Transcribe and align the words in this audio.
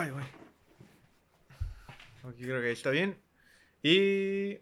Ay, 0.00 0.08
güey. 0.12 0.24
Aquí 2.24 2.42
creo 2.42 2.62
que 2.62 2.72
está 2.72 2.88
bien. 2.88 3.20
Y. 3.82 4.58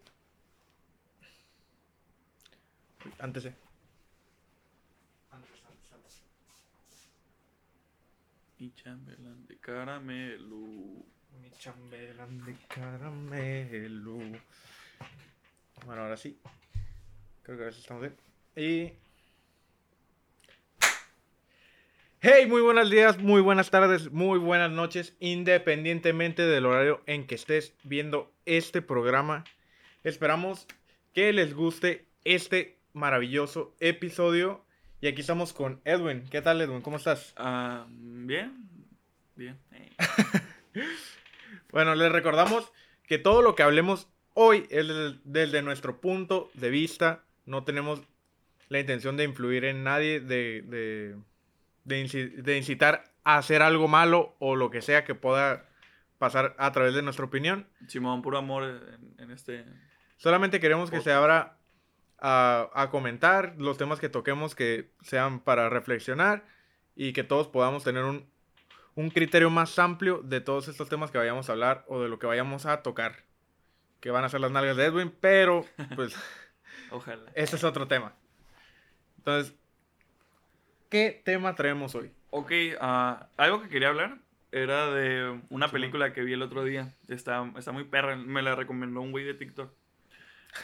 Antes, 3.20 3.44
eh. 3.44 3.54
Mi 8.58 8.74
chambelán 8.74 9.46
de 9.46 9.58
caramelo. 9.58 10.56
Mi 11.40 11.50
chambelán 11.56 12.44
de 12.44 12.56
caramelo. 12.66 14.18
Bueno, 15.86 16.02
ahora 16.02 16.16
sí. 16.16 16.36
Creo 17.44 17.56
que 17.56 17.62
ahora 17.62 17.72
sí 17.72 17.80
estamos 17.80 18.02
bien. 18.02 18.16
Y. 18.56 19.07
Hey, 22.20 22.46
muy 22.48 22.62
buenos 22.62 22.90
días, 22.90 23.18
muy 23.18 23.40
buenas 23.40 23.70
tardes, 23.70 24.10
muy 24.10 24.40
buenas 24.40 24.72
noches, 24.72 25.14
independientemente 25.20 26.42
del 26.42 26.66
horario 26.66 27.00
en 27.06 27.28
que 27.28 27.36
estés 27.36 27.76
viendo 27.84 28.34
este 28.44 28.82
programa. 28.82 29.44
Esperamos 30.02 30.66
que 31.14 31.32
les 31.32 31.54
guste 31.54 32.08
este 32.24 32.76
maravilloso 32.92 33.76
episodio. 33.78 34.64
Y 35.00 35.06
aquí 35.06 35.20
estamos 35.20 35.52
con 35.52 35.80
Edwin. 35.84 36.24
¿Qué 36.28 36.42
tal, 36.42 36.60
Edwin? 36.60 36.80
¿Cómo 36.82 36.96
estás? 36.96 37.34
Ah, 37.36 37.86
bien, 37.88 38.68
bien. 39.36 39.56
Bueno, 41.70 41.94
les 41.94 42.10
recordamos 42.10 42.72
que 43.06 43.18
todo 43.18 43.42
lo 43.42 43.54
que 43.54 43.62
hablemos 43.62 44.08
hoy 44.32 44.66
es 44.70 44.88
desde, 44.88 45.18
desde 45.22 45.62
nuestro 45.62 46.00
punto 46.00 46.50
de 46.54 46.70
vista. 46.70 47.24
No 47.44 47.62
tenemos 47.62 48.00
la 48.68 48.80
intención 48.80 49.16
de 49.16 49.24
influir 49.24 49.66
en 49.66 49.84
nadie, 49.84 50.18
de, 50.18 50.62
de, 50.62 51.14
de 51.88 52.04
inci- 52.04 52.34
de 52.34 52.56
incitar 52.56 53.04
a 53.24 53.38
hacer 53.38 53.62
algo 53.62 53.88
malo 53.88 54.36
o 54.38 54.56
lo 54.56 54.70
que 54.70 54.82
sea 54.82 55.04
que 55.04 55.14
pueda 55.14 55.68
pasar 56.18 56.54
a 56.58 56.70
través 56.72 56.94
de 56.94 57.02
nuestra 57.02 57.24
opinión. 57.24 57.66
Simón, 57.88 58.22
puro 58.22 58.38
amor 58.38 58.64
en, 58.64 59.14
en 59.22 59.30
este. 59.30 59.64
Solamente 60.16 60.60
queremos 60.60 60.90
que 60.90 61.00
se 61.00 61.12
abra 61.12 61.56
a, 62.18 62.70
a 62.74 62.90
comentar 62.90 63.54
los 63.58 63.78
temas 63.78 64.00
que 64.00 64.08
toquemos 64.08 64.54
que 64.54 64.90
sean 65.02 65.40
para 65.40 65.68
reflexionar 65.68 66.44
y 66.96 67.12
que 67.12 67.22
todos 67.24 67.46
podamos 67.48 67.84
tener 67.84 68.02
un, 68.04 68.28
un 68.96 69.10
criterio 69.10 69.50
más 69.50 69.78
amplio 69.78 70.20
de 70.24 70.40
todos 70.40 70.66
estos 70.66 70.88
temas 70.88 71.10
que 71.12 71.18
vayamos 71.18 71.48
a 71.48 71.52
hablar 71.52 71.84
o 71.86 72.00
de 72.02 72.08
lo 72.08 72.18
que 72.18 72.26
vayamos 72.26 72.66
a 72.66 72.82
tocar. 72.82 73.22
Que 74.00 74.10
van 74.10 74.24
a 74.24 74.28
ser 74.28 74.40
las 74.40 74.50
nalgas 74.50 74.76
de 74.76 74.86
Edwin, 74.86 75.14
pero 75.20 75.64
pues 75.94 76.16
Ojalá. 76.90 77.30
ese 77.34 77.56
es 77.56 77.62
otro 77.64 77.86
tema. 77.86 78.14
Entonces, 79.18 79.54
¿qué 80.88 81.20
tema 81.24 81.54
traemos 81.54 81.94
hoy? 81.94 82.10
Ok, 82.30 82.52
ah, 82.80 83.28
algo 83.36 83.62
que 83.62 83.68
quería 83.68 83.88
hablar 83.88 84.18
era 84.52 84.90
de 84.90 85.40
una 85.50 85.68
película 85.68 86.12
que 86.12 86.22
vi 86.22 86.32
el 86.32 86.42
otro 86.42 86.64
día. 86.64 86.94
Está, 87.08 87.50
está 87.56 87.72
muy 87.72 87.84
perra. 87.84 88.16
Me 88.16 88.42
la 88.42 88.54
recomendó 88.54 89.00
un 89.00 89.10
güey 89.10 89.24
de 89.24 89.34
TikTok. 89.34 89.72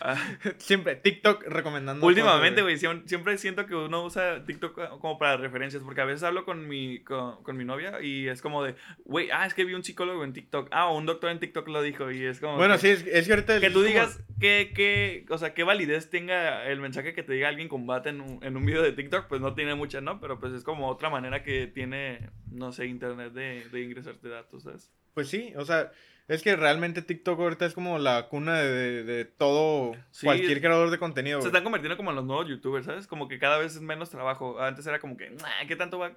Ah, 0.01 0.17
Siempre 0.59 0.97
TikTok 0.97 1.45
recomendando. 1.47 2.05
Últimamente, 2.07 2.63
güey, 2.63 2.77
siem- 2.79 3.07
siempre 3.07 3.37
siento 3.39 3.67
que 3.67 3.75
uno 3.75 4.05
usa 4.05 4.45
TikTok 4.45 4.99
como 4.99 5.19
para 5.19 5.37
referencias, 5.37 5.83
porque 5.83 6.01
a 6.01 6.05
veces 6.05 6.23
hablo 6.23 6.45
con 6.45 6.67
mi, 6.67 7.01
con, 7.05 7.43
con 7.43 7.57
mi 7.57 7.65
novia 7.65 8.01
y 8.03 8.27
es 8.29 8.41
como 8.43 8.65
de, 8.65 8.75
güey, 9.05 9.29
ah, 9.31 9.47
es 9.47 9.55
que 9.55 9.65
vi 9.65 9.75
un 9.75 9.85
psicólogo 9.85 10.25
en 10.25 10.33
TikTok, 10.33 10.69
ah, 10.73 10.91
un 10.91 11.07
doctor 11.07 11.31
en 11.31 11.39
TikTok 11.39 11.69
lo 11.69 11.83
dijo 11.83 12.11
y 12.11 12.25
es 12.25 12.41
como... 12.41 12.57
Bueno, 12.57 12.75
que, 12.75 12.81
sí, 12.81 12.89
es, 12.89 13.07
es 13.07 13.27
que 13.27 13.35
ahorita. 13.35 13.61
Que 13.61 13.69
tú 13.69 13.75
como- 13.75 13.87
digas 13.87 14.21
que, 14.41 14.73
que, 14.75 15.27
o 15.29 15.39
sea, 15.39 15.55
qué 15.55 15.63
validez 15.65 16.11
tenga 16.11 16.67
el 16.67 16.81
mensaje 16.81 17.13
que 17.15 17.23
te 17.23 17.35
diga 17.35 17.49
alguien 17.49 17.69
combate 17.69 18.09
en 18.09 18.21
un, 18.21 18.43
en 18.43 18.57
un 18.57 18.65
video 18.67 18.83
de 18.83 18.93
TikTok, 18.93 19.29
pues 19.29 19.41
no 19.41 19.55
tiene 19.55 19.75
mucha, 19.75 20.01
¿no? 20.01 20.19
Pero 20.21 20.41
pues 20.41 20.53
es 20.55 20.65
como 20.65 20.89
otra 20.89 21.09
manera 21.11 21.43
que 21.43 21.67
tiene, 21.67 22.31
no 22.51 22.73
sé, 22.73 22.87
internet 22.87 23.33
de, 23.33 23.69
de 23.71 23.81
ingresarte 23.83 24.29
datos, 24.29 24.65
¿sabes? 24.65 24.91
Pues 25.13 25.29
sí, 25.29 25.53
o 25.57 25.65
sea, 25.65 25.93
es 26.29 26.43
que 26.43 26.57
realmente 26.57 27.03
TikTok 27.03 27.39
ahorita 27.39 27.67
es 27.67 27.75
como 27.75 27.99
la 27.99 28.29
cuna 28.29 28.59
de, 28.59 28.71
de- 28.73 29.05
de 29.05 29.25
todo, 29.25 29.95
Sí, 30.11 30.27
cualquier 30.27 30.61
creador 30.61 30.91
de 30.91 30.99
contenido. 30.99 31.41
Se 31.41 31.49
están 31.49 31.65
convirtiendo 31.65 31.97
como 31.97 32.11
en 32.11 32.17
los 32.17 32.25
nuevos 32.25 32.49
youtubers, 32.49 32.87
¿sabes? 32.87 33.07
Como 33.07 33.29
que 33.29 33.39
cada 33.39 33.59
vez 33.59 33.75
es 33.77 33.81
menos 33.83 34.11
trabajo. 34.11 34.61
Antes 34.61 34.87
era 34.87 34.99
como 35.01 35.17
que, 35.17 35.31
"Nah, 35.31 35.67
¿qué 35.69 35.77
tanto, 35.77 35.99
va, 35.99 36.13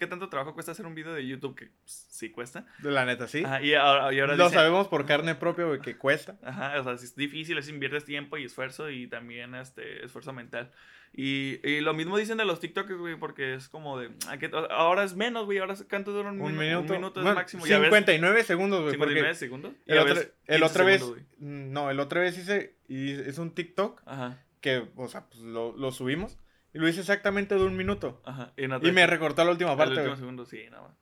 ¿qué 0.00 0.06
tanto 0.08 0.28
trabajo 0.28 0.54
cuesta 0.54 0.72
hacer 0.72 0.86
un 0.86 0.94
video 0.96 1.14
de 1.14 1.24
YouTube? 1.26 1.54
Que 1.54 1.66
pues, 1.66 2.06
sí 2.10 2.30
cuesta. 2.30 2.66
De 2.78 2.90
la 2.90 3.04
neta, 3.04 3.28
sí. 3.28 3.44
Ajá, 3.44 3.62
y 3.62 3.74
ahora, 3.74 4.12
y 4.12 4.18
ahora 4.18 4.34
Lo 4.34 4.44
dicen- 4.46 4.58
sabemos 4.58 4.88
por 4.88 5.06
carne 5.06 5.36
propia, 5.36 5.66
güey, 5.66 5.80
que 5.80 5.96
cuesta. 5.96 6.36
Ajá, 6.42 6.80
o 6.80 6.82
sea, 6.84 6.94
es 6.94 7.14
difícil, 7.14 7.56
es 7.58 7.68
inviertes 7.68 8.04
tiempo 8.04 8.36
y 8.38 8.44
esfuerzo 8.44 8.90
y 8.90 9.06
también 9.06 9.54
este 9.54 10.04
esfuerzo 10.04 10.32
mental. 10.32 10.72
Y, 11.12 11.58
y 11.68 11.80
lo 11.80 11.92
mismo 11.92 12.16
dicen 12.16 12.38
de 12.38 12.44
los 12.44 12.60
TikToks, 12.60 12.92
güey, 12.96 13.16
porque 13.16 13.54
es 13.54 13.68
como 13.68 13.98
de, 13.98 14.10
"Ah, 14.28 14.38
que- 14.38 14.50
ahora 14.70 15.02
es 15.04 15.16
menos, 15.16 15.44
güey, 15.44 15.58
ahora 15.58 15.74
cuánto 15.88 16.12
dura 16.12 16.30
un, 16.30 16.40
Un 16.40 16.52
minu- 16.54 16.58
minuto. 16.58 16.92
Un 16.94 16.98
minuto 17.00 17.20
es 17.20 17.24
Bueno, 17.24 17.34
máximo. 17.38 17.66
y 17.66 17.72
a 17.72 17.78
veces 17.78 17.88
59 17.90 18.44
segundos, 18.44 18.80
güey. 18.82 18.92
59 18.92 19.28
Porque 19.28 19.38
segundos. 19.38 19.72
y 19.86 19.92
el 19.92 19.98
otra, 19.98 20.14
veces 20.14 20.32
el 20.46 20.60
15 20.60 20.64
otra 20.72 20.84
vez. 20.84 21.00
segundos. 21.00 21.24
No, 21.38 21.90
el 21.90 22.00
otra 22.00 22.20
vez 22.20 22.38
hice. 22.38 22.76
Y 22.88 23.10
es 23.12 23.38
un 23.38 23.52
TikTok 23.54 24.02
Ajá, 24.06 24.38
que, 24.60 24.88
o 24.96 25.08
sea, 25.08 25.26
pues 25.26 25.42
lo, 25.42 25.76
lo 25.76 25.90
subimos. 25.92 26.38
Y 26.72 26.78
lo 26.78 26.88
hice 26.88 27.00
exactamente 27.00 27.54
de 27.56 27.64
un 27.64 27.76
minuto. 27.76 28.20
ajá. 28.24 28.52
Y, 28.56 28.66
no 28.68 28.76
Y 28.78 28.80
te- 28.80 28.92
me 28.92 29.06
recortó 29.06 29.44
la 29.44 29.50
última 29.50 29.76
parte, 29.76 29.92
último 29.94 30.08
güey. 30.10 30.18
segundo, 30.18 30.44
sí, 30.46 30.64
nada 30.70 30.88
más. 30.88 30.96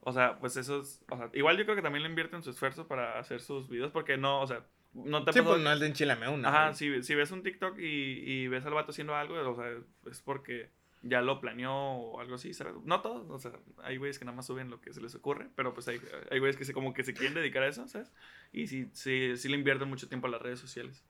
O 0.00 0.12
sea, 0.12 0.38
pues 0.38 0.56
eso 0.56 0.80
es. 0.80 1.02
O 1.10 1.16
sea, 1.16 1.30
igual 1.32 1.56
yo 1.56 1.64
creo 1.64 1.76
que 1.76 1.82
también 1.82 2.02
le 2.02 2.08
invierten 2.08 2.42
su 2.42 2.50
esfuerzo 2.50 2.88
para 2.88 3.18
hacer 3.18 3.40
sus 3.40 3.68
videos, 3.68 3.90
porque 3.92 4.16
no, 4.16 4.40
o 4.40 4.46
sea, 4.46 4.64
no 4.94 5.24
te 5.24 5.32
Sí, 5.32 5.40
pues 5.42 5.60
no 5.62 5.72
es 5.72 5.80
de 5.80 5.86
enchilame 5.86 6.28
una. 6.28 6.48
Ajá, 6.48 6.62
güey. 6.64 6.74
si, 6.74 7.02
si 7.04 7.14
ves 7.14 7.30
un 7.30 7.42
TikTok 7.42 7.78
y, 7.78 7.84
y 7.84 8.48
ves 8.48 8.66
al 8.66 8.74
vato 8.74 8.90
haciendo 8.90 9.14
algo, 9.14 9.34
o 9.48 9.54
sea, 9.56 9.70
es 10.10 10.20
porque 10.20 10.70
ya 11.04 11.20
lo 11.20 11.40
planeó 11.40 11.72
o 11.74 12.20
algo 12.20 12.34
así, 12.34 12.52
¿sabes? 12.52 12.74
No 12.84 13.00
todos, 13.00 13.28
o 13.30 13.38
sea, 13.38 13.58
hay 13.82 13.96
güeyes 13.96 14.18
que 14.18 14.24
nada 14.24 14.36
más 14.36 14.46
suben 14.46 14.70
lo 14.70 14.80
que 14.80 14.92
se 14.92 15.00
les 15.00 15.14
ocurre, 15.14 15.48
pero 15.56 15.72
pues 15.74 15.88
hay, 15.88 16.00
hay 16.30 16.38
güeyes 16.38 16.56
que 16.56 16.64
se, 16.64 16.72
como 16.72 16.94
que 16.94 17.02
se 17.04 17.12
quieren 17.14 17.34
dedicar 17.34 17.62
a 17.64 17.68
eso, 17.68 17.88
¿sabes? 17.88 18.12
Y 18.52 18.66
sí, 18.68 18.88
sí, 18.92 19.36
sí 19.36 19.48
le 19.48 19.56
invierten 19.56 19.88
mucho 19.88 20.08
tiempo 20.08 20.26
a 20.26 20.30
las 20.30 20.42
redes 20.42 20.60
sociales. 20.60 21.04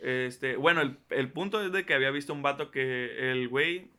Este, 0.00 0.56
bueno, 0.56 0.80
el, 0.82 0.96
el 1.10 1.30
punto 1.30 1.64
es 1.64 1.72
de 1.72 1.84
que 1.84 1.94
había 1.94 2.10
visto 2.10 2.32
un 2.32 2.42
vato 2.42 2.70
que 2.70 3.30
el 3.30 3.48
güey 3.48 3.90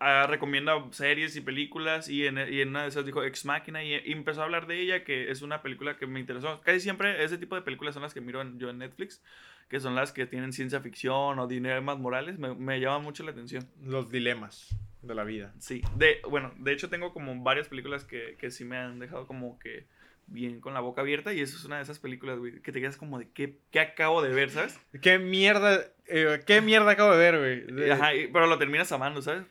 ah, 0.00 0.26
recomienda 0.28 0.74
series 0.90 1.34
y 1.36 1.40
películas 1.40 2.08
y 2.08 2.26
en, 2.26 2.36
y 2.52 2.60
en 2.60 2.68
una 2.70 2.82
de 2.82 2.88
esas 2.88 3.06
dijo 3.06 3.24
Ex 3.24 3.44
Máquina 3.44 3.82
y, 3.82 3.94
y 3.94 4.12
empezó 4.12 4.42
a 4.42 4.44
hablar 4.44 4.66
de 4.66 4.80
ella, 4.80 5.04
que 5.04 5.30
es 5.30 5.42
una 5.42 5.62
película 5.62 5.96
que 5.96 6.06
me 6.06 6.20
interesó. 6.20 6.60
Casi 6.60 6.80
siempre 6.80 7.24
ese 7.24 7.38
tipo 7.38 7.54
de 7.54 7.62
películas 7.62 7.94
son 7.94 8.02
las 8.02 8.12
que 8.14 8.20
miro 8.20 8.42
en- 8.42 8.58
yo 8.58 8.68
en 8.68 8.78
Netflix, 8.78 9.22
que 9.68 9.80
son 9.80 9.94
las 9.94 10.12
que 10.12 10.26
tienen 10.26 10.52
ciencia 10.52 10.80
ficción 10.80 11.38
o 11.38 11.46
dilemas 11.46 11.98
morales, 11.98 12.38
me, 12.38 12.54
me 12.54 12.78
llaman 12.78 13.02
mucho 13.02 13.24
la 13.24 13.30
atención. 13.30 13.66
Los 13.82 14.10
dilemas 14.10 14.76
de 15.02 15.14
la 15.14 15.24
vida. 15.24 15.54
Sí, 15.58 15.82
de, 15.96 16.20
bueno, 16.28 16.52
de 16.58 16.72
hecho 16.72 16.88
tengo 16.90 17.12
como 17.12 17.42
varias 17.42 17.68
películas 17.68 18.04
que, 18.04 18.36
que 18.38 18.50
sí 18.50 18.64
me 18.64 18.76
han 18.76 18.98
dejado 18.98 19.26
como 19.26 19.58
que 19.58 19.86
bien 20.26 20.60
con 20.60 20.74
la 20.74 20.80
boca 20.80 21.00
abierta 21.02 21.32
y 21.32 21.40
eso 21.40 21.56
es 21.56 21.64
una 21.64 21.76
de 21.76 21.82
esas 21.82 21.98
películas, 21.98 22.38
güey, 22.38 22.60
que 22.60 22.72
te 22.72 22.80
quedas 22.80 22.96
como 22.96 23.18
de 23.18 23.28
qué, 23.30 23.58
qué 23.70 23.80
acabo 23.80 24.22
de 24.22 24.30
ver, 24.34 24.50
¿sabes? 24.50 24.78
¿Qué 25.00 25.18
mierda, 25.18 25.84
eh, 26.06 26.40
qué 26.46 26.60
mierda 26.60 26.90
acabo 26.92 27.12
de 27.12 27.18
ver, 27.18 27.66
güey? 27.68 27.90
Ajá, 27.90 28.10
pero 28.32 28.46
lo 28.46 28.58
terminas 28.58 28.90
amando, 28.92 29.22
¿sabes? 29.22 29.44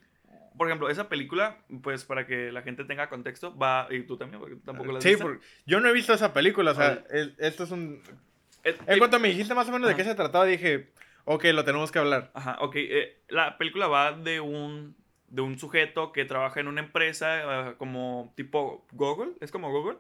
Por 0.57 0.67
ejemplo, 0.67 0.89
esa 0.89 1.09
película, 1.09 1.57
pues 1.83 2.05
para 2.05 2.25
que 2.25 2.51
la 2.51 2.61
gente 2.61 2.85
tenga 2.85 3.09
contexto, 3.09 3.57
va, 3.57 3.87
y 3.89 4.03
tú 4.03 4.15
también, 4.17 4.39
porque 4.39 4.55
tú 4.55 4.61
tampoco 4.61 4.91
la 4.93 4.97
has 4.99 5.03
Sí, 5.03 5.09
visto. 5.11 5.23
porque 5.23 5.45
yo 5.65 5.79
no 5.81 5.89
he 5.89 5.93
visto 5.93 6.13
esa 6.13 6.33
película, 6.33 6.71
o 6.71 6.75
sea, 6.75 7.03
es- 7.11 7.31
esto 7.39 7.63
es 7.65 7.71
un... 7.71 8.01
En 8.63 8.97
cuanto 8.97 9.19
me 9.19 9.27
dijiste 9.27 9.53
más 9.53 9.67
o 9.69 9.71
menos 9.71 9.89
de 9.89 9.95
qué 9.95 10.03
se 10.03 10.15
trataba, 10.15 10.45
dije, 10.45 10.89
ok, 11.25 11.43
lo 11.53 11.63
tenemos 11.65 11.91
que 11.91 11.99
hablar. 11.99 12.31
Ajá, 12.33 12.57
ok. 12.61 12.75
eh, 12.77 13.17
la 13.27 13.57
película 13.57 13.87
va 13.87 14.13
de 14.13 14.39
un, 14.39 14.95
de 15.27 15.41
un 15.41 15.59
sujeto 15.59 16.11
que 16.11 16.25
trabaja 16.25 16.59
en 16.61 16.67
una 16.67 16.81
empresa 16.81 17.69
eh, 17.69 17.73
como 17.77 18.33
tipo 18.35 18.85
Google, 18.93 19.33
es 19.41 19.51
como 19.51 19.69
Google, 19.71 19.97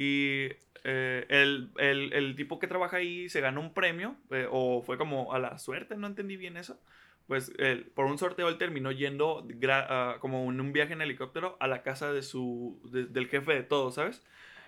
y 0.00 0.48
eh, 0.84 1.26
el, 1.28 1.70
el- 1.78 2.12
el 2.14 2.36
tipo 2.36 2.58
que 2.58 2.66
trabaja 2.66 2.96
ahí 2.98 3.28
se 3.28 3.40
ganó 3.40 3.60
un 3.60 3.74
premio, 3.74 4.16
eh, 4.30 4.46
o 4.50 4.82
fue 4.82 4.96
como 4.98 5.32
a 5.34 5.38
la 5.38 5.58
suerte, 5.58 5.96
no 5.96 6.06
entendí 6.06 6.36
bien 6.36 6.56
eso. 6.56 6.80
Pues 7.26 7.52
él, 7.58 7.84
por 7.94 8.06
un 8.06 8.18
sorteo 8.18 8.48
él 8.48 8.58
terminó 8.58 8.90
yendo 8.92 9.46
ah, 9.70 10.16
como 10.20 10.50
en 10.50 10.60
un 10.60 10.72
viaje 10.72 10.94
en 10.94 11.02
helicóptero 11.02 11.56
a 11.60 11.66
la 11.68 11.82
casa 11.82 12.12
de 12.12 12.22
su, 12.22 12.80
de- 12.92 13.06
del 13.06 13.28
jefe 13.28 13.52
de 13.54 13.62
todos, 13.62 13.94
¿sabes? 13.96 14.24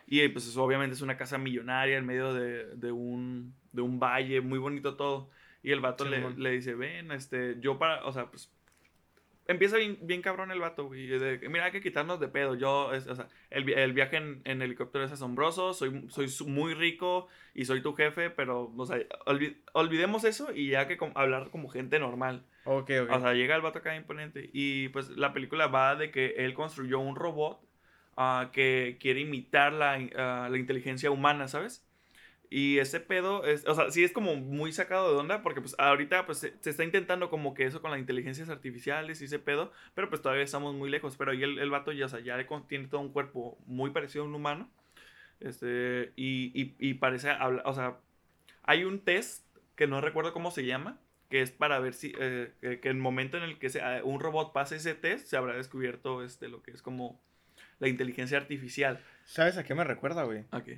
Y 0.07 0.29
pues 0.29 0.47
eso 0.47 0.63
obviamente 0.63 0.95
es 0.95 1.01
una 1.03 1.17
casa 1.17 1.39
millonaria 1.39 1.97
en 1.97 2.07
medio 2.07 2.35
de, 2.35 2.67
de 2.77 2.93
un, 2.93 3.55
de 3.73 3.83
un 3.83 3.99
valle, 3.99 4.41
muy 4.41 4.59
bonito 4.59 4.97
todo. 4.97 5.31
Y 5.63 5.71
el 5.73 5.81
vato 5.81 6.05
le, 6.05 6.31
le 6.37 6.51
dice, 6.51 6.75
ven, 6.75 7.13
este, 7.13 7.57
yo 7.61 7.79
para, 7.79 8.05
o 8.05 8.13
sea, 8.13 8.27
pues, 8.31 8.53
empieza 9.49 9.77
bien, 9.77 9.99
bien 10.03 10.23
cabrón 10.23 10.51
el 10.51 10.61
vato, 10.61 10.87
güey. 10.87 11.07
de 11.07 11.39
Mira, 11.49 11.67
hay 11.67 11.73
que 11.73 11.81
quitarnos 11.81 12.21
de 12.21 12.29
pedo. 12.29 12.55
Yo, 12.55 12.93
es- 12.93 13.07
o 13.07 13.15
sea, 13.15 13.29
el, 13.51 13.69
el 13.71 13.93
viaje 13.93 14.17
en, 14.17 14.41
en 14.45 14.63
helicóptero 14.63 15.05
es 15.05 15.13
asombroso, 15.13 15.75
soy, 15.75 16.07
soy 16.09 16.29
muy 16.47 16.75
rico 16.75 17.29
y 17.55 17.65
soy 17.65 17.81
tu 17.83 17.95
jefe, 17.95 18.31
pero, 18.31 18.73
o 18.77 18.87
sea, 18.87 18.99
olvi- 19.27 19.57
olvidemos 19.73 20.25
eso 20.25 20.53
y 20.55 20.69
ya 20.71 20.87
que 20.89 20.97
com- 20.97 21.13
hablar 21.15 21.51
como 21.51 21.69
gente 21.69 21.99
normal. 21.99 22.45
Ok, 22.65 22.91
ok. 23.05 23.11
O 23.11 23.21
sea, 23.21 23.35
llega 23.35 23.57
el 23.57 23.63
vato 23.63 23.79
acá 23.81 23.95
imponente. 23.97 24.49
Y 24.53 24.89
pues 24.91 25.09
la 25.11 25.33
película 25.33 25.67
va 25.67 25.97
de 25.97 26.11
que 26.11 26.35
él 26.39 26.55
construyó 26.55 27.01
un 27.01 27.17
robot 27.17 27.61
ah, 28.17 28.51
que 28.53 28.99
quiere 29.01 29.21
imitar 29.21 29.73
la, 29.73 29.99
ah, 30.17 30.49
la 30.51 30.59
inteligencia 30.59 31.11
humana, 31.11 31.49
¿sabes? 31.49 31.85
Y 32.53 32.79
ese 32.79 33.01
pedo, 33.01 33.47
es, 33.47 33.67
o 33.67 33.75
sea, 33.75 33.91
sí 33.91 34.05
es 34.05 34.13
como 34.13 34.37
muy 34.37 34.73
sacado 34.73 35.11
de 35.11 35.19
onda 35.19 35.43
porque 35.43 35.63
pues 35.63 35.75
ahorita 35.79 36.27
pues 36.27 36.37
se, 36.39 36.53
se 36.61 36.69
está 36.71 36.85
intentando 36.85 37.31
como 37.31 37.55
que 37.55 37.65
eso 37.65 37.81
con 37.81 37.91
las 37.91 37.99
inteligencias 37.99 38.51
artificiales 38.51 39.23
y 39.23 39.25
ese 39.25 39.39
pedo, 39.39 39.73
pero 39.95 40.11
pues 40.11 40.21
todavía 40.21 40.45
estamos 40.45 40.75
muy 40.75 40.91
lejos. 40.91 41.17
Pero 41.17 41.31
ahí 41.31 41.43
el, 41.43 41.59
el 41.59 41.71
vato 41.71 41.93
ya, 41.93 42.07
o 42.07 42.09
sea, 42.11 42.21
ya 42.21 42.37
tiene 42.69 42.89
todo 42.89 43.01
un 43.01 43.11
cuerpo 43.13 43.57
muy 43.65 43.91
parecido 43.91 44.25
a 44.25 44.29
un 44.29 44.35
humano. 44.35 44.69
Este, 45.41 46.13
y, 46.15 46.53
y, 46.61 46.75
y 46.79 46.95
parece, 46.95 47.31
habla- 47.31 47.63
o 47.65 47.73
sea, 47.73 47.97
hay 48.65 48.85
un 48.85 49.01
test 49.01 49.47
que 49.75 49.87
no 49.87 50.01
recuerdo 50.01 50.33
cómo 50.35 50.51
se 50.51 50.67
llama, 50.67 51.01
que 51.31 51.41
es 51.41 51.51
para 51.51 51.79
ver 51.81 51.95
si, 51.95 52.13
eh, 52.21 52.53
que, 52.61 52.81
que 52.81 52.91
en 52.91 52.97
el 52.97 53.03
momento 53.03 53.39
en 53.39 53.45
el 53.45 53.59
que 53.59 53.71
sea, 53.71 54.03
un 54.05 54.21
robot 54.21 54.53
pase 54.53 54.77
ese 54.77 54.95
test, 54.95 55.27
se 55.27 55.37
habrá 55.39 55.55
descubierto 55.57 56.23
este, 56.23 56.49
lo 56.49 56.63
que 56.63 56.73
es 56.73 56.83
como 56.83 57.19
la 57.79 57.89
inteligencia 57.89 58.37
artificial. 58.39 59.01
¿Sabes 59.25 59.57
a 59.57 59.65
qué 59.65 59.75
me 59.75 59.85
recuerda, 59.85 60.25
güey? 60.25 60.45
Ok. 60.53 60.69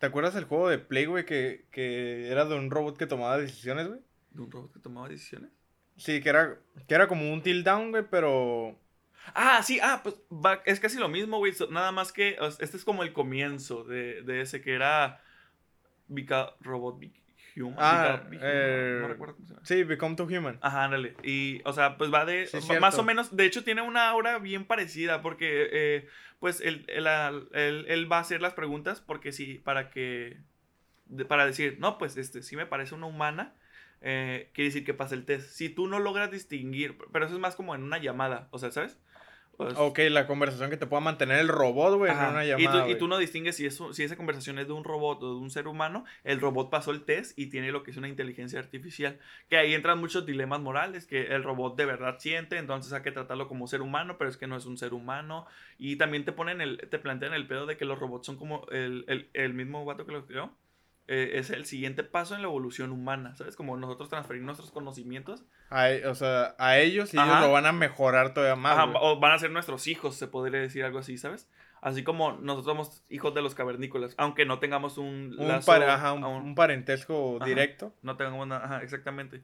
¿Te 0.00 0.06
acuerdas 0.06 0.32
del 0.32 0.44
juego 0.46 0.70
de 0.70 0.78
Play, 0.78 1.04
güey, 1.04 1.26
que, 1.26 1.66
que 1.70 2.28
era 2.30 2.46
de 2.46 2.54
un 2.54 2.70
robot 2.70 2.96
que 2.96 3.06
tomaba 3.06 3.36
decisiones, 3.36 3.86
güey? 3.86 4.00
¿De 4.30 4.40
un 4.40 4.50
robot 4.50 4.72
que 4.72 4.80
tomaba 4.80 5.10
decisiones? 5.10 5.50
Sí, 5.98 6.22
que 6.22 6.30
era, 6.30 6.58
que 6.88 6.94
era 6.94 7.06
como 7.06 7.30
un 7.30 7.42
till 7.42 7.62
down, 7.62 7.90
güey, 7.90 8.04
pero... 8.10 8.78
Ah, 9.34 9.62
sí, 9.62 9.78
ah, 9.82 10.00
pues 10.02 10.14
va- 10.32 10.62
es 10.64 10.80
casi 10.80 10.96
lo 10.98 11.10
mismo, 11.10 11.36
güey. 11.36 11.52
Nada 11.70 11.92
más 11.92 12.12
que 12.12 12.38
este 12.60 12.78
es 12.78 12.84
como 12.86 13.02
el 13.02 13.12
comienzo 13.12 13.84
de, 13.84 14.22
de 14.22 14.40
ese 14.40 14.62
que 14.62 14.72
era 14.74 15.20
Robot 16.60 16.98
Human. 17.56 17.74
Ah, 17.78 18.22
Beca- 18.28 18.40
eh, 18.42 18.98
no 19.02 19.08
recuerdo 19.08 19.34
cómo 19.36 19.46
se 19.46 19.54
llama. 19.54 19.66
Sí, 19.66 19.82
Become 19.84 20.16
to 20.16 20.24
Human. 20.24 20.58
Ajá, 20.60 20.84
ándale. 20.84 21.14
Y, 21.22 21.60
o 21.64 21.72
sea, 21.72 21.96
pues 21.96 22.12
va 22.12 22.24
de. 22.24 22.46
Sí, 22.46 22.58
más 22.80 22.98
o 22.98 23.02
menos. 23.04 23.36
De 23.36 23.44
hecho, 23.46 23.64
tiene 23.64 23.82
una 23.82 24.08
aura 24.08 24.38
bien 24.38 24.64
parecida. 24.64 25.22
Porque, 25.22 25.68
eh, 25.72 26.08
pues, 26.38 26.60
él, 26.60 26.84
él, 26.88 27.06
él- 27.52 27.84
él 27.88 28.10
va 28.12 28.18
a 28.18 28.20
hacer 28.20 28.40
las 28.40 28.54
preguntas. 28.54 29.00
Porque 29.00 29.32
sí, 29.32 29.60
para 29.62 29.90
que. 29.90 30.38
de- 31.06 31.24
para 31.24 31.46
decir, 31.46 31.76
no, 31.80 31.98
pues, 31.98 32.16
este, 32.16 32.42
sí 32.42 32.56
me 32.56 32.66
parece 32.66 32.94
una 32.94 33.06
humana. 33.06 33.54
eh, 34.02 34.48
quiere 34.54 34.68
decir 34.70 34.84
que 34.84 34.94
pasa 34.94 35.14
el 35.14 35.26
test. 35.26 35.50
Si 35.50 35.68
tú 35.68 35.86
no 35.86 35.98
logras 35.98 36.30
distinguir. 36.30 36.96
Pero 37.12 37.26
eso 37.26 37.34
es 37.34 37.40
más 37.40 37.54
como 37.56 37.74
en 37.74 37.82
una 37.82 37.98
llamada. 37.98 38.48
O 38.50 38.58
sea, 38.58 38.70
¿sabes? 38.70 38.98
Pues, 39.60 39.74
Ok, 39.76 39.98
la 40.10 40.26
conversación 40.26 40.70
que 40.70 40.78
te 40.78 40.86
pueda 40.86 41.02
mantener 41.02 41.38
el 41.38 41.48
robot, 41.48 41.98
güey, 41.98 42.10
Ajá. 42.10 42.30
una 42.30 42.46
y, 42.46 42.48
llamada, 42.48 42.86
tú, 42.86 42.90
y 42.90 42.94
tú 42.96 43.08
no 43.08 43.18
distingues 43.18 43.56
si, 43.56 43.66
eso, 43.66 43.92
si 43.92 44.04
esa 44.04 44.16
conversación 44.16 44.58
es 44.58 44.66
de 44.66 44.72
un 44.72 44.84
robot 44.84 45.22
o 45.22 45.34
de 45.34 45.38
un 45.38 45.50
ser 45.50 45.68
humano. 45.68 46.06
El 46.24 46.40
robot 46.40 46.70
pasó 46.70 46.92
el 46.92 47.02
test 47.02 47.38
y 47.38 47.50
tiene 47.50 47.70
lo 47.70 47.82
que 47.82 47.90
es 47.90 47.98
una 47.98 48.08
inteligencia 48.08 48.58
artificial. 48.58 49.18
Que 49.50 49.58
ahí 49.58 49.74
entran 49.74 49.98
muchos 49.98 50.24
dilemas 50.24 50.60
morales, 50.60 51.04
que 51.04 51.26
el 51.26 51.44
robot 51.44 51.76
de 51.76 51.84
verdad 51.84 52.16
siente, 52.18 52.56
entonces 52.56 52.94
hay 52.94 53.02
que 53.02 53.12
tratarlo 53.12 53.48
como 53.48 53.66
ser 53.66 53.82
humano, 53.82 54.16
pero 54.16 54.30
es 54.30 54.38
que 54.38 54.46
no 54.46 54.56
es 54.56 54.64
un 54.64 54.78
ser 54.78 54.94
humano. 54.94 55.46
Y 55.76 55.96
también 55.96 56.24
te 56.24 56.32
ponen 56.32 56.62
el, 56.62 56.78
te 56.88 56.98
plantean 56.98 57.34
el 57.34 57.46
pedo 57.46 57.66
de 57.66 57.76
que 57.76 57.84
los 57.84 57.98
robots 57.98 58.24
son 58.24 58.36
como 58.38 58.66
el, 58.70 59.04
el, 59.08 59.28
el 59.34 59.52
mismo 59.52 59.84
vato 59.84 60.06
que 60.06 60.12
lo 60.12 60.24
creó. 60.26 60.54
Eh, 61.12 61.38
es 61.40 61.50
el 61.50 61.66
siguiente 61.66 62.04
paso 62.04 62.36
en 62.36 62.42
la 62.42 62.46
evolución 62.48 62.92
humana, 62.92 63.34
¿sabes? 63.34 63.56
Como 63.56 63.76
nosotros 63.76 64.08
transferir 64.08 64.42
nuestros 64.42 64.70
conocimientos. 64.70 65.44
A 65.68 65.88
o 66.08 66.14
sea, 66.14 66.54
a 66.58 66.78
ellos 66.78 67.12
y 67.12 67.18
ellos 67.18 67.40
lo 67.40 67.50
van 67.52 67.66
a 67.66 67.72
mejorar 67.72 68.32
todavía 68.32 68.54
más, 68.56 68.78
Ajá, 68.78 68.92
o 69.00 69.18
van 69.18 69.32
a 69.32 69.38
ser 69.38 69.50
nuestros 69.50 69.86
hijos, 69.88 70.14
se 70.14 70.28
podría 70.28 70.60
decir 70.60 70.84
algo 70.84 71.00
así, 71.00 71.18
¿sabes? 71.18 71.48
Así 71.82 72.04
como 72.04 72.32
nosotros 72.32 72.66
somos 72.66 73.04
hijos 73.08 73.34
de 73.34 73.42
los 73.42 73.54
cavernícolas, 73.54 74.14
aunque 74.18 74.44
no 74.44 74.58
tengamos 74.58 74.98
un 74.98 75.34
Un, 75.38 75.48
lazo, 75.48 75.72
ajá, 75.72 76.12
un, 76.12 76.22
a 76.24 76.28
un- 76.28 76.42
un 76.42 76.54
parentesco 76.54 77.36
Ajá. 77.36 77.44
directo. 77.46 77.92
no 78.02 78.16
tengamos 78.16 78.46
nada, 78.46 78.64
ajá, 78.64 78.82
exactamente. 78.82 79.42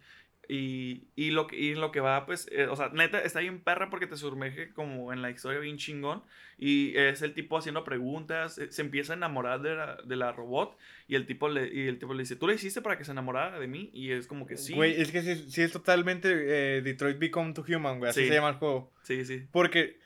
Y, 0.49 1.09
y, 1.17 1.31
lo 1.31 1.47
que, 1.49 1.57
y 1.59 1.75
lo 1.75 1.91
que 1.91 2.01
va, 2.01 2.25
pues, 2.25 2.49
eh, 2.53 2.67
o 2.67 2.77
sea, 2.77 2.91
neta, 2.91 3.21
está 3.21 3.41
bien 3.41 3.61
perra 3.61 3.91
porque 3.91 4.07
te 4.07 4.17
sumerge 4.17 4.73
como 4.73 5.13
en 5.13 5.21
la 5.23 5.31
historia 5.31 5.59
bien 5.59 5.77
chingón. 5.77 6.23
Y 6.59 6.97
es 6.97 7.21
el 7.23 7.35
tipo 7.35 7.59
haciendo 7.59 7.83
preguntas, 7.85 8.57
eh, 8.59 8.71
se 8.71 8.83
empieza 8.83 9.13
a 9.13 9.17
enamorar 9.17 9.61
de 9.61 9.75
la, 9.75 9.97
de 10.05 10.17
la 10.17 10.33
robot 10.33 10.77
y 11.09 11.17
el, 11.17 11.27
tipo 11.27 11.49
le, 11.49 11.67
y 11.75 11.89
el 11.89 11.99
tipo 11.99 12.15
le 12.15 12.23
dice, 12.23 12.37
¿tú 12.37 12.47
le 12.47 12.55
hiciste 12.55 12.81
para 12.81 12.97
que 12.97 13.05
se 13.05 13.11
enamorara 13.13 13.59
de 13.59 13.67
mí? 13.67 13.91
Y 13.93 14.13
es 14.13 14.27
como 14.27 14.47
que 14.47 14.57
sí. 14.57 14.75
Güey, 14.75 15.01
es 15.01 15.11
que 15.11 15.23
sí, 15.23 15.51
sí 15.51 15.63
es 15.63 15.73
totalmente 15.73 16.29
eh, 16.31 16.81
Detroit 16.83 17.19
Become 17.19 17.53
to 17.53 17.65
Human, 17.69 17.99
güey. 17.99 18.11
Así 18.11 18.23
Sí. 18.23 18.29
se 18.29 18.35
llama 18.35 18.51
el 18.51 18.55
juego. 18.57 18.93
Sí, 19.03 19.25
sí. 19.25 19.47
Porque 19.53 19.99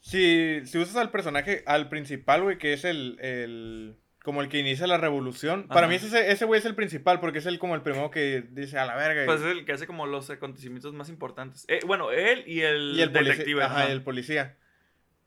si, 0.00 0.60
si 0.64 0.78
usas 0.78 0.96
al 0.96 1.10
personaje, 1.10 1.62
al 1.66 1.88
principal, 1.88 2.42
güey, 2.42 2.58
que 2.58 2.72
es 2.72 2.84
el, 2.84 3.18
el- 3.20 3.96
como 4.28 4.42
el 4.42 4.50
que 4.50 4.58
inicia 4.58 4.86
la 4.86 4.98
revolución. 4.98 5.66
Para 5.68 5.88
mí 5.88 5.94
ese 5.94 6.30
ese 6.30 6.44
güey 6.44 6.58
es 6.58 6.66
el 6.66 6.74
principal, 6.74 7.18
porque 7.18 7.38
es 7.38 7.46
el 7.46 7.58
como 7.58 7.74
el 7.74 7.80
primero 7.80 8.10
que 8.10 8.44
dice 8.50 8.78
a 8.78 8.84
la 8.84 8.94
verga. 8.94 9.24
Pues 9.24 9.40
es 9.40 9.46
el 9.46 9.64
que 9.64 9.72
hace 9.72 9.86
como 9.86 10.04
los 10.06 10.28
acontecimientos 10.28 10.92
más 10.92 11.08
importantes. 11.08 11.64
Eh, 11.68 11.80
bueno, 11.86 12.10
él 12.12 12.44
y 12.46 12.60
el, 12.60 12.92
y 12.94 13.00
el 13.00 13.10
detective. 13.10 13.62
Ajá, 13.62 13.90
el 13.90 14.02
policía. 14.02 14.54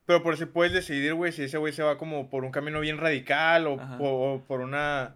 Pero 0.05 0.21
por 0.21 0.37
si 0.37 0.45
puedes 0.45 0.71
decidir, 0.71 1.15
güey, 1.15 1.31
si 1.31 1.41
ese 1.41 1.57
güey 1.57 1.73
se 1.73 1.81
va 1.81 1.97
como 1.97 2.29
por 2.29 2.43
un 2.43 2.51
camino 2.51 2.79
bien 2.79 2.99
radical 2.99 3.65
o, 3.65 3.79
Ajá. 3.81 3.97
o- 3.99 4.33
o 4.35 4.45
por 4.45 4.59
una... 4.61 5.15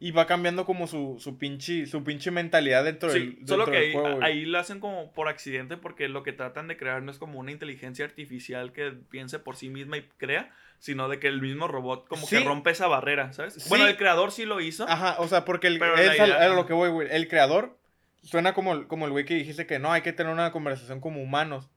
Y 0.00 0.10
va 0.10 0.26
cambiando 0.26 0.66
como 0.66 0.86
su, 0.86 1.16
su 1.18 1.38
pinche, 1.38 1.86
su 1.86 2.04
pinche 2.04 2.30
mentalidad 2.30 2.84
dentro 2.84 3.08
Sí, 3.08 3.36
del, 3.38 3.48
solo 3.48 3.64
que 3.64 3.70
del 3.70 3.82
ahí, 3.84 3.92
juego, 3.92 4.22
ahí 4.22 4.44
lo 4.44 4.58
hacen 4.58 4.80
como 4.80 5.12
por 5.14 5.28
accidente 5.28 5.78
porque 5.78 6.08
lo 6.10 6.22
que 6.22 6.34
tratan 6.34 6.68
de 6.68 6.76
crear 6.76 7.02
no 7.02 7.10
es 7.10 7.18
como 7.18 7.38
una 7.38 7.52
inteligencia 7.52 8.04
artificial 8.04 8.72
que 8.72 8.90
piense 9.08 9.38
por 9.38 9.56
sí 9.56 9.70
misma 9.70 9.96
y 9.96 10.02
crea, 10.18 10.52
sino 10.78 11.08
de 11.08 11.18
que 11.18 11.28
el 11.28 11.40
mismo 11.40 11.66
robot 11.68 12.06
como 12.08 12.26
que 12.26 12.40
rompe 12.44 12.70
esa 12.70 12.86
barrera, 12.86 13.32
¿sabes? 13.32 13.54
Sí. 13.54 13.68
Bueno, 13.68 13.86
el 13.86 13.96
creador 13.96 14.32
sí 14.32 14.44
lo 14.44 14.60
hizo. 14.60 14.86
Ajá, 14.88 15.16
o 15.18 15.28
sea, 15.28 15.44
porque 15.44 15.66
el, 15.68 15.80
es 15.98 16.20
al- 16.20 16.32
a 16.32 16.48
lo 16.48 16.66
que 16.66 16.72
voy, 16.72 16.90
güey. 16.90 17.08
El 17.10 17.28
creador 17.28 17.78
suena 18.22 18.52
como, 18.54 18.86
como 18.88 19.06
el 19.06 19.12
güey 19.12 19.24
que 19.24 19.34
dijiste 19.34 19.66
que 19.66 19.78
no, 19.78 19.92
hay 19.92 20.02
que 20.02 20.12
tener 20.12 20.32
una 20.32 20.52
conversación 20.52 21.00
como 21.00 21.22
humanos. 21.22 21.68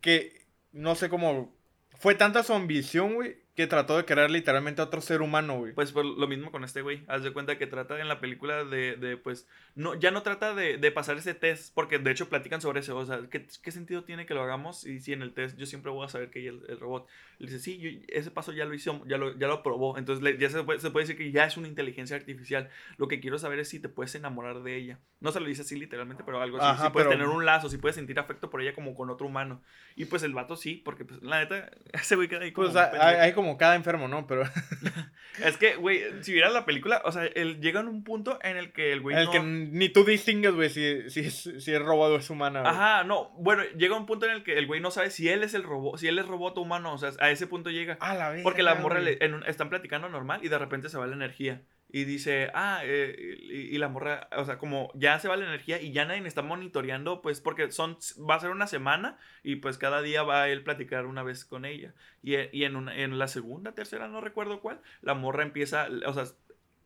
Que 0.00 0.40
no 0.72 0.94
sé 0.94 1.08
cómo. 1.08 1.54
Fue 1.98 2.14
tanta 2.14 2.42
su 2.42 2.54
ambición, 2.54 3.14
güey, 3.14 3.36
que 3.56 3.66
trató 3.66 3.96
de 3.96 4.04
crear 4.04 4.30
literalmente 4.30 4.80
a 4.80 4.84
otro 4.84 5.00
ser 5.00 5.20
humano, 5.22 5.58
güey. 5.58 5.74
Pues, 5.74 5.92
pues, 5.92 6.06
lo 6.06 6.26
mismo 6.28 6.50
con 6.50 6.64
este 6.64 6.80
güey. 6.82 7.02
Haz 7.08 7.22
de 7.22 7.32
cuenta 7.32 7.58
que 7.58 7.66
trata 7.66 8.00
en 8.00 8.08
la 8.08 8.20
película 8.20 8.64
de, 8.64 8.96
de, 8.96 9.16
pues, 9.16 9.46
no, 9.74 9.94
ya 9.94 10.10
no 10.10 10.22
trata 10.22 10.54
de, 10.54 10.78
de 10.78 10.90
pasar 10.90 11.16
ese 11.18 11.34
test, 11.34 11.74
porque 11.74 11.98
de 11.98 12.10
hecho 12.10 12.28
platican 12.28 12.60
sobre 12.60 12.80
eso. 12.80 12.96
O 12.96 13.04
sea, 13.04 13.20
¿qué, 13.30 13.46
qué 13.62 13.70
sentido 13.70 14.04
tiene 14.04 14.24
que 14.24 14.34
lo 14.34 14.42
hagamos? 14.42 14.86
Y 14.86 15.00
si 15.00 15.12
en 15.12 15.20
el 15.22 15.34
test 15.34 15.58
yo 15.58 15.66
siempre 15.66 15.90
voy 15.90 16.06
a 16.06 16.08
saber 16.08 16.30
que 16.30 16.38
hay 16.38 16.46
el, 16.46 16.62
el 16.68 16.78
robot. 16.80 17.06
Le 17.38 17.46
dice, 17.50 17.58
sí, 17.58 17.78
yo- 17.78 17.90
ese 18.08 18.30
paso 18.30 18.52
ya 18.52 18.64
lo 18.64 18.72
hizo, 18.72 19.04
ya 19.06 19.18
lo, 19.18 19.36
ya 19.36 19.46
lo 19.48 19.62
probó. 19.62 19.98
Entonces 19.98 20.22
le- 20.22 20.38
ya 20.38 20.48
se 20.48 20.62
puede, 20.62 20.78
se 20.80 20.90
puede 20.90 21.04
decir 21.06 21.18
que 21.18 21.30
ya 21.32 21.44
es 21.44 21.56
una 21.56 21.68
inteligencia 21.68 22.16
artificial. 22.16 22.70
Lo 22.98 23.08
que 23.08 23.20
quiero 23.20 23.38
saber 23.38 23.58
es 23.58 23.68
si 23.68 23.80
te 23.80 23.88
puedes 23.88 24.14
enamorar 24.14 24.62
de 24.62 24.76
ella. 24.76 24.98
No 25.20 25.32
se 25.32 25.40
lo 25.40 25.46
dice 25.46 25.62
así 25.62 25.76
literalmente, 25.76 26.22
pero 26.24 26.40
algo 26.40 26.56
así. 26.58 26.66
Ajá, 26.66 26.86
si 26.86 26.92
puedes 26.92 27.08
pero- 27.08 27.18
tener 27.20 27.34
un 27.34 27.44
lazo, 27.44 27.68
si 27.68 27.76
puedes 27.78 27.96
sentir 27.96 28.18
afecto 28.18 28.48
por 28.48 28.62
ella 28.62 28.74
como 28.74 28.94
con 28.94 29.10
otro 29.10 29.26
humano. 29.26 29.60
Y 29.96 30.04
pues 30.06 30.22
el 30.22 30.32
vato 30.32 30.56
sí, 30.56 30.76
porque 30.84 31.04
pues 31.04 31.20
la 31.22 31.40
neta, 31.40 31.70
ese 31.92 32.16
güey 32.16 32.28
queda 32.28 32.40
ahí 32.44 32.52
como... 32.52 32.68
Pues 32.68 32.76
hay, 32.76 32.90
pendejo. 32.90 33.22
hay 33.22 33.32
como 33.40 33.58
cada 33.58 33.74
enfermo, 33.74 34.08
¿no? 34.08 34.26
Pero 34.26 34.42
Es 35.44 35.56
que, 35.56 35.76
güey, 35.76 36.02
si 36.22 36.32
vieras 36.32 36.52
la 36.52 36.64
película, 36.66 37.00
o 37.04 37.12
sea, 37.12 37.24
él 37.24 37.60
llega 37.60 37.80
en 37.80 37.88
un 37.88 38.04
punto 38.04 38.38
en 38.42 38.56
el 38.56 38.72
que 38.72 38.92
el 38.92 39.00
güey 39.00 39.16
el 39.16 39.24
no... 39.26 39.30
que 39.30 39.40
ni 39.40 39.88
tú 39.88 40.04
distingues, 40.04 40.52
güey, 40.52 40.68
si, 40.68 41.08
si, 41.08 41.20
es, 41.20 41.50
si 41.58 41.72
es 41.72 41.80
robot 41.80 42.10
o 42.12 42.16
es 42.16 42.28
humana, 42.30 42.60
güey. 42.60 42.72
Ajá, 42.72 43.04
no, 43.04 43.30
bueno, 43.38 43.62
llega 43.76 43.96
un 43.96 44.06
punto 44.06 44.26
en 44.26 44.32
el 44.32 44.42
que 44.42 44.58
el 44.58 44.66
güey 44.66 44.80
no 44.80 44.90
sabe 44.90 45.10
si 45.10 45.28
él 45.28 45.42
es 45.42 45.54
el 45.54 45.62
robot, 45.62 45.98
si 45.98 46.08
él 46.08 46.18
es 46.18 46.26
robot 46.26 46.58
o 46.58 46.60
humano, 46.62 46.92
o 46.92 46.98
sea, 46.98 47.12
a 47.20 47.30
ese 47.30 47.46
punto 47.46 47.70
llega. 47.70 47.96
A 48.00 48.14
la 48.14 48.30
vez. 48.30 48.42
Porque 48.42 48.62
la 48.62 48.74
morra 48.74 49.00
le- 49.00 49.24
en 49.24 49.34
un- 49.34 49.44
están 49.44 49.70
platicando 49.70 50.08
normal 50.08 50.40
y 50.42 50.48
de 50.48 50.58
repente 50.58 50.88
se 50.88 50.98
va 50.98 51.06
la 51.06 51.14
energía. 51.14 51.62
Y 51.92 52.04
dice, 52.04 52.50
ah, 52.54 52.80
eh, 52.84 53.38
y, 53.72 53.76
la 53.78 53.88
morra, 53.88 54.28
o 54.36 54.44
sea, 54.44 54.58
como 54.58 54.92
ya 54.94 55.18
se 55.18 55.26
va 55.28 55.36
la 55.36 55.46
energía 55.46 55.80
y 55.80 55.92
ya 55.92 56.04
nadie 56.04 56.26
está 56.26 56.42
monitoreando, 56.42 57.20
pues 57.20 57.40
porque 57.40 57.70
son, 57.72 57.98
va 58.28 58.36
a 58.36 58.40
ser 58.40 58.50
una 58.50 58.66
semana 58.68 59.18
y 59.42 59.56
pues 59.56 59.76
cada 59.76 60.00
día 60.02 60.22
va 60.22 60.42
a 60.42 60.48
él 60.48 60.62
platicar 60.62 61.06
una 61.06 61.22
vez 61.24 61.44
con 61.44 61.64
ella. 61.64 61.94
Y, 62.22 62.34
e- 62.36 62.50
y 62.52 62.64
en, 62.64 62.76
una- 62.76 62.94
en 62.96 63.18
la 63.18 63.26
segunda, 63.28 63.72
tercera, 63.72 64.06
no 64.08 64.20
recuerdo 64.20 64.60
cuál, 64.60 64.80
la 65.02 65.14
morra 65.14 65.42
empieza, 65.42 65.88
o 66.06 66.12
sea, 66.14 66.24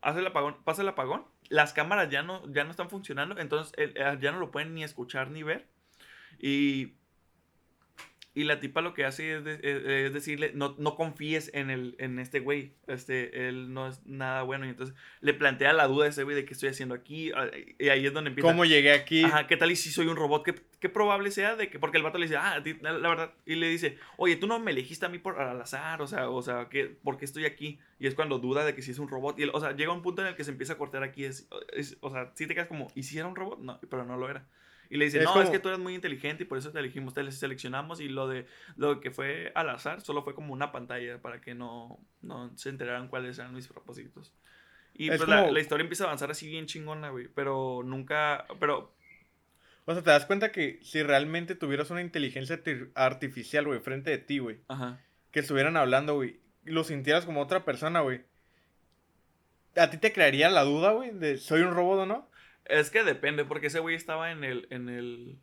hace 0.01 0.21
el 0.21 0.27
apagón, 0.27 0.57
pasa 0.65 0.83
el 0.83 0.89
apagón, 0.89 1.25
las 1.49 1.73
cámaras 1.75 2.09
ya 2.11 2.23
no, 2.23 2.51
ya 2.53 2.65
no 2.65 2.71
están 2.71 2.91
funcionando, 2.91 3.39
entonces 3.39 3.75
eh, 3.77 3.95
ya 4.21 4.33
no 4.33 4.39
lo 4.39 4.51
pueden 4.51 4.75
ni 4.75 4.85
escuchar 4.85 5.31
ni 5.31 5.43
ver. 5.43 5.67
Y 6.39 6.95
y 8.37 8.45
la 8.45 8.59
tipa 8.59 8.81
lo 8.81 8.95
que 8.95 9.05
hace 9.05 9.37
es, 9.37 9.45
de- 9.45 9.61
eh, 9.63 10.07
es 10.07 10.13
decirle, 10.13 10.51
no, 10.55 10.75
no 10.79 10.97
confíes 10.97 11.51
en, 11.55 11.71
el, 11.71 11.95
en 11.99 12.19
este 12.19 12.41
güey, 12.41 12.73
este, 12.89 13.49
él 13.49 13.73
no 13.73 13.87
es 13.87 14.05
nada 14.07 14.43
bueno. 14.43 14.67
Y 14.67 14.71
entonces 14.71 14.95
le 15.21 15.35
plantea 15.35 15.73
la 15.73 15.87
duda 15.87 16.07
a 16.07 16.09
ese 16.09 16.25
güey 16.25 16.35
de 16.35 16.45
qué 16.45 16.53
estoy 16.55 16.69
haciendo 16.69 16.95
aquí. 16.97 17.31
ah, 17.37 17.47
Y 17.79 17.89
ahí 17.91 18.05
es 18.07 18.13
donde 18.13 18.31
empieza. 18.31 18.49
¿Cómo 18.49 18.65
llegué 18.65 18.93
aquí? 18.93 19.23
Ajá, 19.25 19.47
¿qué 19.47 19.57
tal 19.57 19.71
y 19.71 19.77
si 19.77 19.91
soy 19.91 20.09
un 20.09 20.17
robot? 20.17 20.45
¿Qué, 20.45 20.55
qué 20.81 20.89
probable 20.89 21.31
sea 21.31 21.55
de 21.55 21.71
que.? 21.71 21.79
Porque 21.79 21.97
el 21.99 22.03
vato 22.03 22.19
le 22.19 22.27
dice, 22.27 22.37
ah, 22.37 22.55
a 22.55 22.63
ti, 22.65 22.77
la, 22.81 22.93
la 22.93 23.09
verdad. 23.09 23.33
Y 23.47 23.55
le 23.55 23.69
dice, 23.69 23.99
oye, 24.17 24.35
tú 24.35 24.47
no 24.49 24.59
me 24.59 24.73
elegiste 24.73 25.07
a 25.07 25.09
mí 25.09 25.19
por 25.19 25.39
al 25.41 25.61
azar, 25.61 26.03
o 26.03 26.07
sea, 26.09 26.29
o 26.29 26.43
sea, 26.43 26.69
¿qué, 26.69 26.87
¿por 26.87 27.17
qué 27.19 27.25
estoy 27.27 27.45
aquí? 27.45 27.79
Y 28.01 28.09
es 28.09 28.17
cuando 28.17 28.39
duda 28.41 28.65
de 28.65 28.75
que 28.75 28.83
si 28.83 28.91
es 28.91 28.99
un 28.99 29.09
robot. 29.09 29.39
Y, 29.39 29.45
o 29.45 29.61
sea, 29.61 29.77
llega 29.77 29.93
un 29.93 30.03
punto 30.03 30.23
en 30.23 30.29
el 30.29 30.35
que 30.35 30.43
se 30.43 30.51
empieza 30.51 30.73
a 30.73 30.77
cortar 30.79 31.05
aquí. 31.05 31.25
Es, 31.25 31.49
es- 31.73 31.97
o 32.01 32.11
sea, 32.11 32.33
si 32.35 32.49
te 32.49 32.55
quedas 32.55 32.67
como, 32.67 32.91
¿y 32.97 33.05
si 33.05 33.17
era 33.17 33.29
un 33.29 33.37
robot? 33.37 33.61
No, 33.61 33.79
pero 33.89 34.05
no 34.05 34.17
lo 34.17 34.29
era. 34.29 34.45
Y 34.91 34.97
le 34.99 35.07
dice, 35.07 35.19
Es 35.19 35.25
no, 35.25 35.41
es 35.43 35.51
que 35.51 35.59
tú 35.59 35.69
eres 35.69 35.81
muy 35.81 35.95
inteligente 35.95 36.45
y 36.45 36.47
por 36.47 36.59
eso 36.59 36.71
te 36.73 36.79
elegimos, 36.79 37.15
te 37.15 37.31
seleccionamos. 37.33 38.01
Y 38.01 38.09
lo 38.09 38.29
de 38.29 38.47
lo 38.77 39.01
que 39.01 39.11
fue 39.11 39.51
al 39.55 39.71
azar 39.71 40.01
solo 40.03 40.23
fue 40.23 40.35
como 40.35 40.53
una 40.53 40.73
pantalla 40.73 41.21
para 41.21 41.41
que 41.41 41.55
no, 41.55 41.99
no 42.23 42.51
se 42.57 42.69
enteraran 42.69 43.09
cuáles 43.09 43.39
eran 43.39 43.55
mis 43.55 43.67
propósitos. 43.69 44.33
Y 44.95 45.11
Es 45.11 45.17
pues 45.19 45.29
la, 45.29 45.41
como- 45.43 45.53
la 45.53 45.61
historia 45.61 45.83
empieza 45.83 46.05
a 46.05 46.07
avanzar 46.09 46.31
así 46.31 46.49
bien 46.49 46.67
chingona, 46.67 47.11
güey. 47.11 47.29
Pero 47.29 47.83
nunca. 47.85 48.47
Pero 48.61 48.95
O 49.87 49.93
sea, 49.95 50.03
te 50.03 50.11
das 50.11 50.27
cuenta 50.27 50.53
que 50.53 50.79
si 50.83 51.03
realmente 51.03 51.55
tuvieras 51.55 51.91
una 51.91 52.01
inteligencia 52.01 52.63
arti- 52.63 52.91
artificial, 52.95 53.65
güey, 53.67 53.81
frente 53.81 54.11
de 54.11 54.19
ti, 54.19 54.39
güey, 54.39 54.61
Ajá. 54.69 55.01
que 55.33 55.41
estuvieran 55.41 55.77
hablando, 55.77 56.15
güey, 56.15 56.39
lo 56.65 56.85
sintieras 56.85 57.27
como 57.27 57.41
otra 57.43 57.65
persona, 57.65 58.01
güey, 58.01 58.23
¿a 59.77 59.91
ti 59.91 59.99
te 59.99 60.13
crearía 60.13 60.49
la 60.49 60.63
duda, 60.63 60.93
güey, 60.93 61.11
de 61.11 61.37
soy 61.39 61.63
un 61.63 61.75
robot 61.75 62.01
o 62.01 62.07
no? 62.07 62.31
Es 62.67 62.91
que 62.91 63.05
depende, 63.05 63.45
porque 63.45 63.67
ese 63.69 63.81
güey 63.81 63.95
estaba 63.95 64.31
en 64.31 64.45
el, 64.45 64.67
en 64.71 64.89
el, 64.89 65.39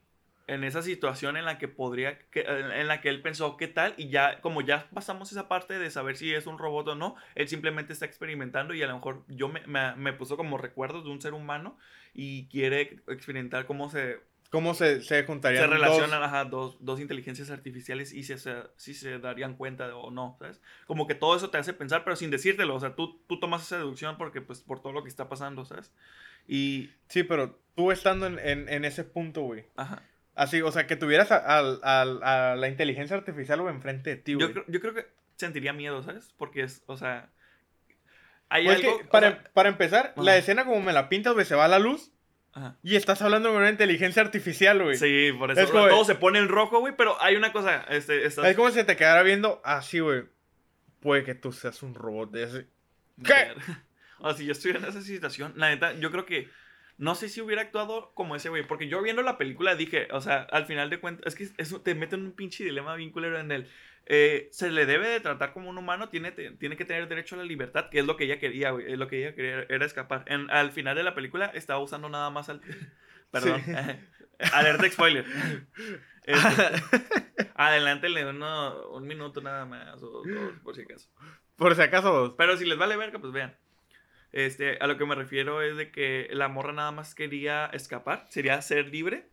en 0.47 0.63
esa 0.63 0.81
situación 0.81 1.37
en 1.37 1.45
la 1.45 1.57
que 1.57 1.67
podría, 1.67 2.17
que, 2.29 2.41
en 2.41 2.87
la 2.87 2.99
que 3.01 3.09
él 3.09 3.21
pensó 3.21 3.57
qué 3.57 3.67
tal 3.67 3.93
y 3.97 4.09
ya, 4.09 4.41
como 4.41 4.61
ya 4.61 4.89
pasamos 4.93 5.31
esa 5.31 5.47
parte 5.47 5.77
de 5.77 5.91
saber 5.91 6.17
si 6.17 6.33
es 6.33 6.47
un 6.47 6.57
robot 6.57 6.89
o 6.89 6.95
no, 6.95 7.15
él 7.35 7.47
simplemente 7.47 7.93
está 7.93 8.05
experimentando 8.05 8.73
y 8.73 8.81
a 8.83 8.87
lo 8.87 8.95
mejor 8.95 9.23
yo 9.27 9.49
me, 9.49 9.61
me, 9.67 9.95
me 9.95 10.13
puso 10.13 10.37
como 10.37 10.57
recuerdos 10.57 11.03
de 11.03 11.11
un 11.11 11.21
ser 11.21 11.33
humano 11.33 11.77
y 12.13 12.47
quiere 12.47 13.01
experimentar 13.07 13.65
cómo 13.65 13.89
se 13.89 14.19
¿Cómo 14.51 14.73
se, 14.73 15.01
se 15.01 15.23
juntarían 15.23 15.63
se 15.63 15.67
dos? 15.69 15.79
relacionan 15.79 16.23
ajá, 16.23 16.43
dos, 16.43 16.75
dos 16.81 16.99
inteligencias 16.99 17.49
artificiales 17.51 18.11
y 18.11 18.23
si 18.23 18.37
se, 18.37 18.53
si 18.75 18.93
se 18.93 19.17
darían 19.17 19.55
cuenta 19.55 19.95
o 19.95 20.11
no, 20.11 20.35
¿sabes? 20.39 20.61
Como 20.87 21.07
que 21.07 21.15
todo 21.15 21.37
eso 21.37 21.49
te 21.49 21.57
hace 21.57 21.71
pensar, 21.71 22.03
pero 22.03 22.17
sin 22.17 22.31
decírtelo, 22.31 22.75
o 22.75 22.79
sea, 22.81 22.93
tú, 22.93 23.21
tú 23.27 23.39
tomas 23.39 23.61
esa 23.61 23.77
deducción 23.77 24.17
porque, 24.17 24.41
pues, 24.41 24.59
por 24.59 24.81
todo 24.81 24.91
lo 24.91 25.03
que 25.03 25.09
está 25.09 25.29
pasando, 25.29 25.63
¿sabes? 25.63 25.93
Y, 26.47 26.89
Sí, 27.07 27.23
pero 27.23 27.59
tú 27.75 27.91
estando 27.91 28.25
en, 28.25 28.39
en, 28.39 28.69
en 28.69 28.85
ese 28.85 29.03
punto, 29.03 29.41
güey. 29.41 29.65
ajá, 29.75 30.03
Así, 30.33 30.61
o 30.61 30.71
sea, 30.71 30.87
que 30.87 30.95
tuvieras 30.95 31.29
a, 31.31 31.37
al- 31.57 31.79
al- 31.83 32.23
a 32.23 32.55
la 32.55 32.67
inteligencia 32.69 33.17
artificial, 33.17 33.61
güey, 33.61 33.73
enfrente 33.75 34.11
de 34.11 34.15
ti, 34.15 34.33
güey. 34.33 34.47
yo, 34.47 34.53
creo- 34.53 34.65
yo 34.67 34.79
creo 34.79 34.93
que 34.93 35.07
sentiría 35.35 35.73
miedo, 35.73 36.01
¿sabes? 36.03 36.33
Porque 36.37 36.61
es, 36.63 36.83
o 36.87 36.95
sea, 36.95 37.29
hay 38.49 38.65
Pues 38.65 38.79
es 38.79 38.85
algo... 38.85 38.97
que, 38.99 39.05
o 39.05 39.09
para, 39.09 39.29
sea, 39.31 39.43
para 39.53 39.69
empezar, 39.69 40.13
la 40.15 40.31
Ajá. 40.31 40.37
escena 40.37 40.65
como 40.65 40.79
me 40.81 40.93
la 40.93 41.09
pintas, 41.09 41.33
güey, 41.33 41.45
se 41.45 41.55
va 41.55 41.65
a 41.65 41.67
la 41.67 41.79
luz 41.79 42.11
ajá. 42.53 42.77
y 42.81 42.95
estás 42.95 43.21
hablando 43.21 43.49
con 43.49 43.57
una 43.59 43.69
inteligencia 43.69 44.21
artificial, 44.21 44.81
güey. 44.81 44.95
Sí, 44.97 45.31
por 45.37 45.51
eso 45.51 45.59
Es 45.61 45.69
como 45.69 45.87
todo 45.89 46.05
se 46.05 46.15
pone 46.15 46.39
en 46.39 46.47
rojo, 46.47 46.79
güey, 46.79 46.95
pero 46.95 47.21
hay 47.21 47.35
una 47.35 47.51
cosa, 47.51 47.81
este, 47.89 48.25
estás... 48.25 48.45
Es 48.45 48.55
como 48.55 48.71
si 48.71 48.81
te 48.85 48.95
quedara 48.95 49.23
viendo 49.23 49.61
así, 49.65 49.99
güey. 49.99 50.23
Puede 51.01 51.23
que 51.25 51.35
tú 51.35 51.51
seas 51.51 51.83
un 51.83 51.93
robot 51.93 52.31
de 52.31 52.43
ese. 52.43 52.67
¿Qué? 53.23 53.49
O 54.21 54.29
sea, 54.29 54.37
si 54.37 54.45
yo 54.45 54.51
estuviera 54.53 54.79
en 54.79 54.85
esa 54.85 55.01
situación, 55.01 55.53
la 55.55 55.69
neta, 55.69 55.93
yo 55.93 56.11
creo 56.11 56.25
que 56.25 56.49
no 56.97 57.15
sé 57.15 57.29
si 57.29 57.41
hubiera 57.41 57.63
actuado 57.63 58.11
como 58.13 58.35
ese 58.35 58.49
güey, 58.49 58.65
porque 58.67 58.87
yo 58.87 59.01
viendo 59.01 59.23
la 59.23 59.37
película 59.37 59.75
dije, 59.75 60.07
o 60.11 60.21
sea, 60.21 60.43
al 60.51 60.65
final 60.65 60.89
de 60.89 60.99
cuentas, 60.99 61.25
es 61.25 61.35
que 61.35 61.61
eso 61.61 61.81
te 61.81 61.95
mete 61.95 62.15
en 62.15 62.23
un 62.25 62.31
pinche 62.33 62.63
dilema 62.63 62.95
bien 62.95 63.11
culero 63.11 63.39
en 63.39 63.51
el. 63.51 63.67
eh, 64.05 64.49
se 64.51 64.69
le 64.71 64.85
debe 64.85 65.07
de 65.07 65.19
tratar 65.19 65.53
como 65.53 65.69
un 65.69 65.77
humano, 65.77 66.09
tiene, 66.09 66.31
te- 66.31 66.51
tiene 66.51 66.77
que 66.77 66.85
tener 66.85 67.07
derecho 67.07 67.35
a 67.35 67.39
la 67.39 67.43
libertad, 67.45 67.89
que 67.89 67.99
es 67.99 68.05
lo 68.05 68.17
que 68.17 68.25
ella 68.25 68.39
quería, 68.39 68.71
güey, 68.71 68.91
es 68.91 68.97
lo 68.99 69.07
que 69.07 69.19
ella 69.19 69.35
quería 69.35 69.65
era 69.69 69.85
escapar. 69.85 70.23
En- 70.27 70.49
al 70.51 70.71
final 70.71 70.95
de 70.95 71.03
la 71.03 71.15
película 71.15 71.45
estaba 71.53 71.79
usando 71.79 72.09
nada 72.09 72.29
más 72.29 72.49
al... 72.49 72.61
Perdón, 73.31 73.61
Sí. 73.65 73.71
alerta 74.53 74.89
spoiler. 74.89 75.25
Este, 76.23 76.63
adelántenle 77.55 78.25
uno, 78.29 78.89
un 78.89 79.07
minuto 79.07 79.41
nada 79.41 79.65
más, 79.65 80.01
o 80.03 80.07
dos, 80.07 80.27
por 80.63 80.75
si 80.75 80.81
acaso. 80.83 81.09
Por 81.55 81.75
si 81.75 81.81
acaso. 81.81 82.35
Pero 82.37 82.57
si 82.57 82.65
les 82.65 82.77
vale 82.77 82.95
verga, 82.95 83.19
pues 83.19 83.33
vean. 83.33 83.55
Este, 84.31 84.77
a 84.79 84.87
lo 84.87 84.97
que 84.97 85.05
me 85.05 85.15
refiero 85.15 85.61
es 85.61 85.75
de 85.77 85.91
que 85.91 86.27
la 86.31 86.47
morra 86.47 86.71
nada 86.73 86.91
más 86.91 87.15
quería 87.15 87.65
escapar, 87.73 88.25
sería 88.29 88.61
ser 88.61 88.87
libre. 88.89 89.27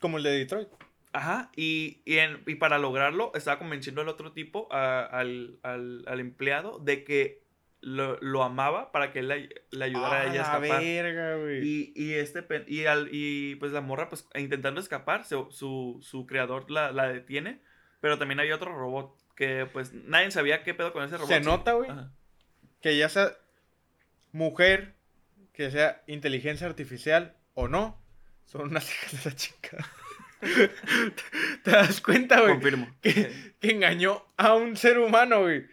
Como 0.00 0.18
el 0.18 0.24
de 0.24 0.30
Detroit. 0.38 0.68
Ajá, 1.12 1.50
y, 1.56 2.02
y, 2.04 2.18
en- 2.18 2.42
y 2.46 2.56
para 2.56 2.78
lograrlo 2.78 3.32
estaba 3.34 3.58
convenciendo 3.58 4.00
al 4.02 4.08
otro 4.08 4.32
tipo, 4.32 4.68
a- 4.72 5.04
al, 5.04 5.58
al, 5.62 6.04
al 6.06 6.20
empleado, 6.20 6.78
de 6.78 7.04
que 7.04 7.42
lo, 7.80 8.18
lo 8.20 8.42
amaba 8.42 8.90
para 8.92 9.12
que 9.12 9.20
él 9.20 9.28
le, 9.28 9.48
le 9.70 9.84
ayudara 9.84 10.22
a 10.22 10.26
ella 10.26 10.42
a 10.42 10.56
Ah, 10.56 10.58
la 10.58 10.66
escapar. 10.66 10.82
verga, 10.82 11.36
güey. 11.36 11.60
Y, 11.66 11.92
y 11.94 12.14
este 12.14 12.44
y, 12.66 12.84
al, 12.86 13.08
y 13.12 13.54
pues 13.56 13.70
la 13.72 13.80
morra 13.80 14.08
pues 14.08 14.28
intentando 14.34 14.80
escapar, 14.80 15.24
su, 15.24 15.46
su, 15.52 15.98
su 16.02 16.26
creador 16.26 16.70
la, 16.70 16.90
la 16.92 17.08
detiene, 17.08 17.60
pero 18.00 18.18
también 18.18 18.40
hay 18.40 18.50
otro 18.52 18.74
robot 18.76 19.16
que 19.36 19.66
pues 19.72 19.92
nadie 19.94 20.30
sabía 20.32 20.64
qué 20.64 20.74
pedo 20.74 20.92
con 20.92 21.04
ese 21.04 21.16
robot. 21.16 21.28
Se 21.28 21.40
nota, 21.40 21.72
güey. 21.74 21.90
Que 22.82 22.98
ya 22.98 23.08
sea 23.08 23.30
mujer, 24.36 24.94
que 25.52 25.70
sea 25.70 26.02
inteligencia 26.06 26.66
artificial 26.66 27.36
o 27.54 27.68
no, 27.68 28.00
son 28.44 28.68
unas 28.68 28.90
hijas 28.92 29.12
de 29.12 29.18
esa 29.18 29.34
chica. 29.34 29.78
¿Te 31.64 31.70
das 31.70 32.00
cuenta, 32.00 32.40
güey? 32.40 32.54
Confirmo. 32.54 32.94
Que, 33.00 33.54
que 33.58 33.70
engañó 33.70 34.24
a 34.36 34.54
un 34.54 34.76
ser 34.76 34.98
humano, 34.98 35.42
güey. 35.42 35.66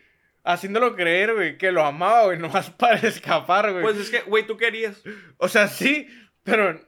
Haciéndolo 0.46 0.96
creer, 0.96 1.34
güey, 1.34 1.58
que 1.58 1.72
lo 1.72 1.86
amaba, 1.86 2.26
güey, 2.26 2.40
nomás 2.40 2.70
para 2.78 2.96
escapar, 2.96 3.72
güey. 3.72 3.84
Pues 3.84 3.98
es 3.98 4.10
que, 4.10 4.22
güey, 4.22 4.48
¿tú 4.48 4.58
querías? 4.58 5.02
O 5.38 5.48
sea, 5.48 5.68
sí, 5.68 6.08
pero. 6.44 6.82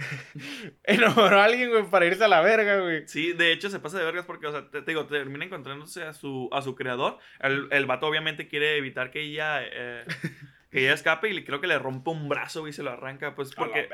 Enamoró 0.84 1.40
a 1.40 1.44
alguien, 1.44 1.70
güey, 1.70 1.84
para 1.84 2.06
irse 2.06 2.24
a 2.24 2.28
la 2.28 2.40
verga, 2.40 2.80
güey. 2.80 3.06
Sí, 3.06 3.32
de 3.32 3.52
hecho 3.52 3.70
se 3.70 3.80
pasa 3.80 3.98
de 3.98 4.04
vergas 4.04 4.24
porque, 4.26 4.46
o 4.46 4.52
sea, 4.52 4.70
te, 4.70 4.82
te 4.82 4.90
digo, 4.90 5.06
termina 5.06 5.44
encontrándose 5.44 6.02
a 6.02 6.12
su, 6.12 6.48
a 6.52 6.62
su 6.62 6.74
creador. 6.74 7.18
El, 7.40 7.68
el 7.70 7.86
vato 7.86 8.06
obviamente 8.06 8.48
quiere 8.48 8.76
evitar 8.76 9.10
que 9.10 9.20
ella, 9.20 9.60
eh, 9.62 10.04
que 10.70 10.80
ella 10.80 10.94
escape 10.94 11.28
y 11.30 11.44
creo 11.44 11.60
que 11.60 11.66
le 11.66 11.78
rompe 11.78 12.10
un 12.10 12.28
brazo 12.28 12.66
y 12.68 12.72
se 12.72 12.82
lo 12.82 12.90
arranca, 12.90 13.34
pues 13.34 13.54
porque 13.54 13.88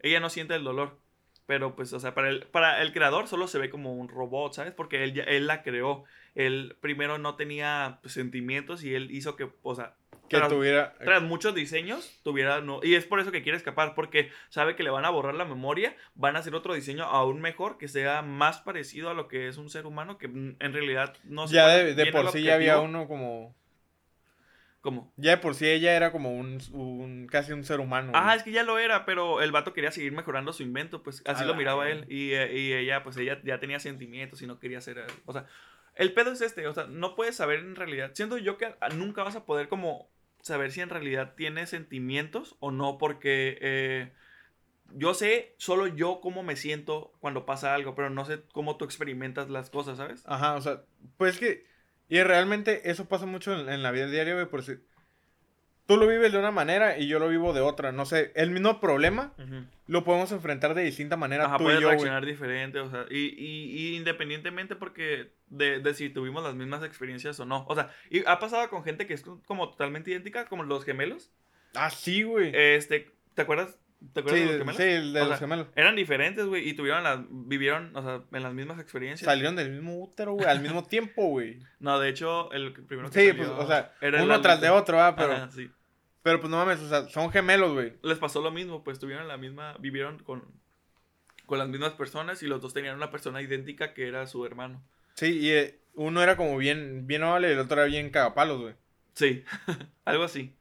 ella 0.00 0.20
no 0.20 0.30
siente 0.30 0.54
el 0.54 0.64
dolor. 0.64 0.98
Pero 1.46 1.76
pues, 1.76 1.92
o 1.92 2.00
sea, 2.00 2.12
para 2.12 2.28
el, 2.28 2.42
para 2.48 2.82
el 2.82 2.92
creador 2.92 3.28
solo 3.28 3.46
se 3.46 3.58
ve 3.58 3.70
como 3.70 3.94
un 3.94 4.08
robot, 4.08 4.52
¿sabes? 4.54 4.72
Porque 4.72 5.04
él, 5.04 5.12
ya- 5.14 5.22
él 5.24 5.46
la 5.46 5.62
creó. 5.62 6.04
Él 6.36 6.76
primero 6.80 7.18
no 7.18 7.34
tenía 7.34 7.98
pues, 8.02 8.14
sentimientos 8.14 8.84
y 8.84 8.94
él 8.94 9.10
hizo 9.10 9.34
que, 9.34 9.50
o 9.62 9.74
sea, 9.74 9.94
Que 10.28 10.36
tras- 10.36 10.48
tuviera. 10.50 10.94
tras 11.02 11.22
muchos 11.22 11.54
diseños, 11.54 12.20
tuviera 12.22 12.60
no. 12.60 12.80
Y 12.82 12.94
es 12.94 13.06
por 13.06 13.20
eso 13.20 13.32
que 13.32 13.42
quiere 13.42 13.56
escapar, 13.56 13.94
porque 13.94 14.30
sabe 14.50 14.76
que 14.76 14.82
le 14.82 14.90
van 14.90 15.04
a 15.06 15.10
borrar 15.10 15.34
la 15.34 15.44
memoria, 15.46 15.96
van 16.14 16.36
a 16.36 16.40
hacer 16.40 16.54
otro 16.54 16.74
diseño 16.74 17.04
aún 17.04 17.40
mejor, 17.40 17.78
que 17.78 17.88
sea 17.88 18.20
más 18.22 18.58
parecido 18.60 19.08
a 19.10 19.14
lo 19.14 19.28
que 19.28 19.48
es 19.48 19.56
un 19.56 19.70
ser 19.70 19.86
humano, 19.86 20.18
que 20.18 20.28
mm, 20.28 20.56
en 20.60 20.72
realidad 20.72 21.16
no 21.24 21.48
sé 21.48 21.54
Ya 21.56 21.68
de, 21.68 22.12
por 22.12 22.30
sí 22.30 22.42
ya 22.42 22.54
había 22.54 22.80
uno 22.80 23.08
como. 23.08 23.56
¿Cómo? 24.82 25.12
Ya 25.16 25.32
de 25.32 25.36
por 25.38 25.54
sí 25.56 25.66
ella 25.66 25.96
era 25.96 26.12
como 26.12 26.32
un, 26.36 26.58
un 26.72 27.26
casi 27.28 27.50
un 27.52 27.64
ser 27.64 27.80
humano. 27.80 28.12
Ah, 28.14 28.24
güey. 28.26 28.36
es 28.36 28.42
que 28.44 28.52
ya 28.52 28.62
lo 28.62 28.78
era, 28.78 29.04
pero 29.04 29.42
el 29.42 29.50
vato 29.50 29.72
quería 29.72 29.90
seguir 29.90 30.12
mejorando 30.12 30.52
su 30.52 30.62
invento, 30.62 31.02
pues 31.02 31.22
así 31.26 31.44
lo 31.44 31.54
miraba 31.56 31.88
él. 31.90 32.04
Y, 32.08 32.32
eh, 32.34 32.56
y 32.56 32.72
ella, 32.72 33.02
pues 33.02 33.16
ella 33.16 33.40
ya 33.42 33.58
tenía 33.58 33.80
sentimientos 33.80 34.42
y 34.42 34.46
no 34.46 34.60
quería 34.60 34.80
ser. 34.80 34.98
eh, 34.98 35.06
O 35.24 35.32
sea, 35.32 35.46
el 35.96 36.12
pedo 36.12 36.32
es 36.32 36.42
este, 36.42 36.66
o 36.68 36.74
sea, 36.74 36.86
no 36.86 37.14
puedes 37.16 37.36
saber 37.36 37.60
en 37.60 37.74
realidad. 37.74 38.10
Siento 38.14 38.38
yo 38.38 38.58
que 38.58 38.74
nunca 38.94 39.22
vas 39.22 39.34
a 39.34 39.46
poder 39.46 39.68
como 39.68 40.10
saber 40.42 40.70
si 40.70 40.80
en 40.80 40.90
realidad 40.90 41.34
tiene 41.36 41.66
sentimientos 41.66 42.56
o 42.60 42.70
no, 42.70 42.98
porque 42.98 43.58
eh, 43.60 44.12
yo 44.92 45.14
sé 45.14 45.54
solo 45.58 45.86
yo 45.86 46.20
cómo 46.20 46.42
me 46.42 46.54
siento 46.54 47.12
cuando 47.18 47.46
pasa 47.46 47.74
algo, 47.74 47.94
pero 47.94 48.10
no 48.10 48.24
sé 48.24 48.42
cómo 48.52 48.76
tú 48.76 48.84
experimentas 48.84 49.48
las 49.48 49.70
cosas, 49.70 49.96
¿sabes? 49.96 50.22
Ajá, 50.26 50.54
o 50.54 50.60
sea, 50.60 50.82
pues 51.16 51.34
es 51.34 51.40
que. 51.40 51.66
Y 52.08 52.22
realmente 52.22 52.88
eso 52.88 53.06
pasa 53.06 53.26
mucho 53.26 53.58
en, 53.58 53.68
en 53.68 53.82
la 53.82 53.90
vida 53.90 54.06
diaria, 54.06 54.34
güey, 54.34 54.46
por 54.46 54.62
si. 54.62 54.74
Tú 55.86 55.96
lo 55.96 56.06
vives 56.08 56.32
de 56.32 56.38
una 56.38 56.50
manera 56.50 56.98
y 56.98 57.06
yo 57.06 57.18
lo 57.20 57.28
vivo 57.28 57.52
de 57.52 57.60
otra. 57.60 57.92
No 57.92 58.06
sé, 58.06 58.32
el 58.34 58.50
mismo 58.50 58.80
problema 58.80 59.32
lo 59.86 60.02
podemos 60.02 60.32
enfrentar 60.32 60.74
de 60.74 60.82
distinta 60.82 61.16
manera 61.16 61.44
Ajá, 61.44 61.58
tú 61.58 61.70
y 61.70 61.80
yo, 61.80 61.88
reaccionar 61.88 62.26
diferente, 62.26 62.80
o 62.80 62.90
sea, 62.90 63.06
y, 63.08 63.18
y- 63.38 63.70
y 63.92 63.96
independientemente 63.96 64.74
porque 64.74 65.30
de, 65.48 65.78
de 65.78 65.94
si 65.94 66.10
tuvimos 66.10 66.42
las 66.42 66.54
mismas 66.56 66.82
experiencias 66.82 67.38
o 67.38 67.44
no. 67.46 67.64
O 67.68 67.74
sea, 67.76 67.90
y 68.10 68.24
ha 68.26 68.38
pasado 68.40 68.68
con 68.68 68.82
gente 68.82 69.06
que 69.06 69.14
es 69.14 69.22
como 69.46 69.70
totalmente 69.70 70.10
idéntica, 70.10 70.46
como 70.46 70.64
los 70.64 70.84
gemelos. 70.84 71.30
Ah, 71.74 71.90
sí, 71.90 72.22
güey. 72.24 72.50
Este, 72.52 73.10
¿te 73.34 73.42
acuerdas? 73.42 73.78
¿Te 74.12 74.20
acuerdas 74.20 74.40
sí, 74.40 74.46
de 74.46 74.58
los 74.58 74.58
gemelos? 74.58 74.76
sí, 74.76 74.82
el 74.84 75.12
de 75.12 75.20
O 75.20 75.24
los 75.24 75.28
sea, 75.30 75.38
gemelos. 75.38 75.66
Eran 75.76 75.96
diferentes, 75.96 76.46
güey, 76.46 76.68
y 76.68 76.74
tuvieron 76.74 77.02
las, 77.02 77.20
vivieron, 77.30 77.96
o 77.96 78.02
sea, 78.02 78.22
en 78.32 78.42
las 78.42 78.54
mismas 78.54 78.78
experiencias. 78.80 79.24
Salieron 79.26 79.56
del 79.56 79.70
mismo 79.70 80.02
útero, 80.02 80.32
güey, 80.32 80.46
al 80.46 80.60
mismo 80.60 80.84
tiempo, 80.84 81.26
güey. 81.28 81.58
No, 81.80 81.98
de 81.98 82.08
hecho, 82.08 82.50
el 82.52 82.72
primero 82.72 83.10
que 83.10 83.20
Sí, 83.20 83.28
salió 83.28 83.44
pues, 83.54 83.64
o 83.64 83.66
sea, 83.66 83.92
uno 84.22 84.40
tras 84.40 84.60
de 84.60 84.70
otro, 84.70 85.00
ah, 85.02 85.14
pero, 85.16 85.32
Ajá, 85.32 85.50
sí. 85.50 85.70
pero 86.22 86.40
pues 86.40 86.50
no 86.50 86.56
mames, 86.56 86.80
o 86.80 86.88
sea, 86.88 87.08
son 87.08 87.30
gemelos, 87.30 87.72
güey. 87.72 87.92
Les 88.02 88.18
pasó 88.18 88.40
lo 88.40 88.50
mismo, 88.50 88.82
pues 88.82 88.98
tuvieron 88.98 89.28
la 89.28 89.36
misma, 89.36 89.76
vivieron 89.78 90.18
con, 90.20 90.42
con 91.46 91.58
las 91.58 91.68
mismas 91.68 91.92
personas 91.92 92.42
y 92.42 92.46
los 92.46 92.60
dos 92.60 92.74
tenían 92.74 92.96
una 92.96 93.10
persona 93.10 93.42
idéntica 93.42 93.94
que 93.94 94.08
era 94.08 94.26
su 94.26 94.44
hermano. 94.44 94.82
Sí, 95.14 95.38
y 95.38 95.50
eh, 95.50 95.78
uno 95.94 96.22
era 96.22 96.36
como 96.36 96.56
bien, 96.58 97.06
bien 97.06 97.22
amable 97.22 97.48
y 97.48 97.52
el 97.52 97.58
otro 97.58 97.80
era 97.80 97.86
bien 97.88 98.10
cagapalos, 98.10 98.60
güey. 98.60 98.74
Sí, 99.14 99.44
algo 100.04 100.24
así. 100.24 100.55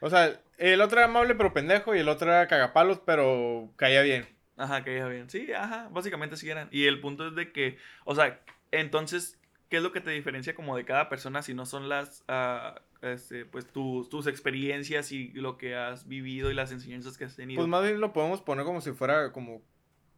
O 0.00 0.10
sea, 0.10 0.40
el 0.58 0.80
otro 0.80 0.98
era 0.98 1.06
amable 1.06 1.34
pero 1.34 1.52
pendejo 1.52 1.94
y 1.94 1.98
el 1.98 2.08
otro 2.08 2.30
era 2.30 2.48
cagapalos 2.48 3.00
pero 3.04 3.70
caía 3.76 4.02
bien. 4.02 4.26
Ajá, 4.56 4.84
ya 4.84 5.08
bien. 5.08 5.30
Sí, 5.30 5.52
ajá, 5.52 5.88
básicamente 5.90 6.36
sí 6.36 6.50
eran. 6.50 6.68
Y 6.70 6.84
el 6.84 7.00
punto 7.00 7.26
es 7.28 7.34
de 7.34 7.50
que, 7.50 7.78
o 8.04 8.14
sea, 8.14 8.40
entonces, 8.70 9.38
¿qué 9.70 9.78
es 9.78 9.82
lo 9.82 9.90
que 9.90 10.02
te 10.02 10.10
diferencia 10.10 10.54
como 10.54 10.76
de 10.76 10.84
cada 10.84 11.08
persona 11.08 11.42
si 11.42 11.54
no 11.54 11.64
son 11.64 11.88
las, 11.88 12.24
ah, 12.28 12.82
este, 13.00 13.46
pues 13.46 13.66
tus, 13.66 14.10
tus 14.10 14.26
experiencias 14.26 15.12
y 15.12 15.32
lo 15.32 15.56
que 15.56 15.76
has 15.76 16.06
vivido 16.06 16.50
y 16.50 16.54
las 16.54 16.72
enseñanzas 16.72 17.16
que 17.16 17.24
has 17.24 17.36
tenido? 17.36 17.58
Pues 17.58 17.68
más 17.68 17.82
bien 17.82 18.00
lo 18.00 18.12
podemos 18.12 18.42
poner 18.42 18.66
como 18.66 18.82
si 18.82 18.92
fuera 18.92 19.32
como, 19.32 19.62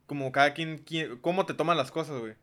como 0.07 0.33
cada 0.33 0.55
quien, 0.55 0.79
quien 0.79 1.19
cómo 1.19 1.47
te 1.47 1.55
toman 1.55 1.77
las 1.77 1.93
cosas, 1.93 2.19
güey. 2.19 2.35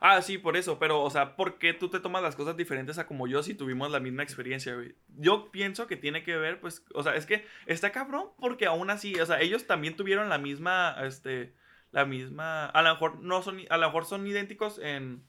Ah, 0.00 0.20
sí, 0.20 0.36
por 0.38 0.56
eso, 0.56 0.78
pero, 0.78 1.02
o 1.02 1.10
sea, 1.10 1.36
¿por 1.36 1.58
qué 1.58 1.72
tú 1.72 1.88
te 1.88 2.00
tomas 2.00 2.22
las 2.22 2.36
cosas 2.36 2.56
diferentes 2.56 2.98
a 2.98 3.06
como 3.06 3.26
yo 3.26 3.42
si 3.42 3.54
tuvimos 3.54 3.90
la 3.90 4.00
misma 4.00 4.22
experiencia, 4.22 4.74
güey? 4.74 4.94
Yo 5.16 5.50
pienso 5.50 5.86
que 5.86 5.96
tiene 5.96 6.22
que 6.22 6.36
ver, 6.36 6.60
pues, 6.60 6.84
o 6.94 7.02
sea, 7.02 7.16
es 7.16 7.24
que 7.24 7.46
está 7.66 7.92
cabrón 7.92 8.28
porque 8.38 8.66
aún 8.66 8.90
así, 8.90 9.18
o 9.18 9.26
sea, 9.26 9.40
ellos 9.40 9.66
también 9.66 9.96
tuvieron 9.96 10.28
la 10.28 10.38
misma, 10.38 10.96
este, 11.02 11.54
la 11.92 12.04
misma, 12.04 12.66
a 12.66 12.82
lo 12.82 12.90
mejor 12.90 13.20
no 13.20 13.42
son, 13.42 13.60
a 13.70 13.76
lo 13.78 13.86
mejor 13.86 14.04
son 14.04 14.26
idénticos 14.26 14.78
en, 14.78 15.22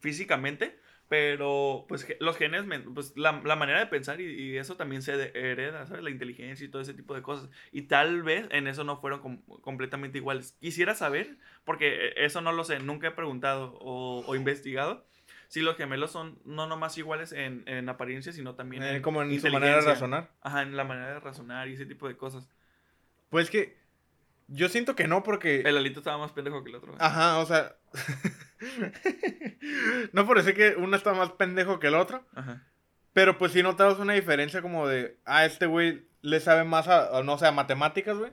físicamente, 0.00 0.78
Pero, 1.12 1.84
pues, 1.88 2.06
los 2.20 2.38
genes, 2.38 2.64
pues, 2.94 3.14
la, 3.18 3.42
la 3.44 3.54
manera 3.54 3.80
de 3.80 3.86
pensar 3.86 4.22
y, 4.22 4.24
y, 4.24 4.56
eso 4.56 4.78
también 4.78 5.02
se 5.02 5.12
hereda, 5.12 5.84
¿sabes? 5.84 6.02
La 6.02 6.08
inteligencia 6.08 6.64
y 6.64 6.70
todo 6.70 6.80
ese 6.80 6.94
tipo 6.94 7.14
de 7.14 7.20
cosas. 7.20 7.50
Y 7.70 7.82
tal 7.82 8.22
vez 8.22 8.46
en 8.50 8.66
eso 8.66 8.82
no 8.82 8.96
fueron 8.96 9.42
completamente 9.60 10.16
iguales. 10.16 10.56
Quisiera 10.58 10.94
saber, 10.94 11.36
porque 11.64 12.06
eh, 12.06 12.14
eso 12.16 12.40
no 12.40 12.50
lo 12.52 12.64
sé, 12.64 12.78
nunca 12.78 13.08
he 13.08 13.10
preguntado 13.10 13.74
o, 13.82 14.24
o 14.26 14.34
investigado, 14.36 15.04
si 15.48 15.60
los 15.60 15.76
gemelos 15.76 16.10
son 16.10 16.38
no 16.46 16.66
nomás 16.66 16.96
iguales 16.96 17.32
en, 17.32 17.62
en 17.66 17.90
apariencia, 17.90 18.32
sino 18.32 18.54
también 18.54 18.82
eh, 18.82 18.96
en, 18.96 19.02
como 19.02 19.20
en 19.20 19.38
su 19.38 19.50
manera 19.50 19.76
de 19.76 19.82
razonar. 19.82 20.30
Ajá, 20.40 20.62
en 20.62 20.78
la 20.78 20.84
manera 20.84 21.12
de 21.12 21.20
razonar 21.20 21.68
y 21.68 21.74
ese 21.74 21.84
tipo 21.84 22.08
de 22.08 22.16
cosas. 22.16 22.48
Pues 23.28 23.50
que 23.50 23.76
yo 24.52 24.68
siento 24.68 24.94
que 24.94 25.08
no 25.08 25.22
porque... 25.22 25.60
El 25.60 25.76
alito 25.76 26.00
estaba 26.00 26.18
más 26.18 26.32
pendejo 26.32 26.62
que 26.62 26.70
el 26.70 26.76
otro. 26.76 26.94
Ajá, 26.98 27.38
o 27.38 27.46
sea... 27.46 27.76
no 30.12 30.26
parece 30.26 30.54
que 30.54 30.74
uno 30.76 30.96
está 30.96 31.14
más 31.14 31.32
pendejo 31.32 31.78
que 31.78 31.88
el 31.88 31.94
otro. 31.94 32.26
Ajá. 32.34 32.66
Pero 33.12 33.38
pues 33.38 33.52
sí 33.52 33.62
notamos 33.62 33.98
una 33.98 34.14
diferencia 34.14 34.62
como 34.62 34.88
de, 34.88 35.18
ah, 35.24 35.44
este 35.44 35.66
güey 35.66 36.06
le 36.22 36.38
sabe 36.38 36.64
más 36.64 36.86
a, 36.86 37.20
no 37.24 37.36
sé, 37.36 37.46
a 37.46 37.52
matemáticas, 37.52 38.16
güey. 38.16 38.32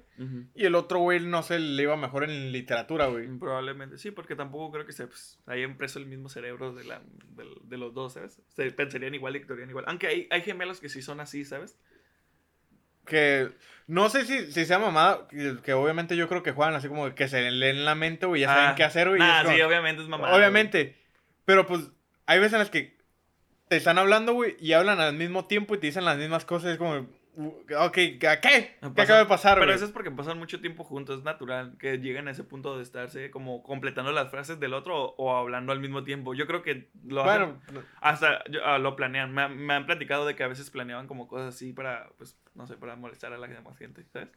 Y 0.54 0.66
el 0.66 0.76
otro 0.76 1.00
güey, 1.00 1.20
no 1.20 1.42
sé, 1.42 1.60
le 1.60 1.84
iba 1.84 1.98
mejor 1.98 2.24
en 2.24 2.52
literatura, 2.52 3.08
güey. 3.08 3.28
Probablemente, 3.40 3.98
sí, 3.98 4.12
porque 4.12 4.36
tampoco 4.36 4.72
creo 4.72 4.86
que 4.86 4.94
se 4.94 5.08
pues, 5.08 5.40
hayan 5.48 5.76
preso 5.76 5.98
el 5.98 6.06
mismo 6.06 6.30
cerebro 6.30 6.74
de, 6.74 6.84
la, 6.84 7.02
de, 7.64 7.78
los 7.78 7.94
dos, 7.94 8.14
¿sabes? 8.14 8.42
Se 8.50 8.72
pensarían 8.72 9.16
igual 9.16 9.36
y 9.36 9.40
actuarían 9.40 9.70
igual. 9.70 9.86
Aunque 9.88 10.08
hay, 10.08 10.28
hay 10.30 10.42
gemelos 10.42 10.80
que 10.80 10.88
sí 10.88 11.02
son 11.02 11.20
así, 11.20 11.44
¿sabes? 11.46 11.80
Que 13.06 13.50
no 13.88 14.10
sé 14.10 14.26
si, 14.26 14.52
si 14.52 14.66
sea 14.66 14.78
mamada, 14.78 15.28
que, 15.64 15.74
obviamente 15.74 16.16
yo 16.16 16.28
creo 16.28 16.44
que 16.44 16.52
juegan 16.52 16.76
así 16.76 16.88
como 16.88 17.14
que 17.16 17.28
se 17.28 17.50
leen 17.50 17.86
la 17.86 17.96
mente, 17.96 18.28
güey, 18.28 18.42
ya 18.42 18.48
saben 18.48 18.70
ah, 18.70 18.76
qué 18.76 18.84
hacer, 18.84 19.10
güey. 19.10 19.20
Ah, 19.22 19.44
sí, 19.48 19.60
obviamente 19.62 20.04
es 20.04 20.08
mamada. 20.08 20.36
Obviamente. 20.36 20.96
Pero 21.46 21.66
pues 21.66 21.90
hay 22.28 22.38
veces 22.38 22.54
en 22.54 22.60
las 22.60 22.70
que 22.70 22.98
te 23.68 23.78
están 23.78 23.98
hablando, 23.98 24.34
güey, 24.34 24.56
y 24.60 24.74
hablan 24.74 25.00
al 25.00 25.14
mismo 25.14 25.46
tiempo 25.46 25.74
y 25.74 25.80
te 25.80 25.88
dicen 25.88 26.06
las 26.06 26.18
mismas 26.18 26.46
cosas. 26.46 26.72
Es 26.72 26.78
como, 26.78 27.08
Ok, 27.40 27.94
¿qué? 27.94 28.18
¿Qué 28.20 29.02
acaba 29.02 29.20
de 29.20 29.26
pasar, 29.26 29.60
Pero 29.60 29.74
eso 29.74 29.86
es 29.86 29.92
porque 29.92 30.12
pasan 30.12 30.38
mucho 30.38 30.60
tiempo 30.60 30.84
juntos, 30.84 31.20
es 31.20 31.24
natural 31.24 31.78
que 31.80 31.98
lleguen 31.98 32.28
a 32.28 32.32
ese 32.32 32.44
punto 32.44 32.76
de 32.76 32.84
estarse 32.84 33.32
como 33.32 33.64
completando 33.64 34.12
las 34.12 34.30
frases 34.30 34.60
del 34.60 34.74
otro 34.74 35.16
o, 35.18 35.36
hablando 35.38 35.72
al 35.72 35.80
mismo 35.80 36.04
tiempo. 36.04 36.34
Yo 36.34 36.48
creo 36.48 36.64
que 36.64 36.90
lo 37.06 37.24
bueno, 37.24 37.62
hasta 38.02 38.44
ah, 38.66 38.78
lo 38.78 38.98
planean. 38.98 39.34
Me, 39.34 39.48
me, 39.48 39.74
han 39.74 39.86
platicado 39.86 40.26
de 40.26 40.36
que 40.36 40.44
a 40.44 40.48
veces 40.48 40.70
planeaban 40.70 41.08
como 41.08 41.30
cosas 41.30 41.56
así 41.56 41.72
para, 41.72 42.10
pues, 42.18 42.38
no 42.56 42.68
sé, 42.68 42.76
para 42.76 42.98
molestar 42.98 43.32
a 43.32 43.38
la 43.38 43.48
demás 43.48 43.78
gente, 43.78 44.06
¿sabes? 44.12 44.30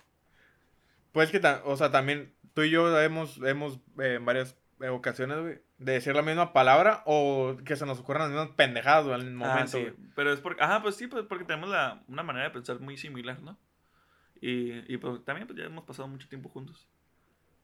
Pues 1.10 1.30
que, 1.30 1.40
o 1.64 1.76
sea, 1.76 1.90
también 1.90 2.32
tú 2.54 2.62
y 2.62 2.70
yo 2.70 3.00
hemos, 3.00 3.38
hemos 3.42 3.80
eh, 3.98 4.14
en 4.14 4.24
varias 4.24 4.56
ocasiones, 4.90 5.40
güey, 5.40 5.60
de 5.84 5.92
decir 5.92 6.14
la 6.14 6.22
misma 6.22 6.52
palabra 6.52 7.02
o 7.06 7.56
que 7.64 7.76
se 7.76 7.86
nos 7.86 7.98
ocurran 7.98 8.22
las 8.22 8.30
mismas 8.30 8.56
pendejadas 8.56 9.20
en 9.20 9.26
el 9.28 9.34
momento. 9.34 9.62
Ah, 9.62 9.66
sí. 9.66 9.88
Pero 10.14 10.32
es 10.32 10.40
porque, 10.40 10.62
ajá, 10.62 10.82
pues 10.82 10.96
sí, 10.96 11.06
pues 11.06 11.24
porque 11.28 11.44
tenemos 11.44 11.70
la, 11.70 12.02
una 12.08 12.22
manera 12.22 12.46
de 12.46 12.50
pensar 12.50 12.80
muy 12.80 12.96
similar, 12.96 13.40
¿no? 13.40 13.58
Y, 14.40 14.92
y 14.92 14.96
pues 14.96 15.24
también 15.24 15.46
pues 15.46 15.58
ya 15.58 15.66
hemos 15.66 15.84
pasado 15.84 16.08
mucho 16.08 16.28
tiempo 16.28 16.48
juntos. 16.48 16.88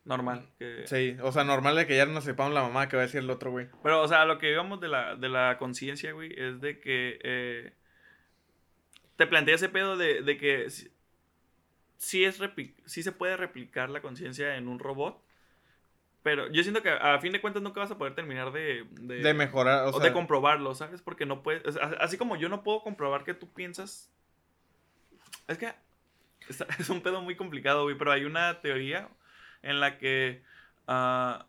Normal. 0.05 0.49
Que... 0.59 0.87
Sí, 0.87 1.17
o 1.23 1.33
sea, 1.33 1.45
normal 1.45 1.77
de 1.77 1.87
que 1.87 1.97
ya 1.97 2.07
no 2.07 2.21
sepamos 2.21 2.55
la 2.55 2.63
mamá 2.63 2.89
que 2.89 2.97
va 2.97 3.03
a 3.03 3.07
decir 3.07 3.21
el 3.21 3.31
otro, 3.31 3.51
güey. 3.51 3.69
Pero, 3.83 4.03
o 4.03 4.09
sea, 4.09 4.25
lo 4.25 4.39
que 4.39 4.49
digamos 4.49 4.81
de 4.81 4.89
la, 4.89 5.17
de 5.17 5.29
la 5.29 5.59
conciencia, 5.59 6.13
güey, 6.13 6.33
es 6.35 6.61
de 6.61 6.81
que 6.81 7.19
eh, 7.23 7.75
te 9.17 9.27
plantea 9.27 9.57
ese 9.57 9.69
pedo 9.69 9.97
de, 9.97 10.23
de 10.23 10.39
que 10.39 10.71
sí, 11.99 12.25
es 12.25 12.41
sí 12.87 13.03
se 13.03 13.13
puede 13.13 13.37
replicar 13.37 13.91
la 13.91 14.01
conciencia 14.01 14.57
en 14.57 14.69
un 14.69 14.79
robot, 14.79 15.23
pero 16.29 16.53
yo 16.53 16.63
siento 16.63 16.83
que 16.83 16.91
a 16.91 17.19
fin 17.21 17.33
de 17.33 17.41
cuentas 17.41 17.63
nunca 17.63 17.81
vas 17.81 17.91
a 17.91 17.97
poder 17.97 18.15
terminar 18.15 18.53
de... 18.53 18.87
De, 19.01 19.33
mejorar, 19.33 19.87
o, 19.87 19.99
de 19.99 20.13
comprobarlo, 20.13 20.75
¿sabes? 20.75 21.01
Porque 21.01 21.25
no 21.25 21.43
puedes... 21.43 21.79
Así 22.01 22.19
como 22.19 22.37
yo 22.37 22.51
no 22.51 22.63
puedo 22.63 22.83
comprobar 22.83 23.25
que 23.25 23.33
tú 23.33 23.51
piensas... 23.51 24.13
Es 25.47 25.57
que 25.57 25.73
es 26.79 26.91
un 26.91 27.01
pedo 27.01 27.23
muy 27.23 27.35
complicado, 27.35 27.85
güey, 27.85 27.97
pero 27.97 28.13
hay 28.13 28.27
una 28.27 28.61
teoría 28.61 29.09
en 29.63 29.81
la 29.81 29.97
que 29.97 30.43
uh, 30.87 31.43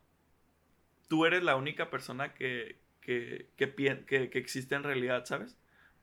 tú 1.10 1.26
eres 1.26 1.44
la 1.44 1.58
única 1.58 1.90
persona 1.90 2.34
que, 2.34 2.80
que, 3.02 3.50
que, 3.58 4.06
que, 4.06 4.40
existe 4.40 4.76
en 4.76 4.84
realidad, 4.84 5.26
¿sabes? 5.26 5.58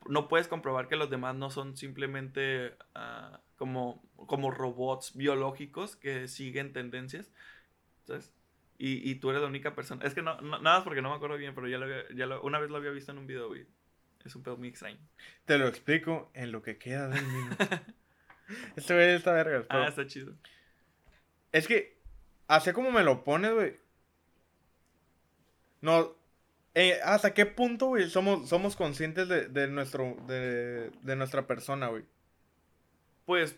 No 0.06 0.28
puedes 0.28 0.48
comprobar 0.48 0.86
que 0.86 0.96
los 0.96 1.08
demás 1.08 1.34
no 1.34 1.48
son 1.48 1.78
simplemente 1.78 2.76
uh, 2.94 3.38
como, 3.56 4.02
como 4.26 4.50
robots 4.50 5.16
biológicos 5.16 5.96
que 5.96 6.28
siguen 6.28 6.74
tendencias, 6.74 7.32
¿sabes? 8.04 8.35
Y, 8.78 9.10
y, 9.10 9.14
tú 9.16 9.30
eres 9.30 9.40
la 9.40 9.48
única 9.48 9.74
persona. 9.74 10.04
Es 10.04 10.14
que 10.14 10.22
no, 10.22 10.40
nada 10.40 10.60
más 10.60 10.82
porque 10.82 11.00
no 11.00 11.08
me 11.08 11.16
acuerdo 11.16 11.36
bien, 11.36 11.54
pero 11.54 11.66
ya, 11.68 11.78
lo 11.78 12.08
ya 12.10 12.26
lo, 12.26 12.42
una 12.42 12.58
vez 12.58 12.70
lo 12.70 12.76
había 12.76 12.90
visto 12.90 13.12
en 13.12 13.18
un 13.18 13.26
video, 13.26 13.48
güey. 13.48 13.66
Es 14.24 14.34
un 14.34 14.42
pedo 14.42 14.56
muy 14.56 14.68
extraño. 14.68 14.98
Te 15.44 15.56
lo 15.56 15.66
explico 15.66 16.30
en 16.34 16.52
lo 16.52 16.60
que 16.62 16.76
queda 16.76 17.08
del 17.08 17.24
minuto. 17.24 17.56
este 18.76 18.94
güey 18.94 19.14
está 19.14 19.32
verga. 19.32 19.64
Ah, 19.68 19.86
está 19.88 20.06
chido. 20.06 20.34
Es 21.52 21.66
que, 21.66 21.98
así 22.48 22.72
como 22.72 22.90
me 22.90 23.02
lo 23.02 23.24
pones, 23.24 23.54
güey. 23.54 23.76
No. 25.80 26.16
Eh, 26.74 26.98
¿Hasta 27.02 27.32
qué 27.32 27.46
punto, 27.46 27.86
güey, 27.86 28.10
somos, 28.10 28.48
somos 28.48 28.76
conscientes 28.76 29.28
de, 29.28 29.48
de 29.48 29.68
nuestro, 29.68 30.16
de, 30.26 30.90
de 30.90 31.16
nuestra 31.16 31.46
persona, 31.46 31.86
güey? 31.86 32.04
Pues, 33.24 33.56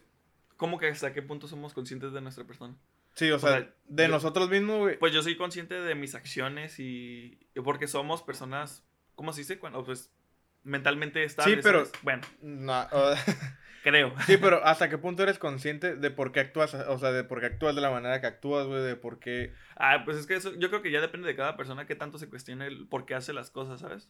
¿cómo 0.57 0.78
que 0.78 0.87
hasta 0.87 1.12
qué 1.12 1.22
punto 1.22 1.48
somos 1.48 1.74
conscientes 1.74 2.12
de 2.12 2.20
nuestra 2.20 2.44
persona? 2.44 2.76
Sí, 3.18 3.33
o 3.33 3.38
sea, 3.40 3.68
de 3.88 4.07
nosotros 4.07 4.48
mismos, 4.48 4.78
güey. 4.78 4.96
Pues 4.96 5.12
yo 5.12 5.24
soy 5.24 5.37
consciente 5.37 5.74
de 5.74 5.96
mis 5.96 6.14
acciones 6.14 6.78
y, 6.78 7.37
porque 7.64 7.88
somos 7.88 8.22
personas, 8.22 8.87
¿cómo 9.16 9.33
se 9.33 9.40
dice? 9.40 9.59
Cuando, 9.59 9.85
pues, 9.85 10.14
mentalmente 10.62 11.24
estables. 11.24 11.57
Sí, 11.57 11.61
pero... 11.64 11.83
Bueno. 12.02 12.22
No, 12.40 12.87
Creo. 13.83 14.14
Sí, 14.24 14.37
pero 14.37 14.64
¿hasta 14.64 14.88
qué 14.88 14.98
punto 14.98 15.24
eres 15.24 15.40
consciente 15.40 15.96
de 15.96 16.11
por 16.12 16.31
qué 16.31 16.38
actúas? 16.38 16.74
O 16.74 16.98
sea, 16.98 17.11
de 17.11 17.24
por 17.24 17.40
qué 17.40 17.46
actúas 17.46 17.74
de 17.74 17.81
la 17.81 17.90
manera 17.90 18.20
que 18.20 18.28
actúas, 18.28 18.68
güey, 18.68 18.83
de 18.83 18.94
por 18.94 19.18
qué... 19.18 19.52
Ah, 19.74 20.02
pues 20.04 20.16
es 20.16 20.28
que 20.28 20.37
eso, 20.37 20.54
yo 20.57 20.68
creo 20.68 20.83
que 20.83 20.92
ya 20.92 21.00
depende 21.00 21.26
de 21.26 21.35
cada 21.35 21.57
persona 21.57 21.87
que 21.87 21.96
tanto 21.96 22.18
se 22.18 22.28
cuestione 22.28 22.68
el 22.68 22.87
por 22.87 23.04
qué 23.04 23.16
hace 23.16 23.33
las 23.33 23.50
cosas, 23.50 23.81
¿sabes? 23.81 24.09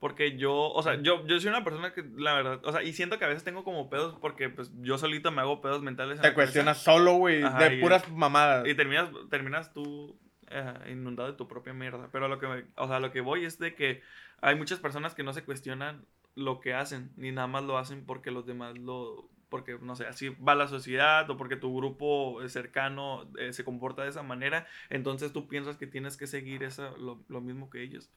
Porque 0.00 0.36
yo, 0.36 0.54
o 0.54 0.82
sea, 0.82 1.00
yo, 1.02 1.26
yo 1.26 1.40
soy 1.40 1.48
una 1.48 1.64
persona 1.64 1.92
que, 1.92 2.04
la 2.16 2.34
verdad, 2.34 2.60
o 2.64 2.70
sea, 2.70 2.82
y 2.84 2.92
siento 2.92 3.18
que 3.18 3.24
a 3.24 3.28
veces 3.28 3.42
tengo 3.42 3.64
como 3.64 3.90
pedos 3.90 4.16
porque, 4.20 4.48
pues, 4.48 4.70
yo 4.80 4.96
solito 4.96 5.32
me 5.32 5.40
hago 5.40 5.60
pedos 5.60 5.82
mentales. 5.82 6.20
Te 6.20 6.34
cuestionas 6.34 6.78
solo, 6.78 7.14
güey, 7.14 7.42
de 7.42 7.78
puras 7.80 8.08
mamadas. 8.12 8.66
Y 8.68 8.74
terminas, 8.74 9.10
terminas 9.28 9.72
tú 9.72 10.16
eh, 10.50 10.92
inundado 10.92 11.30
de 11.30 11.36
tu 11.36 11.48
propia 11.48 11.72
mierda. 11.72 12.08
Pero 12.12 12.28
lo 12.28 12.38
que, 12.38 12.46
me, 12.46 12.64
o 12.76 12.86
sea, 12.86 13.00
lo 13.00 13.10
que 13.10 13.20
voy 13.20 13.44
es 13.44 13.58
de 13.58 13.74
que 13.74 14.02
hay 14.40 14.54
muchas 14.54 14.78
personas 14.78 15.14
que 15.14 15.24
no 15.24 15.32
se 15.32 15.44
cuestionan 15.44 16.06
lo 16.36 16.60
que 16.60 16.74
hacen, 16.74 17.10
ni 17.16 17.32
nada 17.32 17.48
más 17.48 17.64
lo 17.64 17.78
hacen 17.78 18.04
porque 18.06 18.30
los 18.30 18.46
demás 18.46 18.78
lo, 18.78 19.28
porque, 19.48 19.78
no 19.80 19.96
sé, 19.96 20.06
así 20.06 20.28
va 20.28 20.54
la 20.54 20.68
sociedad 20.68 21.28
o 21.28 21.36
porque 21.36 21.56
tu 21.56 21.76
grupo 21.76 22.38
cercano 22.48 23.28
eh, 23.38 23.52
se 23.52 23.64
comporta 23.64 24.04
de 24.04 24.10
esa 24.10 24.22
manera, 24.22 24.66
entonces 24.90 25.32
tú 25.32 25.48
piensas 25.48 25.76
que 25.76 25.88
tienes 25.88 26.16
que 26.16 26.28
seguir 26.28 26.62
esa, 26.62 26.90
lo, 26.92 27.20
lo 27.28 27.40
mismo 27.40 27.70
que 27.70 27.82
ellos. 27.82 28.08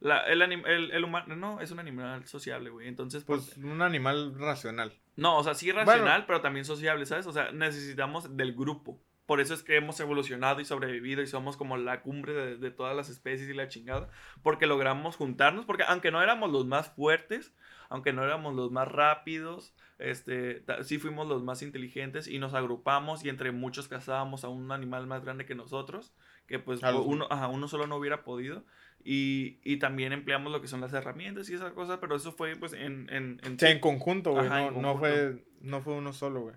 La, 0.00 0.20
el, 0.26 0.42
el, 0.42 0.90
el, 0.90 1.04
humano, 1.04 1.36
no, 1.36 1.60
es 1.60 1.70
un 1.70 1.78
animal 1.78 2.26
sociable, 2.26 2.70
güey. 2.70 2.88
Entonces, 2.88 3.24
pues, 3.24 3.52
pues, 3.54 3.58
un 3.58 3.80
animal 3.82 4.34
racional. 4.38 4.92
No, 5.16 5.38
o 5.38 5.44
sea, 5.44 5.54
sí 5.54 5.72
racional, 5.72 6.26
pero 6.26 6.40
también 6.42 6.64
sociable, 6.64 7.06
¿sabes? 7.06 7.26
O 7.26 7.32
sea, 7.32 7.50
necesitamos 7.52 8.36
del 8.36 8.54
grupo. 8.54 9.00
Por 9.24 9.40
eso 9.40 9.54
es 9.54 9.62
que 9.62 9.76
hemos 9.76 9.98
evolucionado 9.98 10.60
y 10.60 10.64
sobrevivido 10.64 11.22
y 11.22 11.26
somos 11.26 11.56
como 11.56 11.76
la 11.76 12.02
cumbre 12.02 12.32
de, 12.32 12.56
de, 12.58 12.70
todas 12.70 12.94
las 12.94 13.08
especies 13.08 13.48
y 13.48 13.54
la 13.54 13.68
chingada. 13.68 14.08
Porque 14.42 14.66
logramos 14.66 15.16
juntarnos, 15.16 15.64
porque 15.64 15.82
aunque 15.82 16.12
no 16.12 16.22
éramos 16.22 16.52
los 16.52 16.66
más 16.66 16.90
fuertes, 16.90 17.52
aunque 17.88 18.12
no 18.12 18.24
éramos 18.24 18.54
los 18.54 18.70
más 18.70 18.88
rápidos, 18.88 19.74
este, 19.98 20.64
sí 20.82 20.98
fuimos 20.98 21.26
los 21.26 21.42
más 21.42 21.62
inteligentes 21.62 22.28
y 22.28 22.38
nos 22.38 22.54
agrupamos 22.54 23.24
y 23.24 23.28
entre 23.28 23.52
muchos 23.52 23.88
cazábamos 23.88 24.44
a 24.44 24.48
un 24.48 24.70
animal 24.70 25.06
más 25.06 25.24
grande 25.24 25.46
que 25.46 25.54
nosotros, 25.54 26.14
que 26.46 26.58
pues 26.58 26.80
uno, 26.82 27.26
ajá, 27.30 27.48
uno 27.48 27.68
solo 27.68 27.86
no 27.86 27.96
hubiera 27.96 28.22
podido. 28.24 28.64
Y, 29.08 29.60
y, 29.62 29.76
también 29.76 30.12
empleamos 30.12 30.50
lo 30.50 30.60
que 30.60 30.66
son 30.66 30.80
las 30.80 30.92
herramientas 30.92 31.48
y 31.48 31.54
esas 31.54 31.72
cosas, 31.72 31.98
pero 32.00 32.16
eso 32.16 32.32
fue 32.32 32.56
pues 32.56 32.72
en... 32.72 33.08
en, 33.08 33.40
en, 33.44 33.56
en 33.60 33.78
conjunto, 33.78 34.32
güey, 34.32 34.48
no, 34.48 34.72
no, 34.72 34.98
fue, 34.98 35.44
no 35.60 35.80
fue 35.80 35.94
uno 35.94 36.12
solo, 36.12 36.40
güey. 36.40 36.56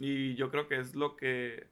Y 0.00 0.34
yo 0.34 0.50
creo 0.50 0.66
que 0.66 0.80
es 0.80 0.96
lo 0.96 1.16
que 1.16 1.68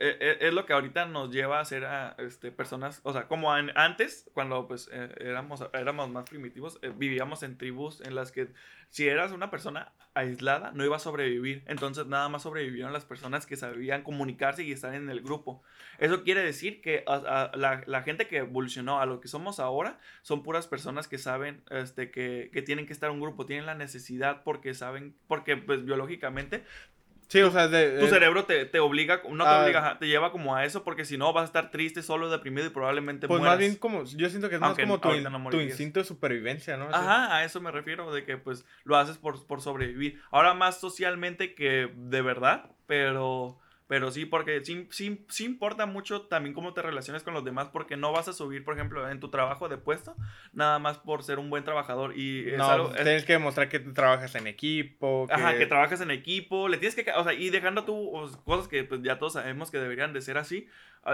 eh, 0.00 0.16
eh, 0.20 0.38
es 0.42 0.54
lo 0.54 0.64
que 0.64 0.72
ahorita 0.72 1.06
nos 1.06 1.32
lleva 1.32 1.58
a 1.58 1.64
ser 1.64 1.84
este, 2.18 2.52
personas, 2.52 3.00
o 3.02 3.12
sea, 3.12 3.26
como 3.26 3.52
antes, 3.52 4.30
cuando 4.32 4.68
pues 4.68 4.88
eh, 4.92 5.12
éramos, 5.18 5.64
éramos 5.72 6.08
más 6.08 6.30
primitivos, 6.30 6.78
vivíamos 6.96 7.42
en 7.42 7.58
tribus 7.58 8.00
en 8.02 8.14
las 8.14 8.30
que 8.30 8.48
si 8.90 9.08
eras 9.08 9.32
una 9.32 9.50
persona 9.50 9.92
aislada, 10.14 10.70
no 10.72 10.84
iba 10.84 10.96
a 10.96 11.00
sobrevivir. 11.00 11.64
Entonces 11.66 12.06
nada 12.06 12.28
más 12.28 12.42
sobrevivieron 12.42 12.92
las 12.92 13.04
personas 13.04 13.44
que 13.44 13.56
sabían 13.56 14.02
comunicarse 14.02 14.62
y 14.62 14.70
estar 14.70 14.94
en 14.94 15.10
el 15.10 15.20
grupo. 15.20 15.62
Eso 15.98 16.22
quiere 16.22 16.42
decir 16.42 16.80
que 16.80 17.04
la, 17.06 17.82
la, 17.84 18.02
gente 18.02 18.28
que 18.28 18.38
evolucionó 18.38 19.00
a 19.00 19.06
lo 19.06 19.20
que 19.20 19.28
somos 19.28 19.58
ahora 19.58 19.98
son 20.22 20.42
puras 20.42 20.68
personas 20.68 21.08
que 21.08 21.18
saben 21.18 21.62
este, 21.70 22.10
que, 22.10 22.50
que 22.52 22.62
tienen 22.62 22.86
que 22.86 22.92
estar 22.92 23.10
en 23.10 23.16
un 23.16 23.22
grupo, 23.22 23.46
tienen 23.46 23.66
la 23.66 23.74
necesidad 23.74 24.42
porque 24.44 24.74
saben, 24.74 25.14
porque 25.26 25.56
pues 25.56 25.84
biológicamente 25.84 26.64
Sí, 27.28 27.42
o 27.42 27.50
sea, 27.50 27.68
de, 27.68 27.98
tu 27.98 28.06
eh, 28.06 28.08
cerebro 28.08 28.46
te, 28.46 28.64
te 28.64 28.80
obliga, 28.80 29.20
no 29.30 29.44
te 29.44 29.50
obliga, 29.50 29.98
te 29.98 30.06
lleva 30.06 30.32
como 30.32 30.56
a 30.56 30.64
eso, 30.64 30.82
porque 30.82 31.04
si 31.04 31.18
no 31.18 31.30
vas 31.34 31.42
a 31.42 31.44
estar 31.44 31.70
triste, 31.70 32.02
solo, 32.02 32.30
deprimido 32.30 32.66
y 32.66 32.70
probablemente 32.70 33.28
pues 33.28 33.38
mueras. 33.38 33.56
más 33.56 33.58
bien 33.58 33.76
como, 33.76 34.04
yo 34.04 34.30
siento 34.30 34.48
que 34.48 34.56
es 34.56 34.62
Aunque 34.62 34.86
más 34.86 34.98
como 34.98 35.14
tu, 35.14 35.30
no 35.30 35.50
tu 35.50 35.60
instinto 35.60 36.00
de 36.00 36.06
supervivencia, 36.06 36.78
¿no? 36.78 36.88
Ajá, 36.88 37.36
a 37.36 37.44
eso 37.44 37.60
me 37.60 37.70
refiero, 37.70 38.10
de 38.14 38.24
que 38.24 38.38
pues 38.38 38.64
lo 38.84 38.96
haces 38.96 39.18
por, 39.18 39.46
por 39.46 39.60
sobrevivir. 39.60 40.22
Ahora 40.30 40.54
más 40.54 40.80
socialmente 40.80 41.54
que 41.54 41.92
de 41.94 42.22
verdad, 42.22 42.70
pero, 42.86 43.58
pero 43.88 44.12
sí, 44.12 44.24
porque 44.26 44.64
sí, 44.64 44.86
sí, 44.90 45.24
sí 45.28 45.44
importa 45.46 45.86
mucho 45.86 46.22
también 46.22 46.54
cómo 46.54 46.74
te 46.74 46.82
relaciones 46.82 47.24
con 47.24 47.34
los 47.34 47.44
demás, 47.44 47.68
porque 47.72 47.96
no 47.96 48.12
vas 48.12 48.28
a 48.28 48.32
subir, 48.32 48.62
por 48.64 48.74
ejemplo, 48.74 49.10
en 49.10 49.18
tu 49.18 49.30
trabajo 49.30 49.68
de 49.68 49.78
puesto, 49.78 50.14
nada 50.52 50.78
más 50.78 50.98
por 50.98 51.24
ser 51.24 51.38
un 51.40 51.50
buen 51.50 51.64
trabajador. 51.64 52.16
Y 52.16 52.50
es 52.50 52.58
No, 52.58 52.68
algo... 52.70 52.88
pues, 52.88 52.98
es- 53.00 53.04
tienes 53.04 53.24
que 53.24 53.32
demostrar 53.32 53.68
que 53.68 53.80
trabajas 53.80 54.34
en 54.36 54.46
equipo, 54.46 55.26
que... 55.26 55.32
Ajá, 55.34 55.56
que 55.58 55.66
trabajas 55.66 56.00
en 56.02 56.10
equipo, 56.10 56.68
le 56.68 56.76
tienes 56.76 56.94
que, 56.94 57.10
o 57.10 57.24
sea, 57.24 57.32
y 57.32 57.50
dejando 57.50 57.84
tú 57.84 58.28
sea, 58.28 58.38
cosas 58.44 58.68
que 58.68 58.84
pues 58.84 59.02
ya 59.02 59.18
todos 59.18 59.32
sabemos 59.32 59.70
que 59.70 59.78
deberían 59.78 60.12
de 60.12 60.20
ser 60.20 60.38
así, 60.38 60.68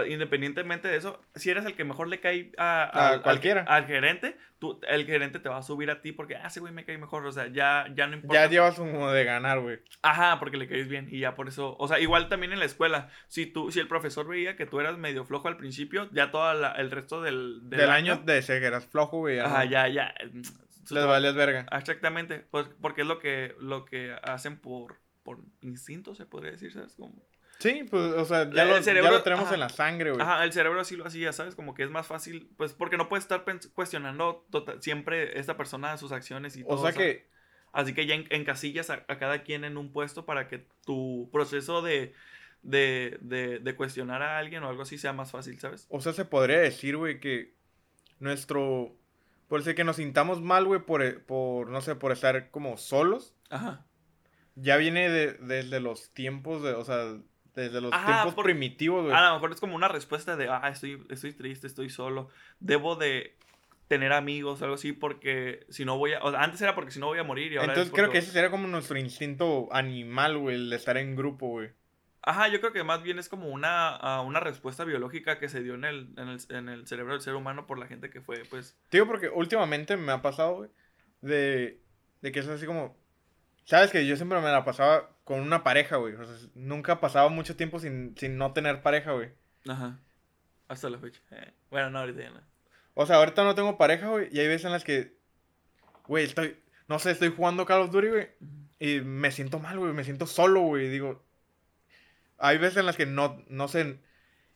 independientemente 0.07 0.87
de 0.87 0.97
eso, 0.97 1.21
si 1.35 1.49
eres 1.49 1.65
el 1.65 1.75
que 1.75 1.83
mejor 1.83 2.07
le 2.07 2.19
cae 2.19 2.51
a, 2.57 2.83
A 2.83 3.07
al- 3.07 3.13
al- 3.15 3.21
cualquiera. 3.21 3.63
Al, 3.63 3.85
gerente, 3.85 4.37
tú, 4.59 4.79
el 4.87 5.05
gerente 5.05 5.39
te 5.39 5.49
va 5.49 5.57
a 5.57 5.63
subir 5.63 5.89
a 5.91 6.01
ti 6.01 6.11
porque, 6.11 6.35
ah, 6.35 6.47
ese 6.47 6.59
güey 6.59 6.73
me 6.73 6.85
cae 6.85 6.97
mejor, 6.97 7.25
o 7.25 7.31
sea, 7.31 7.47
ya, 7.47 7.85
ya 7.95 8.07
no 8.07 8.15
importa. 8.15 8.43
Ya 8.43 8.49
llevas 8.49 8.77
un 8.79 8.91
de 9.13 9.23
ganar, 9.23 9.59
güey. 9.59 9.79
Ajá, 10.01 10.39
porque 10.39 10.57
le 10.57 10.67
caes 10.67 10.87
bien 10.87 11.07
y 11.11 11.19
ya 11.19 11.35
por 11.35 11.47
eso, 11.47 11.75
o 11.79 11.87
sea, 11.87 11.99
igual 11.99 12.29
también 12.29 12.51
en 12.53 12.59
la 12.59 12.65
escuela, 12.65 13.09
si 13.27 13.45
tú, 13.45 13.71
si 13.71 13.79
el 13.79 13.87
profesor 13.87 14.27
veía 14.27 14.55
que 14.55 14.65
tú 14.65 14.79
eras 14.79 14.97
medio 14.97 15.25
flojo 15.25 15.47
al 15.47 15.57
principio, 15.57 16.09
ya 16.11 16.31
todo 16.31 16.51
el 16.75 16.91
resto 16.91 17.21
del, 17.21 17.61
Del, 17.69 17.89
año 17.89 18.17
de 18.17 18.41
ser 18.41 18.59
que 18.61 18.67
eras 18.67 18.85
flojo, 18.85 19.19
güey. 19.19 19.39
ajá, 19.39 19.65
no- 19.65 19.69
ya, 19.71 19.87
ya. 19.87 20.13
Les 20.91 21.05
vales 21.05 21.33
verga. 21.33 21.65
Exactamente, 21.71 22.45
pues 22.51 22.67
porque 22.79 23.01
es 23.01 23.07
lo 23.07 23.17
que, 23.19 23.55
lo 23.59 23.85
que 23.85 24.15
hacen 24.21 24.57
por, 24.59 24.97
por 25.23 25.39
instinto, 25.61 26.13
se 26.13 26.27
podría 26.27 26.51
decir, 26.51 26.71
¿sabes? 26.71 26.93
Como, 26.95 27.15
Sí, 27.59 27.85
pues, 27.89 28.03
o 28.13 28.25
sea, 28.25 28.49
ya, 28.51 28.65
lo, 28.65 28.79
ya 28.79 29.11
lo 29.11 29.23
tenemos 29.23 29.45
ajá. 29.45 29.53
en 29.53 29.59
la 29.61 29.69
sangre, 29.69 30.11
güey. 30.11 30.21
Ajá, 30.21 30.43
el 30.43 30.51
cerebro 30.51 30.81
así 30.81 30.95
lo 30.97 31.05
hacía, 31.05 31.31
¿sabes? 31.33 31.55
Como 31.55 31.73
que 31.73 31.83
es 31.83 31.89
más 31.89 32.05
fácil, 32.07 32.49
pues 32.57 32.73
porque 32.73 32.97
no 32.97 33.07
puedes 33.07 33.23
estar 33.23 33.45
cuestionando 33.73 34.45
tota- 34.51 34.81
siempre 34.81 35.39
esta 35.39 35.55
persona 35.57 35.97
sus 35.97 36.11
acciones 36.11 36.57
y 36.57 36.63
todo. 36.63 36.73
O 36.77 36.81
sea 36.81 36.91
que, 36.93 37.27
Así 37.71 37.93
que 37.93 38.05
ya 38.05 38.15
en- 38.15 38.27
encasillas 38.29 38.89
a, 38.89 39.03
a 39.09 39.17
cada 39.17 39.43
quien 39.43 39.65
en 39.65 39.77
un 39.77 39.91
puesto 39.91 40.25
para 40.25 40.47
que 40.47 40.65
tu 40.85 41.29
proceso 41.33 41.81
de, 41.81 42.13
de, 42.61 43.17
de, 43.21 43.59
de 43.59 43.75
cuestionar 43.75 44.21
a 44.21 44.37
alguien 44.37 44.63
o 44.63 44.69
algo 44.69 44.83
así 44.83 44.97
sea 44.97 45.11
más 45.11 45.31
fácil, 45.31 45.59
¿sabes? 45.59 45.85
o 45.89 45.99
sea, 45.99 46.13
se 46.13 46.23
podría 46.23 46.59
decir, 46.59 46.95
güey, 46.97 47.19
que 47.19 47.53
nuestro... 48.19 48.95
Por 49.49 49.61
ser 49.61 49.75
que 49.75 49.83
nos 49.83 49.97
sintamos 49.97 50.41
mal, 50.41 50.65
güey, 50.65 50.81
por, 50.81 51.23
por, 51.25 51.69
no 51.69 51.79
sé, 51.81 51.95
por 51.95 52.11
estar 52.11 52.49
como 52.49 52.77
solos, 52.77 53.35
Ajá. 53.49 53.85
ya 54.55 54.75
viene 54.77 55.09
de- 55.09 55.33
desde 55.33 55.79
los 55.79 56.09
tiempos, 56.13 56.63
de, 56.63 56.73
o 56.73 56.83
sea, 56.83 57.17
desde 57.55 57.81
los 57.81 57.93
Ajá, 57.93 58.05
tiempos 58.05 58.33
por- 58.35 58.45
primitivos, 58.45 59.03
güey. 59.05 59.15
A 59.15 59.29
lo 59.29 59.33
mejor 59.35 59.51
es 59.51 59.59
como 59.59 59.75
una 59.75 59.87
respuesta 59.87 60.35
de, 60.35 60.49
ah, 60.49 60.67
estoy, 60.69 61.05
estoy 61.09 61.33
triste, 61.33 61.67
estoy 61.67 61.89
solo, 61.89 62.29
debo 62.59 62.95
de 62.95 63.35
tener 63.87 64.13
amigos, 64.13 64.61
algo 64.61 64.75
así, 64.75 64.93
porque 64.93 65.65
si 65.69 65.85
no 65.85 65.97
voy 65.97 66.13
a... 66.13 66.23
O 66.23 66.31
sea, 66.31 66.41
antes 66.41 66.59
era 66.61 66.73
porque 66.75 66.91
si 66.91 66.99
no 66.99 67.05
voy 67.05 67.19
a 67.19 67.23
morir 67.23 67.51
y 67.51 67.57
ahora 67.57 67.73
Entonces 67.73 67.93
es 67.93 67.95
creo 67.95 68.09
que 68.11 68.17
ese 68.17 68.31
sería 68.31 68.49
como 68.49 68.67
nuestro 68.67 68.97
instinto 68.97 69.69
animal, 69.71 70.37
güey, 70.37 70.55
el 70.55 70.69
de 70.69 70.75
estar 70.75 70.97
en 70.97 71.15
grupo, 71.15 71.47
güey. 71.49 71.69
Ajá, 72.23 72.47
yo 72.47 72.59
creo 72.59 72.73
que 72.73 72.83
más 72.83 73.03
bien 73.03 73.19
es 73.19 73.29
como 73.29 73.47
una, 73.49 73.95
ah, 73.95 74.21
una 74.21 74.39
respuesta 74.39 74.83
biológica 74.83 75.37
que 75.37 75.47
se 75.49 75.61
dio 75.61 75.75
en 75.75 75.85
el, 75.85 76.09
en, 76.17 76.29
el, 76.29 76.39
en 76.49 76.69
el 76.69 76.87
cerebro 76.87 77.13
del 77.13 77.21
ser 77.21 77.35
humano 77.35 77.67
por 77.67 77.77
la 77.77 77.85
gente 77.85 78.09
que 78.09 78.21
fue, 78.21 78.41
pues... 78.49 78.75
Te 78.89 78.97
digo 78.97 79.05
porque 79.05 79.29
últimamente 79.29 79.95
me 79.97 80.11
ha 80.11 80.23
pasado, 80.23 80.55
güey, 80.55 80.69
de, 81.21 81.79
de 82.21 82.31
que 82.31 82.39
es 82.39 82.47
así 82.47 82.65
como... 82.65 82.97
Sabes 83.65 83.91
que 83.91 84.05
yo 84.05 84.15
siempre 84.15 84.39
me 84.39 84.51
la 84.51 84.63
pasaba 84.63 85.09
con 85.23 85.39
una 85.41 85.63
pareja, 85.63 85.97
güey. 85.97 86.13
O 86.13 86.23
sea, 86.23 86.49
nunca 86.53 86.99
pasaba 86.99 87.29
mucho 87.29 87.55
tiempo 87.55 87.79
sin, 87.79 88.15
sin 88.17 88.37
no 88.37 88.53
tener 88.53 88.81
pareja, 88.81 89.11
güey. 89.11 89.31
Ajá. 89.67 89.99
Hasta 90.67 90.89
la 90.89 90.99
fecha. 90.99 91.19
Eh, 91.31 91.51
Bueno, 91.69 91.89
no, 91.89 91.99
ahorita 91.99 92.21
ya 92.21 92.29
no. 92.29 92.41
O 92.93 93.05
sea, 93.05 93.17
ahorita 93.17 93.43
no 93.43 93.55
tengo 93.55 93.77
pareja, 93.77 94.07
güey. 94.09 94.29
Y 94.31 94.39
hay 94.39 94.47
veces 94.47 94.65
en 94.65 94.71
las 94.71 94.83
que, 94.83 95.17
güey, 96.07 96.25
estoy, 96.25 96.57
no 96.87 96.99
sé, 96.99 97.11
estoy 97.11 97.33
jugando 97.35 97.65
Call 97.65 97.81
of 97.81 97.91
Duty, 97.91 98.07
güey. 98.07 98.29
Y 98.79 99.01
me 99.01 99.31
siento 99.31 99.59
mal, 99.59 99.79
güey. 99.79 99.93
Me 99.93 100.03
siento 100.03 100.27
solo, 100.27 100.61
güey. 100.61 100.89
Digo, 100.89 101.23
hay 102.37 102.57
veces 102.57 102.77
en 102.77 102.85
las 102.85 102.95
que 102.95 103.05
no, 103.05 103.43
no 103.47 103.67
sé. 103.67 103.99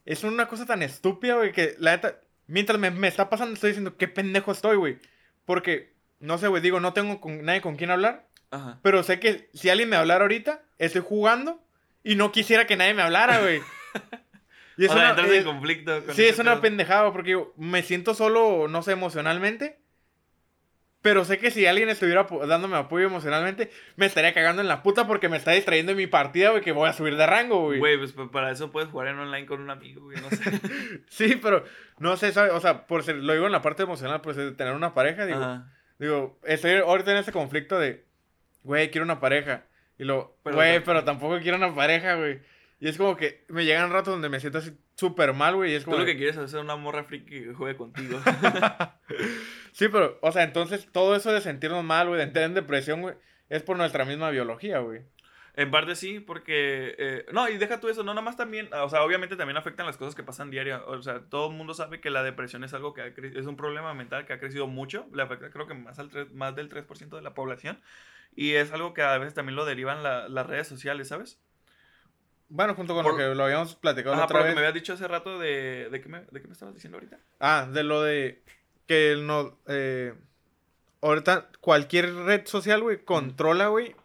Es 0.05 0.23
una 0.23 0.47
cosa 0.47 0.65
tan 0.65 0.83
estúpida, 0.83 1.35
güey, 1.35 1.51
que 1.51 1.75
la 1.79 1.91
neta, 1.91 2.19
mientras 2.47 2.79
me, 2.79 2.91
me 2.91 3.07
está 3.07 3.29
pasando, 3.29 3.53
estoy 3.53 3.71
diciendo, 3.71 3.97
qué 3.97 4.07
pendejo 4.07 4.51
estoy, 4.51 4.77
güey. 4.77 4.99
Porque, 5.45 5.93
no 6.19 6.37
sé, 6.37 6.47
güey, 6.47 6.61
digo, 6.61 6.79
no 6.79 6.93
tengo 6.93 7.19
con, 7.19 7.43
nadie 7.43 7.61
con 7.61 7.75
quien 7.75 7.91
hablar. 7.91 8.27
Ajá. 8.51 8.79
Pero 8.81 9.03
sé 9.03 9.19
que 9.19 9.49
si 9.53 9.69
alguien 9.69 9.89
me 9.89 9.95
hablara 9.95 10.23
ahorita, 10.23 10.61
estoy 10.77 11.01
jugando 11.05 11.61
y 12.03 12.15
no 12.15 12.31
quisiera 12.31 12.65
que 12.67 12.75
nadie 12.77 12.93
me 12.93 13.01
hablara, 13.01 13.39
güey. 13.41 13.61
Y 14.77 14.85
es 14.85 14.91
o 14.91 14.93
sea, 14.93 15.01
una, 15.01 15.09
entras 15.09 15.29
es- 15.29 15.37
en 15.39 15.43
conflicto 15.43 16.05
con 16.05 16.15
sí, 16.15 16.23
es 16.23 16.39
una 16.39 16.61
pendejada 16.61 17.11
porque 17.11 17.31
yo 17.31 17.53
me 17.57 17.83
siento 17.83 18.13
solo, 18.13 18.69
no 18.69 18.81
sé, 18.81 18.93
emocionalmente. 18.93 19.77
Pero 21.01 21.23
sé 21.23 21.37
que 21.37 21.49
si 21.51 21.65
alguien 21.65 21.87
estuviera 21.87 22.27
dándome 22.47 22.75
apoyo 22.75 23.05
emocionalmente, 23.07 23.71
me 23.95 24.05
estaría 24.05 24.33
cagando 24.33 24.61
en 24.61 24.67
la 24.67 24.83
puta 24.83 25.07
porque 25.07 25.29
me 25.29 25.37
está 25.37 25.51
distrayendo 25.51 25.93
en 25.93 25.97
mi 25.97 26.07
partida, 26.07 26.49
güey, 26.49 26.61
que 26.61 26.73
voy 26.73 26.89
a 26.89 26.93
subir 26.93 27.15
de 27.15 27.25
rango, 27.25 27.61
güey. 27.63 27.79
Güey, 27.79 27.97
pues 27.97 28.11
pa- 28.11 28.29
para 28.31 28.51
eso 28.51 28.69
puedes 28.71 28.89
jugar 28.89 29.07
en 29.07 29.19
online 29.19 29.45
con 29.45 29.61
un 29.61 29.69
amigo, 29.69 30.01
güey, 30.03 30.17
no 30.21 30.29
sé. 30.29 30.37
Sí, 31.09 31.37
pero 31.41 31.63
no 31.99 32.17
sé, 32.17 32.29
o 32.37 32.59
sea, 32.59 32.85
por 32.85 33.03
ser, 33.03 33.15
lo 33.15 33.31
digo 33.33 33.45
en 33.45 33.51
la 33.53 33.61
parte 33.61 33.83
emocional, 33.83 34.19
pues 34.21 34.35
de 34.35 34.51
tener 34.51 34.73
una 34.73 34.93
pareja, 34.93 35.25
digo, 35.25 35.39
Ajá. 35.41 35.71
digo, 35.99 36.37
estoy 36.43 36.73
ahorita 36.75 37.11
en 37.11 37.17
ese 37.17 37.31
conflicto 37.31 37.79
de, 37.79 38.05
güey, 38.69 38.91
quiero 38.91 39.03
una 39.05 39.19
pareja. 39.19 39.65
Y 39.97 40.03
lo, 40.05 40.37
Pero 40.43 40.55
güey, 40.55 40.83
pero 40.83 41.03
tampoco 41.03 41.39
quiero 41.39 41.57
una 41.57 41.73
pareja, 41.75 42.15
güey. 42.15 42.39
Y 42.79 42.87
es 42.87 42.97
como 42.97 43.17
que 43.17 43.43
me 43.49 43.65
llegan 43.65 43.91
ratos 43.91 44.13
donde 44.13 44.29
me 44.29 44.39
siento 44.39 44.59
así 44.59 44.71
súper 44.95 45.33
mal, 45.33 45.55
güey. 45.55 45.71
Y 45.71 45.75
es 45.75 45.83
Tú 45.83 45.91
como. 45.91 45.97
lo 45.99 46.05
de- 46.05 46.13
que 46.13 46.17
quieres 46.17 46.37
es 46.37 46.43
hacer 46.43 46.59
una 46.61 46.77
morra 46.77 47.03
friki 47.03 47.43
que 47.45 47.53
juegue 47.53 47.75
contigo. 47.75 48.19
Sí, 49.71 49.87
pero, 49.87 50.17
o 50.21 50.31
sea, 50.31 50.43
entonces 50.43 50.87
todo 50.91 51.15
eso 51.15 51.31
de 51.31 51.41
sentirnos 51.41 51.83
mal, 51.83 52.07
güey, 52.07 52.17
de 52.17 52.23
entrar 52.25 52.45
en 52.45 52.53
depresión, 52.53 53.01
güey, 53.01 53.15
es 53.49 53.63
por 53.63 53.77
nuestra 53.77 54.03
misma 54.03 54.29
biología, 54.29 54.79
güey. 54.79 55.01
En 55.55 55.71
parte 55.71 55.95
sí, 55.95 56.19
porque... 56.19 56.95
eh, 56.97 57.25
no, 57.33 57.47
y 57.49 57.57
deja 57.57 57.79
tú 57.79 57.87
eso, 57.89 58.03
no 58.03 58.13
nomás 58.13 58.35
también... 58.37 58.69
O 58.73 58.89
sea, 58.89 59.03
obviamente 59.03 59.35
también 59.35 59.57
afectan 59.57 59.85
las 59.85 59.97
cosas 59.97 60.15
que 60.15 60.23
pasan 60.23 60.49
diario. 60.51 60.83
O 60.87 61.01
sea, 61.01 61.21
todo 61.29 61.49
el 61.49 61.55
mundo 61.55 61.73
sabe 61.73 61.99
que 62.01 62.09
la 62.09 62.23
depresión 62.23 62.63
es 62.63 62.73
algo 62.73 62.93
que 62.93 63.01
ha 63.01 63.13
cre- 63.13 63.37
es 63.37 63.45
un 63.45 63.57
problema 63.57 63.93
mental 63.93 64.25
que 64.25 64.33
ha 64.33 64.39
crecido 64.39 64.67
mucho. 64.67 65.07
Le 65.13 65.21
afecta 65.23 65.49
creo 65.49 65.67
que 65.67 65.73
más, 65.73 65.99
al 65.99 66.09
más 66.33 66.55
del 66.55 66.69
3% 66.69 67.09
de 67.09 67.21
la 67.21 67.33
población. 67.33 67.79
Y 68.35 68.53
es 68.53 68.71
algo 68.71 68.93
que 68.93 69.01
a 69.01 69.17
veces 69.17 69.33
también 69.33 69.55
lo 69.55 69.65
derivan 69.65 70.01
la- 70.03 70.29
las 70.29 70.45
redes 70.47 70.67
sociales, 70.67 71.07
¿sabes? 71.09 71.39
Bueno, 72.49 72.73
junto 72.73 72.93
con 72.95 73.03
Por- 73.03 73.11
lo 73.13 73.17
que 73.17 73.35
lo 73.35 73.43
habíamos 73.43 73.75
platicado 73.75 74.15
la 74.15 74.23
Ajá, 74.23 74.25
otra 74.25 74.33
por 74.39 74.39
lo 74.39 74.43
que 74.45 74.49
vez. 74.49 74.55
me 74.55 74.59
habías 74.61 74.73
dicho 74.73 74.93
hace 74.93 75.07
rato 75.07 75.37
de... 75.39 75.89
¿De 75.91 76.01
qué 76.01 76.09
me, 76.09 76.21
de 76.21 76.41
qué 76.41 76.47
me 76.47 76.53
estabas 76.53 76.73
diciendo 76.73 76.97
ahorita? 76.97 77.19
Ah, 77.39 77.67
de 77.71 77.83
lo 77.83 78.01
de 78.01 78.41
que 78.87 79.15
no. 79.21 79.57
Eh, 79.67 80.15
ahorita 81.01 81.49
cualquier 81.61 82.13
red 82.15 82.47
social, 82.47 82.81
güey, 82.81 83.03
controla, 83.03 83.67
güey, 83.67 83.95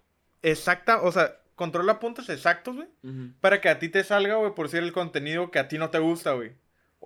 exacta, 0.43 1.01
o 1.01 1.11
sea, 1.11 1.39
controla 1.55 1.99
puntos 2.01 2.29
exactos, 2.29 2.77
güey, 2.77 2.89
para 3.41 3.61
que 3.63 3.69
a 3.71 3.79
ti 3.79 3.89
te 3.89 4.05
salga, 4.05 4.35
güey, 4.35 4.55
por 4.55 4.69
ser 4.69 4.83
el 4.83 4.93
contenido 4.93 5.51
que 5.51 5.59
a 5.59 5.69
ti 5.69 5.79
no 5.79 5.89
te 5.89 5.99
gusta, 6.01 6.33
güey. 6.33 6.53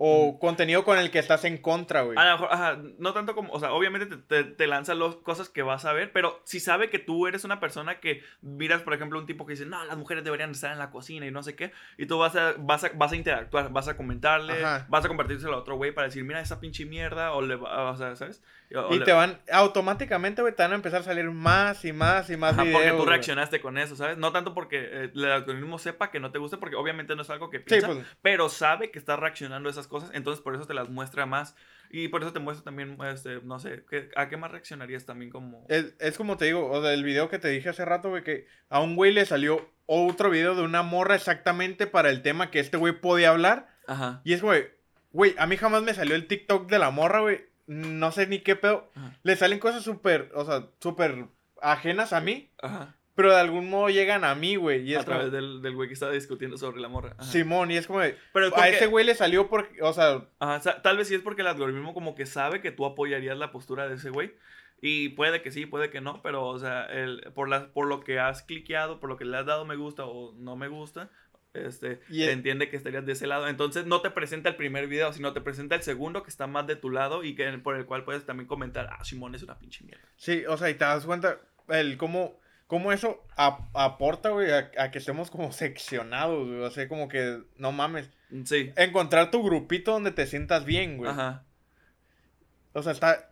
O 0.01 0.39
contenido 0.39 0.85
con 0.85 0.97
el 0.97 1.11
que 1.11 1.19
estás 1.19 1.43
en 1.43 1.57
contra, 1.57 2.03
güey. 2.03 2.17
A 2.17 2.23
lo 2.23 2.31
mejor, 2.31 2.47
ajá, 2.51 2.79
no 2.99 3.11
tanto 3.11 3.35
como, 3.35 3.51
o 3.51 3.59
sea, 3.59 3.73
obviamente 3.73 4.05
te, 4.05 4.15
te, 4.17 4.43
te 4.49 4.65
lanza 4.65 4.95
las 4.95 5.15
cosas 5.17 5.49
que 5.49 5.61
vas 5.61 5.83
a 5.83 5.91
ver, 5.91 6.13
pero 6.13 6.39
si 6.45 6.61
sabe 6.61 6.89
que 6.89 6.99
tú 6.99 7.27
eres 7.27 7.43
una 7.43 7.59
persona 7.59 7.99
que 7.99 8.23
miras, 8.41 8.81
por 8.81 8.93
ejemplo, 8.93 9.19
un 9.19 9.25
tipo 9.25 9.45
que 9.45 9.53
dice, 9.53 9.65
no, 9.65 9.83
las 9.83 9.97
mujeres 9.97 10.23
deberían 10.23 10.51
estar 10.51 10.71
en 10.71 10.79
la 10.79 10.89
cocina 10.89 11.25
y 11.25 11.31
no 11.31 11.43
sé 11.43 11.55
qué, 11.57 11.73
y 11.97 12.05
tú 12.05 12.17
vas 12.17 12.33
a, 12.37 12.53
vas 12.59 12.85
a, 12.85 12.91
vas 12.95 13.11
a 13.11 13.17
interactuar, 13.17 13.73
vas 13.73 13.89
a 13.89 13.97
comentarle, 13.97 14.63
Ajá. 14.63 14.85
vas 14.87 15.03
a 15.03 15.09
compartírselo 15.09 15.53
a 15.55 15.57
otro 15.57 15.75
güey 15.75 15.91
para 15.91 16.07
decir, 16.07 16.23
mira 16.23 16.39
esa 16.39 16.61
pinche 16.61 16.85
mierda, 16.85 17.33
o 17.33 17.41
le 17.41 17.57
va, 17.57 17.91
o 17.91 17.97
sea, 17.97 18.15
¿sabes? 18.15 18.41
O 18.73 18.93
Y 18.95 19.03
te 19.03 19.11
van, 19.11 19.41
automáticamente, 19.51 20.41
güey, 20.41 20.55
te 20.55 20.63
van 20.63 20.71
a 20.73 20.75
empezar 20.75 21.01
a 21.01 21.03
salir 21.03 21.29
más 21.31 21.83
y 21.85 21.91
más 21.93 22.29
y 22.29 22.37
más 22.37 22.53
Ajá, 22.53 22.63
videos. 22.63 22.81
porque 22.81 22.97
tú 22.97 23.05
reaccionaste 23.05 23.61
con 23.61 23.77
eso, 23.77 23.95
¿sabes? 23.95 24.17
No 24.17 24.31
tanto 24.31 24.53
porque 24.53 24.77
eh, 24.79 25.11
el 25.13 25.25
algoritmo 25.25 25.77
sepa 25.79 26.11
que 26.11 26.19
no 26.19 26.31
te 26.31 26.39
gusta, 26.39 26.57
porque 26.57 26.75
obviamente 26.75 27.15
no 27.15 27.23
es 27.23 27.29
algo 27.29 27.49
que 27.49 27.57
Sí, 27.59 27.63
piensa, 27.65 27.87
pues, 27.87 28.05
pero 28.21 28.47
sabe 28.49 28.91
que 28.91 28.99
estás 28.99 29.19
reaccionando 29.19 29.69
a 29.69 29.71
esas 29.71 29.87
cosas, 29.89 30.11
entonces 30.13 30.41
por 30.41 30.55
eso 30.55 30.65
te 30.65 30.73
las 30.73 30.87
muestra 30.89 31.25
más. 31.25 31.55
Y 31.91 32.07
por 32.09 32.21
eso 32.21 32.31
te 32.31 32.39
muestra 32.39 32.63
también, 32.63 32.97
este, 33.11 33.41
no 33.41 33.59
sé, 33.59 33.83
¿qué- 33.89 34.09
¿a 34.15 34.29
qué 34.29 34.37
más 34.37 34.51
reaccionarías 34.51 35.05
también 35.05 35.31
como... 35.31 35.65
es, 35.69 35.95
es 35.99 36.15
como 36.17 36.37
te 36.37 36.45
digo, 36.45 36.69
o 36.71 36.81
sea, 36.83 36.93
el 36.93 37.03
video 37.03 37.29
que 37.29 37.39
te 37.39 37.47
dije 37.49 37.67
hace 37.69 37.83
rato, 37.83 38.09
güey, 38.09 38.23
que 38.23 38.45
a 38.69 38.79
un 38.79 38.95
güey 38.95 39.11
le 39.11 39.25
salió 39.25 39.67
otro 39.87 40.29
video 40.29 40.53
de 40.55 40.61
una 40.61 40.83
morra 40.83 41.15
exactamente 41.15 41.87
para 41.87 42.11
el 42.11 42.21
tema 42.21 42.51
que 42.51 42.59
este 42.59 42.77
güey 42.77 42.93
podía 43.01 43.29
hablar. 43.31 43.69
Ajá. 43.87 44.21
Y 44.23 44.33
es, 44.33 44.43
güey, 44.43 44.67
güey, 45.13 45.33
a 45.39 45.47
mí 45.47 45.57
jamás 45.57 45.81
me 45.81 45.95
salió 45.95 46.13
el 46.13 46.27
TikTok 46.27 46.69
de 46.69 46.77
la 46.77 46.91
morra, 46.91 47.21
güey. 47.21 47.45
No 47.65 48.11
sé 48.11 48.27
ni 48.27 48.39
qué 48.39 48.55
pedo. 48.55 48.91
Ajá. 48.95 49.17
Le 49.23 49.35
salen 49.35 49.57
cosas 49.57 49.81
súper, 49.83 50.31
o 50.35 50.45
sea, 50.45 50.67
súper 50.79 51.25
ajenas 51.59 52.13
a 52.13 52.21
mí, 52.21 52.51
Ajá. 52.61 52.95
Pero 53.19 53.33
de 53.33 53.41
algún 53.41 53.69
modo 53.69 53.89
llegan 53.89 54.23
a 54.23 54.33
mí, 54.33 54.55
güey. 54.55 54.81
Y 54.87 54.93
es 54.93 55.01
A 55.01 55.03
través 55.03 55.29
del, 55.29 55.61
del 55.61 55.75
güey 55.75 55.89
que 55.89 55.93
estaba 55.93 56.13
discutiendo 56.13 56.57
sobre 56.57 56.79
la 56.79 56.87
morra. 56.87 57.15
Ajá. 57.17 57.29
Simón, 57.29 57.69
y 57.69 57.75
es 57.75 57.85
como, 57.85 57.99
de, 57.99 58.15
Pero 58.31 58.45
es 58.45 58.53
a 58.53 58.69
ese 58.69 58.85
güey 58.85 59.05
le 59.05 59.13
salió 59.13 59.49
porque, 59.49 59.81
o 59.81 59.91
sea, 59.91 60.25
Ajá, 60.39 60.81
tal 60.81 60.95
vez 60.95 61.09
sí 61.09 61.15
es 61.15 61.21
porque 61.21 61.41
el 61.41 61.47
algoritmo 61.47 61.93
como 61.93 62.15
que 62.15 62.25
sabe 62.25 62.61
que 62.61 62.71
tú 62.71 62.85
apoyarías 62.85 63.37
la 63.37 63.51
postura 63.51 63.89
de 63.89 63.95
ese 63.95 64.09
güey. 64.09 64.31
Y 64.81 65.09
puede 65.09 65.41
que 65.41 65.51
sí, 65.51 65.65
puede 65.65 65.89
que 65.89 65.99
no, 65.99 66.21
pero, 66.21 66.47
o 66.47 66.57
sea, 66.59 66.85
el, 66.85 67.29
por, 67.35 67.49
la, 67.49 67.73
por 67.73 67.87
lo 67.87 67.99
que 67.99 68.21
has 68.21 68.43
cliqueado, 68.43 69.01
por 69.01 69.09
lo 69.09 69.17
que 69.17 69.25
le 69.25 69.35
has 69.35 69.45
dado 69.45 69.65
me 69.65 69.75
gusta 69.75 70.05
o 70.05 70.33
no 70.37 70.55
me 70.55 70.69
gusta, 70.69 71.09
este, 71.53 71.99
Y 72.09 72.19
te 72.19 72.31
entiende 72.31 72.69
que 72.69 72.77
estarías 72.77 73.05
de 73.05 73.13
ese 73.13 73.27
lado. 73.27 73.47
Entonces 73.47 73.85
no 73.85 74.01
te 74.01 74.11
presenta 74.11 74.49
el 74.49 74.55
primer 74.55 74.87
video, 74.87 75.11
sino 75.11 75.33
te 75.33 75.41
presenta 75.41 75.75
el 75.75 75.81
segundo 75.81 76.23
que 76.23 76.29
está 76.29 76.47
más 76.47 76.67
de 76.67 76.75
tu 76.75 76.89
lado 76.89 77.23
y 77.23 77.35
que 77.35 77.51
por 77.57 77.75
el 77.75 77.85
cual 77.85 78.05
puedes 78.05 78.25
también 78.25 78.47
comentar, 78.47 78.87
ah, 78.91 79.03
Simón 79.03 79.35
es 79.35 79.43
una 79.43 79.57
pinche 79.57 79.83
mierda. 79.83 80.03
Sí, 80.15 80.45
o 80.47 80.57
sea, 80.57 80.69
y 80.69 80.75
te 80.75 80.85
das 80.85 81.05
cuenta 81.05 81.39
el 81.67 81.97
cómo, 81.97 82.39
cómo 82.69 82.93
eso 82.93 83.21
ap- 83.35 83.75
aporta, 83.75 84.29
güey, 84.29 84.49
a, 84.51 84.69
a 84.77 84.91
que 84.91 84.99
estemos 84.99 85.29
como 85.31 85.51
seccionados, 85.51 86.47
güey. 86.47 86.61
O 86.61 86.69
sea, 86.71 86.87
como 86.87 87.09
que, 87.09 87.41
no 87.57 87.71
mames. 87.73 88.09
Sí. 88.45 88.71
Encontrar 88.77 89.31
tu 89.31 89.43
grupito 89.43 89.91
donde 89.91 90.11
te 90.11 90.25
sientas 90.27 90.63
bien, 90.63 90.95
güey. 90.97 91.09
Ajá. 91.11 91.43
O 92.73 92.81
sea, 92.83 92.91
está... 92.93 93.25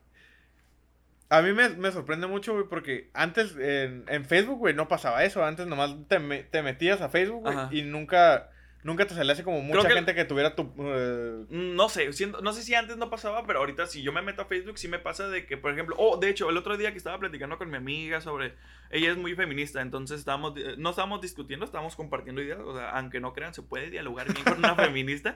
A 1.29 1.41
mí 1.41 1.51
me, 1.53 1.69
me 1.69 1.91
sorprende 1.91 2.25
mucho, 2.25 2.53
güey, 2.53 2.65
porque 2.69 3.11
antes 3.13 3.55
en, 3.57 4.05
en 4.07 4.25
Facebook, 4.25 4.57
güey, 4.59 4.73
no 4.73 4.87
pasaba 4.87 5.23
eso. 5.23 5.45
Antes 5.45 5.67
nomás 5.67 5.95
te, 6.07 6.19
me- 6.19 6.43
te 6.43 6.61
metías 6.63 7.01
a 7.01 7.09
Facebook, 7.09 7.43
güey, 7.43 7.79
y 7.79 7.81
nunca, 7.83 8.49
nunca 8.83 9.05
te 9.05 9.13
salía 9.15 9.33
así 9.33 9.43
como 9.43 9.61
mucha 9.61 9.87
que- 9.87 9.93
gente 9.93 10.15
que 10.15 10.23
tuviera 10.25 10.55
tu... 10.55 10.73
eh, 10.79 11.45
Mm, 11.49 11.75
No 11.75 11.89
sé, 11.89 12.11
siento- 12.13 12.41
no 12.41 12.53
sé 12.53 12.63
si 12.63 12.73
antes 12.75 12.97
no 12.97 13.09
pasaba, 13.09 13.45
pero 13.45 13.59
ahorita 13.59 13.85
si 13.87 14.01
yo 14.01 14.11
me 14.13 14.21
meto 14.21 14.41
a 14.41 14.45
Facebook 14.45 14.77
sí 14.77 14.87
me 14.87 14.99
pasa 14.99 15.27
de 15.27 15.45
que, 15.45 15.57
por 15.57 15.71
ejemplo, 15.73 15.95
oh, 15.97 16.17
de 16.17 16.29
hecho, 16.29 16.49
el 16.49 16.57
otro 16.57 16.77
día 16.77 16.91
que 16.91 16.97
estaba 16.97 17.19
platicando 17.19 17.57
con 17.57 17.69
mi 17.69 17.77
amiga 17.77 18.21
sobre, 18.21 18.53
ella 18.89 19.11
es 19.11 19.17
muy 19.17 19.35
feminista, 19.35 19.81
entonces 19.81 20.19
estábamos, 20.19 20.53
no 20.77 20.89
estábamos 20.91 21.21
discutiendo, 21.21 21.65
estábamos 21.65 21.95
compartiendo 21.95 22.41
ideas, 22.41 22.59
o 22.63 22.75
sea, 22.75 22.91
aunque 22.91 23.19
no 23.19 23.33
crean, 23.33 23.53
se 23.53 23.61
puede 23.61 23.89
dialogar 23.89 24.31
bien 24.31 24.43
con 24.45 24.57
una 24.59 24.75
feminista. 24.75 25.35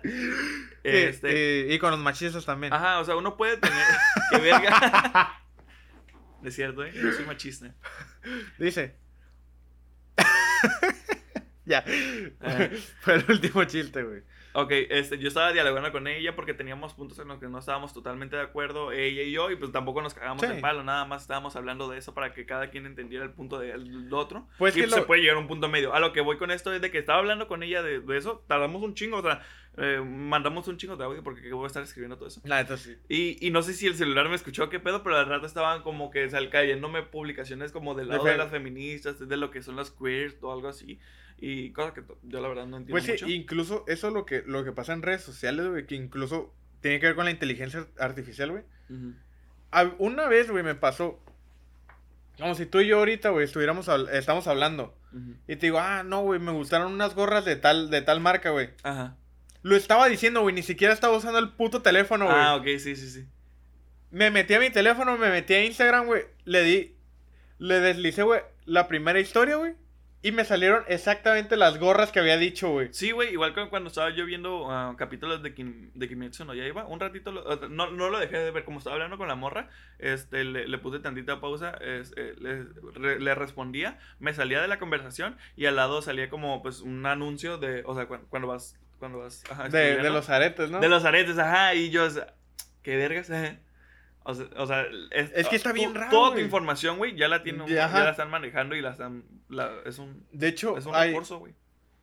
Este, 0.84 1.68
y, 1.70 1.74
y 1.74 1.80
con 1.80 1.92
los 1.92 2.00
machistas 2.00 2.46
también. 2.46 2.72
ajá, 2.74 3.00
o 3.00 3.06
sea, 3.06 3.16
uno 3.16 3.36
puede 3.38 3.58
tener, 3.58 3.86
que 4.32 4.38
verga. 4.38 5.38
Es 6.44 6.56
cierto, 6.56 6.84
¿eh? 6.84 6.92
Yo 6.96 7.12
soy 7.12 7.24
machista. 7.26 7.76
Dice. 8.58 8.96
Ya. 11.66 11.84
Fue 13.02 13.16
el 13.16 13.26
último 13.30 13.64
chiste, 13.66 14.04
güey. 14.04 14.22
Ok, 14.54 14.70
este, 14.90 15.18
yo 15.18 15.30
estaba 15.30 15.54
dialogando 15.54 15.94
con 15.94 16.08
ella 16.08 16.36
porque 16.36 16.54
teníamos 16.54 16.94
puntos 16.94 17.18
en 17.20 17.30
los 17.30 17.40
que 17.40 17.48
no 17.48 17.60
estábamos 17.60 17.94
totalmente 17.94 18.36
de 18.36 18.42
acuerdo, 18.42 18.92
ella 18.92 19.22
y 19.22 19.32
yo, 19.32 19.50
y 19.50 19.56
pues 19.56 19.72
tampoco 19.72 20.02
nos 20.02 20.14
cagamos 20.14 20.42
Sí. 20.46 20.52
el 20.52 20.60
palo, 20.60 20.84
nada 20.84 21.06
más 21.06 21.22
estábamos 21.22 21.56
hablando 21.56 21.88
de 21.90 21.98
eso 21.98 22.14
para 22.14 22.34
que 22.34 22.46
cada 22.46 22.70
quien 22.70 22.86
entendiera 22.86 23.24
el 23.24 23.32
punto 23.32 23.60
del 23.60 24.14
otro. 24.14 24.50
Pues 24.58 24.76
y 24.76 24.82
que 24.82 24.88
se 24.90 24.98
lo- 25.00 25.08
puede 25.08 25.22
llegar 25.22 25.38
a 25.38 25.40
un 25.40 25.48
punto 25.48 25.70
medio. 25.70 25.94
A 25.94 26.02
lo 26.02 26.12
que 26.12 26.20
voy 26.20 26.36
con 26.38 26.52
esto 26.52 26.74
es 26.74 26.82
de 26.82 26.92
que 26.92 26.98
estaba 26.98 27.20
hablando 27.20 27.48
con 27.48 27.64
ella 27.64 27.82
de, 27.82 28.02
de 28.02 28.18
eso, 28.18 28.44
tardamos 28.48 28.82
un 28.82 28.94
chingo, 28.94 29.20
o 29.20 29.22
sea, 29.22 29.42
eh, 29.78 30.02
mandamos 30.06 30.68
un 30.68 30.78
chingo 30.78 30.98
de 30.98 31.04
audio 31.06 31.24
porque 31.24 31.52
voy 31.54 31.64
a 31.64 31.68
estar 31.68 31.82
escribiendo 31.84 32.18
todo 32.18 32.28
eso. 32.28 32.42
La 32.44 32.62
neta 32.62 32.78
sí. 32.78 32.96
Y, 33.08 33.38
y 33.46 33.52
no 33.52 33.62
sé 33.62 33.74
si 33.74 33.88
el 33.88 33.96
celular 33.96 34.28
me 34.30 34.36
escuchó 34.36 34.70
qué 34.70 34.80
pedo, 34.80 35.02
pero 35.04 35.18
al 35.18 35.28
rato 35.28 35.46
estaban 35.46 35.82
como 35.84 36.12
que 36.12 36.30
sal, 36.30 36.50
cayéndome 36.50 37.04
publicaciones 37.04 37.72
como 37.72 37.96
del 37.96 38.08
De 38.08 38.14
lado 38.14 38.26
de 38.26 38.32
fe- 38.34 38.38
las 38.38 38.52
feministas, 38.52 39.18
de 39.28 39.38
lo 39.38 39.50
que 39.52 39.62
son 39.64 39.76
las 39.78 39.92
queers 39.92 40.36
o 40.42 40.52
algo 40.52 40.68
así. 40.68 41.00
Y 41.40 41.72
cosas 41.72 41.94
que 41.94 42.04
yo 42.24 42.40
la 42.42 42.48
verdad 42.50 42.68
no 42.68 42.78
entiendo 42.78 42.92
Pues 42.94 43.06
sí, 43.06 43.12
mucho. 43.14 43.28
incluso 43.30 43.84
eso 43.88 44.08
es 44.10 44.14
lo 44.14 44.26
que, 44.26 44.44
lo 44.46 44.64
que 44.64 44.72
pasa 44.74 44.94
en 44.94 45.02
redes 45.02 45.22
sociales, 45.24 45.68
güey, 45.68 45.88
que 45.88 45.96
incluso 45.96 46.54
tiene 46.82 47.00
que 47.00 47.08
ver 47.08 47.16
con 47.16 47.26
la 47.26 47.32
inteligencia 47.32 47.88
artificial, 47.98 48.52
güey. 48.52 48.64
Ujú. 48.90 49.14
A- 49.72 49.92
Una 50.00 50.28
vez, 50.28 50.52
güey, 50.52 50.64
me 50.64 50.76
pasó. 50.76 51.20
Como 52.38 52.56
si 52.56 52.66
tú 52.66 52.80
y 52.82 52.88
yo 52.88 52.98
ahorita, 53.00 53.30
güey, 53.30 53.46
estuviéramos 53.46 53.88
estamos 54.12 54.48
hablando. 54.48 54.96
Ujú. 55.14 55.36
Y 55.48 55.56
te 55.56 55.68
digo, 55.68 55.80
ah, 55.80 56.04
no, 56.04 56.22
güey, 56.24 56.40
me 56.40 56.52
gustaron 56.52 56.92
unas 56.92 57.14
gorras 57.16 57.46
de 57.46 57.56
tal, 57.56 57.90
de 57.90 58.02
tal 58.02 58.20
marca, 58.20 58.50
güey. 58.52 58.70
Ajá. 58.84 59.16
Lo 59.64 59.76
estaba 59.76 60.08
diciendo, 60.08 60.42
güey, 60.42 60.56
ni 60.56 60.64
siquiera 60.64 60.94
estaba 60.94 61.16
usando 61.18 61.40
el 61.40 61.50
puto 61.50 61.82
teléfono, 61.82 62.26
güey. 62.26 62.38
Ah, 62.38 62.56
ok, 62.56 62.66
sí, 62.80 62.96
sí, 62.96 63.10
sí. 63.10 63.26
Me 64.10 64.30
metí 64.32 64.54
a 64.56 64.60
mi 64.60 64.70
teléfono, 64.70 65.18
me 65.18 65.30
metí 65.30 65.54
a 65.54 65.64
Instagram, 65.66 66.06
güey. 66.06 66.24
Le 66.46 66.64
di. 66.64 66.96
Le 67.60 67.80
deslicé, 67.80 68.24
güey, 68.24 68.42
la 68.66 68.88
primera 68.88 69.20
historia, 69.20 69.56
güey. 69.58 69.74
Y 70.24 70.32
me 70.32 70.46
salieron 70.46 70.84
exactamente 70.88 71.58
las 71.58 71.80
gorras 71.80 72.12
que 72.12 72.20
había 72.20 72.38
dicho, 72.38 72.70
güey. 72.70 72.90
Sí, 72.92 73.10
güey, 73.10 73.32
igual 73.32 73.56
que 73.56 73.70
cuando 73.70 73.88
estaba 73.88 74.12
yo 74.12 74.24
viendo 74.26 74.70
ah, 74.70 74.94
capítulos 74.96 75.42
de, 75.42 75.56
Kim, 75.56 75.90
de 75.96 76.08
Kimetsu 76.08 76.46
no 76.46 76.54
Yaiba, 76.54 76.86
un 76.86 77.00
ratito, 77.00 77.32
lo- 77.32 77.44
no, 77.70 77.90
no 77.90 78.10
lo 78.12 78.20
dejé 78.20 78.38
de 78.38 78.52
ver, 78.52 78.64
como 78.64 78.78
estaba 78.78 78.96
hablando 78.98 79.18
con 79.18 79.28
la 79.28 79.34
morra, 79.36 79.70
este, 79.98 80.44
le, 80.44 80.68
le 80.68 80.78
puse 80.78 81.00
tantita 81.00 81.42
pausa, 81.42 81.72
es, 81.82 82.14
eh, 82.18 82.36
le, 82.40 82.66
re- 82.94 83.20
le 83.20 83.34
respondía, 83.34 83.98
me 84.20 84.32
salía 84.36 84.62
de 84.62 84.68
la 84.68 84.78
conversación 84.78 85.38
y 85.56 85.66
al 85.66 85.76
lado 85.76 86.04
salía 86.04 86.30
como, 86.30 86.62
pues, 86.62 86.82
un 86.82 87.04
anuncio 87.08 87.58
de, 87.58 87.82
o 87.88 87.96
sea, 87.96 88.06
cuando 88.06 88.48
vas, 88.48 88.80
cuando 89.02 89.20
vas, 89.20 89.44
ajá, 89.50 89.68
De, 89.68 89.98
de 89.98 90.10
los 90.10 90.30
aretes, 90.30 90.70
¿no? 90.72 90.80
de 90.80 90.88
los 90.88 91.04
aretes, 91.04 91.38
ajá, 91.38 91.76
y 91.76 91.90
yo, 91.90 92.06
o 92.06 92.10
sea, 92.10 92.34
qué 92.84 92.96
vergas, 92.96 93.30
eh. 93.30 93.60
O 94.24 94.36
sea, 94.36 94.46
o 94.56 94.68
sea, 94.68 94.86
es, 95.10 95.32
Es 95.34 95.48
que 95.48 95.56
está 95.56 95.72
tu- 95.72 95.76
bien 95.78 95.96
raro, 95.96 96.12
Toda 96.12 96.28
tu 96.28 96.34
güey. 96.34 96.46
información, 96.46 96.98
güey, 97.00 97.16
ya 97.18 97.28
la 97.28 97.42
tienen, 97.42 97.66
Ya, 97.66 97.88
la 97.90 98.12
están 98.12 98.30
manejando 98.30 98.76
y 98.76 98.82
la 98.82 98.92
están, 98.92 99.24
la- 99.50 99.72
es 99.84 99.98
un, 99.98 100.28
De 100.32 100.48
hecho, 100.48 100.78
es 100.78 100.86
un 100.86 100.94
hay, 100.94 101.10
recurso, 101.10 101.40
güey. 101.40 101.56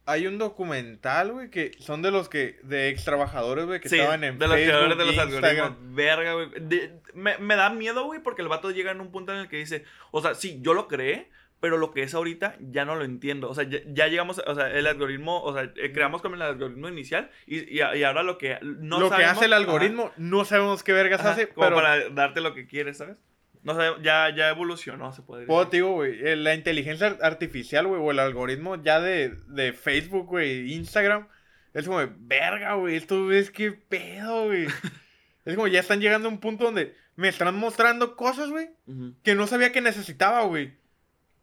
hay 0.05 0.27
un 0.27 0.37
documental, 0.37 1.31
güey, 1.31 1.49
que 1.49 1.71
son 1.79 2.03
de 2.03 2.11
los 2.11 2.29
que. 2.29 2.59
de 2.65 2.89
ex 2.89 3.05
trabajadores, 3.05 3.67
güey, 3.67 3.79
que 3.81 3.89
Sí, 3.89 3.99
estaban 4.01 4.25
en 4.25 4.37
de 4.37 4.49
los 4.49 4.57
creadores 4.57 4.99
de 4.99 5.05
los 5.07 5.17
algoritmos. 5.17 5.77
Verga, 5.95 6.33
güey. 6.35 6.49
Me, 7.15 7.39
me 7.39 7.55
da 7.55 7.71
miedo, 7.71 8.05
güey, 8.05 8.21
porque 8.21 8.43
el 8.43 8.49
vato 8.49 8.73
llega 8.73 8.91
en 8.91 9.01
un 9.01 9.13
punto 9.13 9.33
en 9.33 9.39
el 9.39 9.49
que 9.49 9.59
dice, 9.59 9.85
o 10.11 10.21
sea, 10.21 10.35
sí, 10.35 10.59
yo 10.61 10.75
lo 10.75 10.89
creé, 10.89 11.31
pero 11.61 11.77
lo 11.77 11.91
que 11.93 12.03
es 12.03 12.15
ahorita 12.15 12.57
ya 12.61 12.85
no 12.85 12.95
lo 12.97 13.05
entiendo. 13.05 13.49
O 13.51 13.55
sea, 13.55 13.65
ya, 13.65 13.79
ya 13.87 14.07
llegamos, 14.09 14.41
o 14.47 14.55
sea, 14.55 14.71
el 14.71 14.87
algoritmo, 14.87 15.43
o 15.43 15.53
sea, 15.55 15.73
eh, 15.77 15.93
creamos 15.93 16.23
como 16.23 16.35
el 16.37 16.43
algoritmo 16.43 16.89
inicial 16.89 17.31
y, 17.47 17.59
y, 17.59 17.81
y 17.81 18.03
ahora 18.05 18.23
lo 18.23 18.39
que 18.39 18.59
no 18.63 19.01
Lo 19.01 19.09
que 19.11 19.17
sabemos- 19.17 19.33
hace 19.37 19.45
el 19.47 19.53
ajá, 19.53 19.61
algoritmo, 19.63 20.13
no 20.17 20.45
sabemos 20.45 20.83
qué 20.85 20.93
vergas 20.93 21.21
ajá, 21.21 21.33
hace, 21.33 21.49
como 21.49 21.67
pero. 21.67 21.77
para 21.77 22.09
darte 22.11 22.41
lo 22.41 22.55
que 22.55 22.67
quieres, 22.67 22.99
¿sabes? 22.99 23.17
No 23.65 23.75
sé, 23.75 23.83
ya, 24.03 24.33
ya 24.35 24.51
evolucionó, 24.51 25.13
se 25.13 25.23
puede 25.23 25.41
decir. 25.43 25.49
Puedo, 25.49 25.65
digo, 25.67 25.93
güey, 25.93 26.27
eh, 26.27 26.37
la 26.37 26.55
inteligencia 26.55 27.09
ar- 27.09 27.19
artificial, 27.23 27.87
güey, 27.89 28.01
o 28.01 28.11
el 28.13 28.21
algoritmo 28.21 28.81
ya 28.83 29.01
de, 29.01 29.31
de 29.49 29.73
Facebook, 29.73 30.27
güey, 30.27 30.73
Instagram, 30.75 31.27
es 31.75 31.85
como 31.87 31.99
de, 31.99 32.09
verga, 32.19 32.75
güey, 32.75 32.95
esto 32.95 33.31
es 33.33 33.51
que 33.51 33.73
pedo, 33.73 34.45
güey. 34.47 34.67
es 35.45 35.55
como 35.57 35.67
ya 35.67 35.81
están 35.81 36.01
llegando 36.01 36.29
a 36.29 36.31
un 36.33 36.39
punto 36.39 36.65
donde 36.65 36.95
me 37.17 37.29
están 37.29 37.53
mostrando 37.57 38.15
cosas, 38.15 38.49
güey, 38.51 38.71
que 39.25 39.35
no 39.35 39.47
sabía 39.49 39.73
que 39.73 39.81
necesitaba, 39.81 40.43
güey. 40.45 40.75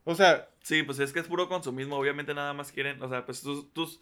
O 0.06 0.16
sea, 0.16 0.48
Sí, 0.62 0.82
pues 0.82 0.98
es 0.98 1.14
que 1.14 1.20
es 1.20 1.28
puro 1.28 1.48
consumismo. 1.48 1.96
Obviamente 1.96 2.34
nada 2.34 2.54
más 2.54 2.72
quieren, 2.72 3.00
o 3.04 3.08
sea, 3.08 3.24
pues 3.28 3.42
tus, 3.44 3.72
tus, 3.72 4.02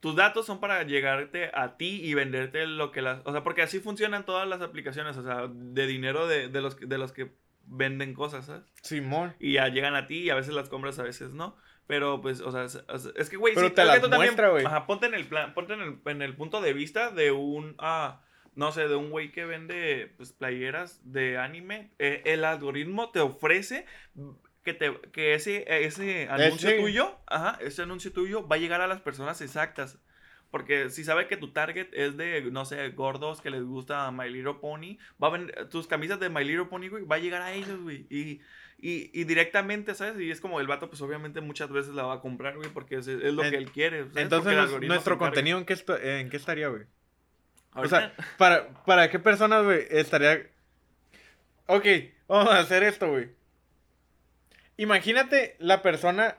tus 0.00 0.16
datos 0.16 0.44
son 0.44 0.58
para 0.58 0.82
llegarte 0.82 1.52
a 1.54 1.76
ti 1.76 2.00
y 2.02 2.14
venderte 2.14 2.66
lo 2.66 2.90
que 2.90 3.00
las... 3.00 3.20
O 3.24 3.30
sea, 3.30 3.44
porque 3.44 3.62
así 3.62 3.78
funcionan 3.78 4.24
todas 4.26 4.48
las 4.48 4.60
aplicaciones, 4.60 5.16
o 5.16 5.22
sea, 5.22 5.46
de 5.48 5.86
dinero 5.86 6.26
de, 6.26 6.48
de 6.48 6.60
los, 6.60 6.74
que- 6.74 6.86
de 6.86 6.98
los 6.98 7.12
que 7.12 7.30
venden 7.64 8.12
cosas, 8.14 8.46
¿sabes? 8.46 8.62
Simón. 8.82 9.36
Y 9.38 9.52
ya 9.52 9.68
llegan 9.68 9.94
a 9.94 10.08
ti 10.08 10.18
y 10.22 10.30
a 10.30 10.34
veces 10.34 10.52
las 10.52 10.68
compras, 10.68 10.98
a 10.98 11.04
veces 11.04 11.30
no. 11.30 11.56
Pero 11.86 12.20
pues, 12.20 12.40
o 12.40 12.50
sea, 12.50 12.64
es, 12.64 13.30
que, 13.30 13.36
güey, 13.36 13.54
Pero 13.54 13.68
sí, 13.68 13.74
te 13.74 13.82
es 13.82 13.86
que 13.86 13.92
las 13.92 14.00
tú 14.02 14.10
también- 14.10 14.30
muestra, 14.30 14.48
güey. 14.48 14.64
Ajá, 14.66 14.86
ponte 14.88 15.06
en 15.06 15.14
el 15.14 15.26
plan, 15.26 15.54
ponte 15.54 15.74
en 15.74 15.80
el, 15.80 15.98
en 16.06 16.22
el 16.22 16.34
punto 16.34 16.60
de 16.60 16.72
vista 16.72 17.12
de 17.12 17.30
un, 17.30 17.76
ah, 17.78 18.20
no 18.56 18.72
sé, 18.72 18.88
de 18.88 18.96
un 18.96 19.10
güey 19.10 19.30
que 19.30 19.44
vende, 19.44 20.12
pues, 20.16 20.32
playeras 20.32 21.00
de 21.04 21.38
anime. 21.38 21.92
Eh, 22.00 22.22
el 22.24 22.44
algoritmo 22.44 23.10
te 23.10 23.20
ofrece 23.20 23.86
que, 24.64 24.74
te, 24.74 24.92
que 25.12 25.34
ese, 25.34 25.64
ese 25.84 26.28
anuncio 26.28 26.68
Ese- 26.70 26.78
tuyo, 26.80 27.18
ajá, 27.26 27.58
ese 27.60 27.82
anuncio 27.82 28.12
tuyo 28.12 28.46
va 28.46 28.56
a 28.56 28.58
llegar 28.58 28.80
a 28.80 28.86
las 28.86 29.00
personas 29.00 29.40
exactas. 29.40 29.98
Porque 30.50 30.90
si 30.90 31.04
sabe 31.04 31.28
que 31.28 31.36
tu 31.36 31.52
target 31.52 31.88
es 31.92 32.16
de, 32.16 32.42
no 32.50 32.64
sé, 32.64 32.88
gordos 32.90 33.40
que 33.40 33.50
les 33.50 33.62
gusta 33.62 34.10
My 34.10 34.28
Little 34.28 34.54
Pony, 34.54 34.98
va 35.22 35.28
a 35.36 35.68
tus 35.68 35.86
camisas 35.86 36.18
de 36.18 36.28
My 36.28 36.44
Little 36.44 36.64
Pony, 36.64 36.88
güey, 36.88 37.04
va 37.04 37.16
a 37.16 37.18
llegar 37.20 37.40
a 37.42 37.52
ellos, 37.52 37.80
güey. 37.80 38.04
Y, 38.10 38.40
y, 38.82 39.10
y 39.14 39.24
directamente, 39.24 39.94
¿sabes? 39.94 40.20
Y 40.20 40.28
es 40.28 40.40
como 40.40 40.58
el 40.60 40.66
vato, 40.66 40.88
pues 40.90 41.00
obviamente 41.02 41.40
muchas 41.40 41.70
veces 41.70 41.94
la 41.94 42.02
va 42.02 42.14
a 42.14 42.20
comprar, 42.20 42.56
güey, 42.56 42.68
porque 42.70 42.96
es, 42.96 43.06
es 43.06 43.32
lo 43.32 43.44
En- 43.44 43.50
que 43.52 43.56
él 43.58 43.70
quiere. 43.70 44.00
¿sabes? 44.08 44.16
Entonces, 44.16 44.56
nos- 44.56 44.80
nuestro 44.82 45.18
contenido, 45.18 45.56
¿en 45.56 45.64
qué, 45.64 45.76
¿en 46.02 46.30
qué 46.30 46.36
estaría, 46.36 46.66
güey? 46.66 46.82
O 47.76 47.86
sea, 47.86 48.12
¿para, 48.36 48.70
¿para 48.84 49.08
qué 49.08 49.20
personas, 49.20 49.62
güey, 49.62 49.86
estaría... 49.90 50.48
Ok, 51.66 51.86
vamos 52.26 52.52
a 52.52 52.58
hacer 52.58 52.82
esto, 52.82 53.08
güey. 53.08 53.30
Imagínate 54.80 55.56
la 55.58 55.82
persona 55.82 56.38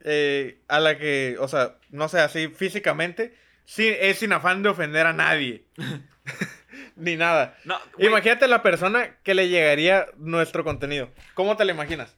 eh, 0.00 0.60
a 0.68 0.78
la 0.78 0.98
que, 0.98 1.36
o 1.40 1.48
sea, 1.48 1.78
no 1.88 2.10
sé, 2.10 2.20
así 2.20 2.48
físicamente, 2.48 3.34
sí, 3.64 3.88
es 3.98 4.18
sin 4.18 4.34
afán 4.34 4.62
de 4.62 4.68
ofender 4.68 5.06
a 5.06 5.14
nadie. 5.14 5.64
Ni 6.96 7.16
nada. 7.16 7.56
no, 7.64 7.78
Imagínate 7.98 8.46
la 8.46 8.62
persona 8.62 9.16
que 9.22 9.32
le 9.32 9.48
llegaría 9.48 10.06
nuestro 10.18 10.64
contenido. 10.64 11.10
¿Cómo 11.32 11.56
te 11.56 11.64
la 11.64 11.72
imaginas? 11.72 12.14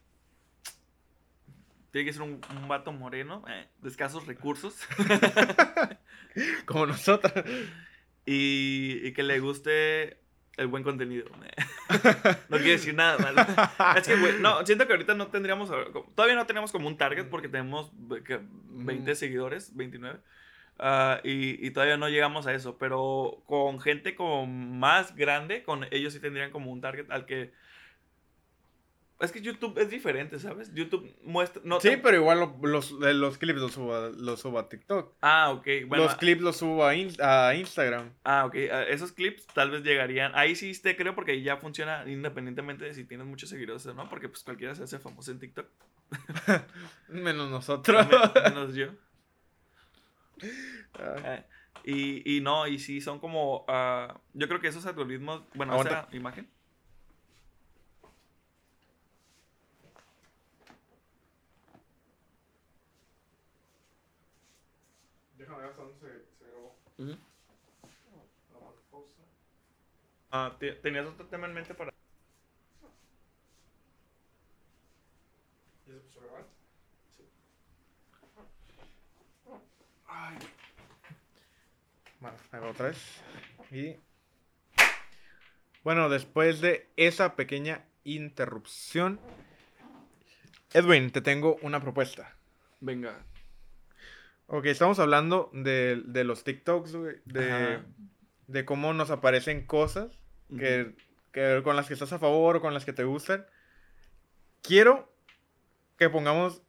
tiene 1.91 2.05
que 2.05 2.13
ser 2.13 2.21
un, 2.21 2.41
un 2.49 2.67
vato 2.67 2.91
moreno, 2.91 3.43
eh, 3.47 3.67
de 3.79 3.89
escasos 3.89 4.27
recursos, 4.27 4.75
Como 6.65 6.85
nosotros. 6.85 7.33
y, 8.25 8.99
y 9.05 9.13
que 9.13 9.23
le 9.23 9.39
guste 9.39 10.20
el 10.57 10.67
buen 10.67 10.83
contenido. 10.83 11.25
no 12.49 12.57
quiere 12.57 12.71
decir 12.71 12.93
nada, 12.93 13.17
¿vale? 13.17 13.41
Es 13.99 14.07
que, 14.07 14.15
güey, 14.15 14.39
no, 14.39 14.65
siento 14.65 14.85
que 14.87 14.93
ahorita 14.93 15.13
no 15.15 15.27
tendríamos, 15.27 15.69
todavía 16.15 16.35
no 16.35 16.45
tenemos 16.45 16.71
como 16.71 16.87
un 16.87 16.97
target 16.97 17.27
porque 17.29 17.47
tenemos 17.49 17.91
ve- 17.93 18.23
que 18.23 18.39
20 18.69 19.11
Mm. 19.11 19.15
seguidores, 19.15 19.75
29. 19.75 20.19
ah, 20.79 21.19
y, 21.23 21.65
y 21.65 21.71
todavía 21.71 21.97
no 21.97 22.09
llegamos 22.09 22.47
a 22.47 22.53
eso, 22.53 22.77
pero 22.77 23.43
con 23.45 23.79
gente 23.79 24.15
como 24.15 24.45
más 24.47 25.15
grande, 25.15 25.63
con 25.63 25.85
ellos 25.91 26.13
sí 26.13 26.19
tendrían 26.19 26.51
como 26.51 26.71
un 26.71 26.81
target 26.81 27.09
al 27.11 27.25
que 27.25 27.51
Es 29.21 29.31
que 29.31 29.39
YouTube 29.41 29.77
es 29.77 29.89
diferente, 29.89 30.39
¿sabes? 30.39 30.73
YouTube 30.73 31.15
muestra. 31.23 31.61
No, 31.63 31.79
Sí, 31.79 31.91
pero 32.01 32.17
igual 32.17 32.39
lo- 32.39 32.57
los, 32.63 32.91
eh, 33.03 33.13
los 33.13 33.37
clips 33.37 33.59
los 33.59 33.71
subo, 33.73 33.93
a- 33.95 34.09
los 34.09 34.39
subo 34.41 34.57
a 34.59 34.67
TikTok. 34.67 35.13
Ah, 35.21 35.51
ok. 35.51 35.67
Bueno, 35.87 36.05
los 36.05 36.15
clips 36.15 36.41
los 36.41 36.57
subo 36.57 36.85
a, 36.85 36.95
In- 36.95 37.15
a 37.21 37.53
Instagram. 37.55 38.11
Ah, 38.23 38.45
ok. 38.45 38.55
ah, 38.71 38.83
Esos 38.83 39.11
clips 39.11 39.45
tal 39.47 39.69
vez 39.71 39.83
llegarían. 39.83 40.31
Ahí 40.35 40.55
sí 40.55 40.73
te 40.81 40.95
creo 40.97 41.13
porque 41.13 41.33
ahí 41.33 41.43
ya 41.43 41.57
funciona 41.57 42.03
independientemente 42.07 42.83
de 42.85 42.93
si 42.93 43.03
tienes 43.05 43.27
muchos 43.27 43.49
seguidores 43.49 43.85
o 43.85 43.93
no. 43.93 44.09
Porque 44.09 44.27
pues 44.27 44.43
cualquiera 44.43 44.73
se 44.75 44.83
hace 44.83 44.97
famoso 44.99 45.31
en 45.31 45.39
TikTok. 45.39 45.67
Menos 47.09 47.49
nosotros. 47.49 48.07
Me- 48.35 48.41
menos 48.41 48.73
yo. 48.75 48.87
Ah, 50.95 51.15
Eh, 51.35 51.43
y, 51.83 52.37
y 52.37 52.41
no, 52.41 52.65
y 52.67 52.79
sí 52.79 52.99
son 53.01 53.19
como. 53.19 53.63
ah, 53.67 54.19
yo 54.33 54.47
creo 54.47 54.59
que 54.59 54.67
esos 54.67 54.85
algoritmos. 54.87 55.43
Bueno, 55.53 55.73
esa 55.79 56.07
imagen. 56.11 56.49
Déjame 65.37 65.57
ver 65.61 65.69
hasta 65.69 65.81
dónde 65.81 65.99
se, 65.99 66.07
se 66.37 66.51
grabó. 66.51 66.75
Ah, 70.31 70.55
te- 70.59 70.73
¿Tenías 70.73 71.05
otro 71.05 71.25
tema 71.27 71.47
en 71.47 71.53
mente 71.53 71.73
para.? 71.73 71.91
¿Ya 75.87 75.93
se 75.93 75.99
puso 75.99 76.19
a 76.19 76.23
grabar? 76.23 76.45
Ay, 80.07 80.37
Bueno, 82.19 82.37
ahí 82.51 82.59
va 82.59 82.69
otra 82.69 82.87
vez. 82.87 83.21
Y. 83.71 83.95
Bueno, 85.83 86.09
después 86.09 86.61
de 86.61 86.87
esa 86.95 87.35
pequeña 87.35 87.85
interrupción. 88.03 89.19
Edwin, 90.73 91.11
te 91.11 91.21
tengo 91.21 91.57
una 91.61 91.81
propuesta. 91.81 92.33
venga. 92.79 93.19
Ok, 94.47 94.65
estamos 94.65 94.99
hablando 94.99 95.49
de, 95.53 96.01
de 96.05 96.23
los 96.25 96.43
TikToks, 96.43 96.95
güey. 96.95 97.15
De, 97.25 97.79
de 98.47 98.65
cómo 98.65 98.93
nos 98.93 99.09
aparecen 99.09 99.65
cosas 99.65 100.11
que, 100.57 100.93
con 101.63 101.75
las 101.75 101.87
que 101.87 101.93
estás 101.93 102.13
a 102.13 102.19
favor 102.19 102.57
o 102.57 102.61
con 102.61 102.73
las 102.73 102.85
que 102.85 102.93
te 102.93 103.03
gustan. 103.03 103.45
Quiero 104.61 105.11
que 105.97 106.09
pongamos. 106.09 106.61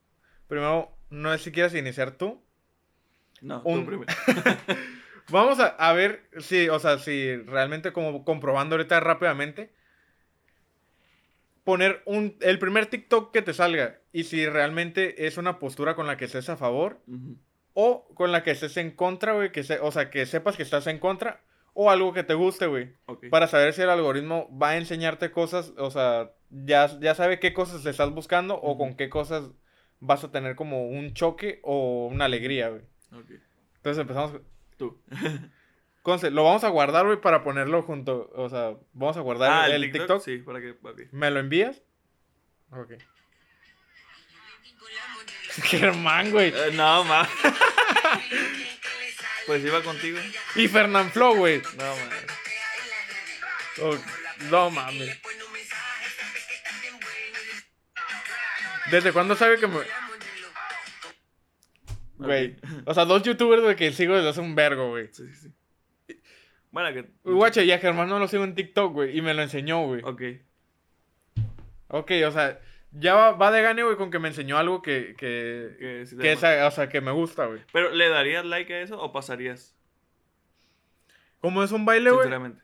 Primero, 0.48 0.96
no 1.10 1.32
sé 1.32 1.38
si 1.38 1.52
quieres 1.52 1.74
iniciar 1.74 2.12
tú. 2.12 2.42
No, 3.40 3.62
un- 3.64 3.80
tú 3.80 3.86
primero. 3.86 4.12
Vamos 5.30 5.60
a, 5.60 5.66
a 5.68 5.92
ver 5.92 6.28
si, 6.40 6.68
o 6.68 6.78
sea, 6.78 6.98
si 6.98 7.36
realmente 7.36 7.92
como 7.92 8.24
comprobando 8.24 8.74
ahorita 8.76 9.00
rápidamente. 9.00 9.72
Poner 11.64 12.02
un, 12.06 12.36
el 12.40 12.58
primer 12.58 12.86
TikTok 12.86 13.32
que 13.32 13.40
te 13.40 13.54
salga 13.54 14.00
y 14.12 14.24
si 14.24 14.48
realmente 14.48 15.26
es 15.28 15.36
una 15.36 15.60
postura 15.60 15.94
con 15.94 16.08
la 16.08 16.16
que 16.16 16.24
estés 16.24 16.48
a 16.48 16.56
favor 16.56 16.98
o 17.74 18.04
con 18.16 18.32
la 18.32 18.42
que 18.42 18.50
estés 18.50 18.76
en 18.78 18.90
contra, 18.90 19.32
güey, 19.34 19.52
que 19.52 19.62
se, 19.62 19.78
o 19.78 19.92
sea, 19.92 20.10
que 20.10 20.26
sepas 20.26 20.56
que 20.56 20.64
estás 20.64 20.88
en 20.88 20.98
contra 20.98 21.40
o 21.74 21.90
algo 21.90 22.12
que 22.12 22.22
te 22.22 22.34
guste, 22.34 22.66
güey, 22.66 22.94
Ok. 23.06 23.26
para 23.30 23.46
saber 23.46 23.72
si 23.72 23.82
el 23.82 23.90
algoritmo 23.90 24.48
va 24.56 24.70
a 24.70 24.76
enseñarte 24.76 25.30
cosas, 25.30 25.72
o 25.78 25.90
sea, 25.90 26.32
ya, 26.50 26.98
ya 27.00 27.14
sabe 27.14 27.40
qué 27.40 27.52
cosas 27.52 27.84
le 27.84 27.90
estás 27.90 28.10
buscando 28.10 28.56
o 28.56 28.76
con 28.76 28.94
qué 28.94 29.08
cosas 29.08 29.50
vas 30.00 30.24
a 30.24 30.30
tener 30.30 30.56
como 30.56 30.88
un 30.88 31.14
choque 31.14 31.60
o 31.62 32.06
una 32.06 32.26
alegría, 32.26 32.68
güey. 32.68 32.82
Ok. 33.12 33.30
Entonces 33.76 34.00
empezamos 34.00 34.32
Tú. 34.76 35.00
Conce, 36.02 36.30
lo 36.32 36.42
vamos 36.42 36.64
a 36.64 36.68
guardar, 36.68 37.06
güey, 37.06 37.20
para 37.20 37.44
ponerlo 37.44 37.82
junto. 37.82 38.30
O 38.34 38.48
sea, 38.48 38.74
vamos 38.92 39.16
a 39.16 39.20
guardar 39.20 39.52
ah, 39.52 39.68
el, 39.68 39.92
TikTok. 39.92 40.20
Sí, 40.20 40.38
para 40.38 40.60
que. 40.60 40.76
¿Me 41.12 41.30
lo 41.30 41.38
envías? 41.38 41.80
Ok. 42.72 42.94
Germán, 45.62 46.32
güey. 46.32 46.48
Eh, 46.48 46.72
no, 46.74 47.04
ma. 47.04 47.28
pues 49.46 49.64
iba 49.64 49.82
contigo. 49.82 50.18
Y 50.54 50.68
Fernán 50.68 51.10
Flo, 51.10 51.34
güey. 51.34 51.62
No, 51.78 51.96
ma. 51.96 52.10
Oh, 53.82 53.98
no 54.50 54.70
mames. 54.70 55.20
¿Desde 58.90 59.12
cuándo 59.12 59.34
sabe 59.36 59.58
que 59.58 59.66
me.? 59.66 59.80
Güey. 62.18 62.56
O 62.84 62.94
sea, 62.94 63.04
dos 63.04 63.22
youtubers, 63.22 63.62
güey, 63.62 63.76
que 63.76 63.92
sigo 63.92 64.14
desde 64.14 64.28
hace 64.28 64.40
un 64.40 64.54
vergo, 64.54 64.90
güey. 64.90 65.08
Sí, 65.12 65.24
sí, 65.32 65.50
sí. 66.06 66.22
Bueno, 66.70 66.92
que. 66.92 67.10
Guacha, 67.24 67.62
y 67.62 67.72
a 67.72 67.78
Germán 67.78 68.08
no 68.08 68.18
lo 68.18 68.28
sigo 68.28 68.44
en 68.44 68.54
TikTok, 68.54 68.92
güey. 68.92 69.16
Y 69.16 69.22
me 69.22 69.34
lo 69.34 69.42
enseñó, 69.42 69.84
güey. 69.86 70.02
Ok. 70.04 70.22
Ok, 71.88 72.10
o 72.26 72.30
sea, 72.30 72.60
ya 72.92 73.14
va, 73.14 73.32
va 73.32 73.50
de 73.50 73.62
gane, 73.62 73.82
güey, 73.82 73.96
con 73.96 74.10
que 74.10 74.18
me 74.18 74.28
enseñó 74.28 74.58
algo 74.58 74.82
que. 74.82 75.14
que, 75.16 75.76
Que 75.78 76.06
sí 76.06 76.16
te 76.16 76.22
que 76.22 76.34
llama. 76.34 76.54
esa- 76.54 76.66
o 76.66 76.70
sea, 76.70 76.88
que 76.88 77.00
me 77.00 77.10
gusta, 77.10 77.46
güey. 77.46 77.60
Pero, 77.72 77.90
¿le 77.90 78.08
darías 78.08 78.44
like 78.44 78.72
a 78.74 78.80
eso 78.82 79.00
o 79.00 79.12
pasarías? 79.12 79.74
Como 81.40 81.62
es 81.62 81.72
un 81.72 81.84
baile, 81.84 82.10
güey, 82.10 82.22
Sinceramente. 82.22 82.62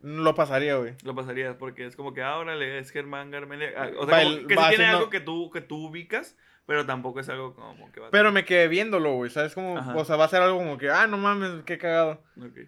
lo 0.00 0.34
pasaría, 0.34 0.76
güey. 0.76 0.94
Lo 1.04 1.14
pasarías 1.14 1.56
porque 1.56 1.86
es 1.86 1.96
como 1.96 2.12
que 2.12 2.22
ahora 2.22 2.54
le 2.56 2.78
es 2.78 2.90
Germán 2.90 3.30
Garmendia. 3.30 3.72
ah, 3.76 3.90
O 3.98 4.06
sea, 4.06 4.16
Bail- 4.18 4.36
como 4.36 4.48
que 4.48 4.54
va 4.56 4.62
sí 4.64 4.76
tiene 4.76 4.84
algo 4.90 5.08
que 5.08 5.20
tú, 5.20 5.50
que 5.50 5.60
tú 5.62 5.86
ubicas, 5.86 6.36
pero 6.66 6.84
tampoco 6.84 7.20
es 7.20 7.28
algo 7.30 7.54
como 7.54 7.90
que 7.92 8.00
va 8.00 8.08
a 8.08 8.10
Pero 8.10 8.30
me 8.32 8.44
quedé 8.44 8.68
viéndolo, 8.68 9.12
güey, 9.14 9.30
¿sabes? 9.30 9.54
Como, 9.54 9.78
Ajá. 9.78 9.94
o 9.96 10.04
sea, 10.04 10.16
va 10.16 10.24
a 10.24 10.28
ser 10.28 10.42
algo 10.42 10.58
como 10.58 10.76
que, 10.76 10.90
ah, 10.90 11.06
no 11.06 11.16
mames, 11.16 11.62
qué 11.64 11.78
cagado. 11.78 12.22
Ok. 12.36 12.58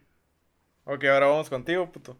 Ok, 0.84 1.04
ahora 1.04 1.26
vamos 1.26 1.50
contigo, 1.50 1.90
puto. 1.92 2.18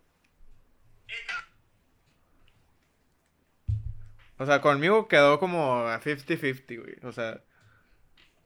O 4.38 4.46
sea, 4.46 4.61
conmigo 4.61 5.09
quedó 5.09 5.40
como 5.40 5.87
a 5.88 6.01
50-50, 6.01 6.83
güey. 6.83 6.96
O 7.03 7.12
sea, 7.12 7.40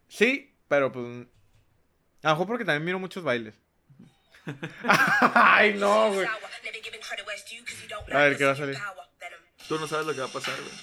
sí, 0.09 0.55
pero 0.68 0.92
pues. 0.92 1.26
A 2.22 2.29
lo 2.29 2.35
mejor 2.35 2.46
porque 2.46 2.64
también 2.64 2.85
miro 2.85 2.98
muchos 2.98 3.24
bailes. 3.24 3.55
Ay, 4.83 5.74
no, 5.74 6.12
güey. 6.12 6.26
A 8.12 8.18
ver, 8.18 8.37
¿qué 8.37 8.44
va 8.44 8.53
a 8.53 8.57
salir? 8.57 8.79
Tú 9.68 9.79
no 9.79 9.87
sabes 9.87 10.07
lo 10.07 10.14
que 10.14 10.20
va 10.20 10.26
a 10.26 10.33
pasar, 10.33 10.55
güey. 10.57 10.74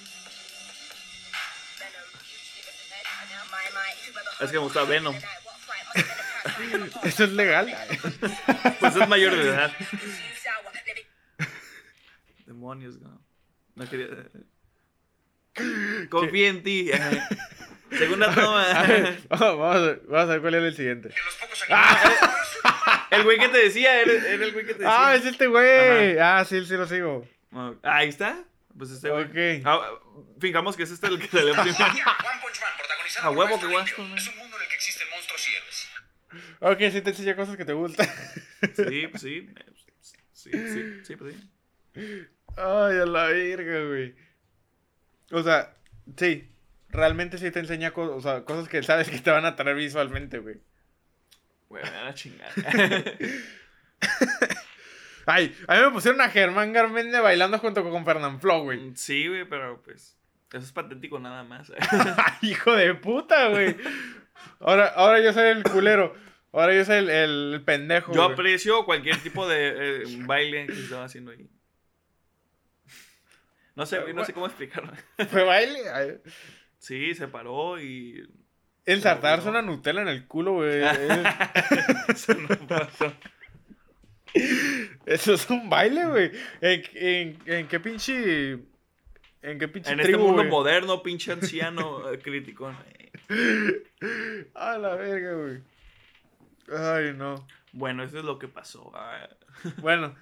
Es 4.40 4.50
que 4.50 4.56
me 4.56 4.64
gusta 4.64 4.84
Venom. 4.84 5.14
Eso 7.02 7.24
es 7.24 7.32
legal. 7.32 7.76
Pues 8.80 8.96
es 8.96 9.08
mayor 9.08 9.34
de 9.34 9.42
edad. 9.42 9.72
Demonios, 12.46 13.00
no. 13.00 13.20
No 13.74 13.88
quería. 13.88 14.06
Confía 16.10 16.48
en 16.48 16.62
ti. 16.62 16.90
Segunda 17.90 18.30
A 18.30 18.34
toma. 18.34 18.82
ver, 18.82 19.20
vamos, 19.28 19.76
a 19.76 19.80
ver, 19.80 20.02
vamos 20.06 20.22
a 20.28 20.32
ver 20.32 20.40
cuál 20.40 20.54
es 20.54 20.62
el 20.64 20.76
siguiente. 20.76 21.10
El 23.10 23.22
güey 23.24 23.38
que 23.38 23.48
te 23.48 23.58
decía, 23.58 24.02
era, 24.02 24.12
era 24.12 24.44
el 24.44 24.52
güey 24.52 24.66
que 24.66 24.74
te 24.74 24.80
decía. 24.80 25.08
Ah, 25.08 25.14
es 25.14 25.24
este 25.24 25.46
güey. 25.46 26.18
Ah, 26.18 26.44
sí, 26.46 26.64
sí 26.66 26.74
lo 26.74 26.86
sigo. 26.86 27.26
Ah, 27.52 27.72
Ahí 27.82 28.08
está. 28.10 28.44
Pues 28.76 28.90
este 28.90 29.08
güey. 29.08 29.24
Ok. 29.24 29.62
Ah, 29.64 29.80
fijamos 30.38 30.76
que 30.76 30.82
es 30.82 30.90
este 30.90 31.06
el 31.06 31.18
que 31.18 31.26
salió 31.28 31.54
primero. 31.54 31.74
One 31.84 32.02
Punch 32.42 32.60
Man, 32.60 32.70
protagonizado 32.78 33.26
A 33.26 33.30
huevo 33.30 33.58
que 33.58 33.66
Limpio. 33.66 34.04
¿no? 34.04 34.14
Es 34.16 34.28
un 34.28 34.36
mundo 34.36 34.56
en 34.56 34.62
el 34.62 34.68
que 34.68 34.74
existen 34.74 35.06
monstruos 35.10 35.48
y 35.48 35.54
héroes. 35.54 35.88
Ok, 36.60 36.92
sí 36.92 37.00
te 37.00 37.10
enseña 37.10 37.34
cosas 37.36 37.56
que 37.56 37.64
te 37.64 37.72
gustan. 37.72 38.06
Sí, 38.76 39.06
pues 39.08 39.22
sí. 39.22 39.48
Sí, 40.32 40.50
sí, 40.52 41.00
sí, 41.04 41.16
pues 41.16 41.34
sí. 41.34 41.50
Ay, 42.56 42.98
a 42.98 43.06
la 43.06 43.24
verga, 43.28 43.84
güey. 43.86 44.14
O 45.30 45.42
sea, 45.42 45.74
sí. 46.16 46.48
Realmente 46.90 47.36
sí 47.36 47.50
te 47.50 47.58
enseña 47.60 47.90
cosas, 47.90 48.16
o 48.16 48.20
sea, 48.22 48.44
cosas 48.44 48.66
que 48.68 48.82
sabes 48.82 49.10
que 49.10 49.18
te 49.18 49.30
van 49.30 49.44
a 49.44 49.48
atraer 49.48 49.76
visualmente, 49.76 50.38
güey. 50.38 50.56
Güey, 51.68 51.84
me 51.84 51.90
van 51.90 52.06
a 52.06 52.14
chingar. 52.14 52.50
Ay, 55.26 55.54
a 55.66 55.76
mí 55.76 55.82
me 55.82 55.90
pusieron 55.90 56.22
a 56.22 56.30
Germán 56.30 56.72
Garmendia 56.72 57.20
bailando 57.20 57.58
junto 57.58 57.82
con 57.90 58.06
Fernán 58.06 58.40
Flo, 58.40 58.62
güey. 58.62 58.92
Sí, 58.94 59.28
güey, 59.28 59.46
pero 59.46 59.82
pues. 59.82 60.16
Eso 60.50 60.64
es 60.64 60.72
patético 60.72 61.18
nada 61.18 61.44
más. 61.44 61.70
Hijo 62.42 62.72
de 62.72 62.94
puta, 62.94 63.48
güey. 63.48 63.76
Ahora, 64.60 64.86
ahora 64.86 65.20
yo 65.20 65.34
soy 65.34 65.48
el 65.48 65.62
culero. 65.62 66.14
Ahora 66.52 66.74
yo 66.74 66.86
soy 66.86 66.96
el, 66.96 67.10
el 67.10 67.62
pendejo. 67.66 68.14
Yo 68.14 68.22
güey. 68.22 68.32
aprecio 68.32 68.86
cualquier 68.86 69.18
tipo 69.18 69.46
de 69.46 70.02
eh, 70.02 70.04
baile 70.20 70.66
que 70.66 70.72
estaba 70.72 71.04
haciendo 71.04 71.32
ahí. 71.32 71.50
No 73.78 73.86
sé, 73.86 74.00
güey, 74.00 74.12
no 74.12 74.24
sé 74.24 74.32
cómo 74.32 74.46
explicarlo. 74.46 74.92
¿Fue 75.30 75.44
baile? 75.44 76.20
Sí, 76.78 77.14
se 77.14 77.28
paró 77.28 77.80
y. 77.80 78.28
Ensartarse 78.84 79.46
No, 79.46 79.52
no. 79.52 79.58
una 79.60 79.70
Nutella 79.70 80.02
en 80.02 80.08
el 80.08 80.26
culo, 80.26 80.54
güey. 80.54 80.82
Eso 82.08 82.34
no 82.34 82.48
pasó. 82.66 83.12
Eso 85.06 85.34
es 85.34 85.48
un 85.48 85.70
baile, 85.70 86.06
güey. 86.06 86.32
¿En, 86.60 86.82
en, 86.94 87.38
en 87.46 87.68
qué 87.68 87.78
pinche. 87.78 88.58
¿En 89.42 89.58
qué 89.60 89.68
pinche 89.68 89.92
En 89.92 90.00
este 90.00 90.16
mundo 90.16 90.42
moderno, 90.42 91.00
pinche 91.00 91.30
anciano 91.40 92.10
eh, 92.10 92.18
crítico. 92.18 92.74
A 94.54 94.76
la 94.76 94.96
verga, 94.96 95.34
güey. 95.34 95.62
Ay, 96.76 97.12
no. 97.14 97.46
Bueno, 97.70 98.02
eso 98.02 98.18
es 98.18 98.24
lo 98.24 98.40
que 98.40 98.48
pasó. 98.48 98.90
Ah, 98.96 99.28
Bueno, 99.76 100.16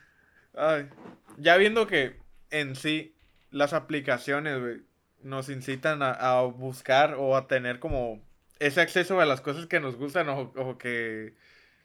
ay, 0.54 0.90
ya 1.38 1.57
viendo 1.57 1.86
que 1.86 2.18
en 2.50 2.76
sí 2.76 3.16
las 3.51 3.72
aplicaciones, 3.72 4.61
güey, 4.61 4.82
nos 5.22 5.49
incitan 5.49 6.03
a, 6.03 6.11
a 6.12 6.42
buscar 6.42 7.14
o 7.18 7.36
a 7.36 7.47
tener 7.49 7.78
como 7.78 8.22
ese 8.59 8.80
acceso 8.80 9.20
a 9.20 9.26
las 9.26 9.40
cosas 9.40 9.66
que 9.66 9.80
nos 9.80 9.97
gustan 9.97 10.28
o, 10.28 10.53
o 10.57 10.78
que 10.78 11.34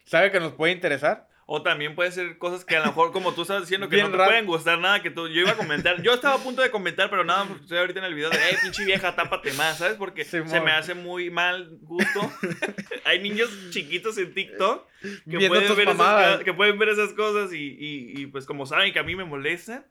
sabe 0.04 0.30
que 0.30 0.40
nos 0.40 0.52
puede 0.52 0.72
interesar. 0.72 1.28
O 1.44 1.60
también 1.60 1.94
puede 1.96 2.12
ser 2.12 2.38
cosas 2.38 2.64
que 2.64 2.76
a 2.76 2.80
lo 2.80 2.86
mejor, 2.86 3.12
como 3.12 3.34
tú 3.34 3.42
estás 3.42 3.60
diciendo, 3.60 3.88
que 3.88 3.96
Bien 3.96 4.06
no 4.06 4.12
te 4.12 4.16
raro. 4.16 4.30
pueden 4.30 4.46
gustar 4.46 4.78
nada, 4.78 5.02
que 5.02 5.10
tú, 5.10 5.28
yo 5.28 5.40
iba 5.40 5.50
a 5.50 5.56
comentar, 5.56 6.00
yo 6.00 6.14
estaba 6.14 6.36
a 6.36 6.38
punto 6.38 6.62
de 6.62 6.70
comentar, 6.70 7.10
pero 7.10 7.24
nada, 7.24 7.46
estoy 7.60 7.78
ahorita 7.78 7.98
en 7.98 8.04
el 8.06 8.14
video 8.14 8.30
de, 8.30 8.36
eh, 8.36 8.56
pinche 8.62 8.84
vieja, 8.84 9.14
tápate 9.16 9.52
más, 9.54 9.78
¿sabes? 9.78 9.96
Porque 9.96 10.24
se 10.24 10.40
me 10.42 10.70
hace 10.70 10.94
muy 10.94 11.30
mal 11.30 11.76
gusto. 11.82 12.32
Hay 13.04 13.18
niños 13.18 13.50
chiquitos 13.70 14.16
en 14.18 14.32
TikTok 14.32 14.86
que 15.28 15.48
pueden, 15.48 15.76
ver 15.76 15.88
esas, 15.88 16.44
que 16.44 16.54
pueden 16.54 16.78
ver 16.78 16.88
esas 16.90 17.12
cosas 17.12 17.52
y, 17.52 17.58
y, 17.58 18.22
y, 18.22 18.26
pues 18.26 18.46
como 18.46 18.64
saben 18.64 18.92
que 18.92 19.00
a 19.00 19.02
mí 19.02 19.16
me 19.16 19.24
molesta. 19.24 19.84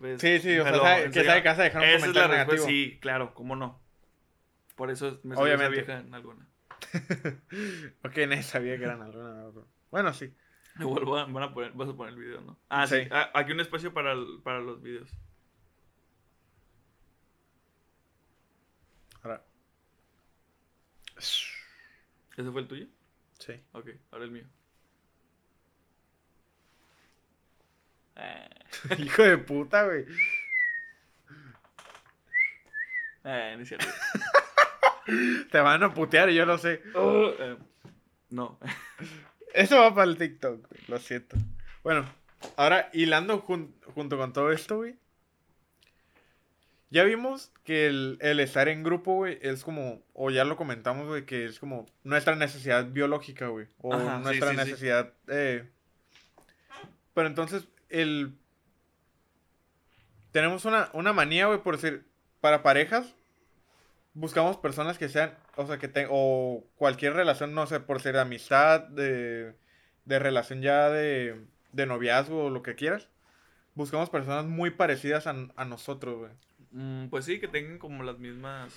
Pues, 0.00 0.20
Sí, 0.20 0.38
sí, 0.40 0.58
o 0.58 0.64
sea, 0.64 0.72
sabe- 0.74 1.10
que 1.12 1.24
sabe 1.24 1.42
que 1.42 1.48
vas 1.48 1.58
a 1.58 1.62
dejar 1.62 1.82
un 1.82 1.88
Esa 1.88 1.94
es 1.96 2.00
la 2.00 2.06
comentario 2.22 2.28
negativo. 2.44 2.66
sí, 2.66 2.98
claro, 3.00 3.34
cómo 3.34 3.54
no. 3.54 3.80
Por 4.74 4.90
eso 4.90 5.20
me 5.22 5.36
salió 5.36 5.54
esa 5.54 5.64
Obviamente. 5.66 5.84
vieja 5.86 6.00
en 6.00 6.14
alguna. 6.14 6.48
Ok, 8.04 8.16
nadie 8.26 8.42
sabía 8.42 8.76
que 8.78 8.84
eran 8.84 9.02
alguna. 9.02 9.44
Bueno, 9.90 10.12
sí. 10.14 10.34
Igual 10.78 11.04
van 11.04 11.32
van 11.34 11.42
a 11.44 11.52
poner, 11.54 11.72
vas 11.72 11.88
a 11.90 11.92
poner 11.94 12.14
el 12.14 12.20
video, 12.20 12.40
¿no? 12.40 12.58
Ah, 12.70 12.86
sí. 12.86 13.02
Sí. 13.02 13.08
Ah, 13.12 13.30
aquí 13.34 13.52
un 13.52 13.60
espacio 13.60 13.92
para, 13.92 14.12
el- 14.12 14.40
para 14.42 14.60
los 14.60 14.80
videos. 14.82 15.10
Ahora. 19.22 19.44
¿Ese 21.18 22.50
fue 22.50 22.60
el 22.62 22.68
tuyo? 22.68 22.86
Sí. 23.38 23.52
Ok, 23.72 23.88
ahora 24.10 24.24
el 24.24 24.30
mío. 24.30 24.44
Hijo 28.98 29.22
de 29.22 29.38
puta, 29.38 29.84
güey. 29.84 30.04
eh, 33.24 33.54
no 33.56 33.62
es 33.62 33.68
cierto. 33.68 33.86
Te 35.50 35.60
van 35.60 35.82
a 35.82 35.92
putear 35.94 36.30
y 36.30 36.34
yo 36.34 36.46
lo 36.46 36.58
sé. 36.58 36.82
Eh, 36.94 37.56
no. 38.30 38.58
Eso 39.52 39.78
va 39.80 39.94
para 39.94 40.08
el 40.10 40.16
TikTok, 40.16 40.66
güey. 40.68 40.80
Lo 40.88 40.98
siento. 40.98 41.36
Bueno, 41.82 42.04
ahora 42.56 42.88
hilando 42.92 43.42
jun- 43.42 43.74
junto 43.94 44.16
con 44.16 44.32
todo 44.32 44.52
esto, 44.52 44.76
güey. 44.76 44.96
Ya 46.92 47.04
vimos 47.04 47.52
que 47.64 47.86
el, 47.86 48.18
el 48.20 48.40
estar 48.40 48.68
en 48.68 48.82
grupo, 48.82 49.14
güey, 49.14 49.38
es 49.42 49.62
como, 49.62 50.02
o 50.12 50.30
ya 50.30 50.44
lo 50.44 50.56
comentamos, 50.56 51.06
güey, 51.06 51.24
que 51.24 51.44
es 51.44 51.60
como 51.60 51.86
nuestra 52.02 52.34
necesidad 52.34 52.86
biológica, 52.86 53.46
güey. 53.46 53.68
O 53.78 53.94
Ajá, 53.94 54.18
nuestra 54.18 54.50
sí, 54.50 54.56
sí. 54.56 54.64
necesidad. 54.64 55.12
eh, 55.28 55.68
Pero 57.14 57.28
entonces, 57.28 57.68
el. 57.90 58.34
Tenemos 60.32 60.64
una, 60.64 60.90
una 60.92 61.12
manía, 61.12 61.46
güey, 61.46 61.62
por 61.62 61.76
decir, 61.76 62.06
para 62.40 62.62
parejas, 62.62 63.14
buscamos 64.14 64.56
personas 64.56 64.96
que 64.98 65.08
sean, 65.08 65.36
o 65.56 65.66
sea, 65.66 65.78
que 65.78 65.88
tengan, 65.88 66.10
o 66.12 66.64
cualquier 66.76 67.14
relación, 67.14 67.54
no 67.54 67.66
sé, 67.66 67.80
por 67.80 68.00
ser 68.00 68.14
de 68.14 68.20
amistad, 68.20 68.80
de, 68.80 69.54
de 70.04 70.18
relación 70.18 70.62
ya 70.62 70.88
de, 70.88 71.44
de 71.72 71.86
noviazgo 71.86 72.44
o 72.44 72.50
lo 72.50 72.62
que 72.62 72.76
quieras. 72.76 73.08
Buscamos 73.74 74.10
personas 74.10 74.44
muy 74.46 74.70
parecidas 74.70 75.26
a, 75.26 75.34
a 75.56 75.64
nosotros, 75.64 76.18
güey. 76.18 76.32
Mm, 76.72 77.08
pues 77.08 77.24
sí, 77.24 77.40
que 77.40 77.48
tengan 77.48 77.78
como 77.78 78.04
las 78.04 78.18
mismas 78.18 78.72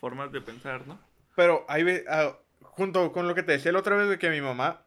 formas 0.00 0.32
de 0.32 0.40
pensar, 0.40 0.86
¿no? 0.88 0.98
Pero 1.36 1.64
ahí, 1.68 1.84
ve- 1.84 2.04
ah, 2.08 2.36
junto 2.62 3.12
con 3.12 3.28
lo 3.28 3.34
que 3.34 3.42
te 3.44 3.52
decía 3.52 3.70
la 3.70 3.78
otra 3.80 3.96
vez, 3.96 4.08
de 4.08 4.18
que 4.18 4.30
mi 4.30 4.40
mamá, 4.40 4.85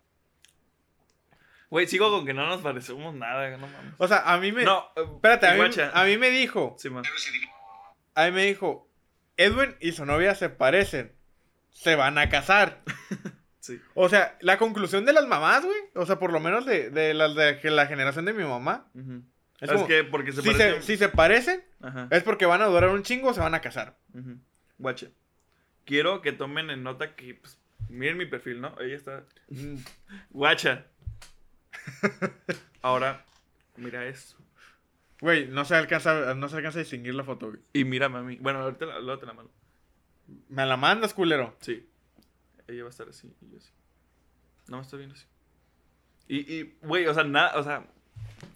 Güey, 1.69 1.87
sigo 1.87 2.09
con 2.09 2.25
que 2.25 2.33
no 2.33 2.47
nos 2.47 2.61
parecemos 2.61 3.13
nada, 3.13 3.49
no 3.57 3.67
mames. 3.67 3.93
o 3.97 4.07
sea, 4.07 4.21
a 4.33 4.39
mí 4.39 4.51
me... 4.51 4.63
No, 4.63 4.85
Espérate, 4.95 5.47
a 5.47 5.53
mí, 5.53 5.61
a 5.93 6.03
mí 6.05 6.17
me 6.17 6.29
dijo, 6.31 6.75
Sí, 6.79 6.89
man. 6.89 7.03
a 8.15 8.25
mí 8.25 8.31
me 8.31 8.45
dijo, 8.45 8.89
Edwin 9.37 9.75
y 9.79 9.91
su 9.91 10.05
novia 10.05 10.33
se 10.35 10.49
parecen, 10.49 11.13
se 11.71 11.95
van 11.95 12.17
a 12.17 12.29
casar. 12.29 12.81
Sí. 13.61 13.79
O 13.93 14.07
sea, 14.09 14.35
la 14.39 14.57
conclusión 14.57 15.05
de 15.05 15.11
las 15.13 15.27
mamás, 15.27 15.63
güey, 15.63 15.77
o 15.93 16.05
sea, 16.05 16.17
por 16.17 16.31
lo 16.31 16.39
menos 16.39 16.65
de, 16.65 16.89
de 16.89 17.13
las 17.13 17.35
de 17.35 17.59
la 17.69 17.85
generación 17.87 18.23
de 18.25 18.33
mi 18.33 18.43
mamá, 18.43 18.87
Ujú. 18.95 19.21
es 19.59 19.69
Es, 19.69 19.71
como, 19.75 19.85
que 19.85 20.03
porque 20.05 20.31
se 20.31 20.41
si, 20.41 20.47
parecen... 20.47 20.75
se, 20.81 20.81
si 20.87 20.97
se 20.97 21.09
parecen, 21.09 21.63
Ajá. 21.81 22.07
es 22.09 22.23
porque 22.23 22.45
van 22.47 22.61
a 22.63 22.65
durar 22.67 22.89
un 22.89 23.03
chingo 23.03 23.29
o 23.29 23.33
se 23.33 23.41
van 23.41 23.53
a 23.53 23.61
casar. 23.61 23.97
Ujú. 24.13 24.39
Guacha. 24.79 25.07
Quiero 25.85 26.21
que 26.21 26.31
tomen 26.31 26.69
en 26.71 26.81
nota 26.83 27.13
que, 27.15 27.35
pues, 27.35 27.59
miren 27.89 28.17
mi 28.17 28.25
perfil, 28.25 28.61
¿no? 28.61 28.73
Ella 28.79 28.95
está... 28.95 29.23
Guacha. 30.29 30.85
Ahora, 32.81 33.25
mira 33.77 34.05
esto. 34.05 34.35
Güey, 35.21 35.47
no 35.47 35.65
se 35.65 35.75
alcanza, 35.75 36.33
no 36.35 36.47
se 36.47 36.55
alcanza 36.57 36.79
a 36.79 36.81
distinguir 36.83 37.13
la 37.15 37.23
foto, 37.23 37.47
güey. 37.49 37.59
Y 37.73 37.83
mírame 37.83 38.19
a 38.19 38.21
mí. 38.21 38.37
Bueno, 38.39 38.59
ahorita 38.59 38.85
la- 38.85 38.99
luego 38.99 39.19
te 39.19 39.25
la 39.25 39.33
mando. 39.33 39.51
Me 40.47 40.65
la 40.65 40.77
mandas, 40.77 41.13
culero. 41.13 41.55
Sí. 41.59 41.85
Ella 42.67 42.83
va 42.83 42.87
a 42.87 42.91
estar 42.91 43.09
así 43.09 43.27
y 43.41 43.51
yo 43.51 43.57
así. 43.57 43.71
No 44.67 44.77
me 44.77 44.83
estoy 44.83 44.99
viendo 44.99 45.15
así. 45.15 45.25
Y, 46.27 46.37
y, 46.53 46.77
güey, 46.83 47.07
o 47.07 47.13
sea, 47.13 47.23
nada, 47.23 47.57
o 47.59 47.63
sea, 47.63 47.85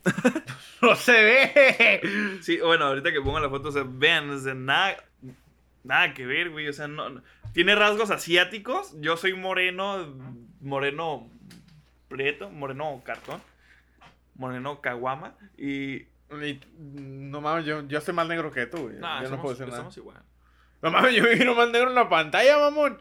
¡No 0.82 0.95
se 0.95 1.11
ve! 1.11 2.39
sí, 2.41 2.59
bueno, 2.59 2.86
ahorita 2.86 3.11
que 3.11 3.21
pongo 3.21 3.39
la 3.39 3.49
foto, 3.49 3.69
o 3.69 3.71
sea, 3.71 3.84
vean, 3.86 4.30
o 4.30 4.38
sea, 4.39 4.53
nada, 4.53 4.97
nada 5.84 6.13
que 6.13 6.26
ver, 6.26 6.51
güey, 6.51 6.67
o 6.67 6.74
sea, 6.74 6.88
no, 6.88 7.09
no- 7.09 7.24
tiene 7.53 7.74
rasgos 7.76 8.11
asiáticos, 8.11 8.93
yo 8.99 9.17
soy 9.17 9.34
moreno, 9.34 10.13
moreno 10.61 11.30
prieto, 12.14 12.51
moreno 12.51 13.01
cartón, 13.03 13.41
moreno 14.36 14.82
caguama, 14.82 15.36
y, 15.57 16.05
Y, 16.30 16.59
no 16.78 17.41
mames, 17.41 17.66
yo, 17.66 17.88
yo 17.88 18.01
soy 18.01 18.14
más 18.14 18.28
negro 18.28 18.51
que 18.51 18.68
tú, 18.68 18.78
güey. 18.84 18.99
yo 18.99 19.30
no 19.32 19.41
puedo 19.41 19.55
decir 19.55 19.68
nada. 19.68 19.89
igual. 19.95 20.22
No 20.84 20.91
mames, 20.91 21.16
yo 21.16 21.24
miro 21.24 21.55
más 21.55 21.70
negro 21.72 21.89
en 21.89 21.95
la 21.95 22.07
pantalla, 22.07 22.59
mamón. 22.59 22.99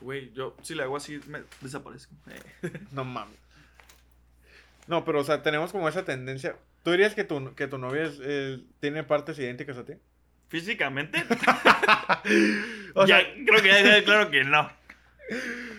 Güey, 0.00 0.32
yo 0.32 0.56
si 0.62 0.74
le 0.74 0.82
hago 0.82 0.96
así, 0.96 1.20
me 1.26 1.42
desaparezco. 1.60 2.14
Eh. 2.30 2.70
No 2.92 3.04
mames. 3.04 3.36
No, 4.86 5.04
pero, 5.04 5.20
o 5.20 5.24
sea, 5.24 5.42
tenemos 5.42 5.72
como 5.72 5.88
esa 5.88 6.04
tendencia. 6.06 6.56
¿Tú 6.82 6.90
dirías 6.90 7.14
que 7.14 7.24
tu, 7.24 7.54
que 7.54 7.68
tu 7.68 7.76
novia 7.76 8.04
es, 8.04 8.18
eh, 8.22 8.60
tiene 8.80 9.04
partes 9.04 9.38
idénticas 9.38 9.76
a 9.76 9.84
ti? 9.84 9.92
Físicamente, 10.48 11.22
O 12.94 13.06
ya, 13.06 13.20
sea, 13.20 13.34
creo 13.46 13.62
que 13.62 13.68
ya 13.68 14.04
claro 14.04 14.30
que 14.30 14.44
no. 14.44 14.70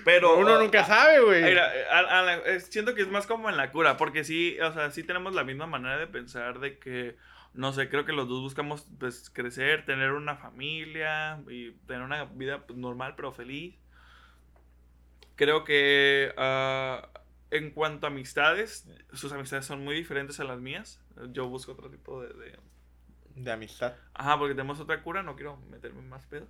Pero 0.06 0.38
uno 0.38 0.60
nunca 0.60 0.84
sabe, 0.86 1.22
güey. 1.22 1.44
Eh, 1.44 2.60
siento 2.62 2.96
que 2.96 3.02
es 3.02 3.08
más 3.10 3.28
como 3.28 3.50
en 3.50 3.58
la 3.58 3.72
cura, 3.72 3.98
porque 3.98 4.24
sí, 4.24 4.58
o 4.60 4.74
sea, 4.74 4.92
sí 4.92 5.04
tenemos 5.04 5.34
la 5.34 5.44
misma 5.44 5.68
manera 5.68 5.98
de 5.98 6.08
pensar 6.08 6.60
de 6.60 6.78
que, 6.80 7.16
no 7.54 7.72
sé, 7.74 7.90
creo 7.90 8.06
que 8.06 8.14
los 8.14 8.28
dos 8.28 8.42
buscamos 8.42 8.88
pues 9.00 9.30
crecer, 9.30 9.86
tener 9.86 10.12
una 10.12 10.36
familia 10.38 11.42
y 11.50 11.72
tener 11.88 12.02
una 12.02 12.26
vida 12.26 12.66
pues, 12.66 12.78
normal 12.80 13.14
pero 13.16 13.32
feliz. 13.32 13.76
Creo 15.36 15.64
que 15.64 16.34
ah, 16.38 17.10
en 17.52 17.72
cuanto 17.72 18.08
a 18.08 18.10
amistades, 18.10 18.88
sus 19.14 19.32
amistades 19.32 19.66
son 19.66 19.84
muy 19.84 19.96
diferentes 19.96 20.40
a 20.40 20.44
las 20.44 20.60
mías. 20.60 21.02
Yo 21.32 21.48
busco 21.48 21.72
otro 21.74 21.90
tipo 21.90 22.22
de... 22.22 22.30
de- 22.34 22.60
De 23.36 23.52
amistad. 23.52 23.96
Ajá, 24.14 24.38
porque 24.38 24.54
tenemos 24.56 24.80
otra 24.80 25.02
cura, 25.02 25.24
no 25.24 25.36
quiero 25.36 25.58
meterme 25.70 26.00
en 26.02 26.10
más 26.10 26.26
pedos. 26.28 26.50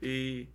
Y... 0.00 0.48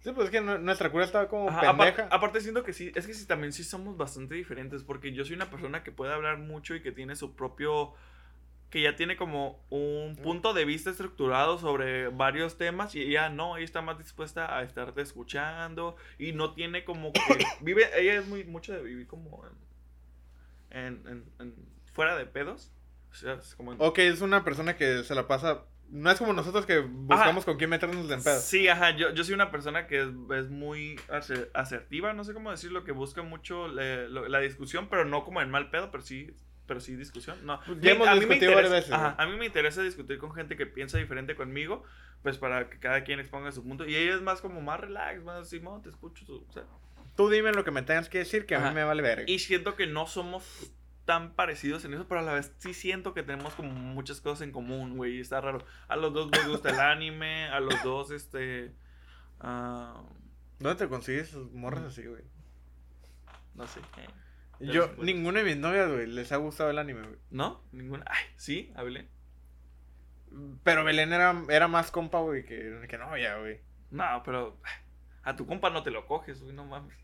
Sí, 0.00 0.12
pues 0.12 0.26
es 0.26 0.30
que 0.30 0.40
nu- 0.40 0.58
nuestra 0.58 0.90
cura 0.90 1.04
estaba 1.04 1.28
como 1.28 1.48
Ajá, 1.50 1.60
pendeja. 1.76 2.08
aparte 2.10 2.40
siento 2.40 2.64
que 2.64 2.72
sí, 2.72 2.90
es 2.94 3.06
que 3.06 3.12
sí, 3.14 3.26
también 3.26 3.52
sí 3.52 3.64
somos 3.64 3.96
bastante 3.98 4.34
diferentes, 4.34 4.82
porque 4.82 5.12
yo 5.12 5.24
soy 5.24 5.34
una 5.36 5.50
persona 5.50 5.82
que 5.82 5.92
puede 5.92 6.12
hablar 6.12 6.38
mucho 6.38 6.74
y 6.74 6.80
que 6.82 6.90
tiene 6.90 7.16
su 7.16 7.34
propio, 7.36 7.92
que 8.70 8.80
ya 8.82 8.96
tiene 8.96 9.16
como 9.16 9.62
un 9.68 10.16
punto 10.22 10.54
de 10.54 10.64
vista 10.64 10.88
estructurado 10.90 11.58
sobre 11.58 12.08
varios 12.08 12.56
temas 12.56 12.94
y 12.94 13.02
ella 13.02 13.28
no, 13.28 13.56
ella 13.58 13.64
está 13.66 13.82
más 13.82 13.98
dispuesta 13.98 14.56
a 14.56 14.62
estarte 14.62 15.02
escuchando 15.02 15.96
y 16.18 16.32
no 16.32 16.54
tiene 16.54 16.84
como 16.84 17.12
que, 17.12 17.20
vive, 17.60 17.90
ella 18.00 18.14
es 18.20 18.26
muy 18.26 18.44
mucho 18.44 18.72
de 18.72 18.82
vivir 18.82 19.06
como 19.06 19.44
en, 20.70 20.78
en- 20.80 21.06
en- 21.08 21.24
en- 21.40 21.54
fuera 21.92 22.16
de 22.16 22.24
pedos, 22.26 22.72
o 23.10 23.14
sea, 23.14 23.34
es 23.34 23.54
como 23.54 23.72
en- 23.72 23.78
Ok, 23.82 23.98
es 23.98 24.20
una 24.22 24.44
persona 24.44 24.76
que 24.76 25.02
se 25.04 25.14
la 25.14 25.26
pasa. 25.26 25.64
No 25.90 26.10
es 26.10 26.18
como 26.18 26.32
nosotros 26.32 26.66
que 26.66 26.78
buscamos 26.78 27.44
con 27.44 27.56
quién 27.56 27.70
meternos 27.70 28.08
en 28.10 28.22
pedo. 28.22 28.38
Sí, 28.40 28.68
ajá, 28.68 28.90
yo, 28.96 29.10
yo 29.12 29.24
soy 29.24 29.34
una 29.34 29.50
persona 29.50 29.86
que 29.86 30.02
es, 30.02 30.08
es 30.36 30.48
muy 30.48 30.96
aser- 31.08 31.50
asertiva, 31.54 32.12
no 32.12 32.22
sé 32.24 32.32
cómo 32.32 32.50
decirlo, 32.50 32.84
que 32.84 32.92
busca 32.92 33.22
mucho 33.22 33.66
le- 33.68 34.08
lo- 34.08 34.28
la 34.28 34.38
discusión, 34.40 34.88
pero 34.88 35.04
no 35.04 35.24
como 35.24 35.40
en 35.42 35.50
mal 35.50 35.70
pedo, 35.70 35.90
pero 35.90 36.02
sí, 36.04 36.30
pero 36.66 36.80
sí 36.80 36.94
discusión. 36.94 37.36
No, 37.44 37.60
Pues 37.66 37.80
ya 37.80 37.90
hemos 37.92 38.06
a 38.06 38.14
mí 38.14 38.20
me 38.20 38.26
discutido 38.26 38.54
varias 38.54 38.70
interesa- 38.72 38.74
veces, 38.74 38.92
ajá, 38.92 39.14
a 39.18 39.26
mí 39.26 39.36
me 39.36 39.46
interesa 39.46 39.82
discutir 39.82 40.18
con 40.18 40.32
gente 40.32 40.56
que 40.56 40.66
piensa 40.66 40.96
diferente 40.98 41.34
conmigo, 41.34 41.82
pues 42.22 42.38
para 42.38 42.70
que 42.70 42.78
cada 42.78 43.02
quien 43.02 43.18
exponga 43.18 43.50
su 43.50 43.64
punto. 43.64 43.84
Y 43.84 43.96
ella 43.96 44.14
es 44.14 44.22
más 44.22 44.40
como 44.40 44.60
más 44.60 44.78
relax, 44.78 45.22
más 45.24 45.40
así, 45.40 45.58
"No, 45.60 45.80
te 45.82 45.88
escucho. 45.88 46.24
tú", 46.24 46.46
o 46.48 46.52
sea, 46.52 46.62
Tú 47.16 47.28
dime 47.28 47.52
lo 47.52 47.64
que 47.64 47.70
me 47.72 47.82
tengas 47.82 48.08
que 48.08 48.18
decir, 48.18 48.46
que 48.46 48.54
a 48.54 48.60
mí 48.68 48.74
me 48.74 48.84
vale 48.84 49.02
verga. 49.02 49.24
y 49.26 49.40
siento 49.40 49.74
que 49.74 49.86
no 49.88 50.06
somos 50.06 50.44
tan 51.04 51.34
parecidos 51.34 51.84
en 51.84 51.94
eso, 51.94 52.06
pero 52.06 52.20
a 52.20 52.24
la 52.24 52.34
vez 52.34 52.52
sí 52.58 52.74
siento 52.74 53.14
que 53.14 53.22
tenemos 53.22 53.54
como 53.54 53.70
muchas 53.70 54.20
cosas 54.20 54.42
en 54.42 54.52
común, 54.52 54.96
güey, 54.96 55.16
y 55.16 55.20
está 55.20 55.40
raro. 55.40 55.64
A 55.88 55.96
los 55.96 56.12
dos 56.12 56.30
nos 56.30 56.46
gusta 56.46 56.70
el 56.70 56.80
anime, 56.80 57.48
a 57.48 57.60
los 57.60 57.82
dos, 57.82 58.10
este... 58.10 58.72
ah, 59.40 60.02
¿Dónde 60.58 60.84
te 60.84 60.88
consigues 60.88 61.34
morras 61.34 61.84
así, 61.84 62.06
güey? 62.06 62.22
no 63.60 63.66
sé. 63.66 63.80
Ya 64.58 64.72
Yo, 64.72 64.94
ninguna 64.98 65.40
de 65.40 65.44
mis 65.44 65.56
novias, 65.56 65.90
güey, 65.90 66.06
les 66.06 66.32
ha 66.32 66.36
gustado 66.36 66.70
el 66.70 66.78
anime, 66.78 67.02
güey. 67.02 67.18
¿No? 67.30 67.62
Ninguna. 67.72 68.04
Ay, 68.08 68.24
sí, 68.36 68.72
hablé. 68.74 69.08
Pero 70.62 70.84
Belén 70.84 71.12
era, 71.12 71.34
era 71.48 71.68
más 71.68 71.90
compa, 71.90 72.20
güey, 72.20 72.44
que, 72.44 72.86
que 72.88 72.98
novia, 72.98 73.36
güey. 73.38 73.60
No, 73.90 74.22
pero 74.24 74.58
a 75.22 75.36
tu 75.36 75.46
compa 75.46 75.70
no 75.70 75.82
te 75.82 75.90
lo 75.90 76.06
coges, 76.06 76.40
güey, 76.42 76.54
no 76.54 76.64
mames. 76.64 76.96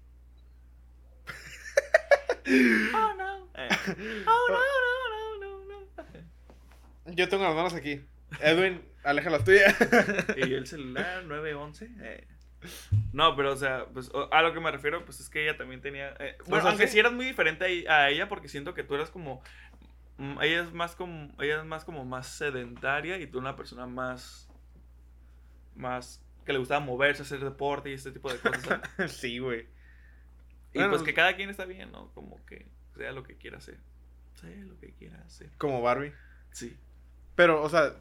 oh, 2.94 3.14
no. 3.18 3.35
Eh. 3.56 3.68
Oh, 4.26 4.46
no, 4.48 4.58
no, 5.40 5.40
no, 5.40 5.64
no, 5.64 5.86
no. 7.04 7.12
Yo 7.14 7.28
tengo 7.28 7.44
las 7.44 7.54
manos 7.54 7.74
aquí. 7.74 8.04
Edwin, 8.40 8.82
aleja 9.04 9.30
las 9.30 9.44
tuyas. 9.44 9.74
Y 10.36 10.52
el 10.54 10.66
celular 10.66 11.24
911. 11.24 11.88
Eh. 12.00 12.26
No, 13.12 13.36
pero 13.36 13.52
o 13.52 13.56
sea, 13.56 13.86
pues 13.92 14.10
a 14.32 14.42
lo 14.42 14.52
que 14.52 14.60
me 14.60 14.70
refiero, 14.70 15.04
pues 15.04 15.20
es 15.20 15.28
que 15.30 15.44
ella 15.44 15.56
también 15.56 15.80
tenía. 15.80 16.14
eh, 16.18 16.36
bueno, 16.46 16.62
sea, 16.62 16.70
aunque 16.70 16.86
sí. 16.86 16.94
sí 16.94 16.98
eras 16.98 17.12
muy 17.12 17.24
diferente 17.24 17.86
a, 17.88 17.94
a 18.04 18.10
ella, 18.10 18.28
porque 18.28 18.48
siento 18.48 18.74
que 18.74 18.82
tú 18.82 18.94
eras 18.94 19.10
como. 19.10 19.42
mm, 20.18 20.42
Ella 20.42 20.62
es 20.62 20.72
más 20.72 20.96
como. 20.96 21.32
Ella 21.40 21.60
es 21.60 21.64
más 21.64 21.84
como 21.84 22.04
más 22.04 22.26
sedentaria 22.26 23.18
y 23.18 23.26
tú 23.26 23.38
una 23.38 23.54
persona 23.56 23.86
más. 23.86 24.48
Más. 25.76 26.24
que 26.44 26.52
le 26.52 26.58
gustaba 26.58 26.80
moverse, 26.80 27.22
hacer 27.22 27.40
deporte 27.40 27.90
y 27.90 27.94
este 27.94 28.10
tipo 28.10 28.32
de 28.32 28.38
cosas. 28.38 28.80
sí, 29.12 29.38
güey. 29.38 29.68
y 30.72 30.78
Bueno, 30.78 30.90
pues 30.90 31.02
que 31.02 31.14
cada 31.14 31.36
quien 31.36 31.50
está 31.50 31.66
bien, 31.66 31.92
¿no? 31.92 32.10
Como 32.14 32.44
que 32.46 32.66
sea 32.96 33.12
lo 33.12 33.22
que 33.22 33.36
quiera 33.36 33.58
hacer. 33.58 33.78
Sea 34.34 34.64
lo 34.64 34.78
que 34.78 34.92
quiera 34.92 35.22
hacer. 35.24 35.50
Como 35.58 35.82
Barbie. 35.82 36.12
Sí. 36.52 36.76
Pero, 37.34 37.62
o 37.62 37.68
sea. 37.68 37.94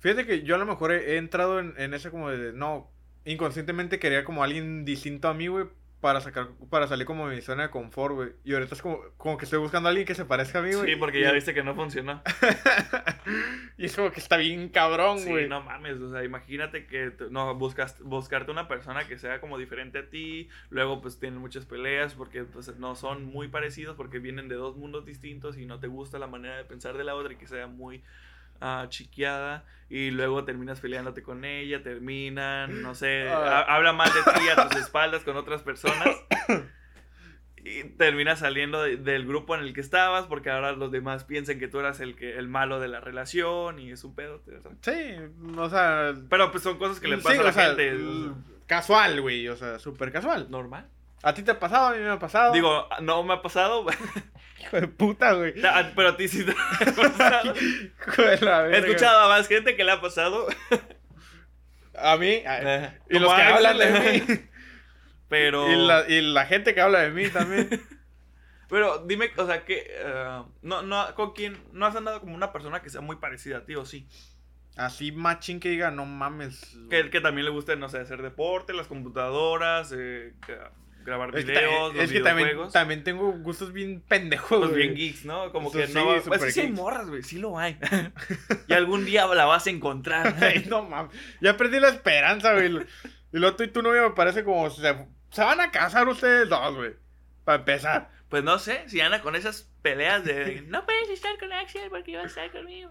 Fíjate 0.00 0.26
que 0.26 0.42
yo 0.42 0.54
a 0.54 0.58
lo 0.58 0.66
mejor 0.66 0.92
he, 0.92 1.14
he 1.14 1.16
entrado 1.18 1.60
en, 1.60 1.74
en 1.76 1.94
ese 1.94 2.10
como 2.10 2.30
de. 2.30 2.52
No. 2.52 2.90
Inconscientemente 3.24 3.98
quería 3.98 4.24
como 4.24 4.42
alguien 4.42 4.84
distinto 4.84 5.28
a 5.28 5.34
mí, 5.34 5.48
güey. 5.48 5.66
Para 6.00 6.20
sacar. 6.20 6.48
Para 6.70 6.86
salir 6.86 7.06
como 7.06 7.28
de 7.28 7.36
mi 7.36 7.42
zona 7.42 7.64
de 7.64 7.70
confort, 7.70 8.14
güey. 8.14 8.28
Y 8.44 8.54
ahorita 8.54 8.74
es 8.74 8.80
como, 8.82 9.00
como 9.18 9.36
que 9.36 9.44
estoy 9.44 9.58
buscando 9.58 9.88
a 9.88 9.90
alguien 9.90 10.06
que 10.06 10.14
se 10.14 10.24
parezca 10.24 10.60
a 10.60 10.62
mí, 10.62 10.72
güey. 10.72 10.90
Sí, 10.94 10.96
porque 10.96 11.20
ya 11.20 11.30
viste 11.32 11.52
que 11.52 11.62
no 11.62 11.74
funcionó. 11.74 12.22
y 13.76 13.84
es 13.84 13.94
como 13.96 14.10
que 14.10 14.20
está 14.20 14.36
bien 14.36 14.68
cabrón, 14.70 15.18
Sí, 15.18 15.28
güey. 15.28 15.48
no 15.48 15.62
mames, 15.62 16.00
o 16.00 16.10
sea, 16.10 16.24
imagínate 16.24 16.86
que 16.86 17.12
no 17.30 17.54
buscas 17.54 17.98
buscarte 18.00 18.50
una 18.50 18.68
persona 18.68 19.06
que 19.06 19.18
sea 19.18 19.40
como 19.40 19.58
diferente 19.58 19.98
a 19.98 20.08
ti, 20.08 20.48
luego 20.70 21.00
pues 21.00 21.18
tienen 21.18 21.38
muchas 21.40 21.66
peleas 21.66 22.14
porque 22.14 22.44
pues 22.44 22.74
no 22.78 22.94
son 22.94 23.24
muy 23.24 23.48
parecidos 23.48 23.96
porque 23.96 24.18
vienen 24.18 24.48
de 24.48 24.54
dos 24.54 24.76
mundos 24.76 25.04
distintos 25.04 25.58
y 25.58 25.66
no 25.66 25.80
te 25.80 25.86
gusta 25.86 26.18
la 26.18 26.26
manera 26.26 26.56
de 26.56 26.64
pensar 26.64 26.96
de 26.96 27.04
la 27.04 27.14
otra 27.14 27.32
y 27.32 27.36
que 27.36 27.46
sea 27.46 27.66
muy 27.66 28.02
ah, 28.60 28.86
chiqueada 28.88 29.64
y 29.88 30.10
luego 30.12 30.44
terminas 30.44 30.80
peleándote 30.80 31.22
con 31.22 31.44
ella, 31.44 31.82
terminan, 31.82 32.82
no 32.82 32.94
sé, 32.94 33.28
Ah. 33.28 33.64
ha- 33.68 33.74
habla 33.76 33.92
mal 33.92 34.08
de 34.12 34.40
ti 34.40 34.48
a 34.48 34.68
tus 34.68 34.80
espaldas 34.80 35.22
con 35.24 35.36
otras 35.36 35.62
personas. 35.62 36.08
Y 37.62 37.84
terminas 37.98 38.38
saliendo 38.38 38.82
de- 38.82 38.96
del 38.96 39.26
grupo 39.26 39.54
en 39.54 39.60
el 39.60 39.74
que 39.74 39.82
estabas 39.82 40.26
porque 40.26 40.48
ahora 40.48 40.72
los 40.72 40.90
demás 40.90 41.24
piensan 41.24 41.58
que 41.58 41.68
tú 41.68 41.78
eras 41.78 42.00
el 42.00 42.16
que 42.16 42.38
el 42.38 42.48
malo 42.48 42.80
de 42.80 42.88
la 42.88 43.00
relación 43.00 43.78
y 43.78 43.90
es 43.90 44.02
un 44.02 44.14
pedo. 44.14 44.42
Sí, 44.80 44.92
o 45.58 45.68
sea. 45.68 46.14
pero 46.30 46.50
pues 46.52 46.62
son 46.62 46.78
cosas 46.78 47.00
que 47.00 47.08
le 47.08 47.16
sí, 47.18 47.22
pasan 47.22 47.40
a 47.40 47.44
la 47.44 47.52
sea, 47.52 47.66
gente. 47.66 47.88
l- 47.90 48.30
Casual, 48.66 49.20
güey. 49.20 49.46
O 49.48 49.56
sea, 49.56 49.78
súper 49.78 50.10
casual. 50.10 50.46
Normal. 50.50 50.88
¿A 51.22 51.34
ti 51.34 51.42
te 51.42 51.50
ha 51.50 51.58
pasado? 51.58 51.88
A 51.88 51.92
mí 51.92 51.98
me 51.98 52.10
ha 52.10 52.18
pasado. 52.18 52.52
Digo, 52.52 52.88
no 53.02 53.22
me 53.22 53.34
ha 53.34 53.42
pasado, 53.42 53.84
hijo 54.60 54.80
de 54.80 54.88
puta, 54.88 55.32
güey. 55.34 55.54
ah, 55.64 55.90
pero 55.94 56.10
a 56.10 56.16
ti 56.16 56.28
sí 56.28 56.44
te 56.44 56.52
ha 56.52 56.92
pasado. 56.94 57.54
Hijo 58.08 58.22
de 58.22 58.40
la 58.40 58.68
He 58.68 58.78
escuchado 58.78 59.20
a 59.20 59.28
más 59.28 59.46
gente 59.48 59.76
que 59.76 59.84
le 59.84 59.92
ha 59.92 60.00
pasado. 60.00 60.46
A 61.94 62.16
mí. 62.16 62.42
a- 62.46 62.84
Eh, 62.86 62.98
y 63.10 63.18
los 63.18 63.34
que 63.34 63.42
hablan 63.42 63.78
de 63.78 64.22
mí. 64.28 64.40
Pero, 65.28 65.70
Y 65.70 65.76
la, 65.76 66.08
y 66.08 66.20
la 66.22 66.46
gente 66.46 66.74
que 66.74 66.80
habla 66.80 67.00
de 67.00 67.10
mí 67.10 67.28
también. 67.28 67.68
pero 68.68 68.98
dime, 69.06 69.30
o 69.36 69.46
sea, 69.46 69.64
que 69.64 69.86
eh, 69.88 70.42
no, 70.62 70.82
no, 70.82 71.14
con 71.14 71.32
quién, 71.34 71.62
no 71.72 71.86
has 71.86 71.94
andado 71.94 72.20
como 72.20 72.34
una 72.34 72.52
persona 72.52 72.82
que 72.82 72.90
sea 72.90 73.00
muy 73.00 73.16
parecida 73.16 73.58
a 73.58 73.64
ti, 73.64 73.76
o 73.76 73.84
sí. 73.84 74.08
Así 74.76 75.12
machín 75.12 75.60
que 75.60 75.68
diga, 75.68 75.90
no 75.90 76.06
mames. 76.06 76.76
Que, 76.88 77.10
que 77.10 77.20
también 77.20 77.44
le 77.44 77.50
guste, 77.50 77.76
no 77.76 77.88
sé, 77.88 77.98
hacer 77.98 78.22
deporte, 78.22 78.72
las 78.72 78.86
computadoras, 78.88 79.92
eh, 79.96 80.32
grabar 81.04 81.36
Es 81.36 81.44
que, 81.44 81.52
videos, 81.52 81.90
ta- 81.90 81.94
los 81.96 82.04
es 82.04 82.12
que 82.12 82.20
también, 82.20 82.48
videojuegos. 82.48 82.72
también 82.72 83.04
tengo 83.04 83.32
gustos 83.32 83.72
bien 83.72 84.00
pendejos, 84.06 84.58
Pues 84.60 84.74
bien 84.74 84.94
geeks, 84.94 85.24
¿no? 85.24 85.50
Como 85.52 85.68
Eso 85.70 85.78
que 85.78 85.86
sí, 85.88 85.94
no. 85.94 86.14
Es 86.14 86.24
súper 86.24 86.40
que 86.40 86.52
sí 86.52 86.60
hay 86.60 86.70
morras, 86.70 87.08
güey. 87.08 87.22
Sí 87.22 87.38
lo 87.38 87.58
hay. 87.58 87.78
y 88.68 88.72
algún 88.72 89.04
día 89.04 89.26
la 89.26 89.44
vas 89.46 89.66
a 89.66 89.70
encontrar. 89.70 90.34
Ay, 90.40 90.66
no 90.68 90.82
mames. 90.82 91.12
Ya 91.40 91.56
perdí 91.56 91.80
la 91.80 91.88
esperanza, 91.88 92.52
güey. 92.54 92.66
Y 93.32 93.38
luego 93.38 93.56
tú 93.56 93.62
y 93.64 93.68
tu 93.68 93.82
novia 93.82 94.02
me 94.02 94.10
parece 94.10 94.44
como 94.44 94.68
se, 94.70 94.82
se 95.30 95.42
van 95.44 95.60
a 95.60 95.70
casar 95.70 96.08
ustedes 96.08 96.48
dos, 96.48 96.74
güey. 96.76 96.92
Para 97.44 97.58
empezar. 97.58 98.10
Pues 98.28 98.44
no 98.44 98.58
sé, 98.58 98.88
si 98.88 99.00
anda 99.00 99.22
con 99.22 99.34
esas 99.36 99.70
peleas 99.82 100.24
de. 100.24 100.62
No 100.68 100.84
puedes 100.84 101.08
estar 101.10 101.36
con 101.38 101.52
Axel 101.52 101.90
porque 101.90 102.16
vas 102.16 102.24
a 102.24 102.44
estar 102.44 102.50
conmigo. 102.52 102.90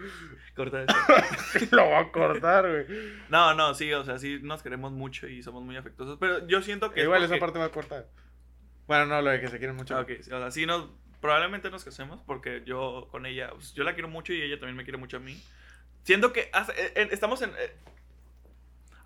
Corta 0.56 0.82
eso. 0.84 1.66
Lo 1.76 1.84
voy 1.86 1.94
a 1.94 2.10
cortar, 2.12 2.68
güey. 2.68 2.86
No, 3.28 3.54
no, 3.54 3.74
sí, 3.74 3.92
o 3.92 4.04
sea, 4.04 4.18
sí 4.18 4.38
nos 4.42 4.62
queremos 4.62 4.92
mucho 4.92 5.26
y 5.28 5.42
somos 5.42 5.62
muy 5.62 5.76
afectuosos. 5.76 6.18
Pero 6.20 6.46
yo 6.46 6.62
siento 6.62 6.90
que. 6.92 7.00
es 7.00 7.04
Igual 7.04 7.20
porque- 7.20 7.34
esa 7.34 7.40
parte 7.40 7.58
va 7.58 7.64
a 7.66 7.70
cortar. 7.70 8.08
Bueno, 8.86 9.06
no, 9.06 9.22
lo 9.22 9.30
de 9.30 9.40
que 9.40 9.48
se 9.48 9.58
quieren 9.58 9.76
mucho. 9.76 9.96
Ah, 9.96 10.00
Ok, 10.00 10.10
o 10.20 10.22
sea, 10.22 10.50
sí 10.50 10.66
nos. 10.66 10.88
Probablemente 11.20 11.70
nos 11.70 11.84
casemos 11.84 12.22
porque 12.26 12.62
yo 12.64 13.08
con 13.10 13.26
ella. 13.26 13.50
pues, 13.50 13.74
yo 13.74 13.84
la 13.84 13.92
quiero 13.92 14.08
mucho 14.08 14.32
y 14.32 14.40
ella 14.40 14.58
también 14.58 14.76
me 14.76 14.84
quiere 14.84 14.96
mucho 14.98 15.18
a 15.18 15.20
mí. 15.20 15.40
Siento 16.02 16.32
que 16.32 16.50
eh, 16.86 17.08
estamos 17.10 17.42
en. 17.42 17.50
eh, 17.50 17.72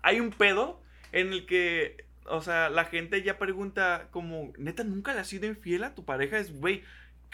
hay 0.01 0.19
un 0.19 0.31
pedo 0.31 0.81
en 1.11 1.33
el 1.33 1.45
que. 1.45 2.05
O 2.27 2.41
sea, 2.41 2.69
la 2.69 2.85
gente 2.85 3.21
ya 3.21 3.37
pregunta 3.37 4.07
como, 4.09 4.51
neta, 4.57 4.83
¿nunca 4.83 5.13
le 5.13 5.19
has 5.19 5.27
sido 5.27 5.45
infiel 5.45 5.83
a 5.83 5.93
tu 5.93 6.05
pareja? 6.05 6.39
Es, 6.39 6.59
güey, 6.59 6.83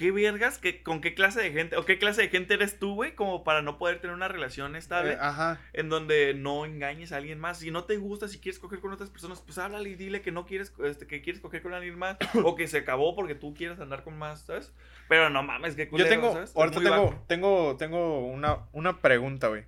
¿qué 0.02 0.10
vergas? 0.10 0.58
¿Qué, 0.58 0.82
¿Con 0.82 1.00
qué 1.00 1.14
clase 1.14 1.40
de 1.44 1.52
gente? 1.52 1.78
¿O 1.78 1.86
qué 1.86 2.00
clase 2.00 2.24
de 2.24 2.30
gente 2.30 2.56
eres 2.56 2.80
tú, 2.80 2.96
güey? 2.96 3.14
Como 3.14 3.44
para 3.44 3.62
no 3.62 3.78
poder 3.78 4.02
tener 4.02 4.16
una 4.16 4.28
relación 4.28 4.76
estable 4.76 5.14
Eh, 5.14 5.18
ajá. 5.20 5.62
en 5.74 5.90
donde 5.90 6.34
no 6.34 6.66
engañes 6.66 7.12
a 7.12 7.18
alguien 7.18 7.40
más. 7.40 7.60
Si 7.60 7.70
no 7.70 7.84
te 7.84 7.98
gusta, 7.98 8.28
si 8.28 8.40
quieres 8.40 8.58
coger 8.58 8.80
con 8.80 8.92
otras 8.92 9.12
personas, 9.12 9.42
pues 9.42 9.60
háblale 9.60 9.90
y 9.90 9.96
dile 9.96 10.24
que 10.24 10.32
no 10.32 10.48
quieres, 10.48 10.74
este, 10.84 11.06
que 11.06 11.22
quieres 11.22 11.40
coger 11.40 11.62
con 11.62 11.76
alguien 11.76 12.00
más. 12.00 12.18
o 12.44 12.56
que 12.56 12.68
se 12.68 12.80
acabó 12.80 13.16
porque 13.16 13.36
tú 13.36 13.54
quieres 13.54 13.80
andar 13.80 14.04
con 14.04 14.18
más, 14.18 14.42
¿sabes? 14.42 14.74
Pero 15.08 15.30
no 15.30 15.44
mames, 15.44 15.76
qué 15.76 15.86
Yo 15.86 15.92
culero, 15.92 16.10
tengo, 16.10 16.34
¿sabes? 16.34 16.50
Es 16.50 16.56
ahorita 16.56 16.80
tengo, 16.80 17.24
tengo, 17.28 17.78
tengo 17.78 18.26
una, 18.26 18.58
una 18.72 19.02
pregunta, 19.02 19.50
güey. 19.50 19.66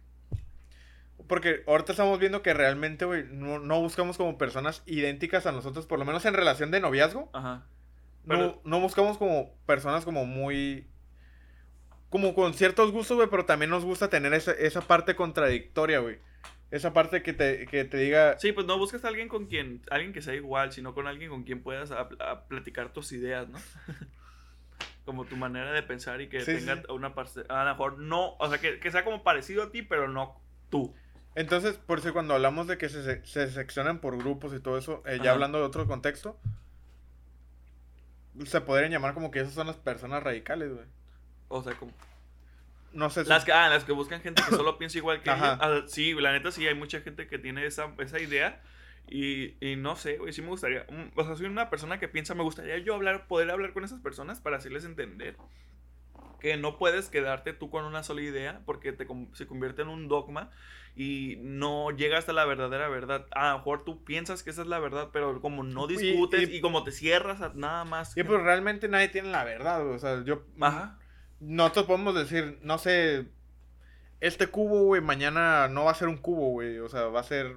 Porque 1.28 1.62
ahorita 1.68 1.92
estamos 1.92 2.18
viendo 2.18 2.42
que 2.42 2.56
realmente, 2.56 3.06
güey, 3.06 3.24
no, 3.30 3.60
no 3.60 3.80
buscamos 3.82 4.18
como 4.18 4.40
personas 4.40 4.82
idénticas 4.88 5.46
a 5.46 5.52
nosotros, 5.52 5.86
por 5.86 6.00
lo 6.00 6.06
menos 6.06 6.26
en 6.26 6.34
relación 6.34 6.72
de 6.72 6.80
noviazgo. 6.80 7.30
Ajá. 7.34 7.68
No, 8.26 8.36
Pero- 8.36 8.62
no 8.64 8.80
buscamos 8.80 9.18
como 9.18 9.54
personas 9.66 10.06
como 10.06 10.26
muy... 10.26 10.88
Como 12.10 12.36
con 12.36 12.54
ciertos 12.54 12.92
gustos, 12.92 13.18
güey, 13.18 13.28
pero 13.30 13.46
también 13.46 13.72
nos 13.72 13.84
gusta 13.84 14.10
tener 14.10 14.34
esa, 14.34 14.52
esa 14.52 14.82
parte 14.82 15.16
contradictoria, 15.16 16.00
güey. 16.00 16.20
Esa 16.70 16.94
parte 16.94 17.22
que 17.24 17.34
te, 17.34 17.66
que 17.66 17.86
te 17.86 17.98
diga... 17.98 18.38
Sí, 18.40 18.52
pues 18.52 18.66
no 18.68 18.78
buscas 18.78 19.04
a 19.04 19.08
alguien 19.08 19.28
con 19.28 19.48
quien, 19.48 19.82
alguien 19.92 20.14
que 20.14 20.22
sea 20.22 20.36
igual, 20.36 20.72
sino 20.72 20.94
con 20.94 21.08
alguien 21.08 21.30
con 21.32 21.44
quien 21.44 21.62
puedas 21.64 21.92
a- 21.92 22.08
a 22.20 22.48
platicar 22.48 22.94
tus 22.94 23.12
ideas, 23.12 23.48
¿no? 23.50 23.58
como 25.06 25.26
tu 25.26 25.36
manera 25.36 25.72
de 25.72 25.84
pensar 25.84 26.22
y 26.22 26.30
que 26.30 26.40
Sí, 26.42 26.54
tenga 26.56 26.78
sí. 26.78 26.84
una 26.90 27.14
parte, 27.14 27.42
a 27.50 27.64
lo 27.66 27.70
mejor 27.72 28.00
no, 28.00 28.36
o 28.40 28.50
sea, 28.50 28.60
que, 28.60 28.80
que 28.80 28.90
sea 28.92 29.04
como 29.04 29.22
parecido 29.24 29.64
a 29.64 29.72
ti, 29.72 29.82
pero 29.82 30.08
no 30.08 30.40
tú. 30.70 30.94
Entonces, 31.36 31.76
por 31.78 32.00
eso 32.00 32.14
cuando 32.14 32.36
hablamos 32.36 32.68
de 32.68 32.78
que 32.78 32.88
se, 32.90 33.04
se, 33.04 33.26
se 33.26 33.52
seccionan 33.52 34.00
por 34.00 34.18
grupos 34.18 34.54
y 34.54 34.60
todo 34.62 34.78
eso, 34.78 35.04
eh, 35.06 35.20
ya 35.22 35.32
hablando 35.32 35.58
de 35.58 35.66
otro 35.66 35.86
contexto, 35.88 36.40
se 38.46 38.62
podrían 38.62 38.92
llamar 38.92 39.14
como 39.14 39.32
que 39.32 39.40
esas 39.40 39.54
son 39.54 39.68
las 39.68 39.78
personas 39.78 40.24
radicales, 40.24 40.74
güey. 40.74 40.86
O 41.48 41.62
sea, 41.62 41.74
como... 41.76 41.92
No 42.92 43.10
sé 43.10 43.24
si... 43.24 43.30
Las 43.30 43.46
que, 43.46 43.52
ah, 43.52 43.70
las 43.70 43.84
que 43.84 43.92
buscan 43.92 44.22
gente 44.22 44.42
que 44.48 44.56
solo 44.56 44.78
piensa 44.80 44.98
igual 44.98 45.22
que 45.22 45.30
ellos. 45.30 45.42
Ah, 45.44 45.82
sí, 45.88 46.14
la 46.14 46.32
neta 46.32 46.52
sí, 46.52 46.68
hay 46.68 46.76
mucha 46.76 47.02
gente 47.02 47.28
que 47.28 47.40
tiene 47.40 47.66
esa, 47.66 47.94
esa 48.00 48.20
idea. 48.20 48.62
Y, 49.08 49.56
y 49.66 49.76
no 49.76 49.96
sé, 49.96 50.18
güey, 50.18 50.32
sí 50.34 50.42
me 50.42 50.48
gustaría. 50.50 50.86
mm, 50.90 51.12
O 51.20 51.24
sea, 51.26 51.36
soy 51.36 51.48
una 51.48 51.70
persona 51.70 52.00
que 52.00 52.08
piensa, 52.08 52.36
me 52.36 52.44
gustaría 52.44 52.78
yo 52.80 52.96
hablar, 52.96 53.28
poder 53.28 53.52
hablar 53.52 53.74
con 53.74 53.84
esas 53.84 54.00
personas 54.00 54.40
para 54.40 54.58
hacerles 54.58 54.86
entender 54.86 55.36
que 56.44 56.58
no 56.58 56.78
puedes 56.78 57.08
quedarte 57.10 57.54
tú 57.54 57.70
con 57.70 57.86
una 57.86 58.04
sola 58.04 58.22
idea 58.22 58.62
porque 58.66 58.92
te, 58.92 59.08
se 59.32 59.48
convierte 59.48 59.82
en 59.82 59.88
un 59.88 60.10
dogma 60.10 60.52
y 60.94 61.38
no 61.42 61.90
llega 61.92 62.18
hasta 62.18 62.34
la 62.34 62.44
verdadera 62.44 62.90
verdad. 62.90 63.26
A 63.32 63.52
lo 63.54 63.58
mejor 63.60 63.86
tú 63.86 64.04
piensas 64.04 64.44
que 64.44 64.50
esa 64.50 64.62
es 64.64 64.68
la 64.68 64.78
verdad, 64.80 65.10
pero 65.14 65.40
como 65.42 65.64
no 65.64 65.88
discutes 65.88 66.50
y, 66.50 66.58
y- 66.58 66.62
como 66.62 66.84
te 66.84 66.92
cierras 66.92 67.42
a 67.42 67.54
nada 67.56 67.86
más. 67.86 68.16
Y 68.18 68.24
pues 68.24 68.44
realmente 68.44 68.90
nadie 68.90 69.08
tiene 69.08 69.32
la 69.32 69.46
verdad. 69.46 69.88
O 69.90 69.98
sea, 69.98 70.22
yo... 70.26 70.44
Ajá. 70.60 71.00
Nosotros 71.40 71.86
podemos 71.86 72.14
decir, 72.14 72.60
no 72.62 72.78
sé, 72.78 73.30
este 74.20 74.48
cubo, 74.48 74.84
güey, 74.84 75.02
mañana 75.02 75.68
no 75.70 75.86
va 75.86 75.92
a 75.92 75.96
ser 75.96 76.10
un 76.10 76.18
cubo, 76.18 76.50
güey. 76.52 76.80
O 76.80 76.90
sea, 76.90 77.04
va 77.06 77.22
a 77.22 77.24
ser, 77.24 77.56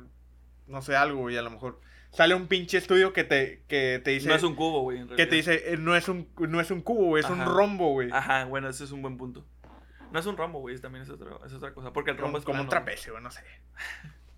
no 0.69 0.81
sé, 0.81 0.95
algo, 0.97 1.23
güey. 1.23 1.37
A 1.37 1.43
lo 1.43 1.51
mejor 1.51 1.81
sale 2.17 2.35
un 2.35 2.47
pinche 2.47 2.79
estudio 2.79 3.13
que 3.13 3.25
te, 3.25 3.63
que 3.69 4.01
te 4.03 4.13
dice... 4.13 4.29
no 4.29 4.35
es 4.35 4.43
un 4.43 4.55
cubo, 4.55 4.81
güey. 4.81 5.01
en 5.01 5.09
Que 5.09 5.27
te 5.27 5.37
dice, 5.37 5.73
eh, 5.73 5.77
no 5.77 5.95
es 5.95 6.09
un, 6.09 6.29
no 6.39 6.61
es 6.61 6.71
un 6.71 6.81
cubo, 6.81 7.05
güey, 7.07 7.23
es 7.23 7.29
un 7.29 7.45
rombo, 7.45 7.93
güey. 7.93 8.09
Ajá, 8.11 8.47
bueno, 8.47 8.69
ese 8.71 8.85
es 8.85 8.91
un 8.91 9.03
buen 9.03 9.19
punto. 9.19 9.45
No 10.13 10.19
es 10.19 10.25
un 10.25 10.37
rombo, 10.37 10.61
güey, 10.61 10.79
también 10.79 11.03
es, 11.03 11.11
otro- 11.11 11.45
es 11.45 11.53
otra 11.53 11.75
cosa. 11.75 11.93
Porque 11.93 12.13
el 12.13 12.17
rombo 12.17 12.33
Como, 12.33 12.39
es 12.39 12.45
como 12.47 12.63
un 12.63 12.69
trapecio, 12.69 13.13
güey, 13.13 13.23
no 13.23 13.31
sé. 13.31 13.43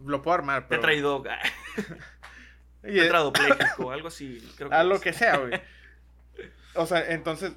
Lo 0.04 0.22
puedo 0.22 0.34
armar, 0.34 0.66
pero... 0.68 0.80
Tetraidog, 0.80 1.26
Y, 2.84 2.98
eh, 2.98 3.02
tetradopléjico, 3.02 3.90
algo 3.90 4.08
así. 4.08 4.38
Creo 4.56 4.72
a 4.72 4.82
lo 4.84 4.96
es. 4.96 5.00
que 5.00 5.12
sea, 5.12 5.36
güey. 5.38 5.52
O 6.74 6.86
sea, 6.86 7.04
entonces... 7.12 7.52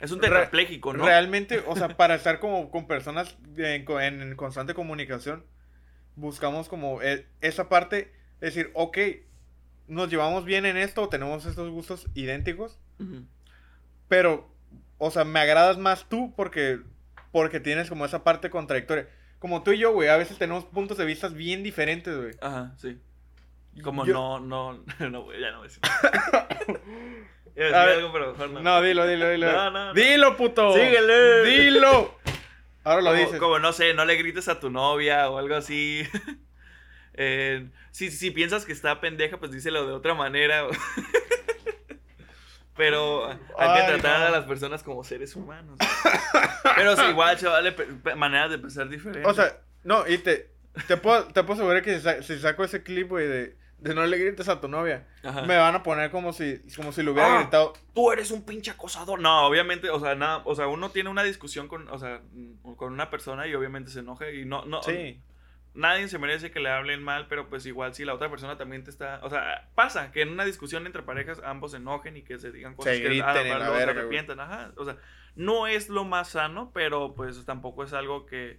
Es 0.00 0.10
un 0.10 0.20
tetrapléjico, 0.20 0.92
¿no? 0.92 1.04
Realmente, 1.04 1.62
o 1.66 1.74
sea, 1.76 1.88
para 1.96 2.14
estar 2.14 2.38
como 2.38 2.70
con 2.70 2.86
personas 2.86 3.36
en, 3.56 3.88
en 4.00 4.36
constante 4.36 4.74
comunicación, 4.74 5.44
buscamos 6.16 6.68
como 6.68 7.00
e- 7.02 7.26
esa 7.40 7.68
parte, 7.68 8.12
decir, 8.40 8.70
ok, 8.74 8.98
nos 9.88 10.10
llevamos 10.10 10.44
bien 10.44 10.66
en 10.66 10.76
esto, 10.76 11.08
tenemos 11.08 11.46
estos 11.46 11.70
gustos 11.70 12.06
idénticos, 12.14 12.78
pero, 14.08 14.48
o 14.98 15.10
sea, 15.10 15.24
me 15.24 15.40
agradas 15.40 15.78
más 15.78 16.08
tú 16.08 16.32
porque, 16.36 16.80
porque 17.32 17.60
tienes 17.60 17.88
como 17.88 18.04
esa 18.04 18.22
parte 18.24 18.50
contradictoria. 18.50 19.08
Como 19.38 19.62
tú 19.62 19.72
y 19.72 19.78
yo, 19.78 19.92
güey, 19.92 20.08
a 20.08 20.16
veces 20.16 20.38
tenemos 20.38 20.64
puntos 20.64 20.96
de 20.96 21.04
vista 21.04 21.28
bien 21.28 21.62
diferentes, 21.62 22.16
güey. 22.16 22.32
Ajá, 22.40 22.74
sí. 22.78 22.98
Como 23.82 24.06
Yo- 24.06 24.14
no, 24.14 24.40
no, 24.40 24.84
no, 25.10 25.22
güey, 25.22 25.40
ya 25.40 25.50
no 25.52 25.58
voy 25.58 25.66
a 25.66 25.68
decir. 25.68 25.82
Iba 27.56 27.66
a 27.68 27.82
A 27.82 27.86
decir 27.86 27.86
ver, 27.86 27.98
algo, 27.98 28.12
pero 28.12 28.32
mejor 28.32 28.50
no. 28.50 28.60
No, 28.60 28.82
dilo, 28.82 29.06
dilo, 29.06 29.30
dilo. 29.30 29.50
No, 29.52 29.70
no, 29.70 29.84
no. 29.86 29.94
Dilo, 29.94 30.36
puto. 30.36 30.72
Síguele. 30.74 31.42
Dilo. 31.44 32.14
Ahora 32.84 33.00
lo 33.02 33.10
como, 33.10 33.20
dices. 33.22 33.38
como, 33.40 33.58
no 33.58 33.72
sé, 33.72 33.94
no 33.94 34.04
le 34.04 34.16
grites 34.16 34.48
a 34.48 34.60
tu 34.60 34.70
novia 34.70 35.28
o 35.30 35.38
algo 35.38 35.54
así. 35.54 36.02
Eh, 37.16 37.68
si, 37.92 38.10
si 38.10 38.30
piensas 38.30 38.64
que 38.64 38.72
está 38.72 39.00
pendeja, 39.00 39.38
pues 39.38 39.50
díselo 39.52 39.86
de 39.86 39.92
otra 39.94 40.14
manera. 40.14 40.66
Pero 42.76 43.26
hay 43.58 43.80
que 43.80 43.86
tratar 43.92 44.22
a 44.26 44.30
las 44.30 44.44
personas 44.44 44.82
como 44.82 45.02
seres 45.02 45.34
humanos. 45.34 45.78
Pero 46.76 46.94
sí, 46.96 47.02
igual, 47.08 47.38
pe- 48.02 48.14
maneras 48.16 48.50
de 48.50 48.58
pensar 48.58 48.88
diferentes. 48.90 49.26
O 49.30 49.32
sea, 49.34 49.56
no, 49.82 50.06
y 50.06 50.18
te, 50.18 50.50
te, 50.86 50.98
puedo, 50.98 51.24
te 51.28 51.42
puedo 51.42 51.54
asegurar 51.54 51.82
que 51.82 51.94
si, 51.96 52.00
sa- 52.02 52.22
si 52.22 52.38
saco 52.38 52.64
ese 52.64 52.82
clip, 52.82 53.08
güey, 53.08 53.26
de, 53.26 53.56
de 53.78 53.94
no 53.94 54.04
le 54.04 54.18
grites 54.18 54.50
a 54.50 54.60
tu 54.60 54.68
novia, 54.68 55.06
Ajá. 55.22 55.42
me 55.44 55.56
van 55.56 55.74
a 55.74 55.82
poner 55.82 56.10
como 56.10 56.34
si, 56.34 56.60
como 56.76 56.92
si 56.92 57.02
le 57.02 57.12
hubiera 57.12 57.36
Ah. 57.38 57.40
gritado. 57.42 57.72
tú 57.94 58.12
eres 58.12 58.30
un 58.30 58.44
pinche 58.44 58.70
acosador. 58.72 59.20
No, 59.20 59.46
obviamente, 59.46 59.88
o 59.88 59.98
sea, 59.98 60.14
nada, 60.14 60.42
o 60.44 60.54
sea, 60.54 60.66
uno 60.66 60.90
tiene 60.90 61.08
una 61.08 61.22
discusión 61.22 61.68
con, 61.68 61.88
o 61.88 61.98
sea, 61.98 62.20
con 62.76 62.92
una 62.92 63.08
persona 63.08 63.46
y 63.46 63.54
obviamente 63.54 63.90
se 63.90 64.00
enoja 64.00 64.30
y 64.30 64.44
no, 64.44 64.66
no, 64.66 64.82
Sí. 64.82 65.18
Nadie 65.76 66.08
se 66.08 66.18
merece 66.18 66.50
que 66.50 66.60
le 66.60 66.70
hablen 66.70 67.02
mal, 67.02 67.26
pero 67.28 67.48
pues 67.48 67.64
igual 67.66 67.94
si 67.94 68.04
la 68.04 68.14
otra 68.14 68.28
persona 68.30 68.56
también 68.58 68.82
te 68.84 68.90
está, 68.90 69.20
o 69.22 69.30
sea, 69.30 69.68
pasa 69.74 70.10
que 70.12 70.22
en 70.22 70.30
una 70.30 70.44
discusión 70.44 70.86
entre 70.86 71.02
parejas 71.02 71.40
ambos 71.44 71.70
se 71.72 71.76
enojen 71.76 72.16
y 72.16 72.22
que 72.22 72.38
se 72.38 72.50
digan 72.50 72.74
cosas 72.74 72.94
Se 72.96 73.02
que 73.02 73.08
griten 73.08 73.26
a 73.28 73.34
lo 73.34 73.40
y 73.40 73.44
mejor 73.44 73.58
la 73.60 73.66
luego 73.66 73.80
se 73.84 73.90
arrepientan, 73.90 74.40
ajá, 74.40 74.72
o 74.76 74.84
sea, 74.84 74.96
no 75.36 75.66
es 75.66 75.88
lo 75.88 76.04
más 76.04 76.30
sano, 76.30 76.70
pero 76.74 77.14
pues 77.14 77.44
tampoco 77.44 77.84
es 77.84 77.92
algo 77.92 78.26
que, 78.26 78.58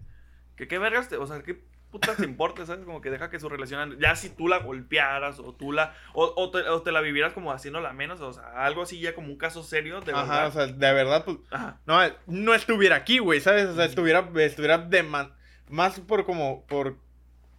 que 0.55 0.67
qué 0.67 0.77
vergas, 0.79 1.09
te- 1.09 1.17
o 1.17 1.25
sea, 1.27 1.41
qué 1.43 1.59
putas 1.91 2.17
te 2.17 2.25
importa, 2.25 2.65
¿sabes? 2.65 2.83
Como 2.85 2.99
que 3.01 3.09
deja 3.09 3.29
que 3.29 3.39
su 3.39 3.47
relación, 3.49 3.97
ya 3.99 4.15
si 4.15 4.29
tú 4.29 4.47
la 4.49 4.59
golpearas 4.59 5.39
o 5.39 5.53
tú 5.55 5.71
la, 5.71 5.95
o, 6.13 6.33
o 6.35 6.51
te, 6.51 6.59
o 6.69 6.81
te 6.81 6.91
la 6.91 6.99
vivieras 7.01 7.33
como 7.33 7.51
haciéndola 7.51 7.93
menos, 7.93 8.19
o 8.21 8.33
sea, 8.33 8.43
algo 8.65 8.81
así 8.81 8.99
ya 8.99 9.15
como 9.15 9.29
un 9.29 9.37
caso 9.37 9.63
serio, 9.63 10.01
de 10.01 10.11
Ajá, 10.11 10.21
verdad. 10.21 10.47
o 10.47 10.51
sea, 10.51 10.67
de 10.67 10.93
verdad, 10.93 11.23
pues, 11.25 11.37
Ajá. 11.49 11.79
no, 11.85 11.97
no 12.27 12.53
estuviera 12.53 12.97
aquí, 12.97 13.19
güey, 13.19 13.39
¿sabes? 13.39 13.67
O 13.67 13.75
sea, 13.75 13.85
estuviera, 13.85 14.29
estuviera 14.35 14.87
deman- 14.89 15.33
más 15.69 15.99
por 16.01 16.25
como, 16.25 16.65
por, 16.67 16.97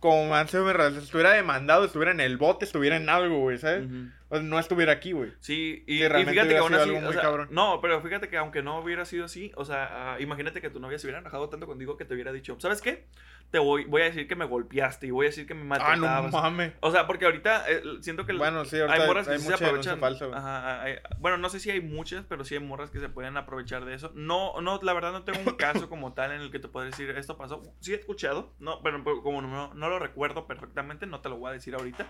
como 0.00 0.28
relaciones, 0.76 1.04
estuviera 1.04 1.32
demandado, 1.32 1.84
estuviera 1.84 2.12
en 2.12 2.20
el 2.20 2.36
bote, 2.36 2.64
estuviera 2.64 2.96
en 2.96 3.08
algo, 3.08 3.40
güey, 3.40 3.58
¿sabes? 3.58 3.86
No 4.30 4.58
estuviera 4.58 4.92
aquí, 4.92 5.12
güey. 5.12 5.32
Sí, 5.40 5.84
y, 5.86 5.98
Sí, 5.98 6.04
y 6.04 6.24
fíjate 6.26 6.48
que 6.48 6.58
aún 6.58 6.74
así, 6.74 6.90
o 6.90 7.12
sea, 7.12 7.46
no, 7.50 7.80
pero 7.80 8.00
fíjate 8.02 8.28
que 8.28 8.36
aunque 8.36 8.62
no 8.62 8.78
hubiera 8.80 9.04
sido 9.04 9.24
así, 9.24 9.52
o 9.56 9.64
sea, 9.64 10.14
ah, 10.14 10.20
imagínate 10.20 10.60
que 10.60 10.70
tu 10.70 10.80
novia 10.80 10.98
se 10.98 11.06
hubiera 11.06 11.20
enojado 11.20 11.48
tanto 11.48 11.66
contigo 11.66 11.96
que 11.96 12.04
te 12.04 12.14
hubiera 12.14 12.32
dicho, 12.32 12.56
¿sabes 12.60 12.82
qué? 12.82 13.06
Te 13.50 13.58
voy, 13.58 13.86
voy 13.86 14.02
a 14.02 14.04
decir 14.04 14.28
que 14.28 14.36
me 14.36 14.44
golpeaste 14.44 15.06
y 15.06 15.10
voy 15.10 15.24
a 15.24 15.28
decir 15.30 15.46
que 15.46 15.54
me 15.54 15.62
Ah, 15.62 15.96
no 15.96 16.02
maltratabas. 16.06 16.32
mames. 16.32 16.72
o 16.80 16.90
sea, 16.90 17.06
porque 17.06 17.24
ahorita 17.24 17.64
eh, 17.70 17.82
siento 18.02 18.26
que 18.26 18.34
Bueno, 18.34 18.66
sí, 18.66 18.76
ahorita 18.78 18.94
hay 18.94 19.00
hay, 19.00 19.06
morras 19.06 19.26
que 19.26 19.38
sí 19.38 19.44
se 19.44 19.50
mucha 19.52 19.64
denuncia 19.66 19.92
aprovechan. 19.92 20.30
falsa. 20.30 20.36
Ajá, 20.38 20.82
hay- 20.82 20.96
bueno, 21.18 21.38
no 21.38 21.48
sé 21.48 21.58
si 21.58 21.70
hay 21.70 21.80
muchas, 21.80 22.26
pero 22.28 22.44
sí 22.44 22.54
hay 22.56 22.60
morras 22.60 22.90
que 22.90 23.00
se 23.00 23.08
pueden 23.08 23.38
aprovechar 23.38 23.86
de 23.86 23.94
eso. 23.94 24.12
No, 24.14 24.60
no, 24.60 24.78
la 24.82 24.92
verdad 24.92 25.12
no 25.12 25.24
tengo 25.24 25.38
un 25.50 25.56
caso 25.56 25.88
como 25.88 26.12
tal 26.12 26.32
en 26.32 26.42
el 26.42 26.50
que 26.50 26.58
te 26.58 26.68
pueda 26.68 26.84
decir 26.84 27.08
esto 27.16 27.38
pasó. 27.38 27.62
Sí 27.80 27.94
he 27.94 27.96
escuchado, 27.96 28.52
no, 28.58 28.82
pero 28.82 29.02
pero 29.02 29.22
como 29.22 29.40
no, 29.40 29.72
no 29.72 29.88
lo 29.88 29.98
recuerdo 29.98 30.46
perfectamente, 30.46 31.06
no 31.06 31.20
te 31.22 31.30
lo 31.30 31.36
voy 31.38 31.48
a 31.48 31.52
decir 31.54 31.74
ahorita. 31.74 32.06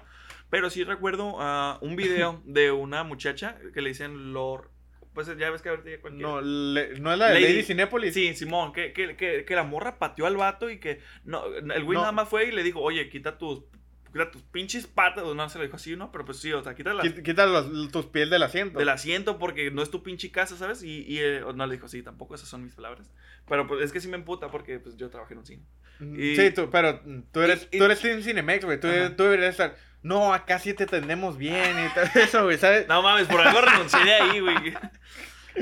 Pero 0.50 0.70
sí 0.70 0.84
recuerdo 0.84 1.36
ah, 1.38 1.78
un 1.82 1.96
video 1.96 2.42
de 2.46 2.70
una 2.72 3.04
muchacha 3.04 3.58
que 3.74 3.82
le 3.82 3.90
dicen 3.90 4.32
Lord. 4.32 4.70
Pues 5.14 5.26
ya 5.36 5.50
ves 5.50 5.62
que 5.62 5.68
ahorita 5.70 5.90
ya 5.90 6.00
cualquier- 6.00 6.22
No, 6.22 6.40
le- 6.40 7.00
no 7.00 7.12
es 7.12 7.18
la 7.18 7.28
de 7.28 7.34
Lady- 7.34 7.44
Lady 7.54 7.62
Cinépolis. 7.64 8.14
Sí, 8.14 8.34
Simón, 8.34 8.72
que, 8.72 8.92
que, 8.92 9.16
que, 9.16 9.44
que 9.44 9.54
la 9.56 9.64
morra 9.64 9.98
pateó 9.98 10.26
al 10.26 10.36
vato 10.36 10.70
y 10.70 10.78
que 10.78 11.00
no, 11.24 11.44
el 11.46 11.82
güey 11.84 11.96
No. 11.96 12.02
nada 12.02 12.12
más 12.12 12.28
fue 12.28 12.46
y 12.46 12.52
le 12.52 12.62
dijo, 12.62 12.80
oye, 12.80 13.08
quita 13.08 13.36
tus, 13.36 13.64
quita 14.12 14.30
tus 14.30 14.42
pinches 14.42 14.86
patas, 14.86 15.24
no 15.24 15.48
se 15.48 15.58
lo 15.58 15.64
dijo 15.64 15.74
así, 15.74 15.96
¿no? 15.96 16.12
Pero 16.12 16.24
pues 16.24 16.38
sí, 16.38 16.52
o 16.52 16.62
sea, 16.62 16.76
quita 16.76 16.94
las 16.94 17.12
Quita, 17.12 17.46
los- 17.46 17.90
tus 17.90 18.06
pies 18.06 18.30
del 18.30 18.44
asiento. 18.44 18.78
del 18.78 18.88
asiento 18.90 19.38
porque 19.40 19.72
no 19.72 19.82
es 19.82 19.90
tu 19.90 20.04
pinche 20.04 20.30
casa, 20.30 20.56
¿sabes? 20.56 20.84
Y, 20.84 21.00
y 21.08 21.18
eh, 21.18 21.40
no 21.52 21.66
le 21.66 21.74
dijo, 21.74 21.88
sí, 21.88 22.00
tampoco 22.04 22.36
esas 22.36 22.48
son 22.48 22.62
mis 22.62 22.74
palabras. 22.76 23.10
Pero 23.48 23.66
pues 23.66 23.82
es 23.82 23.90
que 23.90 24.00
sí 24.00 24.06
me 24.06 24.16
emputa 24.18 24.52
porque 24.52 24.78
pues 24.78 24.96
yo 24.96 25.10
trabajé 25.10 25.34
en 25.34 25.38
un 25.40 25.46
cine. 25.46 25.64
y- 26.16 26.36
sí, 26.36 26.52
tú, 26.52 26.70
pero 26.70 27.00
tú 27.32 27.40
eres, 27.40 27.66
y- 27.72 27.78
tú 27.78 27.84
eres 27.84 28.00
Team 28.00 28.22
Cinemex, 28.22 28.64
güey. 28.64 28.78
Tú, 28.78 28.86
tú 29.16 29.24
deberías 29.24 29.50
estar. 29.50 29.74
No, 30.02 30.32
acá 30.32 30.58
sí 30.58 30.74
te 30.74 30.84
atendemos 30.84 31.36
bien 31.38 31.76
y 31.86 31.94
todo 31.94 32.04
eso, 32.22 32.44
güey, 32.44 32.58
¿sabes? 32.58 32.86
No 32.88 33.02
mames, 33.02 33.26
por 33.26 33.40
algo 33.40 33.60
renuncié 33.60 34.04
de 34.04 34.12
ahí, 34.14 34.40
güey. 34.40 34.74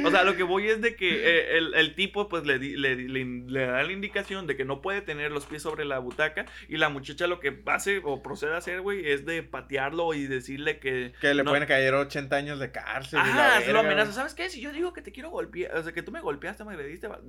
O 0.05 0.11
sea, 0.11 0.25
lo 0.25 0.37
que 0.37 0.43
voy 0.43 0.69
es 0.69 0.83
de 0.83 0.95
que 0.95 1.09
eh, 1.09 1.57
el, 1.57 1.73
el 1.75 1.95
tipo 1.95 2.29
pues 2.29 2.45
le, 2.45 2.59
le, 2.59 2.97
le, 2.97 3.25
le 3.25 3.67
da 3.67 3.83
la 3.83 3.93
indicación 3.93 4.47
de 4.47 4.55
que 4.55 4.67
no 4.67 4.83
puede 4.83 5.01
tener 5.01 5.31
los 5.33 5.47
pies 5.47 5.63
sobre 5.63 5.87
la 5.87 5.99
butaca 6.01 6.45
y 6.69 6.77
la 6.77 6.91
muchacha 6.91 7.27
lo 7.27 7.41
que 7.41 7.63
hace 7.65 8.03
o 8.05 8.23
procede 8.23 8.53
a 8.53 8.59
hacer, 8.59 8.83
güey, 8.83 9.11
es 9.11 9.25
de 9.25 9.43
patearlo 9.43 10.13
y 10.13 10.27
decirle 10.27 10.81
que... 10.81 11.15
Que 11.19 11.33
le 11.33 11.45
no- 11.45 11.51
pueden 11.51 11.67
caer 11.67 11.95
80 11.95 12.37
años 12.37 12.59
de 12.59 12.71
cárcel. 12.73 13.21
se 13.65 13.73
lo 13.73 13.79
amenaza. 13.79 14.13
¿Sabes 14.13 14.35
qué? 14.35 14.51
Si 14.51 14.61
yo 14.61 14.71
digo 14.71 14.93
que 14.93 15.01
te 15.01 15.13
quiero 15.13 15.31
golpear, 15.31 15.75
o 15.75 15.83
sea, 15.83 15.93
que 15.95 16.03
tú 16.03 16.13
me 16.13 16.21
golpeaste, 16.21 16.63
me 16.65 16.75
agrediste, 16.75 17.09
va- 17.09 17.21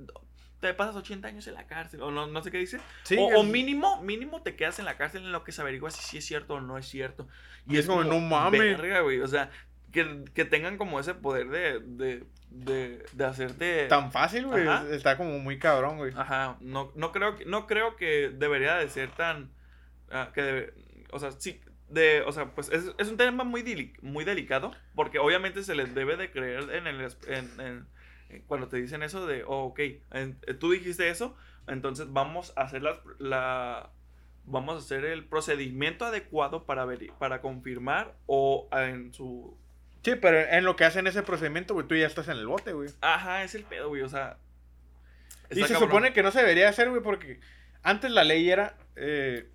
te 0.60 0.74
pasas 0.74 0.96
80 0.96 1.28
años 1.28 1.46
en 1.46 1.54
la 1.54 1.66
cárcel. 1.66 2.02
O 2.02 2.10
no, 2.10 2.26
no 2.26 2.42
sé 2.42 2.50
qué 2.50 2.58
dice. 2.58 2.80
Sí, 3.04 3.16
o, 3.18 3.26
o 3.26 3.42
es- 3.42 3.48
mínimo, 3.48 4.02
mínimo 4.02 4.42
te 4.42 4.56
quedas 4.56 4.78
en 4.78 4.84
la 4.84 4.96
cárcel 4.96 5.22
en 5.24 5.32
lo 5.32 5.44
que 5.44 5.52
se 5.52 5.60
averigua 5.60 5.90
si 5.90 6.02
sí 6.02 6.18
es 6.18 6.24
cierto 6.26 6.54
o 6.54 6.60
no 6.60 6.78
es 6.78 6.86
cierto. 6.86 7.28
Y 7.68 7.78
es 7.78 7.86
como, 7.86 8.02
no 8.04 8.18
mames. 8.18 8.60
Verga, 8.60 9.00
güey. 9.00 9.20
O 9.20 9.28
sea, 9.28 9.50
que, 9.92 10.24
que 10.34 10.44
tengan 10.44 10.76
como 10.78 10.98
ese 11.00 11.14
poder 11.14 11.48
de, 11.48 11.80
de, 11.80 12.24
de, 12.50 13.04
de 13.12 13.24
hacerte. 13.24 13.86
Tan 13.86 14.10
fácil, 14.12 14.46
güey. 14.46 14.66
Está 14.90 15.16
como 15.16 15.38
muy 15.38 15.58
cabrón, 15.58 15.96
güey. 15.98 16.12
Ajá. 16.16 16.56
No, 16.60 16.92
no, 16.94 17.12
creo, 17.12 17.36
que- 17.36 17.44
no 17.44 17.66
creo 17.66 17.96
que 17.96 18.30
debería 18.30 18.76
de 18.76 18.88
ser 18.88 19.10
tan. 19.10 19.50
ah, 20.10 20.30
que 20.34 20.42
debe- 20.42 20.74
o 21.12 21.18
sea, 21.18 21.30
sí. 21.32 21.60
De, 21.88 22.20
o 22.22 22.32
sea, 22.32 22.54
pues 22.54 22.68
es, 22.70 22.92
es 22.98 23.08
un 23.08 23.16
tema 23.16 23.44
muy, 23.44 23.94
muy 24.02 24.24
delicado. 24.24 24.72
Porque 24.94 25.18
obviamente 25.18 25.62
se 25.62 25.74
les 25.74 25.94
debe 25.94 26.16
de 26.16 26.30
creer 26.30 26.68
en 26.74 26.86
el. 26.86 27.00
es- 27.00 27.18
en- 27.28 27.86
cuando 28.46 28.68
te 28.68 28.76
dicen 28.76 29.02
eso 29.02 29.26
de, 29.26 29.44
oh, 29.44 29.64
ok, 29.64 29.78
eh, 29.80 30.34
tú 30.58 30.70
dijiste 30.72 31.08
eso, 31.08 31.36
entonces 31.66 32.06
vamos 32.12 32.52
a 32.56 32.62
hacer 32.62 32.82
las- 32.82 32.98
la, 33.18 33.90
vamos 34.44 34.74
a 34.76 34.78
hacer 34.78 35.04
el 35.04 35.24
procedimiento 35.24 36.04
adecuado 36.06 36.64
para 36.64 36.84
ver, 36.84 37.10
para 37.18 37.40
confirmar 37.40 38.14
o 38.26 38.68
ah, 38.70 38.84
en 38.86 39.12
su 39.12 39.56
Sí, 40.04 40.14
pero 40.14 40.38
en 40.38 40.64
lo 40.64 40.76
que 40.76 40.84
hacen 40.84 41.06
ese 41.06 41.22
procedimiento, 41.22 41.74
güey, 41.74 41.86
tú 41.86 41.94
ya 41.96 42.06
estás 42.06 42.28
en 42.28 42.36
el 42.38 42.46
bote, 42.46 42.72
güey. 42.72 42.88
Ajá, 43.00 43.42
es 43.42 43.54
el 43.56 43.64
pedo, 43.64 43.88
güey. 43.88 44.02
O 44.02 44.08
sea. 44.08 44.38
Y 45.50 45.56
se 45.56 45.60
cabrón. 45.62 45.80
supone 45.88 46.12
que 46.12 46.22
no 46.22 46.30
se 46.30 46.38
debería 46.40 46.68
hacer, 46.68 46.88
güey, 46.88 47.02
porque 47.02 47.40
antes 47.82 48.10
la 48.10 48.24
ley 48.24 48.48
era. 48.48 48.76
eh, 48.96 49.48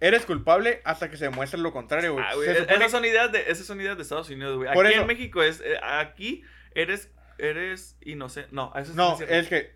eres 0.00 0.24
culpable 0.26 0.80
hasta 0.84 1.10
que 1.10 1.16
se 1.16 1.24
demuestre 1.24 1.58
lo 1.58 1.72
contrario, 1.72 2.12
güey. 2.12 2.24
Ah, 2.28 2.34
güey, 2.34 2.48
supone- 2.54 2.74
Esas 2.76 2.90
son 2.92 3.04
ideas 3.06 3.32
de, 3.32 3.50
esas 3.50 3.66
son 3.66 3.80
ideas 3.80 3.96
de 3.96 4.02
Estados 4.02 4.28
Unidos, 4.30 4.56
güey. 4.56 4.68
Aquí 4.68 4.78
eso- 4.92 5.00
en 5.00 5.06
México 5.06 5.42
es. 5.42 5.60
eh, 5.62 5.78
aquí 5.82 6.44
eres. 6.74 7.10
Eres 7.38 7.96
inocente. 8.02 8.50
No, 8.52 8.72
eso 8.76 8.92
No, 8.94 9.16
cierto. 9.16 9.34
es 9.34 9.48
que, 9.48 9.72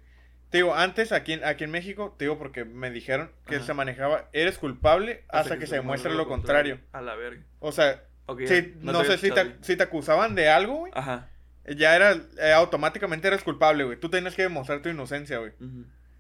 te 0.51 0.59
digo, 0.59 0.75
antes 0.75 1.13
aquí, 1.13 1.33
en- 1.35 1.45
aquí 1.45 1.65
en 1.65 1.71
México, 1.71 2.15
te 2.19 2.25
digo 2.27 2.39
porque 2.39 2.65
me 2.65 2.91
dijeron 2.91 3.31
que 3.47 3.57
Ajá. 3.57 3.65
se 3.67 3.75
manejaba, 3.75 4.29
eres 4.33 4.59
culpable 4.59 5.25
hasta, 5.29 5.59
que, 5.59 5.67
se 5.67 5.77
demuestre 5.77 6.13
lo 6.15 6.27
contrario. 6.29 6.81
A 6.93 7.01
la 7.01 7.15
verga. 7.15 7.43
O 7.61 7.73
sea, 7.73 8.03
sí, 8.47 8.75
no, 8.81 9.05
sé 9.05 9.17
si 9.19 9.31
te, 9.31 9.57
si 9.63 9.77
te 9.77 9.83
acusaban 9.85 10.35
de 10.35 10.49
algo, 10.51 10.77
güey, 10.79 10.93
Ajá. 10.95 11.29
ya 11.77 11.95
era, 11.97 12.13
eh, 12.41 12.53
automáticamente 12.53 13.29
eres 13.29 13.43
culpable, 13.43 13.85
güey. 13.85 13.99
Tú 13.99 14.11
tienes 14.11 14.35
que 14.35 14.43
demostrar 14.43 14.83
tu 14.83 14.89
inocencia, 14.89 15.39
güey. 15.39 15.53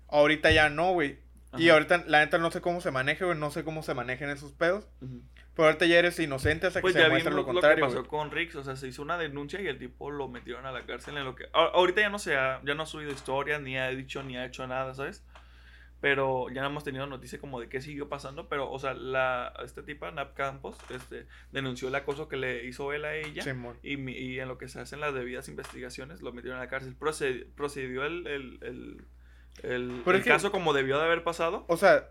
Ahorita 0.08 0.50
ya 0.50 0.68
no, 0.70 0.92
güey. 0.92 1.18
Y 1.58 1.68
ahorita, 1.68 2.04
la 2.06 2.20
neta, 2.20 2.38
no 2.38 2.50
sé 2.50 2.62
cómo 2.62 2.80
se 2.80 2.90
maneja, 2.90 3.26
güey, 3.26 3.36
no 3.36 3.50
sé 3.50 3.62
cómo 3.64 3.82
se 3.82 3.92
manejan 3.92 4.30
esos 4.30 4.52
pedos. 4.52 4.88
ujú. 5.02 5.22
Pero 5.54 5.66
ahorita 5.66 5.84
ya 5.86 5.98
eres 5.98 6.18
inocente 6.18 6.66
hasta 6.66 6.80
Pues 6.80 6.92
que 6.94 6.98
se 6.98 7.00
ya 7.00 7.04
demuestre 7.06 7.30
lo 7.32 7.38
lo, 7.40 7.44
contrario, 7.46 7.76
que 7.76 7.82
pasó 7.82 7.96
güey. 7.98 8.08
con 8.08 8.30
Rix, 8.30 8.54
o 8.56 8.64
sea, 8.64 8.74
se 8.76 8.88
hizo 8.88 9.02
una 9.02 9.18
denuncia 9.18 9.60
y 9.60 9.66
el 9.66 9.78
tipo 9.78 10.10
lo 10.10 10.28
metieron 10.28 10.64
a 10.64 10.72
la 10.72 10.86
cárcel 10.86 11.18
en 11.18 11.24
lo 11.24 11.34
que... 11.34 11.44
a- 11.52 11.66
Ahorita 11.74 12.00
ya 12.00 12.08
no 12.08 12.18
se 12.18 12.36
ha, 12.36 12.60
ya 12.64 12.74
no 12.74 12.84
ha 12.84 12.86
subido 12.86 13.10
historias, 13.10 13.60
ni 13.60 13.76
ha 13.76 13.88
dicho, 13.90 14.22
ni 14.22 14.36
ha 14.38 14.46
hecho 14.46 14.66
nada, 14.66 14.94
¿sabes? 14.94 15.22
Pero 16.00 16.48
ya 16.50 16.62
no 16.62 16.66
hemos 16.68 16.82
tenido 16.82 17.06
noticia 17.06 17.38
como 17.38 17.60
de 17.60 17.68
qué 17.68 17.80
siguió 17.80 18.08
pasando, 18.08 18.48
pero, 18.48 18.68
o 18.72 18.78
sea, 18.80 18.92
la, 18.94 19.52
esta 19.64 19.84
tipa, 19.84 20.10
Nap 20.10 20.34
Campos, 20.34 20.76
este, 20.90 21.26
denunció 21.52 21.86
el 21.88 21.94
acoso 21.94 22.28
que 22.28 22.36
le 22.36 22.64
hizo 22.64 22.92
él 22.92 23.04
a 23.04 23.14
ella. 23.14 23.44
Y, 23.84 24.10
y 24.10 24.40
en 24.40 24.48
lo 24.48 24.58
que 24.58 24.66
se 24.66 24.80
hacen 24.80 24.98
las 25.00 25.14
debidas 25.14 25.48
investigaciones, 25.48 26.20
lo 26.20 26.32
metieron 26.32 26.58
a 26.58 26.64
la 26.64 26.68
cárcel. 26.68 26.96
Proced- 26.98 27.46
procedió 27.54 28.04
el, 28.04 28.26
el, 28.26 28.58
el, 28.62 29.04
el- 29.62 30.02
el 30.04 30.22
que- 30.22 30.30
caso 30.30 30.50
como 30.50 30.72
debió 30.72 30.98
de 30.98 31.04
haber 31.04 31.22
pasado. 31.22 31.66
O 31.68 31.76
sea, 31.76 32.08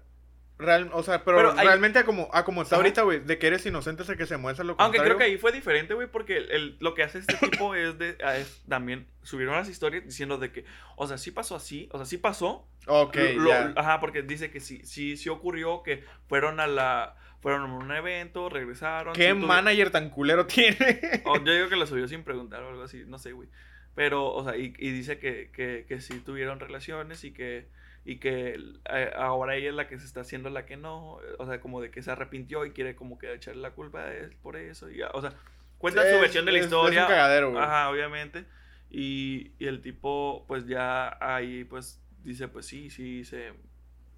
Real, 0.61 0.89
o 0.93 1.03
sea, 1.03 1.23
pero, 1.23 1.37
Pero 1.37 1.51
hay- 1.57 1.65
realmente 1.67 1.99
a 1.99 2.05
como, 2.05 2.29
a 2.33 2.45
como 2.45 2.61
está 2.61 2.75
Ajá. 2.75 2.81
ahorita, 2.83 3.01
güey, 3.01 3.19
de 3.19 3.37
que 3.37 3.47
eres 3.47 3.65
inocente 3.65 4.03
hasta 4.03 4.15
que 4.15 4.25
se 4.25 4.37
muestra 4.37 4.63
lo 4.63 4.75
Aunque 4.77 4.97
contrario. 4.99 5.03
creo 5.03 5.17
que 5.17 5.23
ahí 5.33 5.37
fue 5.37 5.51
diferente, 5.51 5.93
güey, 5.93 6.07
porque 6.07 6.37
el, 6.37 6.51
el- 6.51 6.77
lo 6.79 6.93
que 6.93 7.03
hace 7.03 7.19
este 7.19 7.35
tipo 7.49 7.73
es 7.75 7.97
de 7.97 8.15
a- 8.23 8.37
es 8.37 8.61
también 8.69 9.07
subieron 9.23 9.55
las 9.55 9.67
historias 9.69 10.03
diciendo 10.05 10.37
de 10.37 10.51
que, 10.51 10.65
o 10.95 11.07
sea, 11.07 11.17
sí 11.17 11.31
pasó 11.31 11.55
así, 11.55 11.89
o 11.91 11.97
sea, 11.97 12.05
sí 12.05 12.17
pasó. 12.17 12.67
Ok, 12.87 13.17
lo- 13.35 13.53
ajá, 13.75 13.99
porque 13.99 14.21
dice 14.21 14.51
que 14.51 14.59
sí, 14.59 14.81
sí, 14.85 15.17
sí 15.17 15.29
ocurrió 15.29 15.83
que 15.83 16.03
fueron 16.27 16.59
a 16.59 16.67
la, 16.67 17.15
fueron 17.41 17.61
a 17.69 17.73
un 17.75 17.91
evento, 17.91 18.49
regresaron. 18.49 19.13
¿Qué 19.13 19.33
manager 19.33 19.89
tan 19.91 20.09
culero 20.09 20.45
tiene? 20.45 20.77
o 21.25 21.37
yo 21.43 21.53
digo 21.53 21.69
que 21.69 21.75
lo 21.75 21.85
subió 21.87 22.07
sin 22.07 22.23
preguntar 22.23 22.61
o 22.63 22.69
algo 22.69 22.83
así, 22.83 23.03
no 23.07 23.17
sé, 23.19 23.31
güey. 23.31 23.49
Pero, 23.93 24.31
o 24.31 24.43
sea, 24.43 24.55
y, 24.57 24.73
y 24.77 24.91
dice 24.91 25.19
que, 25.19 25.49
que, 25.51 25.85
que 25.87 25.99
sí 25.99 26.19
tuvieron 26.19 26.59
relaciones 26.61 27.23
y 27.25 27.31
que, 27.33 27.67
y 28.03 28.17
que 28.19 28.59
eh, 28.89 29.11
ahora 29.15 29.55
ella 29.55 29.69
es 29.69 29.75
la 29.75 29.87
que 29.87 29.99
se 29.99 30.05
está 30.05 30.21
haciendo 30.21 30.49
la 30.49 30.65
que 30.65 30.77
no. 30.77 31.19
O 31.37 31.45
sea, 31.45 31.61
como 31.61 31.81
de 31.81 31.91
que 31.91 32.01
se 32.01 32.11
arrepintió 32.11 32.65
y 32.65 32.71
quiere 32.71 32.95
como 32.95 33.17
que 33.19 33.33
echarle 33.33 33.61
la 33.61 33.71
culpa 33.71 34.01
a 34.03 34.13
él 34.13 34.35
por 34.41 34.55
eso. 34.57 34.89
Y, 34.89 34.97
ya, 34.97 35.09
o 35.13 35.21
sea, 35.21 35.33
cuenta 35.77 36.01
su 36.09 36.19
versión 36.19 36.45
de 36.45 36.51
la 36.51 36.59
es- 36.59 36.65
es 36.65 36.71
un 36.71 36.77
historia. 36.79 37.07
cagadero, 37.07 37.51
güey. 37.51 37.63
Ajá, 37.63 37.89
obviamente. 37.89 38.45
Y, 38.89 39.51
y 39.59 39.67
el 39.67 39.81
tipo, 39.81 40.45
pues 40.47 40.65
ya 40.67 41.17
ahí, 41.21 41.63
pues 41.63 42.01
dice, 42.23 42.47
pues 42.47 42.65
sí, 42.65 42.89
sí, 42.89 43.23
se. 43.23 43.53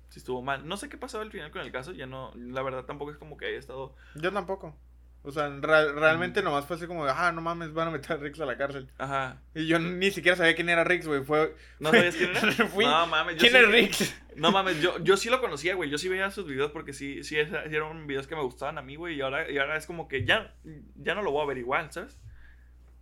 Sí 0.09 0.19
estuvo 0.19 0.41
mal. 0.43 0.67
No 0.67 0.77
sé 0.77 0.89
qué 0.89 0.97
pasó 0.97 1.19
al 1.21 1.31
final 1.31 1.49
con 1.49 1.61
el 1.61 1.71
caso, 1.71 1.91
ya 1.91 2.05
no, 2.05 2.31
la 2.35 2.61
verdad 2.61 2.85
tampoco 2.85 3.09
es 3.11 3.17
como 3.17 3.35
que 3.35 3.47
haya 3.47 3.57
estado 3.57 3.95
Yo 4.15 4.31
tampoco. 4.31 4.77
O 5.25 5.31
sea, 5.31 5.47
real- 5.61 5.95
realmente 5.95 6.41
nomás 6.43 6.65
fue 6.65 6.75
así 6.75 6.85
como, 6.85 7.05
ah, 7.05 7.31
no 7.31 7.39
mames, 7.39 7.71
van 7.73 7.87
a 7.87 7.91
meter 7.91 8.11
a 8.11 8.15
Rix 8.17 8.41
a 8.41 8.45
la 8.45 8.57
cárcel. 8.57 8.89
Ajá. 8.97 9.37
Y 9.55 9.67
yo 9.67 9.79
ni 9.79 10.11
siquiera 10.11 10.35
sabía 10.35 10.53
quién 10.53 10.67
era 10.67 10.83
Rix, 10.83 11.07
güey. 11.07 11.23
Fue. 11.23 11.55
¿No 11.79 11.91
sabías 11.91 12.15
quién 12.15 12.31
era? 12.31 12.41
Fui- 12.67 12.83
No 12.85 13.07
mames, 13.07 13.35
yo 13.35 13.39
¿Quién 13.39 13.53
sí- 13.53 13.57
es 13.59 13.67
Rix? 13.71 14.21
No 14.35 14.51
mames, 14.51 14.81
yo, 14.81 14.99
yo 14.99 15.15
sí 15.15 15.29
lo 15.29 15.39
conocía, 15.39 15.75
güey. 15.75 15.89
Yo 15.89 15.97
sí 15.97 16.09
veía 16.09 16.29
sus 16.29 16.45
videos 16.45 16.71
porque 16.71 16.91
sí, 16.91 17.23
sí, 17.23 17.37
eran 17.37 18.05
videos 18.05 18.27
que 18.27 18.35
me 18.35 18.41
gustaban 18.41 18.77
a 18.77 18.81
mí, 18.81 18.95
güey. 18.97 19.15
Y 19.15 19.21
ahora, 19.21 19.49
y 19.49 19.57
ahora 19.59 19.77
es 19.77 19.85
como 19.85 20.07
que 20.09 20.25
ya, 20.25 20.53
ya 20.95 21.15
no 21.15 21.21
lo 21.21 21.31
voy 21.31 21.43
a 21.43 21.47
ver 21.47 21.57
igual, 21.57 21.89
¿sabes? 21.91 22.19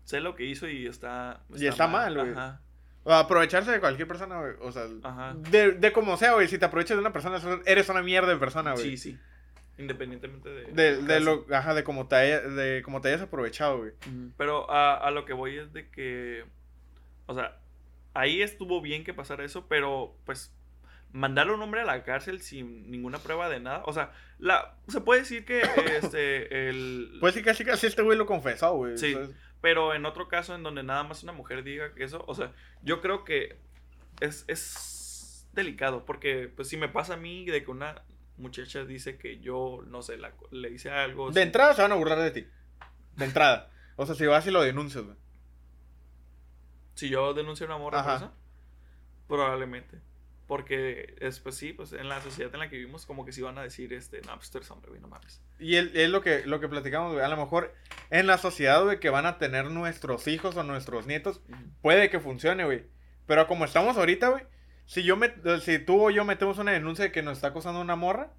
Sé 0.04 0.20
lo 0.20 0.36
que 0.36 0.46
hizo 0.46 0.68
y 0.68 0.86
está. 0.88 1.42
Y 1.56 1.66
está 1.66 1.88
mal, 1.88 2.14
güey. 2.16 2.32
Ajá. 2.32 2.62
O 3.04 3.14
aprovecharse 3.14 3.72
de 3.72 3.80
cualquier 3.80 4.08
persona, 4.08 4.40
güey. 4.40 4.54
O 4.62 4.72
sea, 4.72 4.84
Ajá. 5.04 5.34
de, 5.50 5.72
de 5.72 5.92
como 5.92 6.18
sea, 6.18 6.34
güey. 6.34 6.48
Si 6.48 6.60
te 6.60 6.66
aprovechas 6.66 6.98
de 6.98 7.02
una 7.02 7.12
persona, 7.14 7.40
eres 7.66 7.90
una 7.90 8.04
mierda 8.04 8.28
de 8.30 8.38
persona, 8.38 8.74
güey. 8.74 8.84
Sí, 8.92 8.98
sí. 8.98 9.20
Independientemente 9.78 10.50
de. 10.50 10.66
De, 10.74 11.02
de 11.02 11.20
lo, 11.20 11.46
ajá, 11.52 11.74
de 11.74 11.84
cómo 11.84 12.08
te, 12.08 12.16
haya- 12.16 12.42
de 12.42 12.82
cómo 12.84 13.02
te 13.02 13.08
hayas 13.10 13.22
aprovechado, 13.22 13.80
güey. 13.80 13.92
Pero 14.38 14.70
a, 14.70 14.96
a 14.98 15.12
lo 15.12 15.26
que 15.26 15.34
voy 15.34 15.58
es 15.58 15.74
de 15.74 15.90
que. 15.90 16.46
O 17.26 17.34
sea, 17.34 17.58
ahí 18.14 18.42
estuvo 18.42 18.82
bien 18.82 19.04
que 19.04 19.14
pasara 19.14 19.44
eso, 19.46 19.68
pero 19.68 20.16
pues. 20.26 20.56
Mandar 21.14 21.50
a 21.50 21.54
un 21.54 21.62
hombre 21.62 21.82
a 21.82 21.86
la 21.86 22.04
cárcel 22.06 22.40
sin 22.42 22.90
ninguna 22.90 23.18
prueba 23.18 23.50
de 23.50 23.60
nada. 23.60 23.84
O 23.86 23.92
sea, 23.92 24.14
la, 24.40 24.78
se 24.88 25.02
puede 25.02 25.20
decir 25.22 25.44
que 25.44 25.62
este, 26.02 26.70
el. 26.70 27.18
Pues 27.20 27.34
sí, 27.34 27.42
casi 27.44 27.66
casi 27.66 27.88
este 27.88 28.02
güey 28.02 28.18
lo 28.18 28.26
confesó, 28.26 28.76
güey. 28.76 28.98
Sí. 28.98 29.18
Pero 29.60 29.94
en 29.94 30.06
otro 30.06 30.28
caso 30.30 30.56
en 30.56 30.64
donde 30.64 30.84
nada 30.84 31.04
más 31.04 31.22
una 31.24 31.34
mujer 31.34 31.64
diga 31.64 31.94
que 31.94 32.04
eso, 32.06 32.24
o 32.28 32.34
sea, 32.34 32.54
yo 32.82 33.02
creo 33.02 33.26
que 33.26 33.58
es, 34.22 34.46
es 34.48 35.48
delicado, 35.54 36.06
porque 36.06 36.50
pues 36.56 36.70
si 36.70 36.78
me 36.78 36.88
pasa 36.88 37.16
a 37.16 37.18
mí 37.18 37.46
de 37.46 37.64
que 37.64 37.70
una 37.72 38.02
muchacha 38.38 38.84
dice 38.86 39.18
que 39.18 39.40
yo, 39.40 39.84
no 39.88 40.02
sé, 40.02 40.18
la- 40.18 40.34
le 40.52 40.70
hice 40.72 40.90
algo. 40.90 41.32
de 41.32 41.42
entrada 41.42 41.74
se 41.74 41.82
van 41.82 41.92
a 41.92 41.96
burlar 41.96 42.20
de 42.20 42.32
ti. 42.32 42.48
De 43.18 43.26
entrada. 43.26 43.70
O 43.98 44.06
sea, 44.06 44.16
si 44.16 44.26
vas 44.26 44.46
y 44.48 44.52
lo 44.52 44.62
denuncias, 44.62 45.04
güey. 45.04 45.18
Si 46.96 47.10
yo 47.10 47.34
denuncio 47.34 47.66
a 47.66 47.70
una 47.70 47.78
morra 47.78 48.04
por 48.04 48.14
eso, 48.16 48.32
probablemente. 49.28 50.00
Porque 50.48 51.16
es, 51.20 51.40
pues 51.40 51.56
sí, 51.56 51.72
pues 51.72 51.94
en 51.94 52.10
la 52.10 52.20
sociedad 52.22 52.54
en 52.54 52.60
la 52.60 52.70
que 52.70 52.76
vivimos, 52.78 53.06
como 53.06 53.24
que 53.24 53.32
sí 53.32 53.42
van 53.42 53.58
a 53.58 53.64
decir, 53.64 53.94
este, 53.94 54.22
no, 54.22 54.36
pues 54.36 54.52
tú 54.52 54.58
eres 54.58 54.70
hombre, 54.70 54.90
güey, 54.90 55.02
no 55.02 55.08
mames. 55.08 55.42
Y 55.60 55.76
es 55.78 56.10
lo 56.10 56.22
que, 56.22 56.46
lo 56.46 56.60
que 56.60 56.68
platicamos, 56.68 57.14
güey. 57.14 57.24
A 57.24 57.30
lo 57.30 57.38
mejor 57.38 57.74
en 58.10 58.28
la 58.28 58.38
sociedad, 58.38 58.84
güey, 58.84 59.00
que 59.00 59.10
van 59.10 59.26
a 59.26 59.38
tener 59.38 59.72
nuestros 59.72 60.28
hijos 60.28 60.58
o 60.58 60.64
nuestros 60.64 61.08
nietos, 61.08 61.40
puede 61.82 62.10
que 62.10 62.20
funcione, 62.20 62.66
güey. 62.66 62.84
Pero 63.28 63.48
como 63.48 63.64
estamos 63.64 63.96
ahorita, 63.98 64.28
güey, 64.28 64.44
si 64.86 65.04
yo 65.04 65.16
me, 65.18 65.34
si 65.62 65.80
tú 65.80 66.08
o 66.08 66.10
yo 66.12 66.26
metemos 66.26 66.58
una 66.58 66.72
denuncia 66.72 67.06
de 67.06 67.12
que 67.12 67.22
nos 67.24 67.38
está 67.38 67.48
acosando 67.48 67.82
una 67.82 67.96
morra, 67.96 68.34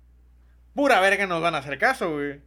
pura 0.74 1.00
verga 1.00 1.26
nos 1.26 1.42
van 1.42 1.54
a 1.54 1.58
hacer 1.58 1.78
caso, 1.78 2.12
güey. 2.12 2.40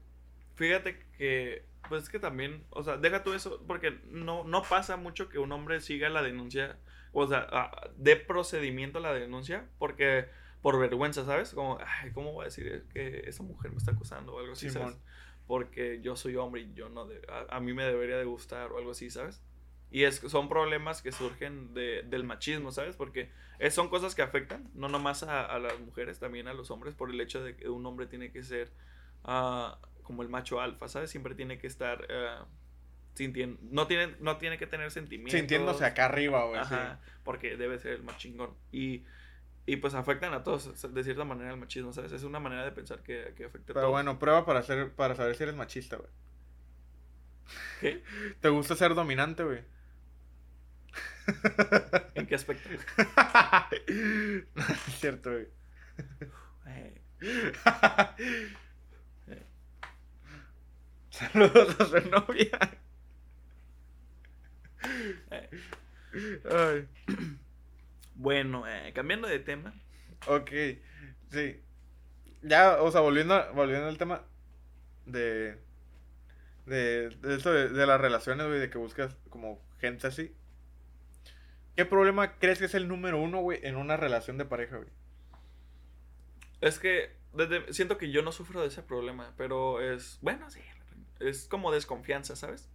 Fíjate 0.56 1.00
que, 1.18 1.66
pues 1.89 2.04
es 2.04 2.10
que 2.10 2.20
también, 2.20 2.64
o 2.70 2.84
sea, 2.84 2.98
deja 2.98 3.24
tú 3.24 3.34
eso, 3.34 3.64
porque 3.68 4.00
no, 4.06 4.43
no 4.43 4.64
pasa 4.64 4.98
mucho 4.98 5.30
que 5.30 5.39
un 5.39 5.52
hombre 5.52 5.82
siga 5.82 6.10
la 6.10 6.22
denuncia, 6.22 6.78
o 7.14 7.28
sea, 7.28 7.48
ah, 7.52 7.89
dé 7.98 8.16
procedimiento 8.16 9.00
a 9.00 9.02
la 9.02 9.14
denuncia, 9.14 9.68
porque 9.80 10.26
por 10.62 10.80
vergüenza, 10.80 11.26
¿sabes? 11.26 11.54
Como, 11.54 11.78
ay, 12.02 12.12
¿cómo 12.12 12.32
voy 12.34 12.43
a 12.43 12.46
decir 12.46 12.86
que 12.93 13.24
esa 13.28 13.43
mujer 13.43 13.72
me 13.72 13.78
está 13.78 13.91
acosando 13.91 14.34
o 14.34 14.39
algo 14.39 14.54
así, 14.54 14.70
¿sabes? 14.70 14.89
Simón. 14.93 15.04
Porque 15.48 16.02
yo 16.02 16.16
soy 16.16 16.36
hombre 16.38 16.62
y 16.62 16.74
yo 16.74 16.89
no, 16.89 17.06
de- 17.06 17.22
a, 17.30 17.58
a 17.58 17.60
mí 17.60 17.74
me 17.74 17.84
debería 17.86 18.18
de 18.18 18.26
gustar 18.26 18.72
o 18.72 18.78
algo 18.80 18.91
así, 18.91 19.10
¿sabes? 19.12 19.41
Y 19.91 20.03
es, 20.03 20.15
son 20.17 20.49
problemas 20.49 21.01
que 21.01 21.11
surgen 21.11 21.73
de- 21.73 22.03
del 22.03 22.23
machismo, 22.25 22.71
¿sabes? 22.71 22.95
Porque 22.95 23.29
es- 23.59 23.73
son 23.73 23.88
cosas 23.89 24.15
que 24.15 24.21
afectan, 24.21 24.69
no 24.73 24.89
nomás 24.89 25.23
a, 25.23 25.45
a 25.45 25.59
las 25.59 25.79
mujeres, 25.79 26.19
también 26.19 26.47
a 26.47 26.53
los 26.53 26.71
hombres, 26.71 26.95
por 26.95 27.09
el 27.11 27.21
hecho 27.21 27.43
de 27.43 27.55
que 27.55 27.69
un 27.69 27.86
hombre 27.86 28.07
tiene 28.07 28.31
que 28.31 28.43
ser 28.43 28.71
ah, 29.23 29.79
como 30.03 30.21
el 30.23 30.29
macho 30.29 30.59
alfa, 30.61 30.88
¿sabes? 30.88 31.09
Siempre 31.11 31.33
tiene 31.36 31.57
que 31.59 31.67
estar 31.67 32.05
ah, 32.11 32.45
sintiendo, 33.13 33.57
no 33.71 33.88
tiene, 33.88 34.15
no 34.19 34.38
tiene 34.38 34.57
que 34.57 34.67
tener 34.67 34.91
sentimientos. 34.91 35.39
Sintiéndose 35.39 35.86
acá 35.86 36.05
arriba, 36.05 36.43
güey. 36.45 36.63
sí. 36.65 36.75
Porque 37.23 37.55
debe 37.57 37.79
ser 37.79 37.93
el 37.93 38.03
más 38.03 38.17
chingón. 38.17 38.53
Y, 38.71 39.05
y 39.65 39.77
pues 39.77 39.93
afectan 39.93 40.33
a 40.33 40.43
todos, 40.43 40.93
de 40.93 41.03
cierta 41.03 41.23
manera, 41.23 41.51
el 41.51 41.57
machismo, 41.57 41.93
¿sabes? 41.93 42.11
Es 42.11 42.23
una 42.23 42.39
manera 42.39 42.65
de 42.65 42.71
pensar 42.71 43.01
que, 43.01 43.33
que 43.38 43.45
afecta 43.45 43.71
a 43.71 43.75
Pero 43.75 43.88
todos. 43.88 43.91
bueno, 43.91 44.19
prueba 44.19 44.45
para, 44.45 44.59
hacer, 44.59 44.93
para 44.93 45.15
saber 45.15 45.36
si 45.36 45.43
eres 45.43 45.55
machista, 45.55 45.95
güey. 45.97 46.09
¿Qué? 47.79 48.03
¿Te 48.41 48.49
gusta 48.49 48.75
ser 48.75 48.93
dominante, 48.95 49.43
güey? 49.43 49.63
¿En 52.15 52.28
qué 52.28 52.36
aspecto? 52.36 52.69
Es 54.88 54.99
cierto, 54.99 55.32
güey. 55.32 55.47
Eh, 56.67 57.01
Saludos 61.09 61.80
a 61.80 61.86
su 61.86 62.09
novia. 62.09 62.59
Ay, 66.49 66.88
Bueno, 68.15 68.67
eh, 68.67 68.91
cambiando 68.93 69.28
de 69.28 69.39
tema. 69.39 69.73
ok, 70.28 70.51
sí. 71.32 71.61
Ya, 72.41 72.82
o 72.82 72.91
sea, 72.91 73.01
volviendo, 73.01 73.53
volviendo 73.53 73.88
al 73.89 73.97
tema 73.97 74.23
de. 75.05 75.59
De, 76.65 77.09
de 77.21 77.36
esto 77.36 77.51
de, 77.53 77.69
de 77.69 77.86
las 77.88 78.01
relaciones, 78.01 78.47
güey, 78.47 78.59
de 78.59 78.69
que 78.69 78.78
buscas 78.78 79.15
como 79.30 79.61
gente 79.80 80.07
así. 80.07 80.36
¿Qué 81.76 81.86
problema 81.86 82.34
crees 82.39 82.59
que 82.59 82.65
es 82.65 82.73
el 82.76 82.88
número 82.88 83.19
uno, 83.21 83.39
güey, 83.41 83.59
en 83.63 83.76
una 83.76 83.97
relación 83.97 84.38
de 84.38 84.45
pareja, 84.45 84.78
güey? 84.78 84.89
Es 86.61 86.80
que 86.80 87.11
desde- 87.34 87.73
siento 87.73 87.97
que 87.97 88.11
yo 88.11 88.21
no 88.21 88.32
sufro 88.32 88.61
de 88.61 88.67
ese 88.67 88.82
problema, 88.84 89.34
pero 89.38 89.82
es, 89.82 90.17
bueno, 90.21 90.49
sí, 90.49 90.61
es 91.19 91.47
como 91.47 91.71
desconfianza, 91.71 92.36
¿sabes? 92.36 92.69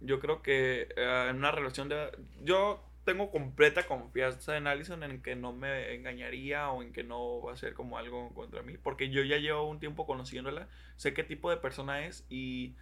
Yo 0.00 0.20
creo 0.20 0.42
que 0.42 0.88
eh, 0.96 1.26
en 1.30 1.36
una 1.36 1.50
relación 1.50 1.88
de... 1.88 2.10
Yo 2.44 2.82
tengo 3.04 3.30
completa 3.30 3.86
confianza 3.86 4.56
en 4.56 4.66
Allison 4.66 5.02
en 5.02 5.22
que 5.22 5.36
no 5.36 5.52
me 5.52 5.94
engañaría 5.94 6.70
o 6.70 6.82
en 6.82 6.92
que 6.92 7.04
no 7.04 7.40
va 7.42 7.52
a 7.52 7.56
ser 7.56 7.74
como 7.74 7.98
algo 7.98 8.30
contra 8.34 8.62
mí, 8.62 8.76
porque 8.78 9.10
yo 9.10 9.22
ya 9.22 9.38
llevo 9.38 9.68
un 9.68 9.78
tiempo 9.80 10.06
conociéndola, 10.06 10.68
sé 10.96 11.14
qué 11.14 11.24
tipo 11.24 11.50
de 11.50 11.56
persona 11.58 12.06
es 12.06 12.26
y... 12.30 12.74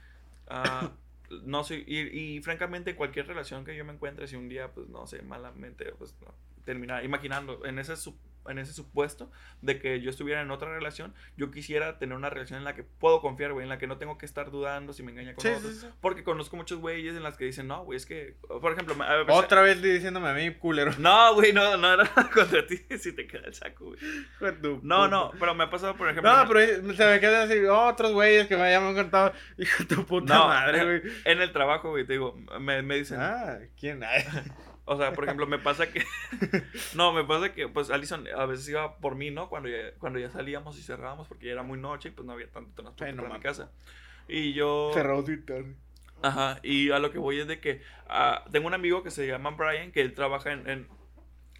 ah, 0.49 0.93
no 1.43 1.65
soy, 1.65 1.85
y, 1.87 2.37
y 2.37 2.41
francamente 2.43 2.95
cualquier 2.97 3.27
relación 3.27 3.65
que 3.65 3.77
yo 3.77 3.85
me 3.85 3.93
encuentre, 3.93 4.27
si 4.29 4.37
un 4.37 4.49
día, 4.49 4.73
pues 4.73 4.89
no 4.89 5.07
sé, 5.07 5.23
malamente, 5.23 5.93
pues 5.99 6.15
no, 6.21 6.35
terminar 6.65 7.05
imaginando 7.05 7.65
en 7.65 7.79
ese, 7.79 7.95
en 8.49 8.59
ese 8.59 8.73
supuesto 8.73 9.31
de 9.63 9.79
que 9.79 10.01
yo 10.01 10.11
estuviera 10.11 10.41
en 10.43 10.51
otra 10.51 10.69
relación, 10.73 11.15
yo 11.37 11.51
quisiera 11.51 11.99
tener 11.99 12.17
una 12.17 12.31
relación 12.31 12.59
en 12.59 12.65
la 12.65 12.75
que 12.75 12.83
puedo 12.85 13.21
confiar, 13.21 13.53
güey, 13.53 13.65
en 13.65 13.69
la 13.69 13.79
que 13.79 13.87
no 13.87 13.99
tengo 13.99 14.19
que 14.19 14.27
estar 14.27 14.51
dudando 14.51 14.93
si 14.93 15.03
me 15.03 15.13
engaña 15.13 15.35
con 15.35 15.43
Sí, 15.43 15.49
otros. 15.49 15.73
sí, 15.73 15.79
sí. 15.81 15.87
Porque 16.01 16.25
conozco 16.25 16.57
muchos 16.57 16.79
güeyes 16.79 17.17
en 17.17 17.23
las 17.23 17.37
que 17.37 17.45
dicen, 17.47 17.67
no, 17.67 17.85
güey, 17.85 17.97
es 17.97 18.07
que, 18.07 18.37
por 18.61 18.73
ejemplo, 18.73 18.95
a 19.03 19.17
ver, 19.17 19.27
Otra 19.31 19.63
vez 19.63 19.81
diciéndome 19.81 20.29
a 20.29 20.35
mí, 20.35 20.51
culero. 20.55 20.93
No, 20.99 21.35
güey, 21.35 21.53
no, 21.53 21.77
no 21.77 21.93
era 21.95 22.05
contra 22.35 22.67
ti 22.67 22.79
si 22.99 23.13
te 23.13 23.27
queda 23.27 23.47
el 23.47 23.55
saco, 23.55 23.87
güey. 23.87 23.99
No, 24.83 25.09
no, 25.09 25.33
pero 25.39 25.55
me 25.55 25.65
ha 25.65 25.71
pasado, 25.71 25.97
por 25.97 26.09
ejemplo, 26.09 26.31
No, 26.35 26.49
pero 26.49 26.95
se 26.95 27.07
me 27.07 27.21
quedan 27.21 27.49
así 27.51 27.59
otros 27.65 28.13
güeyes 28.13 28.47
que 28.47 28.57
me 28.57 28.63
hayan 28.63 28.95
contado. 28.95 29.33
Hijo 29.59 29.85
de 29.85 29.95
tu 29.97 30.05
puta 30.07 30.35
No, 30.35 30.49
madre, 30.49 30.85
güey. 31.01 31.15
en 31.25 31.41
el 31.43 31.53
trabajo, 31.53 31.91
güey, 31.91 32.07
te 32.07 32.15
digo, 32.15 32.37
me, 32.61 32.83
me 32.83 32.97
dicen, 32.97 33.19
Ah, 33.21 33.59
¿quién? 33.79 34.03
O 34.87 34.97
sea, 34.99 35.13
por 35.15 35.25
ejemplo, 35.25 35.47
me 35.47 35.59
pasa 35.59 35.91
que. 35.91 36.05
no, 36.95 37.13
me 37.13 37.25
pasa 37.25 37.53
que, 37.55 37.69
pues, 37.69 37.91
Alison 37.91 38.27
a 38.37 38.45
veces 38.47 38.69
iba 38.69 38.99
por 38.99 39.15
mí, 39.15 39.31
¿no? 39.31 39.49
Cuando 39.49 39.69
ya, 39.69 39.95
cuando 39.99 40.19
ya 40.19 40.31
salíamos 40.31 40.79
y 40.79 40.83
cerrábamos, 40.83 41.27
porque 41.27 41.47
ya 41.47 41.53
era 41.53 41.63
muy 41.63 41.79
noche 41.79 42.11
y 42.11 42.13
pues 42.13 42.27
no 42.27 42.33
había 42.33 42.51
tanto 42.51 42.71
transporte 42.83 43.13
no 43.15 43.23
para 43.23 43.35
mi 43.35 43.41
casa. 43.41 43.71
Y 44.29 44.53
yo. 44.53 44.91
Cerrado 44.93 45.23
muy 45.23 45.41
tarde. 45.43 45.75
Ajá, 46.23 46.59
y 46.63 46.91
a 46.91 46.99
lo 46.99 47.11
que 47.11 47.19
voy 47.19 47.39
es 47.41 47.47
de 47.47 47.61
que 47.61 47.83
ah, 48.09 48.45
tengo 48.51 48.67
un 48.67 48.75
amigo 48.75 49.03
que 49.03 49.11
se 49.11 49.27
llama 49.27 49.51
Brian, 49.51 49.93
que 49.93 50.01
él 50.01 50.15
trabaja 50.15 50.53
en, 50.53 50.69
en- 50.69 50.89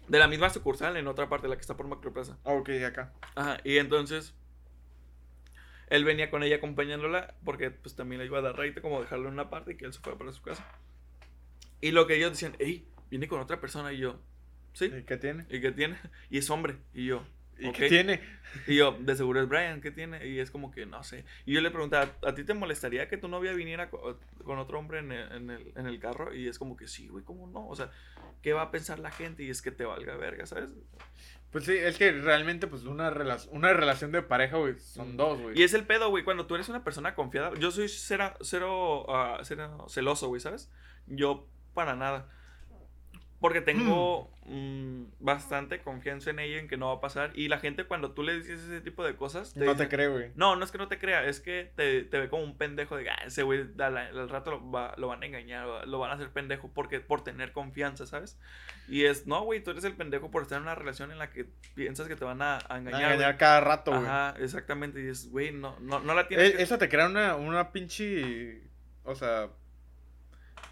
de 0.07 0.19
la 0.19 0.27
misma 0.27 0.49
sucursal 0.49 0.97
en 0.97 1.07
otra 1.07 1.29
parte, 1.29 1.47
la 1.47 1.55
que 1.55 1.61
está 1.61 1.75
por 1.77 1.87
Macroplaza. 1.87 2.37
Ah, 2.45 2.53
Ok, 2.53 2.69
acá. 2.87 3.11
Ajá, 3.35 3.57
y 3.63 3.77
entonces 3.77 4.35
Él 5.87 6.03
venía 6.03 6.29
con 6.31 6.43
ella 6.43 6.55
acompañándola 6.57 7.35
porque 7.43 7.69
pues 7.71 7.95
también 7.95 8.19
le 8.19 8.25
iba 8.25 8.39
a 8.39 8.41
dar 8.41 8.57
raite 8.57 8.81
como 8.81 9.01
dejarlo 9.01 9.27
en 9.27 9.33
una 9.33 9.49
parte 9.49 9.73
y 9.73 9.77
que 9.77 9.85
él 9.85 9.93
se 9.93 9.99
fuera 9.99 10.17
para 10.17 10.31
su 10.31 10.41
casa. 10.41 10.65
Y 11.81 11.91
lo 11.91 12.07
que 12.07 12.15
ellos 12.15 12.31
decían, 12.31 12.55
hey, 12.59 12.87
viene 13.09 13.27
con 13.27 13.39
otra 13.39 13.59
persona 13.59 13.93
y 13.93 13.97
yo, 13.99 14.19
¿sí? 14.73 14.85
¿Y 14.85 15.03
qué 15.03 15.17
tiene? 15.17 15.45
¿Y 15.49 15.61
qué 15.61 15.71
tiene? 15.71 15.97
Y 16.29 16.37
es 16.37 16.49
hombre. 16.49 16.77
Y 16.93 17.05
yo, 17.05 17.25
¿Y 17.57 17.67
"Ok". 17.67 17.75
qué 17.75 17.89
tiene? 17.89 18.21
Y 18.67 18.75
yo, 18.75 18.93
de 18.99 19.15
seguro 19.15 19.41
es 19.41 19.47
Brian, 19.49 19.81
¿qué 19.81 19.91
tiene? 19.91 20.25
Y 20.27 20.39
es 20.39 20.51
como 20.51 20.71
que 20.71 20.85
no 20.85 21.03
sé. 21.03 21.25
Y 21.45 21.53
yo 21.53 21.61
le 21.61 21.71
preguntaba, 21.71 22.09
¿a 22.25 22.33
ti 22.35 22.43
te 22.43 22.53
molestaría 22.53 23.07
que 23.07 23.17
tu 23.17 23.27
novia 23.27 23.53
viniera 23.53 23.89
co- 23.89 24.19
con, 24.43 24.59
otro 24.59 24.79
hombre 24.79 24.99
en 24.99 25.11
el, 25.11 25.31
en, 25.31 25.49
el, 25.49 25.73
en 25.75 25.87
el 25.87 25.99
carro? 25.99 26.33
Y 26.33 26.47
es 26.47 26.57
como 26.59 26.75
que 26.77 26.87
sí, 26.87 27.07
güey, 27.07 27.23
¿cómo 27.23 27.47
no? 27.47 27.67
O 27.67 27.75
sea, 27.75 27.91
¿qué 28.41 28.53
va 28.53 28.61
a 28.63 28.71
pensar 28.71 28.99
la 28.99 29.11
gente? 29.11 29.43
Y 29.43 29.49
es 29.49 29.61
que 29.61 29.71
te 29.71 29.85
valga 29.85 30.15
verga, 30.17 30.45
¿sabes? 30.45 30.69
Pues 31.51 31.63
sí, 31.65 31.71
es 31.73 31.97
que 31.97 32.11
realmente, 32.11 32.67
pues 32.67 32.83
una, 32.83 33.09
rela- 33.11 33.47
una 33.51 33.71
relación 33.71 34.11
de 34.11 34.21
pareja, 34.21 34.57
güey, 34.57 34.77
son 34.77 35.13
Mm. 35.13 35.17
dos, 35.17 35.39
güey. 35.41 35.57
Y 35.59 35.63
es 35.63 35.73
el 35.73 35.85
pedo, 35.85 36.09
güey, 36.09 36.25
cuando 36.25 36.45
tú 36.47 36.55
eres 36.55 36.67
una 36.67 36.83
persona 36.83 37.15
confiada. 37.15 37.53
Yo 37.57 37.71
soy 37.71 37.87
cero, 37.87 38.33
cero, 38.41 39.05
ah, 39.09 39.39
cero 39.43 39.85
celoso, 39.87 40.27
güey, 40.27 40.41
¿sabes? 40.41 40.69
Yo 41.07 41.47
para 41.73 41.95
nada. 41.95 42.29
Porque 43.41 43.59
tengo 43.61 44.31
mm, 44.45 45.03
bastante 45.19 45.79
confianza 45.81 46.29
en 46.29 46.39
ella, 46.39 46.57
en 46.57 46.67
que 46.69 46.77
no 46.77 46.87
va 46.87 46.93
a 46.95 47.01
pasar. 47.01 47.31
Y 47.35 47.49
la 47.49 47.59
gente 47.59 47.83
cuando 47.83 48.11
tú 48.11 48.23
le 48.23 48.33
dices 48.37 48.61
ese 48.61 48.79
tipo 48.81 49.03
de 49.05 49.15
cosas... 49.17 49.55
No 49.57 49.75
te 49.75 49.89
creo, 49.89 50.13
güey. 50.13 50.31
No, 50.35 50.55
no 50.55 50.63
es 50.63 50.71
que 50.71 50.77
no 50.77 50.87
te 50.87 50.97
crea, 50.97 51.25
es 51.25 51.41
que 51.41 51.69
te, 51.75 52.03
te 52.03 52.17
ve 52.17 52.29
como 52.29 52.43
un 52.43 52.57
pendejo 52.57 52.95
de, 52.95 53.09
ah, 53.09 53.17
ese 53.25 53.43
güey 53.43 53.65
al, 53.77 53.97
al 53.97 54.29
rato 54.29 54.51
lo, 54.51 54.71
va- 54.71 54.95
lo 54.97 55.07
van 55.09 55.21
a 55.21 55.25
engañar, 55.25 55.85
lo 55.87 55.99
van 55.99 56.11
a 56.11 56.13
hacer 56.13 56.29
pendejo 56.29 56.71
porque, 56.73 57.01
por 57.01 57.23
tener 57.25 57.51
confianza, 57.51 58.05
¿sabes? 58.07 58.39
Y 58.87 59.03
es, 59.03 59.27
no, 59.27 59.43
güey, 59.43 59.61
tú 59.61 59.71
eres 59.71 59.83
el 59.83 59.93
pendejo 59.93 60.31
por 60.31 60.41
estar 60.43 60.57
en 60.57 60.63
una 60.63 60.75
relación 60.75 61.11
en 61.11 61.19
la 61.19 61.29
que 61.29 61.45
piensas 61.75 62.07
que 62.07 62.15
te 62.15 62.23
van 62.23 62.41
a, 62.41 62.55
a 62.55 62.75
A 62.75 62.77
engañar. 62.77 63.01
engañar 63.11 63.31
güey. 63.33 63.37
cada 63.37 63.59
rato, 63.59 63.91
güey. 63.91 64.05
Ajá, 64.05 64.35
exactamente, 64.39 65.03
y 65.03 65.07
es, 65.07 65.29
güey, 65.29 65.51
no, 65.51 65.77
no, 65.81 65.99
no 65.99 66.13
la 66.15 66.27
tienes 66.27 66.49
Eh, 66.51 66.55
que- 66.57 66.63
Eso 66.63 66.77
te 66.77 66.87
crea 66.89 67.07
una, 67.07 67.35
una 67.35 67.71
pinche. 67.73 68.61
O 69.03 69.13
sea. 69.13 69.49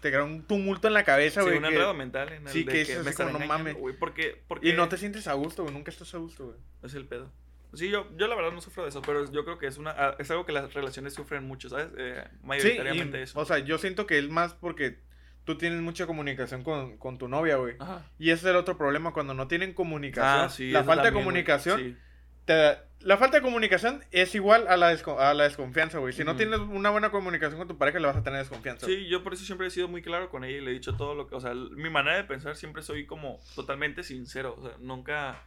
Te 0.04 0.10
crea 0.10 0.22
un 0.22 0.42
tumulto 0.46 0.86
en 0.86 0.92
la 0.92 1.02
cabeza, 1.02 1.40
sí, 1.40 1.46
güey. 1.46 1.56
un 1.56 1.62
que- 1.62 1.68
enredo 1.70 1.94
mental 1.94 2.30
en 2.30 2.42
el 2.46 2.52
sí, 2.52 2.62
de 2.64 2.72
que 2.74 2.84
que, 2.84 2.98
me 2.98 3.14
como, 3.14 3.38
no 3.38 3.46
mames. 3.46 3.74
güey, 3.74 3.96
porque, 3.98 4.44
porque 4.46 4.68
Y 4.68 4.74
no 4.74 4.86
te 4.86 4.98
sientes 4.98 5.26
a 5.28 5.32
gusto, 5.32 5.62
güey. 5.62 5.74
Nunca 5.74 5.90
estás 5.90 6.12
a 6.14 6.18
gusto, 6.18 6.44
güey. 6.44 6.58
es 6.82 6.92
el 6.92 7.06
pedo. 7.06 7.32
Sí, 7.72 7.88
yo, 7.88 8.06
yo 8.18 8.26
la 8.26 8.34
verdad 8.36 8.52
no 8.52 8.60
sufro 8.60 8.82
de 8.82 8.90
eso, 8.90 9.00
pero 9.00 9.32
yo 9.32 9.44
creo 9.46 9.56
que 9.56 9.66
es 9.66 9.78
una 9.78 9.92
ah, 9.92 10.14
es 10.18 10.30
algo 10.30 10.44
que 10.44 10.52
las 10.52 10.74
relaciones 10.74 11.14
sufren 11.14 11.42
mucho, 11.44 11.70
¿sabes? 11.70 11.88
Eh, 11.96 12.22
Sí, 12.30 12.36
mayoritariamente 12.42 13.18
y, 13.18 13.22
eso. 13.22 13.40
o 13.40 13.46
sea, 13.46 13.60
yo 13.60 13.78
siento 13.78 14.06
que 14.06 14.18
es 14.18 14.28
más 14.28 14.52
porque 14.52 14.98
tú 15.44 15.56
tienes 15.56 15.80
mucha 15.80 16.06
comunicación 16.06 16.62
con, 16.64 16.98
con 16.98 17.16
tu 17.16 17.26
novia, 17.28 17.56
güey. 17.56 17.76
Y 18.18 18.28
ese 18.28 18.42
es 18.44 18.50
el 18.50 18.56
otro 18.56 18.76
problema, 18.76 19.14
cuando 19.14 19.32
no 19.32 19.48
tienen 19.48 19.72
comunicación. 19.72 20.44
Ah, 20.44 20.48
sí, 20.50 20.70
la 20.70 20.84
falta 20.84 21.04
de 21.04 21.08
también, 21.08 21.24
comunicación. 21.24 21.80
sí. 21.80 21.96
Te- 22.44 22.78
la 23.00 23.18
falta 23.18 23.36
de 23.36 23.42
comunicación 23.42 24.02
es 24.12 24.34
igual 24.34 24.66
a 24.66 24.76
la, 24.78 24.88
a 24.88 25.34
la 25.34 25.44
desconfianza, 25.44 25.98
güey. 25.98 26.14
Si 26.14 26.24
no 26.24 26.36
tienes 26.36 26.58
una 26.60 26.88
buena 26.90 27.10
comunicación 27.10 27.58
con 27.58 27.68
tu 27.68 27.76
pareja, 27.76 27.98
le 27.98 28.06
vas 28.06 28.16
a 28.16 28.22
tener 28.22 28.38
desconfianza. 28.38 28.86
Sí, 28.86 29.06
yo 29.08 29.22
por 29.22 29.34
eso 29.34 29.44
siempre 29.44 29.66
he 29.66 29.70
sido 29.70 29.88
muy 29.88 30.00
claro 30.00 30.30
con 30.30 30.42
ella 30.42 30.56
y 30.56 30.60
le 30.62 30.70
he 30.70 30.74
dicho 30.74 30.96
todo 30.96 31.14
lo 31.14 31.26
que, 31.26 31.34
o 31.34 31.40
sea, 31.40 31.52
mi 31.54 31.90
manera 31.90 32.16
de 32.16 32.24
pensar 32.24 32.56
siempre 32.56 32.82
soy 32.82 33.04
como 33.06 33.40
totalmente 33.54 34.02
sincero, 34.02 34.56
o 34.58 34.62
sea, 34.66 34.76
nunca, 34.78 35.42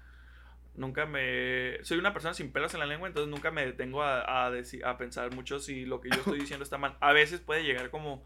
nunca 0.75 1.07
me, 1.07 1.83
soy 1.83 1.97
una 1.97 2.13
persona 2.13 2.35
sin 2.35 2.51
pelos 2.51 2.73
en 2.75 2.79
la 2.79 2.85
lengua, 2.85 3.07
entonces 3.07 3.31
nunca 3.31 3.49
me 3.49 3.65
detengo 3.65 4.03
a, 4.03 4.21
a, 4.47 4.51
a 4.85 4.97
pensar 4.99 5.33
mucho 5.33 5.59
si 5.59 5.85
lo 5.85 5.99
que 5.99 6.09
yo 6.09 6.17
estoy 6.17 6.39
diciendo 6.41 6.63
está 6.63 6.77
mal. 6.77 6.95
A 6.99 7.11
veces 7.11 7.39
puede 7.39 7.63
llegar 7.63 7.89
como, 7.89 8.23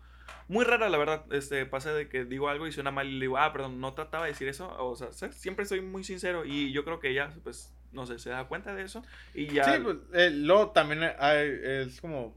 muy 0.49 0.65
rara 0.65 0.89
la 0.89 0.97
verdad, 0.97 1.23
este, 1.31 1.65
pasa 1.65 1.93
de 1.93 2.09
que 2.09 2.25
digo 2.25 2.49
algo 2.49 2.67
y 2.67 2.73
suena 2.73 2.91
mal 2.91 3.07
y 3.07 3.13
le 3.13 3.21
digo, 3.21 3.37
ah, 3.37 3.53
perdón, 3.53 3.79
no 3.79 3.93
trataba 3.93 4.25
de 4.25 4.31
decir 4.31 4.49
eso, 4.49 4.75
o 4.77 4.93
sea, 4.97 5.13
siempre 5.31 5.65
soy 5.65 5.79
muy 5.79 6.03
sincero 6.03 6.43
y 6.43 6.73
yo 6.73 6.83
creo 6.83 6.99
que 6.99 7.11
ella, 7.11 7.31
pues, 7.43 7.73
no 7.91 8.05
sé, 8.05 8.19
se 8.19 8.29
da 8.29 8.45
cuenta 8.45 8.73
de 8.75 8.83
eso 8.83 9.03
y 9.33 9.47
ya... 9.47 9.63
Sí, 9.65 9.71
pues, 9.83 9.97
eh, 10.13 10.29
luego 10.31 10.71
también 10.71 11.03
hay- 11.19 11.59
es 11.63 11.99
como 12.01 12.35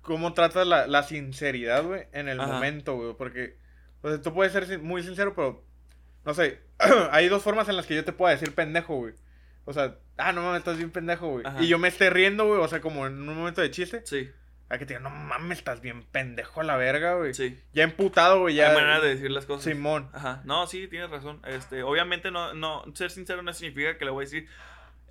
cómo 0.00 0.32
tratas 0.34 0.66
la, 0.66 0.86
la 0.86 1.02
sinceridad, 1.04 1.84
güey, 1.84 2.06
en 2.12 2.28
el 2.28 2.40
Ajá. 2.40 2.52
momento, 2.52 2.96
güey, 2.96 3.14
porque 3.16 3.56
o 4.02 4.08
sea, 4.08 4.20
tú 4.20 4.34
puedes 4.34 4.52
ser 4.52 4.78
muy 4.80 5.02
sincero, 5.02 5.32
pero 5.34 5.64
no 6.24 6.34
sé, 6.34 6.60
hay 7.12 7.28
dos 7.28 7.42
formas 7.42 7.68
en 7.68 7.76
las 7.76 7.86
que 7.86 7.94
yo 7.94 8.04
te 8.04 8.12
puedo 8.12 8.30
decir 8.32 8.54
pendejo, 8.54 8.96
güey. 8.96 9.14
O 9.64 9.72
sea, 9.72 9.96
ah, 10.16 10.32
no 10.32 10.42
mames, 10.42 10.58
estás 10.58 10.76
bien 10.76 10.90
pendejo, 10.90 11.28
güey. 11.28 11.46
Ajá. 11.46 11.62
Y 11.62 11.68
yo 11.68 11.78
me 11.78 11.86
esté 11.86 12.10
riendo, 12.10 12.46
güey, 12.48 12.60
o 12.60 12.66
sea, 12.66 12.80
como 12.80 13.06
en 13.06 13.28
un 13.28 13.36
momento 13.36 13.60
de 13.60 13.70
chiste, 13.70 14.02
Sí, 14.04 14.28
a 14.68 14.76
que 14.78 14.86
te 14.86 14.94
diga, 14.94 15.00
no 15.08 15.10
mames, 15.10 15.58
estás 15.58 15.80
bien 15.80 16.02
pendejo 16.10 16.62
a 16.62 16.64
la 16.64 16.76
verga, 16.76 17.14
güey. 17.14 17.32
sí. 17.32 17.60
Ya 17.72 17.84
emputado, 17.84 18.40
güey, 18.40 18.56
ya. 18.56 18.70
Hay 18.70 18.74
manera 18.74 18.98
de 19.00 19.10
decir 19.10 19.30
las 19.30 19.46
cosas. 19.46 19.62
Simón. 19.64 20.10
Ajá, 20.12 20.42
no, 20.44 20.66
sí, 20.66 20.88
tienes 20.88 21.10
razón. 21.10 21.40
Este, 21.46 21.84
obviamente 21.84 22.32
no, 22.32 22.54
no, 22.54 22.82
ser 22.94 23.12
sincero 23.12 23.42
no 23.42 23.52
significa 23.52 23.96
que 23.98 24.04
le 24.04 24.10
voy 24.10 24.24
a 24.24 24.26
decir 24.26 24.48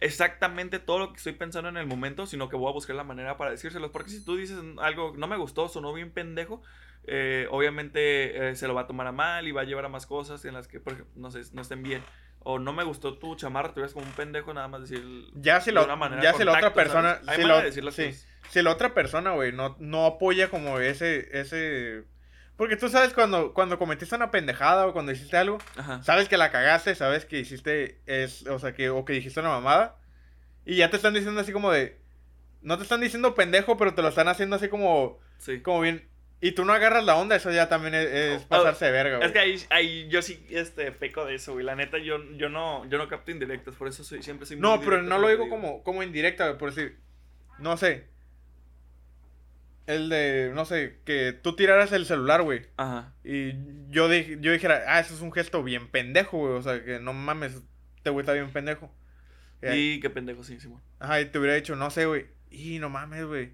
exactamente 0.01 0.79
todo 0.79 0.99
lo 0.99 1.13
que 1.13 1.17
estoy 1.17 1.33
pensando 1.33 1.69
en 1.69 1.77
el 1.77 1.85
momento, 1.85 2.25
sino 2.25 2.49
que 2.49 2.57
voy 2.57 2.69
a 2.69 2.73
buscar 2.73 2.95
la 2.95 3.03
manera 3.03 3.37
para 3.37 3.51
decírselos. 3.51 3.91
Porque 3.91 4.09
si 4.09 4.25
tú 4.25 4.35
dices 4.35 4.57
algo 4.79 5.13
no 5.15 5.27
me 5.27 5.37
gustó, 5.37 5.69
sonó 5.69 5.93
bien 5.93 6.11
pendejo, 6.11 6.61
eh, 7.05 7.47
obviamente 7.51 8.49
eh, 8.49 8.55
se 8.55 8.67
lo 8.67 8.73
va 8.73 8.81
a 8.81 8.87
tomar 8.87 9.07
a 9.07 9.11
mal 9.11 9.47
y 9.47 9.51
va 9.51 9.61
a 9.61 9.63
llevar 9.63 9.85
a 9.85 9.89
más 9.89 10.05
cosas 10.05 10.43
en 10.43 10.55
las 10.55 10.67
que, 10.67 10.79
por 10.79 10.93
ejemplo, 10.93 11.13
no 11.15 11.31
sé, 11.31 11.41
no 11.53 11.61
estén 11.61 11.83
bien. 11.83 12.03
O 12.43 12.57
no 12.57 12.73
me 12.73 12.83
gustó 12.83 13.19
tu 13.19 13.35
chamarra, 13.35 13.71
te 13.73 13.81
ves 13.81 13.93
como 13.93 14.07
un 14.07 14.13
pendejo, 14.13 14.51
nada 14.51 14.67
más 14.67 14.81
decir. 14.81 15.03
Ya 15.35 15.61
si, 15.61 15.69
de 15.69 15.75
la, 15.75 15.83
una 15.83 15.95
manera 15.95 16.23
ya 16.23 16.33
si 16.33 16.43
la 16.43 16.53
otra 16.53 16.71
contacto, 16.71 16.75
persona. 16.75 17.19
si 17.19 17.25
manera 17.25 17.57
la, 17.57 17.61
de 17.61 17.91
sí. 17.91 18.27
si 18.49 18.61
la 18.63 18.71
otra 18.71 18.95
persona, 18.95 19.33
güey, 19.33 19.51
no, 19.51 19.75
no 19.79 20.07
apoya 20.07 20.49
como 20.49 20.79
ese, 20.79 21.39
ese... 21.39 22.05
Porque 22.61 22.77
tú 22.77 22.89
sabes 22.89 23.11
cuando, 23.15 23.55
cuando 23.55 23.79
cometiste 23.79 24.15
una 24.15 24.29
pendejada 24.29 24.85
o 24.85 24.93
cuando 24.93 25.11
hiciste 25.11 25.35
algo, 25.35 25.57
Ajá. 25.77 26.03
sabes 26.03 26.29
que 26.29 26.37
la 26.37 26.51
cagaste, 26.51 26.93
sabes 26.93 27.25
que 27.25 27.39
hiciste, 27.39 27.99
es, 28.05 28.45
o 28.45 28.59
sea, 28.59 28.75
que, 28.75 28.91
o 28.91 29.03
que 29.03 29.13
dijiste 29.13 29.39
una 29.39 29.49
mamada, 29.49 29.97
y 30.63 30.75
ya 30.75 30.91
te 30.91 30.95
están 30.95 31.15
diciendo 31.15 31.41
así 31.41 31.51
como 31.51 31.71
de, 31.71 31.97
no 32.61 32.77
te 32.77 32.83
están 32.83 33.01
diciendo 33.01 33.33
pendejo, 33.33 33.77
pero 33.77 33.95
te 33.95 34.03
lo 34.03 34.09
están 34.09 34.27
haciendo 34.27 34.57
así 34.57 34.69
como, 34.69 35.17
Sí. 35.39 35.61
como 35.61 35.81
bien, 35.81 36.07
y 36.39 36.51
tú 36.51 36.63
no 36.63 36.73
agarras 36.73 37.03
la 37.03 37.15
onda, 37.15 37.35
eso 37.35 37.49
ya 37.49 37.67
también 37.67 37.95
es, 37.95 38.05
es 38.05 38.43
Oh, 38.43 38.47
pasarse 38.49 38.85
de 38.85 38.91
verga, 38.91 39.17
güey. 39.17 39.25
Es 39.27 39.33
que 39.33 39.39
ahí, 39.39 39.55
ahí 39.71 40.07
yo 40.09 40.21
sí 40.21 40.45
este, 40.51 40.91
peco 40.91 41.25
de 41.25 41.33
eso, 41.33 41.53
güey. 41.53 41.65
La 41.65 41.75
neta, 41.75 41.97
yo, 41.97 42.23
yo, 42.33 42.49
no, 42.49 42.87
yo 42.87 42.99
no 42.99 43.07
capto 43.07 43.31
indirectas, 43.31 43.73
por 43.73 43.87
eso 43.87 44.03
soy, 44.03 44.21
siempre 44.21 44.45
soy 44.45 44.57
muy 44.57 44.61
No, 44.61 44.79
pero 44.81 45.01
no 45.01 45.17
lo 45.17 45.25
que 45.25 45.33
digo 45.33 45.49
como, 45.49 45.81
como 45.81 46.03
indirecta, 46.03 46.45
güey, 46.45 46.59
por 46.59 46.75
decir, 46.75 46.99
no 47.57 47.75
sé, 47.75 48.05
el 49.91 50.09
de, 50.09 50.51
no 50.55 50.65
sé, 50.65 50.99
que 51.05 51.33
tú 51.33 51.55
tiraras 51.55 51.91
el 51.91 52.05
celular, 52.05 52.41
güey. 52.41 52.63
Ajá. 52.77 53.13
Y 53.23 53.51
yo, 53.89 54.09
dij- 54.09 54.39
yo 54.41 54.51
dijera, 54.51 54.83
ah, 54.87 54.99
eso 54.99 55.13
es 55.13 55.21
un 55.21 55.31
gesto 55.31 55.63
bien 55.63 55.87
pendejo, 55.89 56.37
güey. 56.39 56.53
O 56.53 56.61
sea, 56.61 56.83
que 56.83 56.99
no 56.99 57.13
mames, 57.13 57.61
este 57.97 58.09
güey 58.09 58.23
está 58.23 58.33
bien 58.33 58.51
pendejo. 58.51 58.91
Y, 59.61 59.67
Y 59.93 59.99
qué 59.99 60.09
pendejo, 60.09 60.43
sí, 60.43 60.59
Simón. 60.59 60.81
ajá, 60.99 61.21
y 61.21 61.25
te 61.25 61.37
hubiera 61.37 61.55
dicho, 61.55 61.75
no 61.75 61.89
sé, 61.91 62.05
güey. 62.07 62.25
Y 62.49 62.79
no 62.79 62.89
mames, 62.89 63.25
güey. 63.25 63.51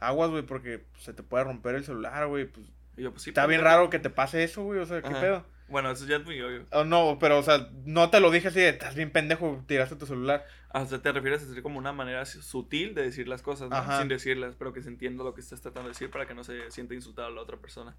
Aguas, 0.00 0.30
güey, 0.30 0.42
porque 0.42 0.84
se 0.98 1.12
te 1.12 1.22
puede 1.22 1.44
romper 1.44 1.74
el 1.74 1.84
celular, 1.84 2.26
güey. 2.26 2.46
Pues, 2.46 2.66
Y 2.96 3.02
yo, 3.02 3.10
pues 3.12 3.22
sí. 3.22 3.30
está 3.30 3.46
bien 3.46 3.60
raro 3.60 3.90
que 3.90 3.98
te 3.98 4.10
pase 4.10 4.42
eso, 4.44 4.62
güey. 4.64 4.80
O 4.80 4.86
sea, 4.86 5.02
¿qué 5.02 5.08
Ajá. 5.08 5.20
pedo? 5.20 5.46
Bueno, 5.74 5.90
eso 5.90 6.06
ya 6.06 6.18
es 6.18 6.24
muy 6.24 6.40
obvio. 6.40 6.66
Oh, 6.70 6.84
no, 6.84 7.18
pero, 7.20 7.36
o 7.36 7.42
sea, 7.42 7.68
no 7.84 8.08
te 8.08 8.20
lo 8.20 8.30
dije 8.30 8.46
así 8.46 8.60
de, 8.60 8.68
estás 8.68 8.94
bien 8.94 9.10
pendejo, 9.10 9.60
tiraste 9.66 9.96
tu 9.96 10.06
celular. 10.06 10.46
O 10.72 10.86
sea, 10.86 11.02
te 11.02 11.10
refieres 11.10 11.42
a 11.42 11.46
decir 11.46 11.64
como 11.64 11.80
una 11.80 11.92
manera 11.92 12.24
sutil 12.26 12.94
de 12.94 13.02
decir 13.02 13.26
las 13.26 13.42
cosas. 13.42 13.70
Sin 13.98 14.06
decirlas, 14.06 14.54
pero 14.56 14.72
que 14.72 14.82
se 14.82 14.88
entienda 14.88 15.24
lo 15.24 15.34
que 15.34 15.40
estás 15.40 15.60
tratando 15.60 15.88
de 15.88 15.94
decir 15.94 16.10
para 16.12 16.26
que 16.26 16.34
no 16.34 16.44
se 16.44 16.70
sienta 16.70 16.94
insultada 16.94 17.28
la 17.28 17.40
otra 17.40 17.56
persona. 17.56 17.96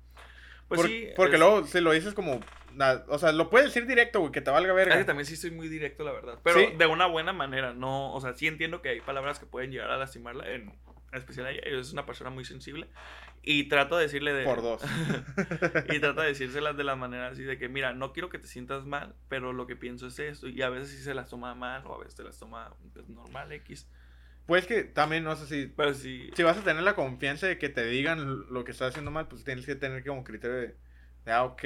Pues 0.69 0.79
Por- 0.79 0.89
sí. 0.89 1.09
porque 1.17 1.33
es- 1.35 1.39
luego, 1.41 1.65
si 1.67 1.81
lo 1.81 1.91
dices 1.91 2.13
como, 2.13 2.39
na- 2.73 3.03
o 3.09 3.19
sea, 3.19 3.33
lo 3.33 3.49
puedes 3.49 3.67
decir 3.67 3.85
directo, 3.85 4.21
güey, 4.21 4.31
que 4.31 4.39
te 4.39 4.51
valga 4.51 4.69
Es 4.69 4.75
verga. 4.77 4.97
que 4.97 5.03
también 5.03 5.25
sí 5.25 5.35
soy 5.35 5.51
muy 5.51 5.67
directo, 5.67 6.05
la 6.05 6.13
verdad. 6.13 6.39
Pero 6.43 6.59
Sí. 6.61 6.67
de 6.77 6.85
una 6.85 7.07
buena 7.07 7.33
manera, 7.33 7.73
no. 7.73 8.13
O 8.13 8.21
sea, 8.21 8.33
sí 8.35 8.47
entiendo 8.47 8.81
que 8.81 8.87
hay 8.87 9.01
palabras 9.01 9.37
que 9.37 9.45
pueden 9.45 9.71
llegar 9.71 9.91
a 9.91 9.97
lastimarla, 9.97 10.49
en 10.49 10.73
especial 11.13 11.47
a 11.47 11.51
ella. 11.51 11.61
Es 11.63 11.93
una 11.93 12.05
persona 12.05 12.29
muy 12.29 12.45
sensible. 12.45 12.87
Y 13.41 13.65
trato 13.69 13.97
de 13.97 14.03
decirle 14.03 14.33
de. 14.33 14.43
Por 14.43 14.61
dos. 14.61 14.81
y 15.93 15.99
trata 15.99 16.23
de 16.23 16.29
decírselas 16.29 16.75
de 16.75 16.83
la 16.83 16.95
manera 16.95 17.27
así 17.27 17.43
de 17.43 17.57
que, 17.57 17.69
mira, 17.69 17.93
no 17.93 18.11
quiero 18.11 18.29
que 18.29 18.39
te 18.39 18.47
sientas 18.47 18.85
mal, 18.85 19.15
pero 19.29 19.53
lo 19.53 19.67
que 19.67 19.75
pienso 19.75 20.07
es 20.07 20.17
esto. 20.19 20.47
Y 20.47 20.61
a 20.61 20.69
veces 20.69 20.89
sí 20.89 21.03
se 21.03 21.13
las 21.13 21.29
toma 21.29 21.53
mal, 21.53 21.85
o 21.85 21.95
a 21.95 21.99
veces 21.99 22.15
te 22.15 22.23
las 22.23 22.39
toma 22.39 22.75
pues, 22.93 23.07
normal, 23.07 23.51
X. 23.51 23.87
Pues 24.45 24.67
que 24.67 24.83
también, 24.83 25.23
no 25.23 25.35
sé 25.35 25.47
si 25.47 25.67
Pero 25.67 25.93
sí. 25.93 26.29
si 26.35 26.43
vas 26.43 26.57
a 26.57 26.63
tener 26.63 26.83
la 26.83 26.95
confianza 26.95 27.47
de 27.47 27.57
que 27.57 27.69
te 27.69 27.85
digan 27.85 28.45
lo 28.51 28.63
que 28.63 28.71
estás 28.71 28.89
haciendo 28.89 29.11
mal, 29.11 29.27
pues 29.27 29.43
tienes 29.43 29.65
que 29.65 29.75
tener 29.75 30.05
como 30.05 30.23
criterio 30.23 30.57
de, 30.57 30.75
de, 31.25 31.31
ah, 31.31 31.43
ok, 31.43 31.63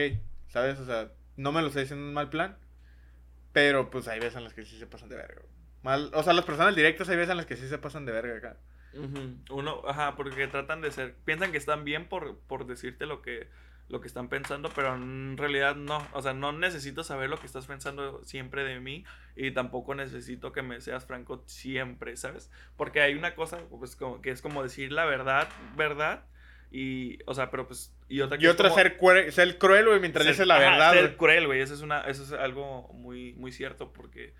¿sabes? 0.48 0.80
O 0.80 0.86
sea, 0.86 1.12
no 1.36 1.52
me 1.52 1.62
lo 1.62 1.68
estoy 1.68 1.84
diciendo 1.84 2.06
en 2.08 2.14
mal 2.14 2.30
plan, 2.30 2.58
pero 3.52 3.90
pues 3.90 4.08
hay 4.08 4.20
veces 4.20 4.36
en 4.36 4.44
las 4.44 4.54
que 4.54 4.64
sí 4.64 4.78
se 4.78 4.88
pasan 4.88 5.10
de 5.10 5.16
verga. 5.16 5.42
Mal, 5.82 6.12
o 6.14 6.24
sea, 6.24 6.34
las 6.34 6.46
personas 6.46 6.76
directas 6.76 7.08
hay 7.10 7.16
veces 7.16 7.32
en 7.32 7.38
las 7.38 7.46
que 7.46 7.56
sí 7.56 7.68
se 7.68 7.78
pasan 7.78 8.06
de 8.06 8.12
verga 8.12 8.38
acá. 8.38 8.58
Uno, 8.94 9.82
ajá, 9.88 10.16
porque 10.16 10.48
tratan 10.48 10.82
de 10.82 10.92
ser, 10.92 11.16
piensan 11.26 11.52
que 11.52 11.58
están 11.58 11.84
bien 11.84 12.08
por, 12.08 12.38
por 12.48 12.66
decirte 12.66 13.06
lo 13.06 13.22
que, 13.22 13.48
lo 13.88 14.02
que 14.02 14.08
están 14.08 14.30
pensando, 14.30 14.70
pero 14.76 14.96
en 14.96 15.36
realidad 15.38 15.76
no, 15.76 16.06
o 16.14 16.22
sea, 16.22 16.34
no 16.34 16.52
necesito 16.52 17.04
saber 17.04 17.30
lo 17.30 17.40
que 17.40 17.48
estás 17.48 17.66
pensando 17.68 18.24
siempre 18.24 18.64
de 18.64 18.80
mí 18.80 19.04
y 19.36 19.52
tampoco 19.52 19.96
necesito 19.96 20.52
que 20.52 20.62
me 20.62 20.82
seas 20.82 21.06
franco 21.06 21.44
siempre, 21.48 22.16
¿sabes? 22.18 22.52
Porque 22.78 23.02
hay 23.02 23.16
una 23.16 23.36
cosa, 23.36 23.60
pues, 23.70 23.96
como, 23.96 24.22
que 24.22 24.32
es 24.32 24.42
como 24.42 24.64
decir 24.64 24.92
la 24.92 25.06
verdad, 25.06 25.48
verdad, 25.76 26.26
y, 26.72 27.18
o 27.26 27.34
sea, 27.34 27.50
pero 27.50 27.66
pues, 27.68 27.96
y 28.08 28.22
otra 28.22 28.38
que 28.38 28.44
Y 28.44 28.48
es 28.48 28.54
otra 28.54 28.70
como- 28.70 28.80
ser, 28.82 28.98
cuere- 28.98 29.32
ser 29.32 29.58
cruel, 29.58 29.88
güey, 29.88 30.00
mientras 30.00 30.24
ser- 30.24 30.34
dices 30.34 30.46
la 30.48 30.58
ajá, 30.58 30.70
verdad, 30.70 30.94
ser 30.94 31.18
cruel, 31.18 31.48
güey. 31.48 31.62
Eso 31.62 31.74
es 31.74 31.82
una, 31.82 32.02
eso 32.02 32.22
es 32.24 32.32
algo 32.32 32.88
muy, 32.94 33.34
muy 33.34 33.52
cierto 33.52 33.92
porque 33.92 34.36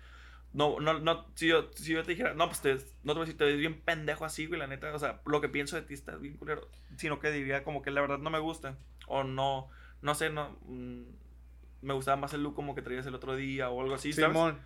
No, 0.52 0.80
no, 0.80 0.98
no, 0.98 1.26
si 1.34 1.46
yo, 1.46 1.70
si 1.76 1.92
yo 1.92 2.02
te 2.02 2.10
dijera, 2.12 2.34
no, 2.34 2.46
pues 2.48 2.60
te, 2.60 2.74
no 2.74 2.80
te 2.80 2.88
voy 3.12 3.16
a 3.18 3.20
decir, 3.20 3.36
te 3.36 3.44
ves 3.44 3.56
bien 3.58 3.80
pendejo 3.82 4.24
así, 4.24 4.46
güey, 4.46 4.58
la 4.58 4.66
neta, 4.66 4.92
o 4.92 4.98
sea, 4.98 5.20
lo 5.26 5.40
que 5.40 5.48
pienso 5.48 5.76
de 5.76 5.82
ti 5.82 5.94
está 5.94 6.16
bien 6.16 6.36
culero, 6.36 6.66
sino 6.96 7.20
que 7.20 7.30
diría 7.30 7.62
como 7.62 7.82
que 7.82 7.90
la 7.92 8.00
verdad 8.00 8.18
no 8.18 8.30
me 8.30 8.40
gusta, 8.40 8.76
o 9.06 9.22
no, 9.22 9.68
no 10.02 10.14
sé, 10.16 10.28
no, 10.30 10.58
mm, 10.66 11.02
me 11.82 11.94
gustaba 11.94 12.16
más 12.16 12.34
el 12.34 12.42
look 12.42 12.54
como 12.54 12.74
que 12.74 12.82
traías 12.82 13.06
el 13.06 13.14
otro 13.14 13.36
día, 13.36 13.70
o 13.70 13.80
algo 13.80 13.94
así, 13.94 14.12
¿sabes? 14.12 14.30
Simón. 14.36 14.58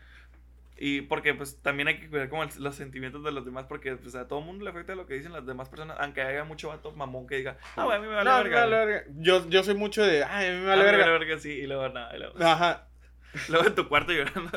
Y 0.77 1.03
porque 1.03 1.35
pues 1.35 1.61
también 1.63 1.87
hay 1.87 2.01
que 2.01 2.09
cuidar 2.09 2.29
como 2.29 2.43
el- 2.43 2.51
los 2.59 2.75
sentimientos 2.75 3.23
de 3.23 3.31
los 3.31 3.45
demás, 3.45 3.67
porque 3.69 3.95
pues 3.95 4.15
a 4.17 4.27
todo 4.27 4.41
mundo 4.41 4.65
le 4.65 4.71
afecta 4.71 4.97
lo 4.97 5.07
que 5.07 5.15
dicen 5.15 5.33
las 5.33 5.47
demás 5.47 5.69
personas, 5.69 5.97
aunque 6.01 6.23
haya 6.23 6.43
mucho 6.45 6.69
vato 6.69 6.91
mamón 6.93 7.29
que 7.29 7.37
diga, 7.37 7.59
ah, 7.77 7.85
güey, 7.85 7.97
a 7.99 8.01
mí 8.01 8.09
me 8.09 8.15
vale 8.15 8.29
No, 8.31 8.37
verga. 8.39 8.57
me 8.67 8.71
vale 8.73 8.87
verga. 8.87 9.05
Yo, 9.19 9.49
yo 9.49 9.63
soy 9.63 9.75
mucho 9.75 10.03
de, 10.03 10.25
ay, 10.25 10.49
a 10.49 10.53
mí 10.53 10.59
me 10.61 10.73
A 10.73 10.77
vale 10.77 10.85
mí 10.85 10.91
me 10.91 10.97
verga. 10.97 11.13
vale 11.13 11.19
verga, 11.27 11.39
sí, 11.41 11.51
y 11.53 11.67
luego 11.69 11.89
nada, 11.91 12.17
y 12.17 12.19
luego, 12.19 12.43
Ajá. 12.43 12.89
luego 13.49 13.67
en 13.67 13.75
tu 13.75 13.89
cuarto 13.89 14.13
llorando. 14.13 14.51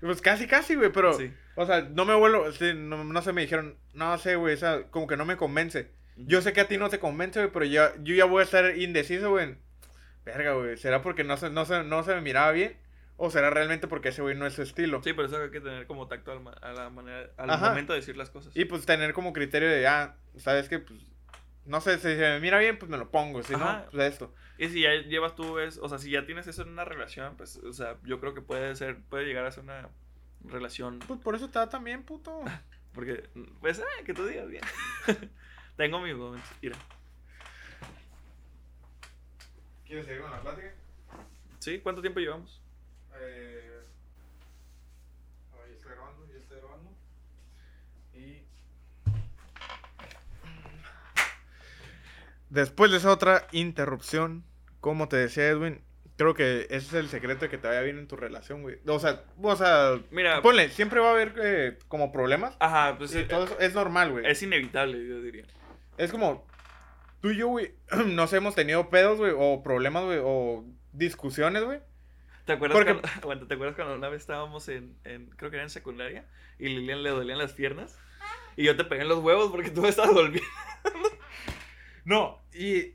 Pues 0.00 0.20
casi, 0.20 0.46
casi, 0.46 0.74
güey, 0.74 0.90
pero, 0.92 1.12
Sí. 1.14 1.32
o 1.56 1.66
sea, 1.66 1.82
no 1.82 2.04
me 2.04 2.14
vuelvo, 2.14 2.50
sí, 2.52 2.72
no, 2.74 3.04
no 3.04 3.22
sé, 3.22 3.32
me 3.32 3.42
dijeron, 3.42 3.76
no 3.94 4.16
sé, 4.18 4.36
güey, 4.36 4.54
o 4.54 4.58
sea, 4.58 4.84
como 4.90 5.06
que 5.06 5.16
no 5.16 5.24
me 5.24 5.36
convence. 5.36 5.90
Yo 6.16 6.42
sé 6.42 6.52
que 6.52 6.60
a 6.60 6.68
ti 6.68 6.76
no 6.76 6.88
te 6.90 6.98
convence, 6.98 7.40
güey, 7.40 7.52
pero 7.52 7.64
ya, 7.64 7.92
yo 8.02 8.14
ya 8.14 8.24
voy 8.26 8.40
a 8.40 8.44
estar 8.44 8.76
indeciso, 8.76 9.30
güey. 9.30 9.56
Verga, 10.24 10.52
güey, 10.52 10.76
¿será 10.76 11.02
porque 11.02 11.24
no 11.24 11.36
se, 11.36 11.50
no, 11.50 11.64
se, 11.64 11.82
no 11.84 12.02
se 12.04 12.14
me 12.14 12.20
miraba 12.20 12.52
bien? 12.52 12.76
¿O 13.16 13.30
será 13.30 13.50
realmente 13.50 13.86
porque 13.88 14.08
ese 14.08 14.22
güey 14.22 14.36
no 14.36 14.46
es 14.46 14.54
su 14.54 14.62
estilo? 14.62 15.00
Sí, 15.02 15.12
por 15.12 15.24
eso 15.26 15.40
hay 15.40 15.50
que 15.50 15.60
tener 15.60 15.86
como 15.86 16.08
tacto 16.08 16.32
al, 16.32 16.40
a 16.60 16.72
la 16.72 16.90
manera, 16.90 17.30
al 17.36 17.50
Ajá. 17.50 17.68
momento 17.70 17.92
de 17.92 18.00
decir 18.00 18.16
las 18.16 18.30
cosas. 18.30 18.56
Y 18.56 18.64
pues 18.64 18.84
tener 18.86 19.12
como 19.12 19.32
criterio 19.32 19.68
de, 19.68 19.86
ah, 19.86 20.16
¿sabes 20.36 20.68
qué? 20.68 20.78
Pues, 20.78 20.98
no 21.64 21.80
sé, 21.80 21.96
si 21.96 22.02
se 22.02 22.16
me 22.16 22.40
mira 22.40 22.58
bien, 22.58 22.78
pues 22.78 22.90
me 22.90 22.96
lo 22.98 23.10
pongo, 23.10 23.42
si 23.42 23.54
Ajá. 23.54 23.82
no, 23.84 23.90
pues 23.90 24.12
esto. 24.12 24.34
Y 24.58 24.68
si 24.68 24.82
ya 24.82 24.92
llevas 24.94 25.34
tú, 25.34 25.58
es, 25.58 25.78
o 25.78 25.88
sea, 25.88 25.98
si 25.98 26.10
ya 26.10 26.26
tienes 26.26 26.46
eso 26.46 26.62
en 26.62 26.68
una 26.68 26.84
relación, 26.84 27.36
pues, 27.36 27.56
o 27.56 27.72
sea, 27.72 27.96
yo 28.04 28.20
creo 28.20 28.34
que 28.34 28.42
puede 28.42 28.74
ser, 28.76 29.00
puede 29.08 29.24
llegar 29.24 29.44
a 29.46 29.52
ser 29.52 29.64
una 29.64 29.88
relación, 30.44 30.98
Pues 31.00 31.20
por 31.20 31.34
eso 31.34 31.46
está 31.46 31.68
también, 31.68 32.02
puto. 32.02 32.42
porque, 32.94 33.28
pues, 33.60 33.80
ah, 33.80 34.04
que 34.04 34.14
tú 34.14 34.26
digas 34.26 34.48
bien. 34.48 34.62
Tengo 35.76 36.00
mis 36.00 36.14
momentos, 36.14 36.50
mira. 36.60 36.76
¿Quieres 39.86 40.06
seguir 40.06 40.22
con 40.22 40.30
la 40.30 40.40
plática? 40.40 40.72
¿Sí? 41.58 41.78
¿Cuánto 41.80 42.00
tiempo 42.00 42.18
llevamos? 42.20 42.60
Eh, 43.20 43.82
ahí 45.52 45.72
estoy 45.74 45.92
grabando, 45.92 46.26
ya 46.26 46.38
estoy 46.38 46.58
grabando. 46.58 46.90
Y. 48.14 48.42
Después 52.52 52.90
de 52.90 52.98
esa 52.98 53.10
otra 53.10 53.46
interrupción, 53.52 54.44
como 54.80 55.08
te 55.08 55.16
decía 55.16 55.48
Edwin, 55.48 55.80
creo 56.18 56.34
que 56.34 56.62
ese 56.68 56.76
es 56.76 56.92
el 56.92 57.08
secreto 57.08 57.40
de 57.46 57.48
que 57.48 57.56
te 57.56 57.66
vaya 57.66 57.80
bien 57.80 57.98
en 57.98 58.06
tu 58.06 58.16
relación, 58.16 58.60
güey. 58.60 58.76
O 58.86 58.98
sea, 58.98 59.24
o 59.40 59.56
sea, 59.56 59.98
Mira, 60.10 60.42
ponle, 60.42 60.68
siempre 60.68 61.00
va 61.00 61.08
a 61.08 61.12
haber 61.12 61.34
eh, 61.42 61.78
como 61.88 62.12
problemas. 62.12 62.54
ajá, 62.60 62.96
pues 62.98 63.10
Sí, 63.12 63.20
eh, 63.20 63.24
todo 63.24 63.44
eso 63.44 63.58
es 63.58 63.72
normal, 63.74 64.10
güey. 64.12 64.26
es 64.26 64.42
inevitable, 64.42 65.06
yo 65.08 65.22
diría. 65.22 65.44
Es 65.96 66.10
como, 66.10 66.46
tú 67.22 67.30
y 67.30 67.36
yo, 67.38 67.48
güey, 67.48 67.72
nos 68.08 68.30
hemos 68.34 68.54
tenido 68.54 68.90
pedos, 68.90 69.16
güey, 69.16 69.32
o 69.34 69.62
problemas, 69.62 70.04
güey, 70.04 70.18
o 70.22 70.62
discusiones, 70.92 71.64
güey. 71.64 71.80
¿Te 72.44 72.52
acuerdas, 72.52 72.76
Porque- 72.76 73.00
cuando, 73.22 73.46
¿Te 73.48 73.54
acuerdas 73.54 73.76
cuando 73.76 73.94
una 73.94 74.10
vez 74.10 74.20
estábamos 74.20 74.68
en, 74.68 74.94
en, 75.04 75.30
creo 75.36 75.50
que 75.50 75.56
era 75.56 75.64
en 75.64 75.70
secundaria, 75.70 76.26
y 76.58 76.68
Lilian 76.68 77.02
le 77.02 77.08
dolían 77.10 77.38
las 77.38 77.54
piernas? 77.54 77.96
Y 78.56 78.64
yo 78.64 78.76
te 78.76 78.84
pegué 78.84 79.02
en 79.02 79.08
los 79.08 79.20
huevos 79.20 79.50
porque 79.50 79.70
tú 79.70 79.80
me 79.80 79.88
estabas 79.88 80.12
volviendo. 80.14 80.46
No, 82.04 82.40
y 82.52 82.94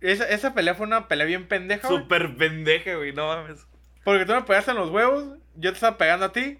esa, 0.00 0.28
esa 0.28 0.54
pelea 0.54 0.74
fue 0.74 0.86
una 0.86 1.08
pelea 1.08 1.26
bien 1.26 1.48
pendeja, 1.48 1.88
güey. 1.88 2.00
Súper 2.02 2.36
pendeja, 2.36 2.94
güey, 2.96 3.12
no 3.12 3.26
mames. 3.26 3.66
Porque 4.04 4.26
tú 4.26 4.32
me 4.34 4.42
pegaste 4.42 4.72
en 4.72 4.76
los 4.76 4.90
huevos, 4.90 5.38
yo 5.56 5.70
te 5.70 5.74
estaba 5.76 5.96
pegando 5.96 6.26
a 6.26 6.32
ti. 6.32 6.58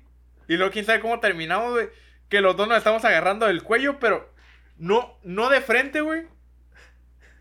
Y 0.49 0.57
luego 0.57 0.73
quién 0.73 0.85
sabe 0.85 1.01
cómo 1.01 1.21
terminamos, 1.21 1.73
güey. 1.73 1.89
Que 2.29 2.41
los 2.41 2.57
dos 2.57 2.69
nos 2.69 2.79
estamos 2.79 3.05
agarrando 3.05 3.47
del 3.47 3.63
cuello, 3.63 3.99
pero 4.01 4.33
no, 4.79 5.19
no 5.23 5.49
de 5.51 5.61
frente, 5.61 6.01
güey. 6.01 6.27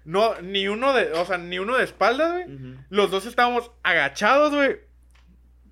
No, 0.05 0.39
ni 0.41 0.67
uno 0.67 0.91
de, 0.93 1.13
o 1.13 1.25
sea, 1.25 1.37
ni 1.37 1.59
uno 1.59 1.77
de 1.77 1.85
espaldas, 1.85 2.31
güey. 2.33 2.75
Los 2.89 3.09
dos 3.11 3.25
estábamos 3.25 3.71
agachados, 3.83 4.53
güey. 4.53 4.79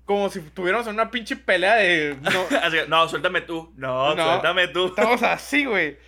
Como 0.06 0.30
si 0.30 0.40
tuviéramos 0.40 0.86
una 0.86 1.10
pinche 1.10 1.36
pelea 1.36 1.74
de. 1.76 2.16
No, 2.22 2.46
no, 2.88 3.08
suéltame 3.08 3.42
tú. 3.42 3.72
No, 3.76 4.14
No. 4.14 4.24
suéltame 4.24 4.68
tú. 4.68 4.86
estábamos 4.86 5.22
así, 5.22 5.66
güey. 5.66 5.98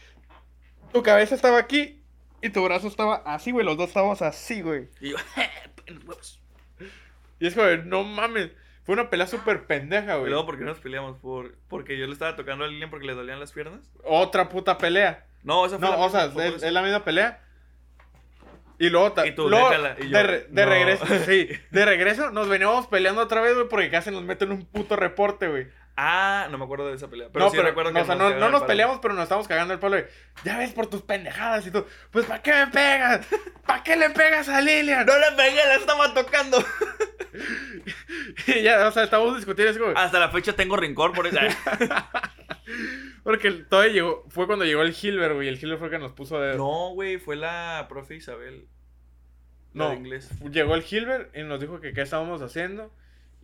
Tu 0.92 1.02
cabeza 1.02 1.34
estaba 1.34 1.58
aquí 1.58 2.02
y 2.46 2.50
tu 2.50 2.62
brazo 2.64 2.88
estaba 2.88 3.16
así, 3.26 3.50
güey. 3.50 3.64
Los 3.64 3.76
dos 3.76 3.88
estábamos 3.88 4.22
así, 4.22 4.60
güey. 4.62 4.88
Y 5.00 5.10
yo, 5.10 5.16
huevos. 6.06 6.40
Y 7.40 7.46
es 7.46 7.54
como, 7.54 7.66
no 7.84 8.04
mames. 8.04 8.50
Fue 8.84 8.92
una 8.94 9.08
pelea 9.08 9.26
súper 9.26 9.66
pendeja, 9.66 10.14
Y 10.16 10.18
güey. 10.18 10.30
luego, 10.30 10.44
¿por 10.46 10.58
qué 10.58 10.64
nos 10.64 10.78
peleamos? 10.78 11.16
Por, 11.18 11.54
porque 11.68 11.96
yo 11.98 12.06
le 12.06 12.12
estaba 12.12 12.36
tocando 12.36 12.64
a 12.64 12.68
Lilian 12.68 12.90
porque 12.90 13.06
le 13.06 13.14
dolían 13.14 13.40
las 13.40 13.52
piernas. 13.52 13.80
Otra 14.04 14.48
puta 14.50 14.76
pelea. 14.78 15.26
No, 15.42 15.64
esa 15.66 15.78
fue 15.78 15.88
No, 15.88 15.96
la 15.96 16.02
o 16.04 16.10
sea, 16.10 16.24
es, 16.26 16.62
la 16.72 16.82
misma 16.82 17.02
pelea. 17.04 17.40
Y 18.78 18.90
luego, 18.90 19.14
Y 19.24 19.32
tú, 19.32 19.48
luego, 19.48 19.70
déjala, 19.70 19.96
y 20.00 20.08
yo, 20.08 20.16
de, 20.18 20.22
re- 20.24 20.46
de 20.50 20.64
no. 20.64 20.70
regreso, 20.70 21.06
sí, 21.24 21.48
de 21.70 21.84
regreso 21.84 22.30
nos 22.32 22.48
veníamos 22.48 22.86
peleando 22.88 23.22
otra 23.22 23.40
vez, 23.40 23.54
güey, 23.54 23.68
porque 23.68 23.88
casi 23.90 24.10
nos 24.10 24.22
meten 24.24 24.50
un 24.50 24.64
puto 24.66 24.96
reporte, 24.96 25.48
güey. 25.48 25.68
Ah, 25.96 26.48
no 26.50 26.58
me 26.58 26.64
acuerdo 26.64 26.88
de 26.88 26.94
esa 26.94 27.08
pelea. 27.08 27.28
Pero 27.32 27.44
no, 27.44 27.50
sí 27.50 27.56
pero, 27.56 27.68
recuerdo 27.68 27.92
no, 27.92 27.96
que 27.96 28.02
o 28.02 28.06
sea, 28.06 28.14
nos 28.16 28.32
no, 28.32 28.40
no 28.40 28.48
nos 28.48 28.64
peleamos, 28.64 28.98
pero 29.00 29.14
nos 29.14 29.24
estamos 29.24 29.46
cagando 29.46 29.74
el 29.74 29.80
palo, 29.80 29.96
güey. 29.96 30.08
Ya 30.44 30.58
ves 30.58 30.72
por 30.72 30.88
tus 30.88 31.02
pendejadas 31.02 31.66
y 31.66 31.70
tú, 31.70 31.86
pues, 32.10 32.26
¿para 32.26 32.42
qué 32.42 32.52
me 32.52 32.66
pegas? 32.66 33.26
¿Para 33.64 33.82
qué 33.84 33.96
le 33.96 34.10
pegas 34.10 34.48
a 34.48 34.60
Lilian? 34.60 35.06
No 35.06 35.16
le 35.16 35.30
pegué, 35.36 35.64
la 35.64 35.76
estaba 35.76 36.12
tocando. 36.12 36.58
y 38.48 38.62
ya, 38.62 38.88
o 38.88 38.92
sea, 38.92 39.04
estamos 39.04 39.36
discutiendo, 39.36 39.70
es 39.70 39.78
como, 39.78 39.96
Hasta 39.96 40.18
la 40.18 40.30
fecha 40.30 40.54
tengo 40.54 40.76
rencor 40.76 41.12
por 41.12 41.28
eso. 41.28 41.38
porque 43.22 43.52
todavía 43.52 43.92
llegó, 43.92 44.24
fue 44.28 44.46
cuando 44.46 44.64
llegó 44.64 44.82
el 44.82 44.96
Hilbert, 45.00 45.34
güey, 45.34 45.46
y 45.46 45.50
el 45.50 45.62
Hilbert 45.62 45.78
fue 45.78 45.88
el 45.88 45.92
que 45.92 45.98
nos 46.00 46.12
puso 46.12 46.40
de... 46.40 46.56
no, 46.56 46.90
güey, 46.90 47.18
fue 47.18 47.36
la 47.36 47.86
profe 47.88 48.16
Isabel. 48.16 48.66
La 49.72 49.84
No, 49.84 49.90
de 49.90 49.96
inglés. 49.96 50.28
llegó 50.50 50.74
el 50.74 50.84
Hilbert 50.88 51.36
y 51.36 51.44
nos 51.44 51.60
dijo 51.60 51.80
que 51.80 51.92
qué 51.92 52.02
estábamos 52.02 52.42
haciendo. 52.42 52.92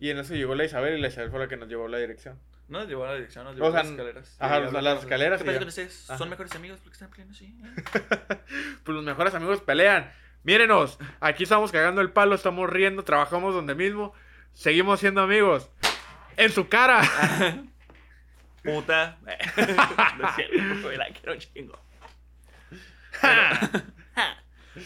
Y 0.01 0.09
en 0.09 0.17
eso 0.17 0.33
llegó 0.33 0.55
la 0.55 0.65
Isabel 0.65 0.97
y 0.97 1.01
la 1.01 1.07
Isabel 1.09 1.29
fue 1.29 1.39
la 1.39 1.47
que 1.47 1.55
nos 1.57 1.69
llevó 1.69 1.85
a 1.85 1.89
la 1.89 1.99
dirección. 1.99 2.37
No 2.67 2.79
nos 2.79 2.87
llevó 2.87 3.03
a 3.05 3.09
la 3.09 3.15
dirección, 3.15 3.45
nos 3.45 3.53
llevó 3.55 3.67
O 3.67 3.71
sea, 3.71 3.81
a 3.81 3.83
las 3.83 3.91
escaleras. 3.91 4.35
ajá, 4.39 4.59
las- 4.59 4.99
escaleras 4.99 5.37
¿Qué 5.39 5.43
y 5.43 5.45
pasa 5.45 5.53
ya. 5.53 5.59
con 5.59 5.67
ustedes? 5.67 6.09
Ajá. 6.09 6.17
¿Son 6.17 6.29
mejores 6.29 6.55
amigos 6.55 6.79
porque 6.79 6.93
están 6.93 7.09
peleando 7.11 7.33
así? 7.35 7.45
¿Eh? 7.63 8.37
Pues 8.83 8.95
los 8.95 9.03
mejores 9.05 9.33
amigos 9.35 9.61
pelean. 9.61 10.11
Mírenos, 10.43 10.97
aquí 11.19 11.43
estamos 11.43 11.71
cagando 11.71 12.01
el 12.01 12.09
palo, 12.11 12.33
estamos 12.33 12.67
riendo, 12.69 13.03
trabajamos 13.03 13.53
donde 13.53 13.75
mismo. 13.75 14.13
Seguimos 14.53 14.99
siendo 14.99 15.21
amigos. 15.21 15.69
En 16.35 16.49
su 16.51 16.67
cara. 16.67 17.01
Puta. 18.63 19.17
no 20.17 20.27
es 20.29 20.35
cierto, 20.35 20.91
la 20.93 21.09
quiero 21.09 21.35
chingo. 21.37 21.79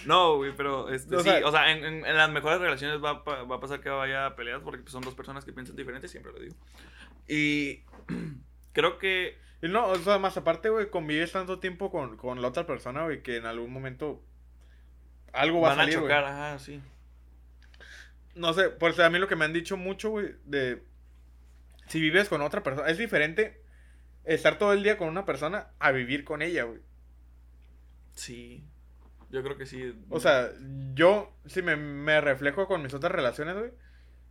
No, 0.05 0.38
güey, 0.38 0.51
pero 0.55 0.89
este, 0.89 1.15
O 1.15 1.19
sí, 1.19 1.29
sea- 1.29 1.45
o 1.47 1.51
sea, 1.51 1.71
en, 1.71 1.83
en- 1.86 2.05
en 2.05 2.17
las 2.17 2.29
mejores 2.31 2.59
relaciones 2.59 3.03
va, 3.03 3.21
a 3.25 3.43
va 3.43 3.55
a 3.55 3.59
pasar 3.59 3.81
que 3.81 3.89
vaya 3.89 4.25
a 4.25 4.36
peleas 4.36 4.61
porque 4.63 4.81
pues, 4.81 4.91
son 4.91 5.01
dos 5.03 5.13
personas 5.15 5.45
que 5.45 5.53
piensan 5.53 5.75
diferente, 5.75 6.07
siempre 6.07 6.31
lo 6.33 6.39
digo. 6.39 6.55
Y 7.27 7.83
creo 8.73 8.97
que 8.97 9.38
Y 9.61 9.67
no, 9.69 9.88
o 9.88 9.95
sea, 9.97 10.17
más 10.19 10.38
aparte, 10.38 10.69
güey, 10.69 10.89
convives 10.89 11.31
tanto 11.31 11.59
tiempo 11.59 11.91
con, 11.91 12.17
con 12.17 12.41
la 12.41 12.47
otra 12.47 12.65
persona, 12.65 13.03
güey, 13.03 13.21
que 13.23 13.38
en 13.38 13.45
algún 13.45 13.71
momento 13.71 14.23
algo 15.33 15.61
va 15.61 15.69
van 15.69 15.79
a 15.79 15.83
a 15.83 15.86
salir, 15.86 15.99
güey. 15.99 16.09
chocar, 16.09 16.23
ajá, 16.25 16.59
sí. 16.59 16.81
No 18.36 18.53
sé, 18.53 18.69
pues 18.69 18.99
a 18.99 19.09
mí 19.09 19.17
lo 19.19 19.27
que 19.27 19.36
me 19.36 19.45
han 19.45 19.53
dicho 19.53 19.77
mucho, 19.77 20.09
güey, 20.09 20.33
de 20.45 20.83
si 21.88 21.99
vives 22.01 22.27
con 22.29 22.41
otra 22.41 22.63
persona, 22.63 22.89
es 22.89 22.97
diferente 22.97 23.61
estar 24.23 24.57
todo 24.57 24.73
el 24.73 24.83
día 24.83 24.97
con 24.97 25.07
una 25.07 25.25
persona 25.25 25.67
a 25.79 25.91
vivir 25.91 26.23
con 26.25 26.41
ella, 26.41 26.63
güey. 26.63 26.81
Sí. 28.13 28.63
Yo 29.32 29.43
creo 29.43 29.57
que 29.57 29.65
sí. 29.65 29.93
O 30.09 30.19
sea, 30.19 30.51
yo, 30.93 31.34
si 31.45 31.61
me, 31.61 31.76
me 31.76 32.21
reflejo 32.21 32.67
con 32.67 32.82
mis 32.82 32.93
otras 32.93 33.11
relaciones, 33.11 33.55
güey, 33.55 33.71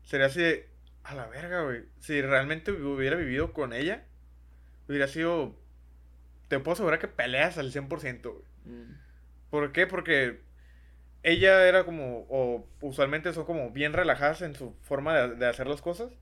sería 0.03 0.26
así 0.26 0.40
de, 0.40 0.68
a 1.03 1.14
la 1.14 1.26
verga, 1.26 1.62
güey. 1.62 1.84
Si 2.01 2.20
realmente 2.22 2.72
hubiera 2.72 3.16
vivido 3.16 3.53
con 3.53 3.72
ella, 3.72 4.05
hubiera 4.88 5.07
sido, 5.09 5.57
te 6.49 6.59
puedo 6.59 6.74
asegurar 6.74 6.99
que 6.99 7.09
peleas 7.09 7.59
al 7.59 7.72
100%, 7.72 8.22
güey. 8.22 8.45
Mm. 8.64 8.99
¿Por 9.51 9.72
qué? 9.72 9.86
Porque 9.86 10.40
ella 11.22 11.66
era 11.66 11.84
como, 11.84 12.26
o 12.28 12.66
usualmente 12.80 13.32
son 13.32 13.45
como 13.45 13.70
bien 13.70 13.92
relajadas 13.92 14.42
en 14.42 14.55
su 14.55 14.74
forma 14.82 15.14
de, 15.14 15.34
de 15.36 15.47
hacer 15.47 15.66
las 15.66 15.82
cosas. 15.82 16.12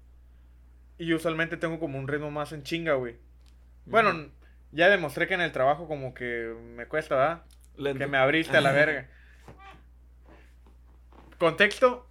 Y 0.99 1.07
yo 1.07 1.17
usualmente 1.17 1.57
tengo 1.57 1.81
como 1.81 1.99
un 1.99 2.09
ritmo 2.09 2.31
más 2.31 2.53
en 2.53 2.63
chinga, 2.63 2.95
güey. 2.95 3.17
Bueno, 3.87 4.31
ya 4.71 4.89
demostré 4.89 5.27
que 5.27 5.35
en 5.35 5.41
el 5.41 5.53
trabajo 5.53 5.87
como 5.87 6.15
que 6.15 6.55
me 6.77 6.87
cuesta, 6.87 7.17
¿verdad? 7.17 7.43
Lento. 7.77 7.99
Que 7.99 8.07
me 8.07 8.19
abriste 8.19 8.57
a 8.57 8.61
la 8.61 8.73
verga. 8.73 9.09
Contexto. 11.39 12.07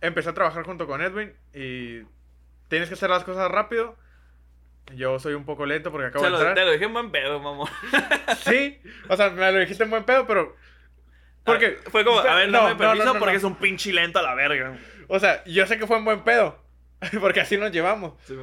Empecé 0.00 0.28
a 0.30 0.34
trabajar 0.34 0.64
junto 0.64 0.86
con 0.86 1.00
Edwin 1.00 1.32
y 1.54 2.02
tienes 2.68 2.88
que 2.88 2.94
hacer 2.94 3.10
las 3.10 3.24
cosas 3.24 3.50
rápido. 3.50 3.96
Yo 4.94 5.18
soy 5.18 5.34
un 5.34 5.44
poco 5.44 5.66
lento 5.66 5.90
porque 5.90 6.08
acabo 6.08 6.24
Te 6.24 6.30
de 6.30 6.32
lo, 6.32 6.38
entrar. 6.38 6.54
te 6.54 6.64
lo 6.64 6.72
dije 6.72 6.84
en 6.84 6.92
buen 6.92 7.10
pedo, 7.10 7.40
mamón. 7.40 7.68
Sí, 8.44 8.78
o 9.08 9.16
sea, 9.16 9.30
me 9.30 9.50
lo 9.50 9.58
dijiste 9.58 9.84
en 9.84 9.90
buen 9.90 10.04
pedo, 10.04 10.26
pero... 10.26 10.54
Porque... 11.44 11.78
Fue 11.90 12.04
como, 12.04 12.20
a 12.20 12.34
ver, 12.34 12.48
No, 12.50 12.68
no, 12.68 12.76
permiso 12.76 13.04
no, 13.04 13.14
no, 13.14 13.18
porque 13.18 13.36
es 13.36 13.44
un 13.44 13.56
pinche 13.56 13.92
lento 13.92 14.18
a 14.18 14.22
la 14.22 14.34
verga. 14.34 14.76
O 15.08 15.18
sea, 15.18 15.42
yo 15.44 15.66
sé 15.66 15.78
que 15.78 15.86
fue 15.86 15.96
en 15.96 16.04
buen 16.04 16.22
pedo. 16.22 16.64
Porque 17.20 17.40
así 17.40 17.56
nos 17.56 17.72
llevamos. 17.72 18.14
Sí. 18.24 18.36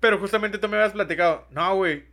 Pero 0.00 0.18
justamente 0.18 0.58
tú 0.58 0.68
me 0.68 0.76
habías 0.76 0.92
platicado, 0.92 1.46
no, 1.50 1.74
güey. 1.74 2.04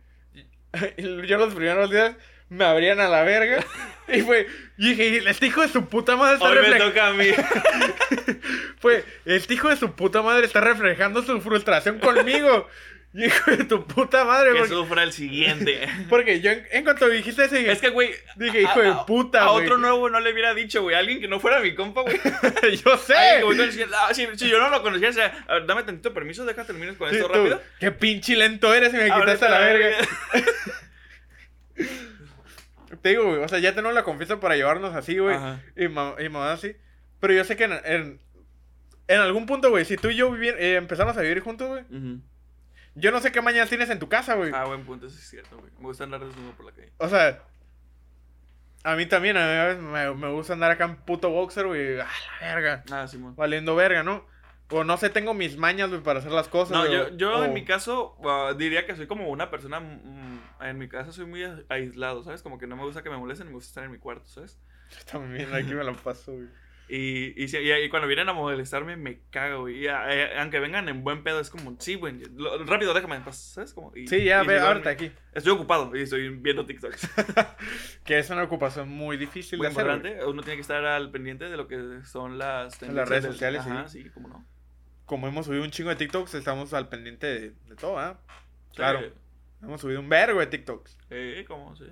Yo 0.98 1.38
los 1.38 1.54
primeros 1.54 1.90
días 1.90 2.16
me 2.50 2.64
abrían 2.66 3.00
a 3.00 3.08
la 3.08 3.22
verga. 3.22 3.64
Y 4.12 4.22
fue, 4.22 4.48
y 4.76 4.88
dije, 4.94 5.22
este 5.30 5.46
hijo 5.46 5.60
de 5.60 5.68
su 5.68 5.86
puta 5.88 6.16
madre 6.16 6.34
está 6.34 6.48
Hoy 6.48 6.56
me 6.56 6.60
reflejando. 6.62 6.88
toca 6.88 7.06
a 7.06 7.12
mí. 7.12 7.28
Fue, 8.80 9.04
este 9.24 9.54
hijo 9.54 9.68
de 9.68 9.76
su 9.76 9.92
puta 9.94 10.20
madre 10.20 10.46
está 10.46 10.60
reflejando 10.60 11.22
su 11.22 11.40
frustración 11.40 12.00
conmigo. 12.00 12.66
Y 13.14 13.24
hijo 13.26 13.50
de 13.52 13.62
tu 13.64 13.86
puta 13.86 14.24
madre, 14.24 14.50
que 14.52 14.58
porque, 14.58 14.74
sufra 14.74 15.04
el 15.04 15.12
siguiente. 15.12 15.88
porque 16.08 16.40
yo 16.40 16.50
en, 16.50 16.66
en 16.72 16.82
cuanto 16.82 17.08
dijiste 17.08 17.44
eso 17.44 17.54
dije, 17.54 17.70
Es 17.70 17.80
que, 17.80 17.90
güey. 17.90 18.10
Dije, 18.34 18.62
hijo 18.62 18.80
de 18.82 18.88
a- 18.88 18.92
a- 18.94 19.06
puta, 19.06 19.42
A 19.42 19.50
otro 19.52 19.78
nuevo 19.78 20.10
no 20.10 20.18
le 20.18 20.32
hubiera 20.32 20.54
dicho, 20.54 20.82
güey. 20.82 20.96
Alguien 20.96 21.20
que 21.20 21.28
no 21.28 21.38
fuera 21.38 21.60
mi 21.60 21.76
compa, 21.76 22.02
güey. 22.02 22.18
yo 22.84 22.96
sé. 22.98 23.14
Ah, 23.94 24.12
si, 24.12 24.26
si 24.36 24.48
yo 24.48 24.58
no 24.58 24.70
lo 24.70 24.82
conocía, 24.82 25.10
o 25.10 25.12
sea, 25.12 25.44
a 25.46 25.54
ver, 25.54 25.66
dame 25.66 25.84
tantito 25.84 26.12
permiso, 26.12 26.44
deja 26.44 26.64
terminar 26.64 26.96
con 26.96 27.10
Sí, 27.10 27.14
esto 27.16 27.28
tú, 27.28 27.34
rápido. 27.34 27.62
Qué 27.78 27.92
pinche 27.92 28.34
lento 28.34 28.74
eres 28.74 28.92
y 28.92 28.96
me 28.96 29.08
Ahora 29.08 29.34
quitaste 29.36 29.46
a 29.46 29.50
la 29.50 29.58
verga. 29.60 29.96
Te 33.02 33.10
digo, 33.10 33.24
güey, 33.24 33.42
o 33.42 33.48
sea, 33.48 33.58
ya 33.58 33.74
tenemos 33.74 33.94
la 33.94 34.02
confianza 34.02 34.40
para 34.40 34.56
llevarnos 34.56 34.94
así, 34.94 35.18
güey. 35.18 35.36
Y, 35.76 35.88
ma- 35.88 36.14
y 36.18 36.28
mamá 36.28 36.52
así. 36.52 36.76
Pero 37.20 37.34
yo 37.34 37.44
sé 37.44 37.56
que 37.56 37.64
en, 37.64 37.72
en, 37.84 38.20
en 39.08 39.20
algún 39.20 39.46
punto, 39.46 39.70
güey, 39.70 39.84
si 39.84 39.96
tú 39.96 40.08
y 40.08 40.16
yo 40.16 40.34
eh, 40.36 40.76
empezamos 40.76 41.16
a 41.16 41.20
vivir 41.20 41.40
juntos, 41.40 41.68
güey. 41.68 41.84
Yo 42.96 43.12
no 43.12 43.20
sé 43.20 43.30
qué 43.30 43.40
mañana 43.40 43.68
tienes 43.68 43.88
en 43.90 43.98
tu 44.00 44.08
casa, 44.08 44.34
güey. 44.34 44.50
Ah, 44.54 44.64
buen 44.64 44.84
punto, 44.84 45.06
eso 45.06 45.16
es 45.16 45.28
cierto, 45.28 45.56
güey. 45.58 45.70
Me 45.78 45.84
gusta 45.84 46.04
andar 46.04 46.24
desnudo 46.24 46.52
por 46.52 46.66
la 46.66 46.72
calle. 46.72 46.92
O 46.98 47.08
sea, 47.08 47.42
a 48.82 48.96
mí 48.96 49.06
también, 49.06 49.36
a 49.36 49.74
mí 49.74 49.80
me, 49.82 50.14
me 50.14 50.28
gusta 50.32 50.54
andar 50.54 50.70
acá 50.72 50.84
en 50.86 50.96
puto 50.96 51.30
boxer, 51.30 51.66
güey. 51.66 52.00
A 52.00 52.04
la 52.40 52.54
verga. 52.54 52.84
Ah, 52.90 53.06
Simón. 53.06 53.36
Valiendo 53.36 53.76
verga, 53.76 54.02
¿no? 54.02 54.26
O 54.70 54.84
no 54.84 54.96
sé, 54.96 55.10
tengo 55.10 55.34
mis 55.34 55.56
mañas, 55.56 55.88
güey, 55.90 56.02
para 56.02 56.20
hacer 56.20 56.32
las 56.32 56.48
cosas. 56.48 56.76
No, 56.76 56.86
güey, 56.86 56.92
yo, 56.92 57.16
yo 57.16 57.38
o- 57.38 57.44
en 57.44 57.52
mi 57.52 57.64
caso 57.64 58.16
ah, 58.24 58.54
diría 58.56 58.86
que 58.86 58.94
soy 58.96 59.06
como 59.06 59.28
una 59.28 59.50
persona. 59.50 59.80
mm, 59.80 60.40
en 60.62 60.78
mi 60.78 60.88
casa 60.88 61.10
soy 61.12 61.26
muy 61.26 61.42
aislado, 61.68 62.22
¿sabes? 62.22 62.42
Como 62.42 62.58
que 62.58 62.66
no 62.66 62.76
me 62.76 62.84
gusta 62.84 63.02
que 63.02 63.10
me 63.10 63.16
molesten 63.16 63.48
me 63.48 63.54
gusta 63.54 63.68
estar 63.68 63.84
en 63.84 63.90
mi 63.92 63.98
cuarto, 63.98 64.26
¿sabes? 64.28 64.58
También 65.10 65.52
aquí 65.54 65.72
me 65.74 65.82
la 65.84 65.92
paso, 65.92 66.32
güey. 66.32 66.48
Y, 66.92 67.40
y, 67.40 67.46
si- 67.46 67.58
y- 67.58 67.72
y 67.72 67.88
cuando 67.88 68.08
vienen 68.08 68.28
a 68.28 68.32
molestarme, 68.32 68.96
me 68.96 69.20
cago, 69.30 69.60
güey. 69.60 69.84
Y, 69.84 69.86
ah, 69.86 70.06
eh, 70.12 70.36
aunque 70.40 70.58
vengan 70.58 70.88
en 70.88 71.04
buen 71.04 71.22
pedo, 71.22 71.38
es 71.38 71.48
como, 71.48 71.76
sí, 71.78 71.94
güey, 71.94 72.20
lo- 72.34 72.64
rápido, 72.64 72.92
déjame 72.92 73.14
en 73.14 73.22
paz, 73.22 73.36
¿sabes? 73.54 73.72
Como, 73.74 73.92
y- 73.96 74.08
Sí, 74.08 74.24
ya, 74.24 74.42
y 74.42 74.46
ve, 74.48 74.58
ahorita 74.58 74.90
aquí. 74.90 75.12
Estoy 75.32 75.52
ocupado 75.52 75.94
y 75.94 76.02
estoy 76.02 76.28
viendo 76.30 76.66
TikToks. 76.66 77.08
Que 78.04 78.18
es 78.18 78.28
una 78.30 78.42
ocupación 78.42 78.88
muy 78.88 79.16
difícil 79.16 79.58
Muy 79.58 79.66
de 79.68 79.72
hacer, 79.72 79.86
importante, 79.86 80.24
uno 80.26 80.42
tiene 80.42 80.56
que 80.56 80.62
estar 80.62 80.84
al 80.84 81.12
pendiente 81.12 81.48
de 81.48 81.56
lo 81.56 81.68
que 81.68 82.00
son 82.04 82.38
las 82.38 82.76
tendencias 82.78 83.08
redes 83.08 83.22
del- 83.22 83.32
sociales, 83.34 83.60
Ajá, 83.60 83.86
sí. 83.88 84.02
sí, 84.02 84.10
cómo 84.10 84.28
no. 84.28 84.44
Como 85.10 85.26
hemos 85.26 85.46
subido 85.46 85.64
un 85.64 85.72
chingo 85.72 85.90
de 85.90 85.96
TikToks, 85.96 86.34
estamos 86.34 86.72
al 86.72 86.88
pendiente 86.88 87.26
de, 87.26 87.40
de 87.50 87.74
todo, 87.74 87.98
¿ah? 87.98 88.20
Sí, 88.70 88.76
Claro. 88.76 89.12
Hemos 89.60 89.80
subido 89.80 89.98
un 89.98 90.08
vergo 90.08 90.38
de 90.38 90.46
TikToks. 90.46 90.96
Eh, 91.10 91.44
¿cómo? 91.48 91.74
Sí. 91.74 91.86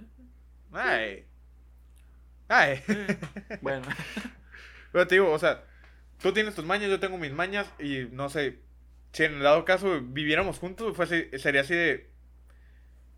Ay. 0.73 1.25
Ay. 2.47 2.81
Bueno. 3.61 3.83
Pero 4.93 5.09
te 5.09 5.16
digo, 5.16 5.33
o 5.33 5.39
sea, 5.41 5.64
tú 6.23 6.33
tienes 6.33 6.55
tus 6.55 6.64
mañas, 6.64 6.91
yo 6.91 7.01
tengo 7.01 7.19
mis 7.19 7.33
mañas 7.33 7.66
y 7.81 8.07
no 8.12 8.29
sé, 8.29 8.61
si 9.11 9.25
en 9.25 9.35
el 9.35 9.43
dado 9.43 9.64
caso 9.64 10.01
viviéramos 10.01 10.61
juntos, 10.61 10.97
fuese, 10.97 11.37
sería 11.41 11.62
así 11.62 11.75
de... 11.75 12.09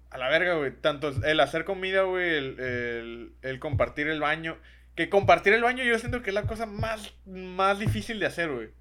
A 0.08 0.16
la 0.16 0.30
verga, 0.30 0.54
güey. 0.54 0.70
Tanto 0.80 1.10
el 1.10 1.40
hacer 1.40 1.66
comida, 1.66 2.04
güey, 2.04 2.36
el, 2.36 2.58
el, 2.58 3.32
el 3.42 3.60
compartir 3.60 4.08
el 4.08 4.20
baño. 4.20 4.56
Que 4.94 5.10
compartir 5.10 5.52
el 5.52 5.62
baño 5.62 5.84
yo 5.84 5.98
siento 5.98 6.22
que 6.22 6.30
es 6.30 6.34
la 6.34 6.46
cosa 6.46 6.64
más, 6.64 7.12
más 7.26 7.78
difícil 7.78 8.18
de 8.18 8.24
hacer, 8.24 8.50
güey. 8.50 8.79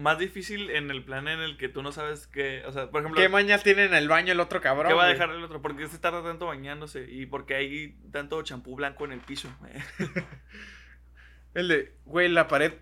Más 0.00 0.18
difícil 0.18 0.70
en 0.70 0.90
el 0.90 1.04
plan 1.04 1.28
en 1.28 1.40
el 1.40 1.56
que 1.56 1.68
tú 1.68 1.82
no 1.82 1.92
sabes 1.92 2.26
qué. 2.26 2.62
O 2.66 2.72
sea, 2.72 2.90
por 2.90 3.00
ejemplo. 3.00 3.20
¿Qué 3.20 3.28
mañas 3.28 3.62
tiene 3.62 3.84
en 3.84 3.94
el 3.94 4.08
baño 4.08 4.32
el 4.32 4.40
otro 4.40 4.60
cabrón? 4.60 4.88
¿Qué 4.88 4.94
va 4.94 5.04
a 5.04 5.08
dejar 5.08 5.30
el 5.30 5.44
otro? 5.44 5.60
¿Por 5.60 5.76
qué 5.76 5.86
se 5.88 5.98
tarda 5.98 6.22
tanto 6.22 6.46
bañándose? 6.46 7.06
¿Y 7.10 7.26
por 7.26 7.46
qué 7.46 7.54
hay 7.56 7.96
tanto 8.10 8.42
champú 8.42 8.76
blanco 8.76 9.04
en 9.04 9.12
el 9.12 9.20
piso? 9.20 9.48
El 11.54 11.68
de, 11.68 11.96
güey, 12.04 12.28
la 12.28 12.46
pared 12.46 12.74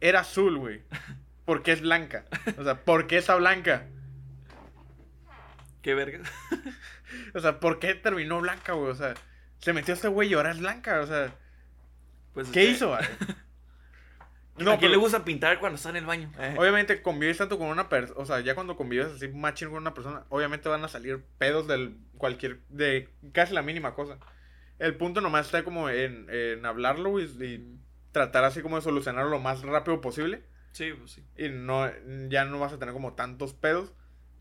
era 0.00 0.20
azul, 0.20 0.58
güey. 0.58 0.82
¿Por 1.44 1.62
qué 1.62 1.72
es 1.72 1.80
blanca? 1.80 2.24
O 2.58 2.64
sea, 2.64 2.84
¿por 2.84 3.06
qué 3.06 3.18
está 3.18 3.36
blanca? 3.36 3.86
¿Qué 5.80 5.94
verga? 5.94 6.20
O 7.34 7.40
sea, 7.40 7.60
¿por 7.60 7.78
qué 7.78 7.94
terminó 7.94 8.40
blanca, 8.40 8.72
güey? 8.72 8.90
O 8.90 8.94
sea, 8.94 9.14
se 9.58 9.72
metió 9.72 9.94
este 9.94 10.08
güey 10.08 10.30
y 10.30 10.34
ahora 10.34 10.50
es 10.50 10.58
blanca. 10.58 11.00
O 11.00 11.06
sea, 11.06 11.32
Pues, 12.34 12.48
¿qué 12.48 12.62
este, 12.62 12.72
hizo, 12.72 12.88
güey? 12.88 13.00
No, 14.58 14.72
¿A 14.72 14.78
quién 14.78 14.90
le 14.90 14.96
gusta 14.96 15.24
pintar 15.24 15.58
cuando 15.60 15.76
está 15.76 15.90
en 15.90 15.96
el 15.96 16.06
baño? 16.06 16.30
Eh, 16.38 16.56
Obviamente 16.58 17.02
convives 17.02 17.38
tanto 17.38 17.58
con 17.58 17.68
una 17.68 17.88
persona, 17.88 18.18
o 18.20 18.24
sea, 18.24 18.40
ya 18.40 18.54
cuando 18.54 18.76
convives 18.76 19.08
así 19.08 19.28
machín 19.28 19.68
con 19.68 19.78
una 19.78 19.94
persona, 19.94 20.24
obviamente 20.28 20.68
van 20.68 20.84
a 20.84 20.88
salir 20.88 21.22
pedos 21.38 21.66
del 21.66 21.98
cualquier, 22.16 22.60
de 22.68 23.08
casi 23.32 23.54
la 23.54 23.62
mínima 23.62 23.94
cosa. 23.94 24.18
El 24.78 24.96
punto 24.96 25.20
nomás 25.20 25.46
está 25.46 25.64
como 25.64 25.88
en, 25.90 26.28
en 26.30 26.64
hablarlo 26.64 27.20
y 27.20 27.78
tratar 28.12 28.44
así 28.44 28.62
como 28.62 28.76
de 28.76 28.82
solucionarlo 28.82 29.30
lo 29.30 29.40
más 29.40 29.62
rápido 29.62 30.00
posible. 30.00 30.42
Sí, 30.72 30.92
pues 30.92 31.12
sí. 31.12 31.24
Y 31.36 31.48
no, 31.48 31.90
ya 32.28 32.44
no 32.44 32.58
vas 32.58 32.72
a 32.72 32.78
tener 32.78 32.92
como 32.92 33.14
tantos 33.14 33.54
pedos. 33.54 33.92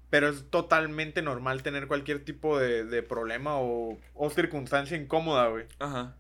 Pero 0.10 0.30
es 0.30 0.50
totalmente 0.50 1.22
normal 1.22 1.64
tener 1.64 1.88
cualquier 1.88 2.24
tipo 2.24 2.60
de, 2.60 2.86
de 2.86 3.02
problema 3.02 3.58
o, 3.58 3.98
o 4.14 4.30
circunstancia 4.30 4.96
incómoda, 4.96 5.48
güey. 5.48 5.66
Ajá. 5.80 6.16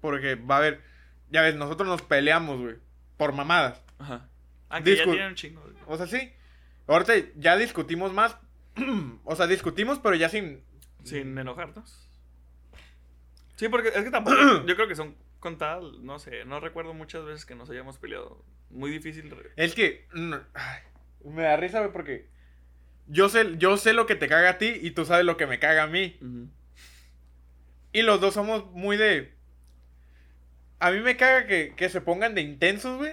Porque 0.00 0.36
va 0.36 0.54
a 0.54 0.58
haber, 0.58 0.80
ya 1.28 1.42
ves, 1.42 1.56
nosotros 1.56 1.88
nos 1.88 2.02
peleamos, 2.02 2.60
güey, 2.60 2.76
por 3.20 3.34
mamadas. 3.34 3.78
Ajá. 3.98 4.30
Ah, 4.70 4.82
que 4.82 4.96
ya 4.96 5.04
tienen 5.04 5.26
un 5.26 5.34
chingo. 5.34 5.62
O 5.86 5.98
sea, 5.98 6.06
sí. 6.06 6.32
Ahorita 6.86 7.12
ya 7.36 7.54
discutimos 7.58 8.14
más. 8.14 8.38
o 9.24 9.36
sea, 9.36 9.46
discutimos, 9.46 9.98
pero 9.98 10.14
ya 10.14 10.30
sin. 10.30 10.64
Sin 11.04 11.36
enojarnos. 11.36 12.08
Sí, 13.56 13.68
porque 13.68 13.88
es 13.88 14.04
que 14.04 14.10
tampoco. 14.10 14.36
yo 14.66 14.74
creo 14.74 14.88
que 14.88 14.94
son 14.96 15.16
contadas, 15.38 15.84
no 16.00 16.18
sé, 16.18 16.46
no 16.46 16.60
recuerdo 16.60 16.94
muchas 16.94 17.26
veces 17.26 17.44
que 17.44 17.54
nos 17.54 17.68
hayamos 17.68 17.98
peleado. 17.98 18.42
Muy 18.70 18.90
difícil. 18.90 19.30
Es 19.56 19.74
que. 19.74 20.08
mm, 20.14 20.34
ay, 20.54 20.80
me 21.24 21.42
da 21.42 21.58
risa, 21.58 21.80
güey, 21.80 21.92
porque. 21.92 22.30
Yo 23.06 23.28
sé, 23.28 23.58
yo 23.58 23.76
sé 23.76 23.92
lo 23.92 24.06
que 24.06 24.14
te 24.14 24.28
caga 24.28 24.48
a 24.48 24.58
ti 24.58 24.78
y 24.80 24.92
tú 24.92 25.04
sabes 25.04 25.26
lo 25.26 25.36
que 25.36 25.46
me 25.46 25.58
caga 25.58 25.82
a 25.82 25.88
mí. 25.88 26.18
Y 27.92 28.00
los 28.00 28.18
dos 28.22 28.32
somos 28.32 28.64
muy 28.72 28.96
de. 28.96 29.34
A 30.80 30.90
mí 30.90 31.00
me 31.00 31.16
caga 31.16 31.46
que, 31.46 31.74
que 31.76 31.88
se 31.88 32.00
pongan 32.00 32.34
de 32.34 32.40
intensos, 32.40 32.98
güey. 32.98 33.12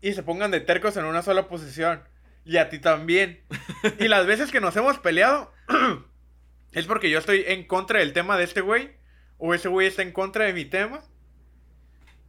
Y 0.00 0.12
se 0.12 0.22
pongan 0.22 0.50
de 0.50 0.60
tercos 0.60 0.96
en 0.96 1.04
una 1.04 1.22
sola 1.22 1.48
posición. 1.48 2.02
Y 2.44 2.56
a 2.56 2.70
ti 2.70 2.78
también. 2.78 3.42
y 3.98 4.08
las 4.08 4.26
veces 4.26 4.50
que 4.50 4.60
nos 4.60 4.76
hemos 4.76 4.98
peleado. 4.98 5.52
es 6.72 6.86
porque 6.86 7.10
yo 7.10 7.18
estoy 7.18 7.44
en 7.46 7.66
contra 7.66 7.98
del 7.98 8.12
tema 8.12 8.38
de 8.38 8.44
este 8.44 8.60
güey. 8.60 8.92
O 9.36 9.52
ese 9.52 9.68
güey 9.68 9.88
está 9.88 10.02
en 10.02 10.12
contra 10.12 10.44
de 10.44 10.52
mi 10.52 10.64
tema. 10.64 11.02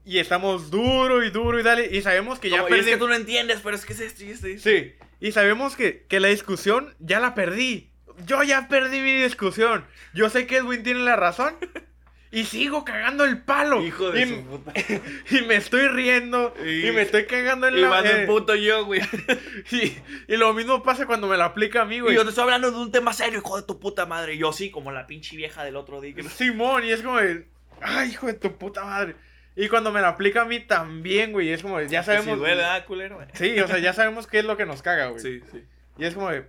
Y 0.05 0.17
estamos 0.17 0.71
duro 0.71 1.23
y 1.23 1.29
duro 1.29 1.59
y 1.59 1.63
dale. 1.63 1.87
Y 1.95 2.01
sabemos 2.01 2.39
que 2.39 2.49
ya 2.49 2.65
y 2.67 2.73
es 2.73 2.85
que 2.85 2.97
tú 2.97 3.07
no 3.07 3.13
entiendes, 3.13 3.59
pero 3.63 3.75
es 3.75 3.85
que 3.85 3.93
es 3.93 3.99
esto 3.99 4.23
y 4.23 4.31
esto 4.31 4.47
y 4.47 4.53
esto. 4.53 4.69
Sí, 4.69 4.95
y 5.19 5.31
sabemos 5.33 5.75
que, 5.75 6.05
que 6.07 6.19
la 6.19 6.29
discusión 6.29 6.95
ya 6.99 7.19
la 7.19 7.35
perdí. 7.35 7.91
Yo 8.25 8.41
ya 8.43 8.67
perdí 8.67 9.01
mi 9.01 9.21
discusión. 9.21 9.85
Yo 10.13 10.29
sé 10.29 10.47
que 10.47 10.57
Edwin 10.57 10.83
tiene 10.83 11.01
la 11.01 11.15
razón. 11.15 11.55
Y 12.31 12.45
sigo 12.45 12.85
cagando 12.85 13.25
el 13.25 13.41
palo. 13.41 13.81
Hijo 13.83 14.11
de 14.11 14.21
y, 14.21 14.25
su 14.29 14.43
puta. 14.45 14.71
y 15.31 15.41
me 15.47 15.55
estoy 15.55 15.87
riendo. 15.87 16.53
Y- 16.63 16.87
Y, 16.87 16.91
me 16.91 17.01
estoy 17.01 17.25
cagando 17.25 17.67
en 17.67 17.77
Y 17.77 17.81
la... 17.81 18.01
de 18.03 18.23
eh, 18.23 18.27
puto 18.27 18.53
yo, 18.55 18.85
güey. 18.85 19.01
y, 19.71 19.97
y 20.31 20.37
lo 20.37 20.53
mismo 20.53 20.83
pasa 20.83 21.07
cuando 21.07 21.27
me 21.27 21.37
lo 21.37 21.43
aplica 21.43 21.81
a 21.81 21.85
mí, 21.85 21.95
Y 21.95 21.99
güey. 22.01 22.15
yo 22.15 22.23
te 22.23 22.29
estoy 22.29 22.43
hablando 22.43 22.69
de 22.69 22.77
un 22.77 22.91
tema 22.91 23.13
serio, 23.13 23.39
hijo 23.39 23.57
de 23.57 23.63
tu 23.65 23.79
puta 23.79 24.05
madre. 24.05 24.35
Y 24.35 24.37
yo 24.37 24.53
sí, 24.53 24.69
como 24.69 24.91
la 24.91 25.07
pinche 25.07 25.35
vieja 25.37 25.63
del 25.63 25.75
otro 25.75 26.01
día. 26.01 26.13
Simón, 26.29 26.85
y 26.85 26.91
es 26.91 27.01
como 27.01 27.17
de... 27.17 27.47
Ay, 27.81 28.09
hijo 28.11 28.27
de 28.27 28.33
tu 28.33 28.55
puta 28.57 28.83
madre. 28.83 29.15
Y 29.55 29.67
cuando 29.67 29.91
me 29.91 29.99
lo 29.99 30.07
aplica 30.07 30.41
a 30.43 30.45
mí 30.45 30.59
también, 30.59 31.31
güey. 31.31 31.49
Es 31.49 31.63
como 31.63 31.79
de, 31.79 31.89
ya 31.89 32.03
sabemos... 32.03 32.27
Si 32.35 32.39
duele, 32.39 32.63
ah, 32.63 32.85
culero. 32.85 33.19
Sí, 33.33 33.59
o 33.59 33.67
sea, 33.67 33.79
ya 33.79 33.93
sabemos 33.93 34.27
qué 34.27 34.39
es 34.39 34.45
lo 34.45 34.55
que 34.55 34.65
nos 34.67 34.83
caga, 34.83 35.07
güey. 35.07 35.19
Sí, 35.19 35.41
sí. 35.51 35.63
Y 35.97 36.05
es 36.05 36.13
como 36.13 36.29
de... 36.29 36.45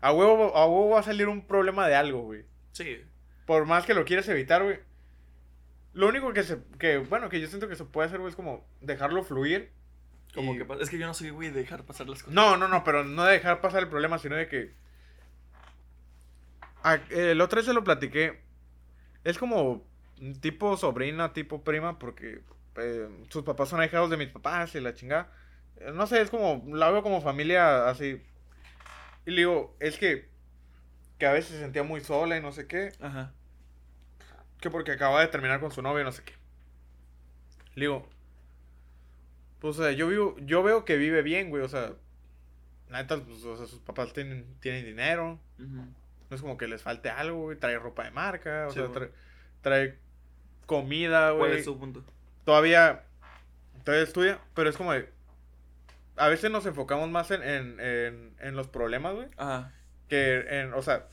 A 0.00 0.12
huevo, 0.12 0.56
a 0.56 0.66
huevo 0.66 0.90
va 0.90 1.00
a 1.00 1.02
salir 1.04 1.28
un 1.28 1.46
problema 1.46 1.86
de 1.86 1.94
algo, 1.94 2.22
güey. 2.22 2.42
Sí. 2.72 3.02
Por 3.50 3.66
más 3.66 3.84
que 3.84 3.94
lo 3.94 4.04
quieras 4.04 4.28
evitar, 4.28 4.62
güey. 4.62 4.78
Lo 5.92 6.06
único 6.06 6.32
que 6.32 6.44
se, 6.44 6.58
que, 6.78 6.98
bueno, 6.98 7.28
que 7.28 7.40
yo 7.40 7.48
siento 7.48 7.66
que 7.68 7.74
se 7.74 7.84
puede 7.84 8.06
hacer, 8.06 8.20
güey, 8.20 8.30
es 8.30 8.36
como 8.36 8.64
dejarlo 8.80 9.24
fluir. 9.24 9.72
Como 10.36 10.54
Y- 10.54 10.58
que 10.58 10.66
Es 10.80 10.88
que 10.88 10.98
yo 10.98 11.06
no 11.08 11.14
soy, 11.14 11.30
güey, 11.30 11.50
de 11.50 11.58
dejar 11.58 11.82
pasar 11.84 12.08
las 12.08 12.22
cosas. 12.22 12.32
No, 12.32 12.56
no, 12.56 12.68
no, 12.68 12.84
pero 12.84 13.02
no 13.04 13.24
de 13.24 13.32
dejar 13.32 13.60
pasar 13.60 13.82
el 13.82 13.88
problema, 13.88 14.18
sino 14.18 14.36
de 14.36 14.46
que... 14.46 14.72
A- 16.84 17.00
el 17.10 17.40
otro 17.40 17.60
día 17.60 17.66
se 17.66 17.74
lo 17.74 17.82
platiqué. 17.82 18.40
Es 19.24 19.36
como 19.36 19.84
tipo 20.40 20.76
sobrina, 20.76 21.32
tipo 21.32 21.64
prima, 21.64 21.98
porque 21.98 22.42
eh, 22.76 23.08
sus 23.30 23.42
papás 23.42 23.68
son 23.68 23.80
ahijados 23.80 24.10
de 24.10 24.16
mis 24.16 24.28
papás 24.28 24.72
y 24.76 24.80
la 24.80 24.94
chingada. 24.94 25.32
No 25.92 26.06
sé, 26.06 26.20
es 26.20 26.30
como, 26.30 26.62
la 26.72 26.88
veo 26.92 27.02
como 27.02 27.20
familia 27.20 27.88
así. 27.88 28.22
Y 29.26 29.30
le 29.32 29.38
digo, 29.38 29.76
es 29.80 29.98
que, 29.98 30.28
que 31.18 31.26
a 31.26 31.32
veces 31.32 31.50
se 31.56 31.58
sentía 31.60 31.82
muy 31.82 32.00
sola 32.00 32.36
y 32.36 32.40
no 32.40 32.52
sé 32.52 32.68
qué. 32.68 32.92
Ajá. 33.00 33.32
Que 34.60 34.70
porque 34.70 34.92
acaba 34.92 35.20
de 35.20 35.28
terminar 35.28 35.60
con 35.60 35.70
su 35.70 35.82
novio, 35.82 36.04
no 36.04 36.12
sé 36.12 36.22
qué. 36.24 36.34
Le 37.74 37.82
digo, 37.86 38.08
pues 39.60 39.78
o 39.78 39.82
sea, 39.82 39.92
yo, 39.92 40.08
vivo, 40.08 40.36
yo 40.40 40.62
veo 40.62 40.84
que 40.84 40.96
vive 40.96 41.22
bien, 41.22 41.50
güey, 41.50 41.62
o 41.62 41.68
sea, 41.68 41.92
neta, 42.90 43.18
pues, 43.18 43.44
o 43.44 43.56
sea, 43.56 43.66
sus 43.66 43.80
papás 43.80 44.12
tienen, 44.12 44.46
tienen 44.60 44.84
dinero. 44.84 45.38
No 45.58 46.36
es 46.36 46.40
como 46.42 46.56
que 46.56 46.68
les 46.68 46.82
falte 46.82 47.10
algo, 47.10 47.42
güey. 47.42 47.58
Trae 47.58 47.78
ropa 47.78 48.04
de 48.04 48.10
marca, 48.10 48.66
o 48.68 48.70
Sí, 48.70 48.78
sea, 48.78 48.88
trae, 48.92 49.10
trae 49.62 49.98
comida, 50.66 51.28
¿Cuál 51.34 51.38
güey. 51.38 51.58
es 51.58 51.64
su 51.64 51.78
punto? 51.78 52.04
Todavía, 52.44 53.04
todavía 53.84 54.04
estudia, 54.04 54.40
pero 54.54 54.70
es 54.70 54.76
como 54.76 54.92
de... 54.92 55.08
A 56.16 56.28
veces 56.28 56.50
nos 56.50 56.66
enfocamos 56.66 57.10
más 57.10 57.30
en, 57.30 57.42
en, 57.42 57.80
en, 57.80 58.34
en 58.38 58.56
los 58.56 58.68
problemas, 58.68 59.14
güey. 59.14 59.28
Ajá. 59.36 59.72
Que 60.08 60.60
en, 60.60 60.74
o 60.74 60.82
sea, 60.82 61.08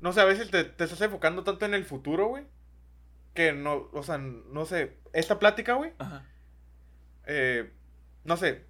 no 0.00 0.12
sé, 0.12 0.20
a 0.20 0.24
veces 0.24 0.50
te, 0.50 0.64
te 0.64 0.84
estás 0.84 1.00
enfocando 1.00 1.44
tanto 1.44 1.64
en 1.66 1.74
el 1.74 1.84
futuro, 1.84 2.26
güey. 2.28 2.44
Que 3.34 3.52
no, 3.52 3.88
o 3.92 4.02
sea, 4.02 4.18
no 4.18 4.64
sé, 4.64 4.96
esta 5.12 5.38
plática, 5.38 5.74
güey. 5.74 5.92
Ajá. 5.98 6.24
eh, 7.26 7.70
no 8.24 8.36
sé, 8.36 8.64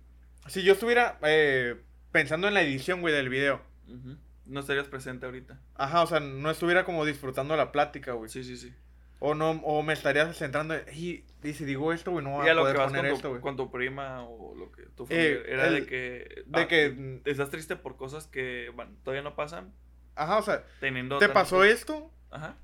si 0.49 0.63
yo 0.63 0.73
estuviera 0.73 1.19
eh, 1.23 1.77
pensando 2.13 2.49
en 2.49 2.55
la 2.55 2.63
edición, 2.63 3.01
güey, 3.01 3.13
del 3.15 3.29
video. 3.29 3.61
Ujú. 3.89 4.17
No 4.47 4.61
estarías 4.61 4.89
presente 4.89 5.27
ahorita. 5.27 5.59
Ajá, 5.75 6.03
o 6.03 6.07
sea, 6.07 6.21
no 6.21 6.51
estuviera 6.51 6.85
como 6.85 7.05
disfrutando 7.05 7.57
la 7.57 7.73
plática, 7.73 8.13
güey. 8.13 8.29
Sí, 8.31 8.45
sí, 8.45 8.57
sí. 8.57 8.75
O 9.21 9.35
no, 9.35 9.53
o 9.65 9.83
me 9.83 9.93
estaría 9.95 10.31
centrando 10.35 10.75
en, 10.75 10.83
"Ey, 10.89 11.25
y 11.43 11.53
si 11.55 11.65
digo 11.65 11.93
esto, 11.95 12.11
güey, 12.11 12.23
no 12.25 12.33
voy 12.33 12.47
Y 12.47 12.51
a 12.51 12.55
lo 12.55 12.61
poder 12.63 12.75
que 12.75 12.79
vas 12.83 12.89
poner 12.89 13.05
con 13.07 13.15
esto, 13.17 13.29
güey. 13.31 13.41
con 13.41 13.57
tu 13.57 13.71
prima 13.71 14.23
o 14.25 14.55
lo 14.55 14.71
que 14.71 14.83
tu 14.97 15.05
Eh, 15.05 15.07
familia, 15.07 15.43
era 15.47 15.67
el- 15.69 15.75
de 15.75 15.87
que 15.87 16.43
de 16.47 16.61
ah, 16.61 16.69
que- 16.69 17.21
estás 17.25 17.49
triste 17.49 17.77
por 17.77 17.97
cosas 17.97 18.27
que 18.27 18.71
bueno, 18.75 18.93
todavía 19.03 19.23
no 19.23 19.35
pasan 19.35 19.73
Ajá, 20.15 20.39
o 20.39 20.43
sea, 20.43 20.65
teniendo 20.81 21.19
te 21.19 21.29
pasó 21.31 21.65
esto 21.65 22.13
Ajá. 22.31 22.57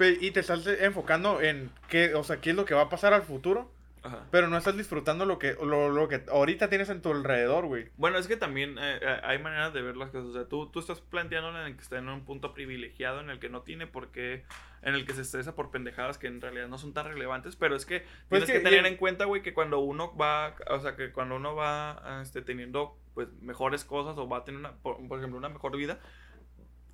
Y 0.00 0.30
te 0.30 0.40
estás 0.40 0.66
enfocando 0.66 1.40
en 1.40 1.70
qué, 1.88 2.14
o 2.14 2.24
sea, 2.24 2.40
qué 2.40 2.50
es 2.50 2.56
lo 2.56 2.64
que 2.64 2.74
va 2.74 2.82
a 2.82 2.88
pasar 2.88 3.12
al 3.12 3.22
futuro, 3.22 3.70
Ajá. 4.02 4.26
pero 4.30 4.48
no 4.48 4.56
estás 4.58 4.76
disfrutando 4.76 5.24
lo 5.24 5.38
que, 5.38 5.54
lo, 5.62 5.88
lo 5.88 6.08
que 6.08 6.22
ahorita 6.30 6.68
tienes 6.68 6.90
en 6.90 7.00
tu 7.00 7.10
alrededor, 7.12 7.66
güey. 7.66 7.88
Bueno, 7.96 8.18
es 8.18 8.26
que 8.26 8.36
también 8.36 8.76
eh, 8.78 8.98
eh, 9.00 9.20
hay 9.22 9.38
maneras 9.38 9.72
de 9.72 9.80
ver 9.82 9.96
las 9.96 10.10
cosas. 10.10 10.28
O 10.28 10.32
sea, 10.34 10.44
tú, 10.46 10.66
tú 10.70 10.80
estás 10.80 11.00
planteando 11.00 11.50
en 11.50 11.56
el 11.68 11.76
que 11.76 11.82
está 11.82 11.96
en 11.98 12.08
un 12.08 12.24
punto 12.24 12.52
privilegiado 12.52 13.20
en 13.20 13.30
el 13.30 13.38
que 13.38 13.48
no 13.48 13.62
tiene 13.62 13.86
por 13.86 14.08
qué, 14.08 14.44
en 14.82 14.94
el 14.94 15.06
que 15.06 15.14
se 15.14 15.22
estresa 15.22 15.54
por 15.54 15.70
pendejadas 15.70 16.18
que 16.18 16.26
en 16.26 16.40
realidad 16.42 16.68
no 16.68 16.76
son 16.76 16.92
tan 16.92 17.06
relevantes. 17.06 17.56
Pero 17.56 17.76
es 17.76 17.86
que 17.86 18.00
Pues 18.28 18.44
tienes 18.44 18.46
que- 18.46 18.52
que, 18.54 18.60
tener 18.60 18.84
y- 18.84 18.88
en 18.88 18.96
cuenta, 18.98 19.24
güey, 19.24 19.40
que 19.42 19.54
cuando 19.54 19.78
uno 19.78 20.14
va, 20.16 20.54
o 20.68 20.80
sea, 20.80 20.96
que 20.96 21.10
cuando 21.12 21.36
uno 21.36 21.54
va 21.54 22.20
este, 22.22 22.42
teniendo 22.42 22.98
pues 23.14 23.28
mejores 23.40 23.84
cosas 23.84 24.18
o 24.18 24.28
va 24.28 24.38
a 24.38 24.44
tener, 24.44 24.58
una, 24.58 24.72
por, 24.72 24.96
por 25.08 25.18
ejemplo, 25.18 25.38
una 25.38 25.48
mejor 25.48 25.76
vida, 25.76 26.00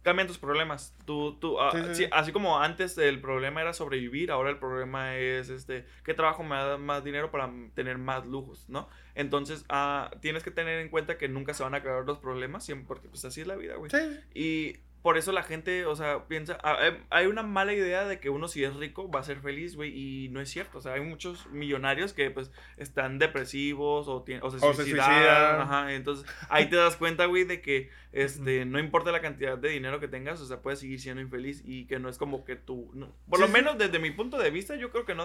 cambian 0.02 0.26
tus 0.26 0.38
problemas. 0.38 0.94
Tú, 1.04 1.38
tú, 1.38 1.60
ah, 1.60 1.70
Sí, 1.72 1.78
sí, 1.78 1.84
sí, 1.88 1.94
sí. 2.04 2.10
así 2.12 2.32
como 2.32 2.58
antes 2.60 2.96
el 2.98 3.20
problema 3.20 3.60
era 3.60 3.72
sobrevivir, 3.72 4.30
ahora 4.30 4.50
el 4.50 4.58
problema 4.58 5.16
es 5.16 5.48
este, 5.50 5.86
¿qué 6.04 6.14
trabajo 6.14 6.42
me 6.42 6.56
da 6.56 6.78
más 6.78 7.04
dinero 7.04 7.30
para 7.30 7.50
tener 7.74 7.98
más 7.98 8.26
lujos, 8.26 8.68
no? 8.68 8.88
Entonces, 9.14 9.64
ah, 9.68 10.10
tienes 10.20 10.42
que 10.42 10.50
tener 10.50 10.80
en 10.80 10.88
cuenta 10.88 11.18
que 11.18 11.28
nunca 11.28 11.54
se 11.54 11.62
van 11.62 11.74
a 11.74 11.78
acabar 11.78 12.04
los 12.04 12.18
problemas, 12.18 12.64
siempre, 12.64 12.86
porque 12.86 13.08
pues 13.08 13.24
así 13.24 13.40
es 13.40 13.46
la 13.46 13.56
vida, 13.56 13.76
güey. 13.76 13.90
Sí. 13.90 14.20
Y 14.34 14.80
por 15.02 15.16
eso 15.16 15.32
la 15.32 15.42
gente, 15.42 15.86
o 15.86 15.96
sea, 15.96 16.26
piensa, 16.28 16.58
ah, 16.62 16.76
eh, 16.82 17.00
hay 17.10 17.26
una 17.26 17.42
mala 17.42 17.72
idea 17.72 18.04
de 18.06 18.20
que 18.20 18.28
uno 18.30 18.48
si 18.48 18.64
es 18.64 18.74
rico 18.76 19.10
va 19.10 19.20
a 19.20 19.24
ser 19.24 19.40
feliz, 19.40 19.74
güey, 19.76 19.90
y 19.96 20.28
no 20.28 20.40
es 20.40 20.50
cierto. 20.50 20.78
O 20.78 20.80
sea, 20.80 20.92
hay 20.94 21.00
muchos 21.00 21.46
millonarios 21.46 22.12
que 22.12 22.30
pues 22.30 22.50
están 22.76 23.18
depresivos 23.18 24.08
o, 24.08 24.24
tien- 24.24 24.40
o 24.42 24.50
se 24.50 24.58
O 24.58 24.60
se 24.74 24.82
suicidaron. 24.82 25.14
suicidan. 25.14 25.60
Ajá, 25.62 25.94
entonces 25.94 26.26
ahí 26.48 26.66
te 26.68 26.76
das 26.76 26.96
cuenta, 26.96 27.24
güey, 27.26 27.44
de 27.44 27.60
que 27.62 27.88
este, 28.12 28.64
no 28.66 28.78
importa 28.78 29.10
la 29.12 29.20
cantidad 29.22 29.56
de 29.56 29.70
dinero 29.70 30.00
que 30.00 30.08
tengas, 30.08 30.40
o 30.40 30.46
sea, 30.46 30.60
puedes 30.60 30.80
seguir 30.80 31.00
siendo 31.00 31.22
infeliz 31.22 31.62
y 31.64 31.86
que 31.86 31.98
no 31.98 32.08
es 32.08 32.18
como 32.18 32.44
que 32.44 32.56
tú, 32.56 32.90
no- 32.94 33.12
por 33.28 33.38
Sí, 33.38 33.42
lo 33.42 33.46
sí. 33.46 33.52
menos 33.54 33.78
desde 33.78 33.98
mi 33.98 34.10
punto 34.10 34.36
de 34.38 34.50
vista, 34.50 34.76
yo 34.76 34.90
creo 34.90 35.06
que 35.06 35.14
no, 35.14 35.24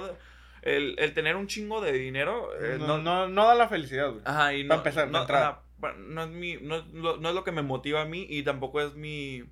el, 0.61 0.95
el 0.97 1.13
tener 1.13 1.35
un 1.35 1.47
chingo 1.47 1.81
de 1.81 1.91
dinero, 1.91 2.49
eh, 2.63 2.77
no, 2.79 2.97
no, 2.97 3.27
no 3.27 3.45
da 3.45 3.55
la 3.55 3.67
felicidad, 3.67 4.09
güey. 4.11 4.21
Ajá, 4.25 4.53
y 4.53 4.63
Para 4.63 4.77
no, 4.77 4.81
empezar, 4.81 5.09
no, 5.09 5.17
ajá, 5.19 5.61
no 5.97 6.23
es 6.23 6.29
mi, 6.29 6.55
no, 6.61 6.83
no 6.85 7.29
es 7.29 7.35
lo 7.35 7.43
que 7.43 7.51
me 7.51 7.61
motiva 7.61 8.01
a 8.01 8.05
mí 8.05 8.25
y 8.29 8.41
tampoco 8.43 8.81
es 8.81 8.95
mi, 8.95 9.43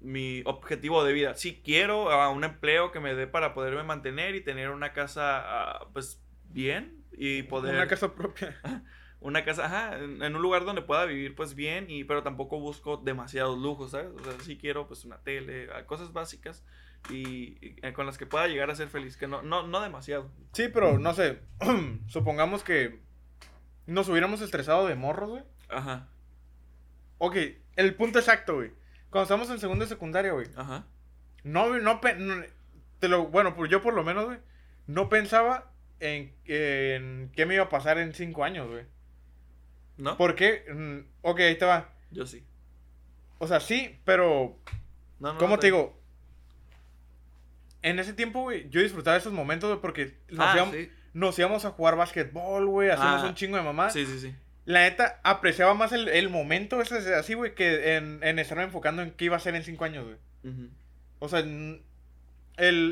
mi 0.00 0.42
objetivo 0.44 1.04
de 1.04 1.12
vida. 1.12 1.34
Sí 1.34 1.60
quiero 1.64 2.10
ah, 2.10 2.30
un 2.30 2.44
empleo 2.44 2.92
que 2.92 3.00
me 3.00 3.14
dé 3.14 3.26
para 3.26 3.54
poderme 3.54 3.82
mantener 3.82 4.34
y 4.34 4.40
tener 4.40 4.70
una 4.70 4.92
casa, 4.92 5.42
ah, 5.44 5.86
pues, 5.92 6.22
bien 6.44 7.04
y 7.12 7.42
poder... 7.44 7.74
Una 7.74 7.88
casa 7.88 8.14
propia. 8.14 8.58
una 9.20 9.44
casa, 9.44 9.66
ajá, 9.66 9.98
en, 9.98 10.22
en 10.22 10.36
un 10.36 10.42
lugar 10.42 10.64
donde 10.64 10.82
pueda 10.82 11.04
vivir, 11.04 11.34
pues, 11.34 11.54
bien 11.54 11.86
y, 11.88 12.04
pero 12.04 12.22
tampoco 12.22 12.58
busco 12.58 12.96
demasiados 12.96 13.58
lujos, 13.58 13.92
¿sabes? 13.92 14.10
O 14.18 14.24
sea, 14.24 14.32
sí 14.40 14.56
quiero, 14.56 14.86
pues, 14.86 15.04
una 15.04 15.18
tele, 15.22 15.68
ah, 15.74 15.84
cosas 15.86 16.12
básicas 16.12 16.64
y, 17.10 17.58
y, 17.64 17.76
eh, 17.82 17.92
con 17.92 18.06
las 18.06 18.18
que 18.18 18.26
pueda 18.26 18.48
llegar 18.48 18.70
a 18.70 18.74
ser 18.74 18.88
feliz, 18.88 19.16
que 19.16 19.26
no, 19.26 19.42
no, 19.42 19.66
no 19.66 19.80
demasiado. 19.80 20.30
Sí, 20.52 20.68
pero 20.72 20.98
no 20.98 21.14
sé, 21.14 21.40
supongamos 22.06 22.64
que 22.64 23.00
nos 23.86 24.08
hubiéramos 24.08 24.40
estresado 24.40 24.86
de 24.86 24.94
morros, 24.94 25.30
güey. 25.30 25.42
Ajá, 25.68 26.08
Ok, 27.22 27.36
el 27.76 27.94
punto 27.96 28.18
exacto, 28.18 28.54
güey. 28.54 28.72
Cuando 29.10 29.22
estamos 29.24 29.50
en 29.50 29.58
segundo 29.58 29.84
de 29.84 29.88
secundaria, 29.88 30.32
güey. 30.32 30.46
ajá. 30.56 30.86
No, 31.42 31.68
no, 31.78 32.00
no- 32.00 32.44
te 32.98 33.08
lo, 33.08 33.26
bueno, 33.28 33.54
yo 33.66 33.80
por 33.82 33.94
lo 33.94 34.04
menos, 34.04 34.26
güey, 34.26 34.38
no 34.86 35.08
pensaba 35.08 35.72
en, 36.00 36.34
en 36.44 37.30
qué 37.34 37.46
me 37.46 37.54
iba 37.54 37.64
a 37.64 37.68
pasar 37.70 37.98
en 37.98 38.12
cinco 38.14 38.44
años, 38.44 38.68
güey. 38.70 38.84
¿No? 39.96 40.16
¿Por 40.16 40.34
qué? 40.34 40.64
Mm, 40.72 41.06
ok, 41.22 41.40
ahí 41.40 41.58
te 41.58 41.64
va. 41.64 41.90
Yo 42.10 42.26
sí. 42.26 42.44
O 43.38 43.46
sea, 43.46 43.60
sí, 43.60 43.98
pero, 44.04 44.58
No, 45.18 45.32
no, 45.32 45.38
¿cómo 45.38 45.58
te 45.58 45.68
digo? 45.68 45.98
En 47.82 47.98
ese 47.98 48.12
tiempo, 48.12 48.42
güey, 48.42 48.68
yo 48.68 48.80
disfrutaba 48.82 49.16
esos 49.16 49.32
momentos, 49.32 49.70
güey, 49.70 49.80
porque 49.80 50.18
nos, 50.28 50.46
Ah, 50.46 50.52
íbamos, 50.54 50.74
sí. 50.74 50.90
nos 51.14 51.38
íbamos 51.38 51.64
a 51.64 51.70
jugar 51.70 51.96
básquetbol, 51.96 52.66
güey, 52.66 52.90
hacíamos 52.90 53.22
Ah, 53.22 53.26
un 53.28 53.34
chingo 53.34 53.56
de 53.56 53.62
mamá. 53.62 53.88
Sí, 53.90 54.04
sí, 54.04 54.18
sí. 54.20 54.34
La 54.66 54.80
neta, 54.82 55.20
apreciaba 55.24 55.74
más 55.74 55.92
el, 55.92 56.08
el 56.08 56.28
momento 56.28 56.80
ese 56.80 57.14
así, 57.14 57.34
güey, 57.34 57.54
que 57.54 57.96
en, 57.96 58.20
en 58.22 58.38
estarme 58.38 58.64
enfocando 58.64 59.02
en 59.02 59.10
qué 59.12 59.24
iba 59.26 59.36
a 59.36 59.40
ser 59.40 59.54
en 59.54 59.64
cinco 59.64 59.84
años, 59.84 60.04
güey. 60.04 60.16
Ujú. 60.54 60.68
O 61.18 61.28
sea, 61.28 61.40
el, 61.40 61.82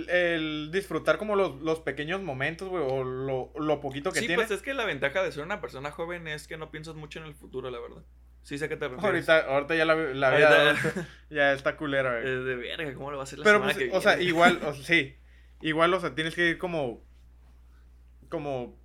el 0.09 0.70
disfrutar 0.73 1.19
como 1.19 1.36
los, 1.36 1.61
los 1.61 1.81
pequeños 1.81 2.23
momentos, 2.23 2.69
güey, 2.69 2.82
o 2.86 3.05
lo, 3.05 3.53
lo 3.59 3.81
poquito 3.81 4.12
que 4.12 4.20
Sí, 4.20 4.27
tiene. 4.27 4.43
pues 4.43 4.51
es 4.51 4.62
que 4.62 4.73
la 4.74 4.85
ventaja 4.86 5.23
de 5.23 5.31
ser 5.31 5.45
una 5.45 5.61
persona 5.61 5.90
joven 5.90 6.27
es 6.27 6.49
que 6.49 6.57
no 6.57 6.70
piensas 6.70 6.95
mucho 6.95 7.19
en 7.20 7.27
el 7.27 7.35
futuro, 7.35 7.70
la 7.70 7.78
verdad. 7.81 8.03
Sí 8.43 8.57
sé 8.57 8.69
que 8.69 8.77
te 8.77 8.89
refieres. 8.89 9.28
ahorita, 9.28 9.53
ahorita 9.53 9.74
ya 9.74 9.85
la, 9.85 9.95
la 9.95 10.31
vida 10.36 10.69
Ahorita- 10.70 11.07
ya 11.28 11.53
está 11.55 11.77
culera, 11.77 12.20
güey. 12.20 12.45
de 12.45 12.57
verga, 12.57 12.95
¿cómo 12.95 13.11
lo 13.11 13.19
va 13.19 13.23
a 13.23 13.24
hacer 13.24 13.39
la 13.40 13.45
Pero, 13.45 13.59
semana 13.59 13.74
pues, 13.74 13.90
que 13.90 13.97
o 13.97 14.01
sea, 14.01 14.20
igual, 14.23 14.59
o 14.65 14.73
sea, 14.74 14.85
sí. 14.85 15.16
Igual, 15.61 15.93
o 15.93 16.01
sea, 16.01 16.15
tienes 16.15 16.35
que 16.35 16.51
ir 16.51 16.59
como. 16.59 17.05
Como. 18.31 18.78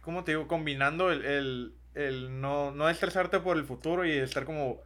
¿Cómo 0.00 0.24
te 0.24 0.32
digo? 0.32 0.46
Combinando 0.48 1.10
el, 1.10 1.24
el, 1.24 1.74
el 1.94 2.40
no, 2.40 2.70
no 2.72 2.88
estresarte 2.88 3.40
por 3.40 3.56
el 3.56 3.64
futuro 3.64 4.04
y 4.04 4.12
estar 4.12 4.44
como. 4.44 4.82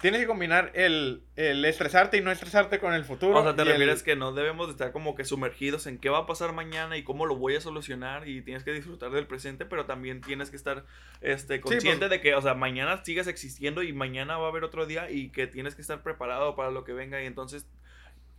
Tienes 0.00 0.20
que 0.20 0.26
combinar 0.26 0.70
el, 0.74 1.24
el 1.36 1.62
estresarte 1.66 2.16
y 2.16 2.22
no 2.22 2.30
estresarte 2.30 2.78
con 2.78 2.94
el 2.94 3.04
futuro. 3.04 3.38
O 3.38 3.42
sea, 3.42 3.54
te 3.54 3.62
el- 3.62 3.68
refieres 3.68 4.02
que 4.02 4.16
no 4.16 4.32
debemos 4.32 4.68
de 4.68 4.72
estar 4.72 4.92
como 4.92 5.14
que 5.14 5.26
sumergidos 5.26 5.86
en 5.86 5.98
qué 5.98 6.08
va 6.08 6.18
a 6.18 6.26
pasar 6.26 6.52
mañana 6.54 6.96
y 6.96 7.02
cómo 7.02 7.26
lo 7.26 7.36
voy 7.36 7.56
a 7.56 7.60
solucionar 7.60 8.26
y 8.26 8.40
tienes 8.40 8.64
que 8.64 8.72
disfrutar 8.72 9.10
del 9.10 9.26
presente, 9.26 9.66
pero 9.66 9.84
también 9.84 10.22
tienes 10.22 10.48
que 10.48 10.56
estar 10.56 10.86
este, 11.20 11.60
consciente 11.60 12.06
pues. 12.06 12.10
de 12.12 12.20
que, 12.22 12.34
o 12.34 12.40
sea, 12.40 12.54
mañana 12.54 13.04
sigas 13.04 13.26
existiendo 13.26 13.82
y 13.82 13.92
mañana 13.92 14.38
va 14.38 14.46
a 14.46 14.48
haber 14.50 14.64
otro 14.64 14.86
día 14.86 15.10
y 15.10 15.30
que 15.30 15.46
tienes 15.46 15.74
que 15.74 15.82
estar 15.82 16.02
preparado 16.02 16.56
para 16.56 16.70
lo 16.70 16.84
que 16.84 16.94
venga 16.94 17.22
y 17.22 17.26
entonces, 17.26 17.66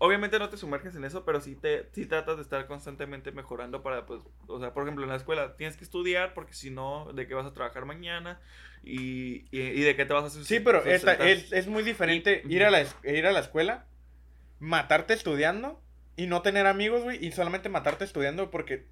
obviamente 0.03 0.40
no 0.40 0.49
te 0.49 0.57
sumerges 0.57 0.95
en 0.95 1.06
eso, 1.06 1.23
pero 1.26 1.40
sí, 1.41 1.56
te, 1.56 1.88
sí 1.94 2.07
tratas 2.07 2.38
de 2.38 2.41
estar 2.44 2.65
constantemente 2.65 3.32
mejorando 3.32 3.84
para, 3.84 4.07
pues, 4.07 4.22
o 4.48 4.60
sea, 4.60 4.73
por 4.73 4.84
ejemplo, 4.84 5.03
en 5.03 5.10
la 5.11 5.15
escuela 5.15 5.56
tienes 5.57 5.78
que 5.78 5.84
estudiar 5.84 6.34
porque 6.34 6.53
si 6.53 6.72
no, 6.72 7.14
¿de 7.14 7.28
qué 7.28 7.36
vas 7.36 7.45
a 7.45 7.53
trabajar 7.53 7.86
mañana? 7.86 8.41
Y, 8.84 9.45
y, 9.56 9.61
y 9.61 9.82
de 9.82 9.95
qué 9.95 10.06
te 10.06 10.14
vas 10.14 10.26
a 10.26 10.30
sus- 10.32 10.48
Sí, 10.48 10.60
pero 10.60 10.84
esta, 10.84 11.14
es, 11.14 11.52
es 11.53 11.68
muy 11.68 11.84
diferente 11.84 12.41
Y- 12.49 12.56
ir, 12.56 12.64
a 12.64 12.72
la, 12.72 12.84
ir 13.03 13.28
a 13.28 13.32
la 13.32 13.40
escuela, 13.41 13.86
matarte 14.60 15.14
estudiando 15.14 15.82
y 16.15 16.28
no 16.28 16.41
tener 16.41 16.65
amigos, 16.68 17.03
güey, 17.03 17.23
y 17.23 17.32
solamente 17.32 17.69
matarte 17.69 18.03
estudiando 18.03 18.49
porque 18.52 18.88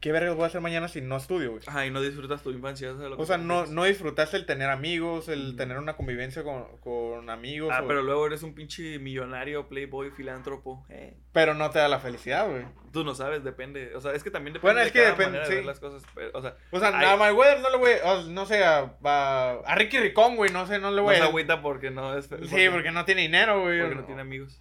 ¿qué 0.00 0.12
verga 0.12 0.32
voy 0.32 0.44
a 0.44 0.46
hacer 0.46 0.60
mañana 0.60 0.88
si 0.88 1.00
no 1.00 1.16
estudio, 1.16 1.50
güey? 1.52 1.62
Ajá, 1.66 1.86
y 1.86 1.90
no 1.90 2.00
disfrutas 2.00 2.42
tu 2.42 2.50
infancia. 2.50 2.88
eso 2.90 3.02
es 3.04 3.10
lo 3.10 3.16
que 3.16 3.22
O 3.22 3.26
sea, 3.26 3.38
no, 3.38 3.66
no 3.66 3.84
disfrutaste 3.84 4.36
el 4.36 4.46
tener 4.46 4.70
amigos, 4.70 5.28
el 5.28 5.56
tener 5.56 5.78
una 5.78 5.96
convivencia 5.96 6.42
con, 6.44 6.64
con 6.78 7.28
amigos, 7.30 7.70
Ah, 7.72 7.82
o- 7.82 7.88
pero 7.88 8.02
luego 8.02 8.26
eres 8.26 8.42
un 8.42 8.54
pinche 8.54 8.98
millonario, 8.98 9.68
playboy, 9.68 10.10
filántropo. 10.10 10.84
Eh, 10.88 11.16
pero 11.32 11.54
no 11.54 11.70
te 11.70 11.78
da 11.78 11.88
la 11.88 11.98
felicidad, 12.00 12.48
güey. 12.48 12.64
tú 12.92 13.04
no 13.04 13.14
sabes, 13.14 13.44
depende. 13.44 13.94
O 13.94 14.00
sea, 14.00 14.12
es 14.12 14.22
que 14.24 14.30
también 14.30 14.54
depende 14.54 14.66
Bueno, 14.72 14.80
de 14.80 14.86
es 14.86 14.92
que 14.92 14.98
cada 15.00 15.10
depende, 15.10 15.30
manera 15.38 15.48
de 15.48 15.54
ver 15.56 15.64
las 15.66 15.80
cosas. 15.80 16.02
o 16.32 16.40
sea, 16.42 16.56
O 16.70 16.78
sea, 16.80 16.98
Ay. 16.98 17.06
a 17.08 17.16
Mayweather 17.16 17.60
no 17.60 17.70
le 17.70 17.76
voy, 17.76 17.90
o, 18.04 18.22
no 18.30 18.46
sé, 18.46 18.64
a, 18.64 18.94
a, 19.04 19.58
a 19.66 19.74
Ricky 19.74 19.98
Ricón, 19.98 20.36
güey, 20.36 20.50
no 20.50 20.66
sé, 20.66 20.78
no 20.78 20.90
le 20.90 20.96
no 20.96 21.02
voy 21.02 21.16
se 21.16 21.22
a... 21.22 21.26
agüita 21.26 21.60
porque 21.62 21.90
no 21.90 22.16
es... 22.16 22.24
Sí, 22.26 22.68
porque 22.70 22.90
no 22.92 23.04
tiene 23.04 23.22
dinero, 23.22 23.60
güey. 23.62 23.80
porque 23.80 23.94
no 23.96 24.04
tiene 24.04 24.20
amigos. 24.22 24.60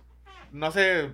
no 0.52 0.72
sé, 0.72 1.12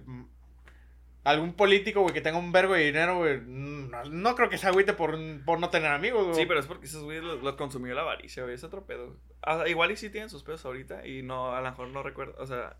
algún 1.23 1.53
político, 1.53 2.02
güey, 2.02 2.14
que 2.14 2.22
tenga 2.22 2.38
un 2.39 2.52
vergo 2.52 2.73
de 2.73 2.85
dinero, 2.85 3.18
güey, 3.18 3.39
no, 3.45 4.03
no 4.06 4.35
creo 4.35 4.49
que 4.49 4.57
se 4.57 4.68
agüite 4.68 4.93
por, 4.93 5.18
por 5.45 5.60
no 5.60 5.69
tener 5.69 5.91
amigos, 5.91 6.23
güey. 6.26 6.35
Sí, 6.35 6.45
pero 6.48 6.60
es 6.60 6.65
porque 6.65 6.85
esos 6.88 7.03
güeyes 7.03 7.23
los, 7.23 7.43
los 7.43 7.56
consumió 7.56 7.93
la 7.93 8.02
avaricia, 8.02 8.43
güey. 8.43 8.56
Es 8.56 8.64
otro 8.64 8.85
pedo. 8.85 9.18
Ah, 9.43 9.64
igual 9.68 9.91
y 9.91 9.98
sí 9.98 10.10
tienen 10.10 10.30
sus 10.30 10.43
pedos 10.43 10.65
ahorita 10.65 11.06
y 11.06 11.22
no, 11.22 11.53
a 11.56 11.61
lo 11.61 11.69
mejor 11.69 11.89
no 11.89 12.02
recuerdo. 12.03 12.35
O 12.39 12.48
sea, 12.48 12.76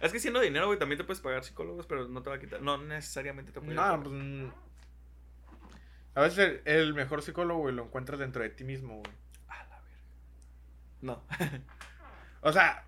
es 0.00 0.12
que 0.12 0.18
siendo 0.20 0.40
dinero, 0.40 0.66
güey, 0.66 0.78
también 0.78 0.98
te 0.98 1.04
puedes 1.04 1.22
pagar 1.22 1.42
psicólogos, 1.44 1.86
pero 1.86 2.06
no 2.08 2.22
te 2.22 2.28
va 2.30 2.36
a 2.36 2.40
quitar. 2.40 2.60
No 2.60 2.76
necesariamente 2.76 3.52
te 3.52 3.60
puede 3.60 3.74
No, 3.74 4.02
pues... 4.02 4.14
mm, 4.14 4.48
A 6.16 6.20
veces 6.20 6.38
el, 6.38 6.62
el 6.66 6.94
mejor 6.94 7.22
psicólogo, 7.22 7.60
güey, 7.60 7.74
lo 7.74 7.84
encuentras 7.84 8.18
dentro 8.20 8.42
de 8.42 8.50
ti 8.50 8.64
mismo, 8.64 8.98
güey. 8.98 9.12
A 9.48 9.64
la 9.64 9.80
verga. 9.80 10.00
No. 11.00 11.24
O 12.46 12.52
sea, 12.52 12.84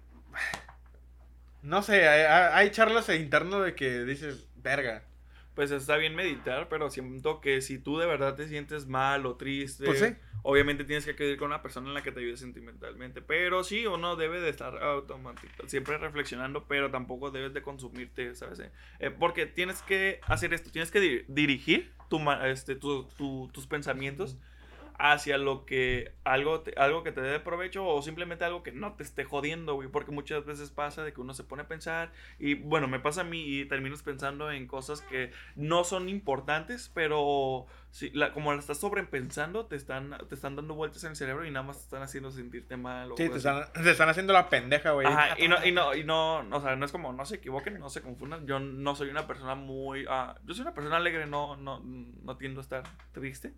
no 1.62 1.82
sé, 1.82 2.07
hay- 2.07 2.51
hay 2.53 2.70
charlas 2.70 3.09
internas 3.09 3.65
de 3.65 3.74
que 3.74 4.05
dices, 4.05 4.47
verga. 4.66 5.02
Pues 5.55 5.70
está 5.70 5.97
bien 5.97 6.14
meditar, 6.14 6.68
pero 6.68 6.90
siento 6.90 7.40
que 7.40 7.62
si 7.62 7.78
tú 7.78 7.97
de 7.97 8.05
verdad 8.05 8.34
te 8.36 8.47
sientes 8.47 8.86
mal 8.86 9.24
o 9.24 9.36
triste, 9.36 9.86
Pues 9.86 10.01
sí. 10.01 10.14
obviamente 10.43 10.84
tienes 10.84 11.06
que 11.06 11.12
acudir 11.12 11.38
con 11.38 11.47
una 11.47 11.62
persona 11.62 11.88
en 11.88 11.94
la 11.94 12.02
que 12.02 12.12
te 12.12 12.20
ayude 12.20 12.36
sentimentalmente. 12.36 13.22
Pero 13.22 13.64
sí, 13.64 13.86
uno 13.86 14.16
debe 14.16 14.38
de 14.43 14.51
estar 14.51 14.76
automático, 14.82 15.66
siempre 15.66 15.97
reflexionando, 15.97 16.66
pero 16.68 16.90
tampoco 16.90 17.30
debes 17.30 17.55
de 17.55 17.62
consumirte, 17.62 18.34
¿sabes? 18.34 18.59
Eh, 18.59 18.70
eh, 18.98 19.10
porque 19.10 19.47
tienes 19.47 19.80
que 19.80 20.20
hacer 20.26 20.52
esto, 20.52 20.70
tienes 20.70 20.90
que 20.90 21.01
di- 21.01 21.24
dirigir 21.28 21.90
tu, 22.10 22.20
este, 22.44 22.76
tu- 22.76 23.05
tu- 23.16 23.48
tus 23.51 23.66
pensamientos 23.66 24.36
hacia 24.98 25.39
lo 25.39 25.64
que 25.66 26.12
algo, 26.24 26.60
te- 26.60 26.74
algo 26.78 27.02
que 27.02 27.12
te 27.12 27.20
dé 27.20 27.39
provecho 27.40 27.86
o 27.86 28.01
simplemente 28.02 28.44
algo 28.44 28.62
que 28.62 28.73
no 28.73 28.94
te 28.94 29.02
esté 29.02 29.24
jodiendo, 29.24 29.74
güey, 29.74 29.89
porque 29.89 30.10
muchas 30.10 30.44
veces 30.44 30.70
pasa 30.70 31.05
de 31.05 31.12
que 31.12 31.20
uno 31.20 31.35
se 31.35 31.44
pone 31.44 31.62
a 31.62 31.68
pensar 31.68 32.12
y 32.39 32.55
bueno, 32.55 32.89
me 32.89 33.01
pasa 33.01 33.20
a 33.20 33.24
mí 33.24 33.43
y 33.60 33.64
terminas 33.66 34.02
pensando 34.02 34.51
en 34.51 34.66
cosas 34.66 35.01
que 35.02 35.31
no 35.55 35.85
son 35.85 36.09
importantes, 36.09 36.90
pero 36.94 37.66
si, 37.90 38.10
la, 38.10 38.32
como 38.32 38.52
la 38.52 38.59
estás 38.59 38.78
sobrepensando, 38.78 39.66
te 39.66 39.77
están, 39.77 40.16
te 40.28 40.35
están 40.35 40.56
dando 40.56 40.74
vueltas 40.74 41.05
en 41.05 41.10
el 41.10 41.16
cerebro 41.16 41.44
y 41.47 41.51
nada 41.51 41.66
más 41.66 41.78
te 41.78 41.85
están 41.85 42.02
haciendo 42.02 42.31
sentirte 42.31 42.77
mal. 42.77 43.12
o 43.12 43.16
Sí, 43.16 43.28
te 43.28 43.36
están, 43.36 43.64
te 43.73 43.90
están 43.90 44.09
haciendo 44.09 44.32
la 44.32 44.48
pendeja, 44.48 44.90
güey. 44.93 45.06
Ajá, 45.06 45.36
y 45.39 45.48
no, 45.48 45.64
y 45.64 45.73
no, 45.73 45.94
y 45.94 46.05
no, 46.05 46.39
o 46.51 46.60
sea, 46.60 46.77
no 46.77 46.85
es 46.85 46.93
como, 46.93 47.12
no 47.12 47.24
se 47.24 47.36
equivoquen, 47.36 47.78
no 47.78 47.89
se 47.90 48.02
confundan. 48.02 48.47
Yo 48.47 48.59
no 48.60 48.94
soy 48.94 49.09
una 49.09 49.27
persona 49.27 49.55
muy, 49.55 50.05
ah, 50.09 50.39
yo 50.44 50.55
soy 50.55 50.62
una 50.62 50.74
persona 50.74 50.97
alegre, 50.97 51.27
no, 51.27 51.56
no, 51.56 51.81
no 51.81 52.36
tiendo 52.36 52.60
a 52.60 52.62
estar 52.62 52.82
triste, 53.12 53.52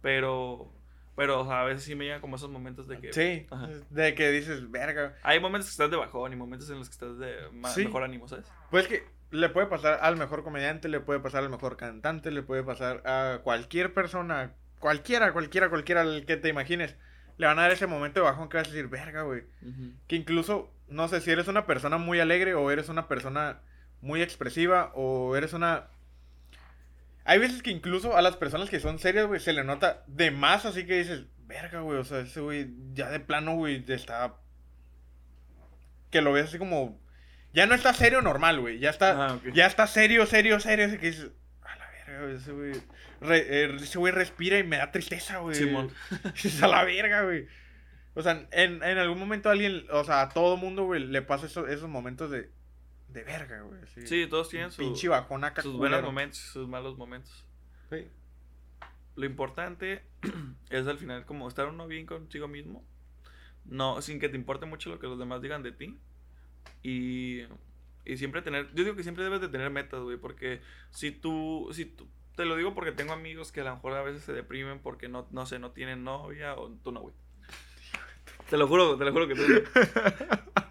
pero, 0.00 0.72
pero, 1.16 1.40
o 1.40 1.46
sea, 1.46 1.62
a 1.62 1.64
veces 1.64 1.84
sí 1.84 1.94
me 1.94 2.04
llegan 2.04 2.20
como 2.20 2.36
esos 2.36 2.50
momentos 2.50 2.86
de 2.88 2.98
que, 2.98 3.12
Sí, 3.12 3.46
Ajá. 3.50 3.68
de 3.90 4.14
que 4.14 4.30
dices, 4.30 4.70
verga. 4.70 5.16
hay 5.22 5.40
momentos 5.40 5.68
que 5.68 5.72
estás 5.72 5.90
de 5.90 5.96
bajón 5.96 6.32
y 6.32 6.36
momentos 6.36 6.68
en 6.70 6.78
los 6.78 6.88
que 6.88 6.92
estás 6.92 7.18
de 7.18 7.34
Sí. 7.74 7.84
mejor 7.84 8.02
ánimo, 8.04 8.28
¿sabes? 8.28 8.46
Pues 8.70 8.86
que 8.88 9.04
le 9.30 9.48
puede 9.48 9.66
pasar 9.66 9.98
al 10.02 10.16
mejor 10.16 10.44
comediante, 10.44 10.88
le 10.88 11.00
puede 11.00 11.20
pasar 11.20 11.42
al 11.42 11.50
mejor 11.50 11.76
cantante, 11.76 12.30
le 12.30 12.42
puede 12.42 12.62
pasar 12.62 13.02
a 13.06 13.40
cualquier 13.42 13.92
persona, 13.92 14.52
cualquiera, 14.78 15.32
cualquiera, 15.32 15.68
cualquiera 15.68 16.02
al 16.02 16.24
que 16.26 16.36
te 16.36 16.48
imagines. 16.48 16.96
Le 17.38 17.46
van 17.46 17.58
a 17.58 17.62
dar 17.62 17.72
ese 17.72 17.86
momento 17.86 18.20
de 18.20 18.24
bajón 18.26 18.48
que 18.48 18.56
vas 18.56 18.66
a 18.68 18.70
decir, 18.70 18.88
verga, 18.88 19.22
güey. 19.22 19.42
Que 20.06 20.16
incluso, 20.16 20.72
no 20.88 21.08
sé 21.08 21.20
si 21.20 21.30
eres 21.30 21.48
una 21.48 21.66
persona 21.66 21.98
muy 21.98 22.20
alegre 22.20 22.54
o 22.54 22.70
eres 22.70 22.88
una 22.88 23.08
persona 23.08 23.60
muy 24.00 24.22
expresiva 24.22 24.92
o 24.94 25.34
eres 25.36 25.52
una... 25.52 25.88
Hay 27.26 27.38
veces 27.40 27.62
que 27.62 27.70
incluso 27.70 28.16
a 28.16 28.22
las 28.22 28.36
personas 28.36 28.70
que 28.70 28.80
son 28.80 28.98
serias, 28.98 29.26
güey, 29.26 29.40
se 29.40 29.52
le 29.52 29.64
nota 29.64 30.04
de 30.06 30.30
más, 30.30 30.64
así 30.64 30.86
que 30.86 30.98
dices, 30.98 31.24
verga, 31.46 31.80
güey, 31.80 31.98
o 31.98 32.04
sea, 32.04 32.20
ese 32.20 32.40
güey 32.40 32.68
ya 32.94 33.10
de 33.10 33.20
plano, 33.20 33.56
güey, 33.56 33.84
está... 33.88 34.36
Que 36.10 36.20
lo 36.20 36.32
ves 36.32 36.46
así 36.46 36.58
como... 36.58 37.00
Ya 37.52 37.66
no 37.66 37.74
está 37.74 37.92
serio 37.94 38.22
normal, 38.22 38.60
güey, 38.60 38.78
ya 38.78 38.90
está... 38.90 39.26
Ah. 39.26 39.40
Ya 39.54 39.66
está 39.66 39.86
serio, 39.86 40.26
serio, 40.26 40.60
serio, 40.60 40.86
así 40.86 40.98
que 40.98 41.06
dices, 41.06 41.30
a 41.62 41.76
la 41.76 41.88
verga, 41.90 42.22
güey, 42.22 42.36
ese 42.36 42.52
güey... 42.52 42.72
re- 43.20 43.46
eh, 43.64 43.76
ese 43.80 43.98
güey 43.98 44.12
respira 44.12 44.58
y 44.58 44.64
me 44.64 44.76
da 44.76 44.92
tristeza, 44.92 45.38
güey. 45.38 45.54
Simón. 45.56 45.90
Es 46.44 46.62
a 46.62 46.68
la 46.68 46.84
verga, 46.84 47.22
güey. 47.22 47.46
O 48.14 48.22
sea, 48.22 48.46
en, 48.52 48.82
en 48.82 48.98
algún 48.98 49.18
momento 49.18 49.48
a 49.48 49.52
alguien, 49.52 49.84
o 49.90 50.04
sea, 50.04 50.22
a 50.22 50.28
todo 50.28 50.56
mundo, 50.56 50.84
güey, 50.84 51.04
le 51.04 51.22
pasa 51.22 51.46
eso- 51.46 51.66
esos 51.66 51.88
momentos 51.88 52.30
de, 52.30 52.50
de 53.16 53.24
verga, 53.24 53.62
güey. 53.62 53.80
Sí, 54.06 54.26
todos 54.28 54.48
tienen 54.50 54.70
su- 54.70 54.82
Pinche 54.82 55.08
bajón 55.08 55.42
acá. 55.44 55.62
sus 55.62 55.76
buenos 55.76 56.02
momentos 56.02 56.38
y 56.38 56.48
sus 56.52 56.68
malos 56.68 56.96
momentos. 56.98 57.44
Sí. 57.90 58.06
Lo 59.16 59.24
importante 59.26 60.04
es 60.70 60.86
al 60.86 60.98
final 60.98 61.24
como 61.24 61.48
estar 61.48 61.66
uno 61.66 61.86
bien 61.86 62.06
consigo 62.06 62.46
mismo. 62.48 62.84
No, 63.64 64.00
sin 64.02 64.20
que 64.20 64.28
te 64.28 64.36
importe 64.36 64.66
mucho 64.66 64.90
lo 64.90 64.98
que 65.00 65.06
los 65.06 65.18
demás 65.18 65.40
digan 65.42 65.62
de 65.62 65.72
ti. 65.72 65.98
Y, 66.82 67.42
y 68.04 68.16
siempre 68.16 68.42
tener, 68.42 68.68
yo 68.74 68.84
digo 68.84 68.94
que 68.96 69.02
siempre 69.02 69.24
debes 69.24 69.40
de 69.40 69.48
tener 69.48 69.70
metas, 69.70 70.00
güey, 70.02 70.18
porque 70.18 70.60
si 70.90 71.10
tú, 71.10 71.68
si 71.72 71.86
tú, 71.86 72.06
te 72.36 72.44
lo 72.44 72.54
digo 72.56 72.74
porque 72.74 72.92
tengo 72.92 73.12
amigos 73.14 73.50
que 73.50 73.62
a 73.62 73.64
lo 73.64 73.74
mejor 73.74 73.94
a 73.94 74.02
veces 74.02 74.22
se 74.22 74.32
deprimen 74.32 74.78
porque 74.80 75.08
no, 75.08 75.26
no 75.30 75.46
sé, 75.46 75.58
no 75.58 75.70
tienen 75.72 76.04
novia 76.04 76.54
o 76.54 76.70
tú 76.70 76.92
no, 76.92 77.00
güey. 77.00 77.14
Te 78.48 78.56
lo 78.56 78.68
juro, 78.68 78.96
te 78.96 79.04
lo 79.04 79.12
juro 79.12 79.28
que 79.28 79.34
tú. 79.34 79.42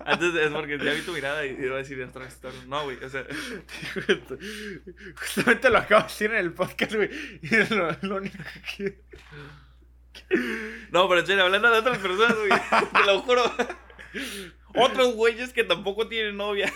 Antes 0.06 0.36
es 0.36 0.52
porque 0.52 0.78
ya 0.78 0.94
vi 0.94 1.02
tu 1.02 1.14
mirada 1.14 1.46
y 1.46 1.58
iba 1.60 1.76
a 1.76 1.80
decir 1.80 1.98
vez, 1.98 2.10
no, 2.68 2.84
güey, 2.84 3.04
o 3.04 3.10
sea, 3.10 3.26
Justamente 5.16 5.70
lo 5.70 5.80
acabo 5.80 6.02
de 6.02 6.08
decir 6.08 6.32
en 6.32 6.38
el 6.38 6.54
podcast, 6.54 6.94
güey. 6.94 7.10
Y 7.42 7.56
es 7.56 7.72
lo, 7.72 7.90
lo 8.02 8.18
único 8.18 8.38
que... 8.78 9.02
No, 10.92 11.10
pero 11.10 11.22
en 11.22 11.28
serio, 11.28 11.44
hablando 11.44 11.70
de 11.72 11.80
otras 11.80 11.98
personas, 11.98 12.38
güey, 12.38 12.52
te 12.94 13.06
lo 13.06 13.20
juro. 13.22 13.44
Otros 14.76 15.14
güeyes 15.16 15.52
que 15.54 15.64
tampoco 15.64 16.08
tienen 16.08 16.38
novia. 16.38 16.72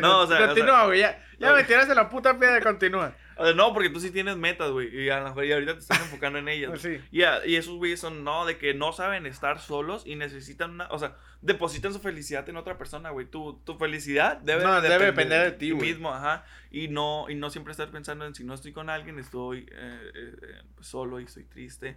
No, 0.00 0.20
o 0.20 0.26
sea, 0.26 0.46
Continúa, 0.46 0.86
güey. 0.86 1.00
Ya, 1.00 1.24
ya 1.38 1.52
me 1.52 1.64
tiraste 1.64 1.94
la 1.94 2.08
puta 2.08 2.38
piedra, 2.38 2.60
continúa. 2.60 3.14
O 3.38 3.44
sea, 3.44 3.54
no, 3.54 3.72
porque 3.72 3.88
tú 3.88 4.00
sí 4.00 4.10
tienes 4.10 4.36
metas, 4.36 4.70
güey. 4.72 4.88
Y 5.04 5.10
a 5.10 5.26
ahorita 5.28 5.74
te 5.74 5.78
estás 5.78 6.00
enfocando 6.00 6.38
en 6.40 6.48
ellas. 6.48 6.80
Sí. 6.80 6.98
Y, 7.12 7.22
a- 7.22 7.46
y 7.46 7.54
esos 7.56 7.76
güeyes 7.76 8.00
son, 8.00 8.24
no, 8.24 8.44
de 8.44 8.58
que 8.58 8.74
no 8.74 8.92
saben 8.92 9.26
estar 9.26 9.60
solos 9.60 10.02
y 10.04 10.16
necesitan 10.16 10.72
una. 10.72 10.88
O 10.90 10.98
sea, 10.98 11.16
depositan 11.40 11.92
su 11.92 12.00
felicidad 12.00 12.48
en 12.48 12.56
otra 12.56 12.76
persona, 12.78 13.10
güey. 13.10 13.26
Tu, 13.26 13.60
tu 13.64 13.76
felicidad 13.78 14.38
debe, 14.38 14.64
No, 14.64 14.80
debe 14.80 15.06
depender 15.06 15.44
de 15.44 15.52
ti, 15.56 15.70
güey. 15.70 15.90
mismo, 15.90 16.12
ajá. 16.12 16.44
Y 16.70 16.88
no, 16.88 17.26
y 17.30 17.36
no 17.36 17.48
siempre 17.50 17.70
estar 17.70 17.90
pensando 17.90 18.26
en 18.26 18.34
si 18.34 18.42
no 18.44 18.54
estoy 18.54 18.72
con 18.72 18.90
alguien, 18.90 19.18
estoy 19.20 19.60
eh, 19.70 20.10
eh, 20.14 20.36
eh, 20.42 20.62
solo 20.80 21.20
y 21.20 21.24
estoy 21.24 21.44
triste. 21.44 21.96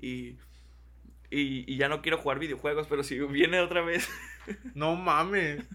Y, 0.00 0.38
y, 1.30 1.72
y 1.72 1.76
ya 1.76 1.88
no 1.88 2.02
quiero 2.02 2.18
jugar 2.18 2.40
videojuegos, 2.40 2.88
pero 2.88 3.04
si 3.04 3.18
viene 3.20 3.60
otra 3.60 3.82
vez. 3.82 4.08
No 4.74 4.96
mames. 4.96 5.64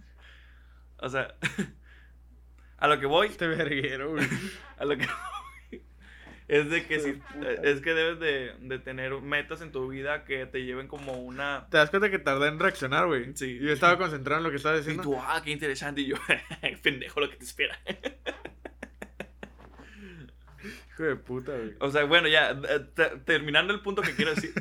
O 0.97 1.09
sea, 1.09 1.35
a 2.77 2.87
lo 2.87 2.99
que 2.99 3.05
voy, 3.05 3.27
Este 3.27 3.47
verguero, 3.47 4.11
güey. 4.11 4.27
a 4.77 4.85
lo 4.85 4.97
que 4.97 5.05
voy, 5.05 5.81
es 6.47 6.69
de 6.69 6.85
que 6.85 6.99
si, 6.99 7.13
puta. 7.13 7.51
es 7.63 7.81
que 7.81 7.93
debes 7.95 8.19
de, 8.19 8.53
de 8.59 8.77
tener 8.79 9.13
metas 9.21 9.61
en 9.61 9.71
tu 9.71 9.87
vida 9.87 10.25
que 10.25 10.45
te 10.45 10.63
lleven 10.63 10.87
como 10.87 11.13
una... 11.13 11.67
Te 11.71 11.77
das 11.77 11.89
cuenta 11.89 12.11
que 12.11 12.19
tardé 12.19 12.49
en 12.49 12.59
reaccionar, 12.59 13.07
güey. 13.07 13.35
Sí. 13.35 13.57
Yo 13.59 13.71
estaba 13.71 13.97
concentrado 13.97 14.37
en 14.39 14.43
lo 14.43 14.51
que 14.51 14.57
estaba 14.57 14.75
Y 14.75 14.79
diciendo. 14.79 15.01
tú, 15.03 15.17
ah, 15.19 15.41
qué 15.43 15.49
interesante, 15.51 16.01
y 16.01 16.07
yo, 16.07 16.15
pendejo 16.83 17.19
lo 17.19 17.29
que 17.31 17.37
te 17.37 17.45
espera. 17.45 17.79
Hijo 20.91 21.03
de 21.03 21.15
puta, 21.15 21.51
güey. 21.51 21.73
O 21.79 21.89
sea, 21.91 22.05
bueno, 22.05 22.27
ya, 22.27 22.51
eh, 22.51 22.79
te- 22.93 23.17
terminando 23.25 23.73
el 23.73 23.81
punto 23.81 24.01
que 24.01 24.13
quiero 24.15 24.33
decir, 24.33 24.53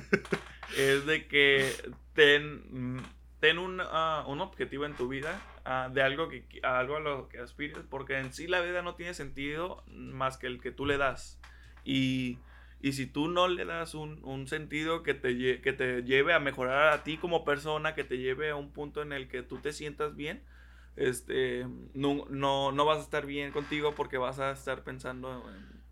es 0.77 1.07
de 1.07 1.27
que 1.29 1.71
ten, 2.15 3.03
ten 3.45 3.59
un, 3.59 3.79
ah, 3.83 4.25
un 4.27 4.41
objetivo 4.41 4.87
en 4.87 4.95
tu 4.95 5.07
vida 5.07 5.39
ah, 5.67 5.91
de 5.93 6.01
algo, 6.01 6.31
que, 6.31 6.47
algo 6.63 6.97
a 6.97 7.01
lo 7.01 7.29
que 7.29 7.41
aspires, 7.41 7.85
porque 7.91 8.19
en 8.19 8.33
sí 8.33 8.47
la 8.47 8.63
vida 8.63 8.81
no 8.81 8.95
tiene 8.95 9.13
sentido 9.13 9.85
más 9.87 10.39
que 10.39 10.47
el 10.47 10.63
que 10.63 10.73
tú 10.73 10.87
le 10.87 10.97
das. 10.97 11.39
Y, 11.85 12.39
y 12.81 12.95
si 12.95 13.05
tú 13.05 13.29
no 13.29 13.47
le 13.49 13.67
das 13.67 13.95
un, 13.95 14.25
un 14.25 14.49
sentido 14.49 15.03
que 15.03 15.13
te, 15.13 15.61
que 15.61 15.73
te 15.75 16.05
lleve 16.05 16.33
a 16.33 16.41
mejorar 16.41 16.95
a 16.95 17.05
ti 17.05 17.19
como 17.19 17.45
persona, 17.45 17.95
que 17.95 18.03
te 18.03 18.17
lleve 18.17 18.49
a 18.49 18.57
un 18.57 18.73
punto 18.73 19.03
en 19.03 19.13
el 19.13 19.29
que 19.29 19.43
tú 19.43 19.59
te 19.59 19.75
sientas 19.75 20.17
bien, 20.17 20.43
este, 20.97 21.67
no, 21.93 22.25
no, 22.31 22.73
no 22.73 22.85
vas 22.87 23.01
a 23.01 23.03
estar 23.03 23.27
bien 23.27 23.53
contigo 23.53 23.95
porque 23.95 24.17
vas 24.17 24.39
a 24.39 24.53
estar 24.53 24.85
pensando 24.85 25.45
en, 25.51 25.83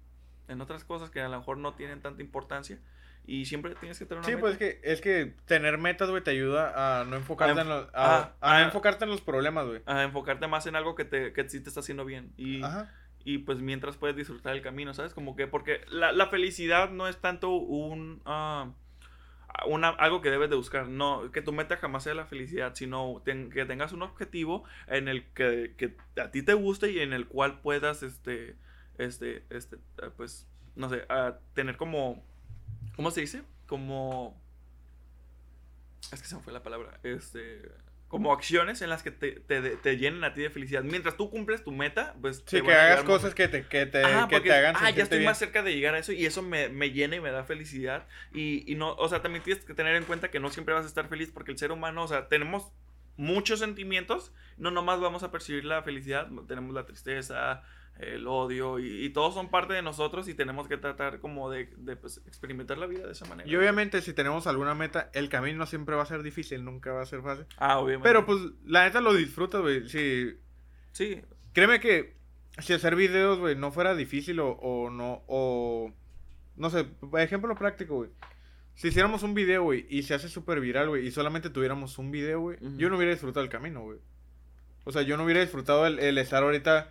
en 0.54 0.62
otras 0.62 0.84
cosas 0.84 1.10
que 1.10 1.20
a 1.20 1.28
lo 1.28 1.36
mejor 1.36 1.58
no 1.58 1.74
tienen 1.74 2.00
tanta 2.00 2.22
importancia. 2.22 2.80
Y 3.24 3.44
siempre 3.44 3.74
tienes 3.76 3.98
que 3.98 4.04
tener 4.04 4.18
una 4.18 4.26
Sí, 4.26 4.32
meta. 4.32 4.40
pues 4.40 4.52
es 4.54 4.58
que, 4.58 4.80
es 4.82 5.00
que 5.00 5.34
tener 5.46 5.78
metas, 5.78 6.10
güey, 6.10 6.22
te 6.24 6.32
ayuda 6.32 7.00
a 7.00 7.04
no 7.04 7.16
enfocarte, 7.16 7.58
A 7.58 7.62
en, 7.62 7.68
los, 7.68 7.84
a, 7.86 7.90
ah, 7.94 8.34
a 8.40 8.56
ah. 8.56 8.62
enfocarte 8.62 9.04
en 9.04 9.10
los 9.10 9.20
problemas, 9.20 9.66
güey. 9.66 9.80
a 9.86 10.02
enfocarte 10.02 10.46
más 10.48 10.66
en 10.66 10.74
algo 10.76 10.94
que, 10.96 11.04
te, 11.04 11.32
que 11.32 11.48
sí 11.48 11.60
te 11.60 11.68
está 11.68 11.80
haciendo 11.80 12.04
bien. 12.04 12.32
Y, 12.36 12.62
Ajá. 12.64 12.92
y 13.24 13.38
pues 13.38 13.60
mientras 13.60 13.96
puedes 13.96 14.16
disfrutar 14.16 14.54
el 14.56 14.62
camino, 14.62 14.92
¿sabes? 14.92 15.14
Como 15.14 15.36
que 15.36 15.46
porque 15.46 15.82
la, 15.88 16.10
la 16.12 16.26
felicidad 16.26 16.90
no 16.90 17.06
es 17.08 17.18
tanto 17.20 17.50
un... 17.50 18.22
ah, 18.26 18.72
una, 19.66 19.90
algo 19.90 20.22
que 20.22 20.30
debes 20.30 20.48
de 20.50 20.56
buscar, 20.56 20.88
no, 20.88 21.30
que 21.30 21.42
tu 21.42 21.52
meta 21.52 21.76
jamás 21.76 22.04
sea 22.04 22.14
la 22.14 22.24
felicidad, 22.24 22.74
sino 22.74 23.20
ten- 23.24 23.50
que 23.50 23.66
tengas 23.66 23.92
un 23.92 24.02
objetivo 24.02 24.64
en 24.88 25.08
el 25.08 25.26
que, 25.34 25.74
que 25.76 25.94
a 26.20 26.30
ti 26.30 26.42
te 26.42 26.54
guste 26.54 26.90
y 26.90 27.00
en 27.00 27.12
el 27.12 27.28
cual 27.28 27.60
puedas, 27.60 28.02
este, 28.02 28.56
este, 28.96 29.44
este, 29.50 29.76
pues, 30.16 30.48
no 30.74 30.88
sé, 30.88 31.04
tener 31.52 31.76
como, 31.76 32.24
¿cómo 32.96 33.10
se 33.10 33.20
dice? 33.20 33.42
Como, 33.66 34.40
es 36.12 36.20
que 36.20 36.28
se 36.28 36.36
me 36.36 36.42
fue 36.42 36.52
la 36.52 36.62
palabra, 36.62 36.98
este, 37.02 37.62
como 38.12 38.34
acciones 38.34 38.82
en 38.82 38.90
las 38.90 39.02
que 39.02 39.10
te, 39.10 39.32
te, 39.32 39.76
te 39.76 39.96
llenen 39.96 40.22
a 40.22 40.34
ti 40.34 40.42
de 40.42 40.50
felicidad. 40.50 40.82
Mientras 40.82 41.16
tú 41.16 41.30
cumples 41.30 41.64
tu 41.64 41.72
meta, 41.72 42.14
pues... 42.20 42.44
Sí, 42.46 42.56
te 42.58 42.62
que 42.62 42.74
hagas 42.74 43.04
cosas 43.04 43.34
que 43.34 43.48
te, 43.48 43.66
que 43.66 43.86
te, 43.86 44.04
Ajá, 44.04 44.28
que 44.28 44.36
porque, 44.36 44.50
te 44.50 44.54
hagan 44.54 44.76
ah, 44.78 44.90
ya 44.90 45.04
estoy 45.04 45.20
bien. 45.20 45.30
más 45.30 45.38
cerca 45.38 45.62
de 45.62 45.74
llegar 45.74 45.94
a 45.94 45.98
eso 45.98 46.12
y 46.12 46.26
eso 46.26 46.42
me, 46.42 46.68
me 46.68 46.90
llena 46.90 47.16
y 47.16 47.20
me 47.20 47.30
da 47.30 47.44
felicidad. 47.44 48.06
Y, 48.34 48.70
y 48.70 48.74
no, 48.74 48.92
o 48.96 49.08
sea, 49.08 49.22
también 49.22 49.42
tienes 49.42 49.64
que 49.64 49.72
tener 49.72 49.96
en 49.96 50.04
cuenta 50.04 50.30
que 50.30 50.40
no 50.40 50.50
siempre 50.50 50.74
vas 50.74 50.84
a 50.84 50.88
estar 50.88 51.08
feliz 51.08 51.30
porque 51.32 51.52
el 51.52 51.58
ser 51.58 51.72
humano, 51.72 52.02
o 52.04 52.08
sea, 52.08 52.28
tenemos 52.28 52.70
muchos 53.16 53.60
sentimientos, 53.60 54.32
no 54.58 54.70
nomás 54.70 55.00
vamos 55.00 55.22
a 55.22 55.30
percibir 55.30 55.64
la 55.64 55.82
felicidad, 55.82 56.28
tenemos 56.46 56.74
la 56.74 56.84
tristeza, 56.84 57.62
el 57.98 58.26
odio, 58.26 58.78
y, 58.78 59.04
y 59.04 59.10
todos 59.10 59.34
son 59.34 59.50
parte 59.50 59.74
de 59.74 59.82
nosotros 59.82 60.28
y 60.28 60.34
tenemos 60.34 60.66
que 60.68 60.76
tratar 60.76 61.20
como 61.20 61.50
de, 61.50 61.72
de, 61.76 61.96
pues, 61.96 62.20
experimentar 62.26 62.78
la 62.78 62.86
vida 62.86 63.06
de 63.06 63.12
esa 63.12 63.26
manera. 63.26 63.48
Y 63.48 63.54
obviamente 63.54 64.02
si 64.02 64.12
tenemos 64.12 64.46
alguna 64.46 64.74
meta, 64.74 65.10
el 65.12 65.28
camino 65.28 65.66
siempre 65.66 65.94
va 65.94 66.02
a 66.02 66.06
ser 66.06 66.22
difícil, 66.22 66.64
nunca 66.64 66.92
va 66.92 67.02
a 67.02 67.06
ser 67.06 67.22
fácil. 67.22 67.46
Ah, 67.58 67.78
obviamente. 67.78 68.08
Pero 68.08 68.26
pues 68.26 68.38
la 68.64 68.84
neta 68.84 69.00
lo 69.00 69.14
disfrutas, 69.14 69.60
güey. 69.60 69.88
Si, 69.88 70.36
Sí, 70.92 71.22
créeme 71.52 71.80
que 71.80 72.16
si 72.58 72.74
hacer 72.74 72.96
videos, 72.96 73.38
güey, 73.38 73.56
no 73.56 73.72
fuera 73.72 73.94
difícil 73.94 74.38
o, 74.40 74.50
o 74.50 74.90
no, 74.90 75.24
o... 75.26 75.92
No 76.56 76.68
sé, 76.68 76.86
ejemplo 77.18 77.54
práctico, 77.54 77.96
güey. 77.96 78.10
Si 78.74 78.88
hiciéramos 78.88 79.22
un 79.22 79.32
video, 79.32 79.62
güey, 79.62 79.86
y 79.88 80.02
se 80.02 80.14
hace 80.14 80.28
súper 80.28 80.60
viral, 80.60 80.90
güey, 80.90 81.06
y 81.06 81.10
solamente 81.10 81.50
tuviéramos 81.50 81.98
un 81.98 82.10
video, 82.10 82.40
güey, 82.40 82.58
yo 82.76 82.90
no 82.90 82.96
hubiera 82.96 83.12
disfrutado 83.12 83.42
el 83.42 83.50
camino, 83.50 83.82
güey. 83.82 83.98
O 84.84 84.92
sea, 84.92 85.02
yo 85.02 85.16
no 85.16 85.24
hubiera 85.24 85.40
disfrutado 85.40 85.86
el, 85.86 85.98
el 85.98 86.18
estar 86.18 86.42
ahorita 86.42 86.90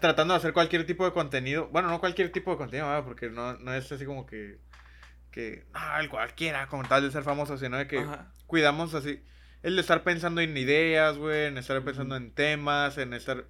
tratando 0.00 0.34
de 0.34 0.38
hacer 0.38 0.52
cualquier 0.52 0.86
tipo 0.86 1.04
de 1.04 1.12
contenido. 1.12 1.68
Bueno, 1.68 1.88
no 1.88 2.00
cualquier 2.00 2.30
tipo 2.32 2.52
de 2.52 2.56
contenido, 2.56 2.88
¿verdad? 2.88 3.04
porque 3.04 3.30
no, 3.30 3.54
no 3.58 3.74
es 3.74 3.90
así 3.90 4.04
como 4.04 4.26
que... 4.26 4.58
Que, 5.30 5.64
ah, 5.74 6.00
el 6.00 6.08
cualquiera, 6.08 6.66
como 6.66 6.82
tal 6.88 7.04
de 7.04 7.12
ser 7.12 7.22
famoso, 7.22 7.56
sino 7.56 7.76
de 7.76 7.86
que 7.86 7.98
ajá. 7.98 8.32
cuidamos 8.46 8.94
así. 8.94 9.22
El 9.62 9.76
de 9.76 9.82
estar 9.82 10.02
pensando 10.02 10.40
en 10.40 10.56
ideas, 10.56 11.18
güey, 11.18 11.46
en 11.46 11.58
estar 11.58 11.80
pensando 11.84 12.16
en 12.16 12.32
temas, 12.32 12.98
en 12.98 13.12
estar... 13.12 13.44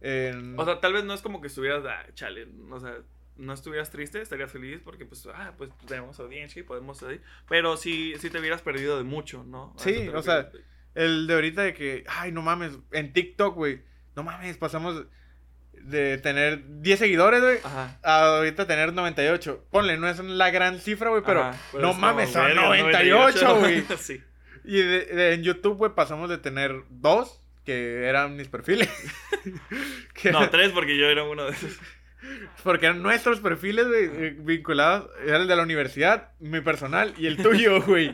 En... 0.00 0.58
O 0.58 0.64
sea, 0.66 0.80
tal 0.80 0.92
vez 0.92 1.04
no 1.04 1.14
es 1.14 1.22
como 1.22 1.40
que 1.40 1.46
estuvieras, 1.46 1.82
ah, 1.86 2.04
chale, 2.12 2.46
o 2.70 2.78
sea, 2.78 2.98
no 3.36 3.54
estuvieras 3.54 3.90
triste, 3.90 4.20
estarías 4.20 4.52
feliz 4.52 4.80
porque, 4.84 5.06
pues, 5.06 5.26
ah, 5.32 5.54
pues 5.56 5.70
tenemos 5.86 6.20
audiencia 6.20 6.60
y 6.60 6.62
podemos 6.62 6.98
seguir. 6.98 7.22
Pero 7.48 7.78
sí, 7.78 8.14
sí 8.18 8.28
te 8.28 8.38
hubieras 8.38 8.60
perdido 8.60 8.98
de 8.98 9.04
mucho, 9.04 9.44
¿no? 9.44 9.74
Sí, 9.78 10.08
o 10.08 10.22
sea. 10.22 10.50
El 10.94 11.26
de 11.26 11.34
ahorita 11.34 11.62
de 11.62 11.74
que, 11.74 12.04
ay, 12.06 12.30
no 12.30 12.40
mames, 12.40 12.78
en 12.92 13.12
TikTok, 13.12 13.56
güey, 13.56 13.82
no 14.14 14.22
mames, 14.22 14.56
pasamos 14.58 15.06
de 15.84 16.18
tener 16.18 16.62
10 16.80 16.98
seguidores, 16.98 17.40
güey, 17.42 17.58
Ajá. 17.62 17.98
a 18.02 18.36
ahorita 18.36 18.66
tener 18.66 18.92
98. 18.92 19.64
Ponle, 19.70 19.96
no 19.98 20.08
es 20.08 20.18
la 20.18 20.50
gran 20.50 20.78
cifra, 20.80 21.10
güey, 21.10 21.22
pero, 21.24 21.50
no 21.80 21.94
mames, 21.94 22.30
son 22.30 22.44
verga, 22.44 22.62
98, 22.66 23.56
güey. 23.60 23.84
sí. 23.98 24.22
Y 24.64 24.76
de- 24.78 25.04
de- 25.06 25.34
en 25.34 25.42
YouTube, 25.42 25.76
güey, 25.76 25.92
pasamos 25.94 26.30
de 26.30 26.38
tener 26.38 26.82
dos, 26.88 27.40
que 27.64 28.04
eran 28.06 28.36
mis 28.36 28.48
perfiles. 28.48 28.88
que 30.14 30.32
No, 30.32 30.48
tres 30.50 30.72
porque 30.72 30.96
yo 30.98 31.06
era 31.06 31.24
uno 31.24 31.44
de 31.44 31.52
esos. 31.52 31.78
Porque 32.62 32.86
eran 32.86 33.02
nuestros 33.02 33.40
perfiles, 33.40 33.86
güey, 33.86 34.30
vinculados. 34.30 35.10
Era 35.26 35.36
el 35.36 35.46
de 35.48 35.56
la 35.56 35.62
universidad, 35.62 36.30
mi 36.40 36.60
personal 36.62 37.12
y 37.18 37.26
el 37.26 37.36
tuyo, 37.36 37.82
güey. 37.86 38.12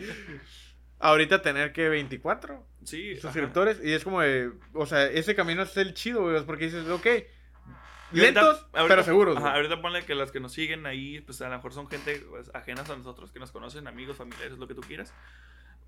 Ahorita 0.99 1.41
tener 1.43 1.73
que 1.73 1.89
24 1.89 2.67
Sí, 2.85 3.13
ajá. 3.13 3.21
suscriptores. 3.23 3.81
Y 3.85 3.93
es 3.93 4.03
como 4.05 4.21
de. 4.23 4.51
O 4.73 4.87
sea, 4.87 5.05
ese 5.07 5.35
camino 5.35 5.63
es 5.63 5.77
el 5.77 5.95
chido, 5.95 6.23
güey. 6.23 6.43
Porque 6.45 6.65
dices, 6.65 6.89
ok. 6.89 7.07
Ahorita- 8.11 8.24
Lentos, 8.43 8.66
ahorita- 8.73 8.89
pero 8.89 9.03
seguros. 9.05 9.37
Ajá, 9.37 9.55
ahorita 9.55 9.81
ponle 9.81 10.05
que 10.05 10.15
las 10.15 10.31
que 10.32 10.41
nos 10.41 10.53
siguen 10.53 10.87
ahí, 10.87 11.20
pues 11.20 11.41
a 11.43 11.49
lo 11.49 11.57
mejor 11.57 11.73
son 11.73 11.89
gente 11.89 12.23
pues, 12.31 12.51
ajenas 12.55 12.89
a 12.91 12.97
nosotros, 12.97 13.31
que 13.31 13.39
nos 13.39 13.53
conocen, 13.53 13.87
amigos, 13.87 14.16
familiares, 14.16 14.59
lo 14.59 14.66
que 14.69 14.74
tú 14.74 14.81
quieras. 14.82 15.12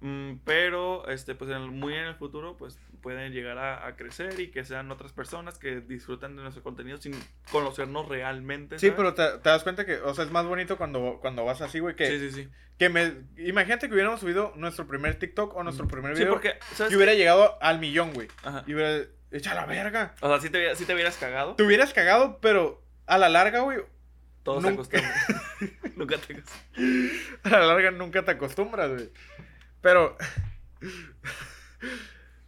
Mm, 0.01 0.39
pero, 0.45 1.07
este, 1.09 1.37
pues 1.37 1.49
en 1.51 1.59
el- 1.59 1.71
muy 1.71 1.95
en 1.95 2.05
el 2.07 2.17
futuro, 2.17 2.57
pues 2.57 2.77
pueden 3.03 3.33
llegar 3.33 3.59
a, 3.59 3.87
a 3.87 3.95
crecer 3.95 4.39
y 4.41 4.49
que 4.51 4.65
sean 4.65 4.91
otras 4.91 5.13
personas 5.13 5.59
que 5.59 5.81
disfrutan 5.81 6.35
de 6.35 6.43
nuestro 6.43 6.63
contenido 6.65 6.99
sin 6.99 7.15
conocernos 7.53 8.09
realmente. 8.09 8.81
Sí, 8.81 8.89
¿sabes? 8.89 8.97
pero 8.97 9.15
te, 9.15 9.39
te 9.39 9.49
das 9.49 9.63
cuenta 9.63 9.87
que, 9.87 9.97
o 9.99 10.13
sea, 10.13 10.25
es 10.25 10.31
más 10.33 10.45
bonito 10.45 10.77
cuando, 10.77 11.19
cuando 11.21 11.45
vas 11.45 11.61
así, 11.61 11.79
güey. 11.79 11.95
Que, 11.95 12.07
Sí, 12.09 12.19
sí, 12.19 12.31
sí. 12.33 12.49
que 12.81 12.89
me. 12.89 13.13
Imagínate 13.37 13.87
que 13.87 13.95
hubiéramos 13.95 14.19
subido 14.19 14.53
nuestro 14.57 14.89
primer 14.89 15.21
TikTok 15.21 15.55
o 15.55 15.63
nuestro 15.63 15.87
primer 15.87 16.17
Sí, 16.17 16.23
video. 16.23 16.33
porque, 16.33 16.55
¿sabes? 16.75 16.93
y 16.93 16.97
hubiera 16.97 17.15
llegado 17.15 17.57
al 17.63 17.79
millón, 17.79 18.13
güey. 18.13 18.27
Ajá. 18.43 18.65
Y 18.67 18.75
hubiera. 18.75 19.05
Echa 19.33 19.55
la 19.55 19.67
verga. 19.67 20.15
O 20.21 20.29
sea, 20.29 20.41
si 20.41 20.51
te, 20.51 20.75
sí 20.77 20.85
te 20.85 20.95
hubieras 20.95 21.17
cagado, 21.17 21.55
Te 21.57 21.63
hubieras 21.63 21.93
cagado, 21.95 22.39
pero 22.41 22.83
a 23.07 23.19
la 23.19 23.29
larga, 23.29 23.61
güey. 23.61 23.79
todo 24.43 24.61
se 24.61 24.71
nunca- 24.71 24.83
acostumbra. 24.99 25.15
Nunca 25.97 26.17
te 26.19 26.33
acostumbras. 26.35 27.45
A 27.45 27.49
la 27.51 27.67
larga 27.67 27.91
nunca 27.91 28.25
te 28.25 28.31
acostumbras, 28.33 28.91
güey. 28.91 29.11
Pero. 29.81 30.17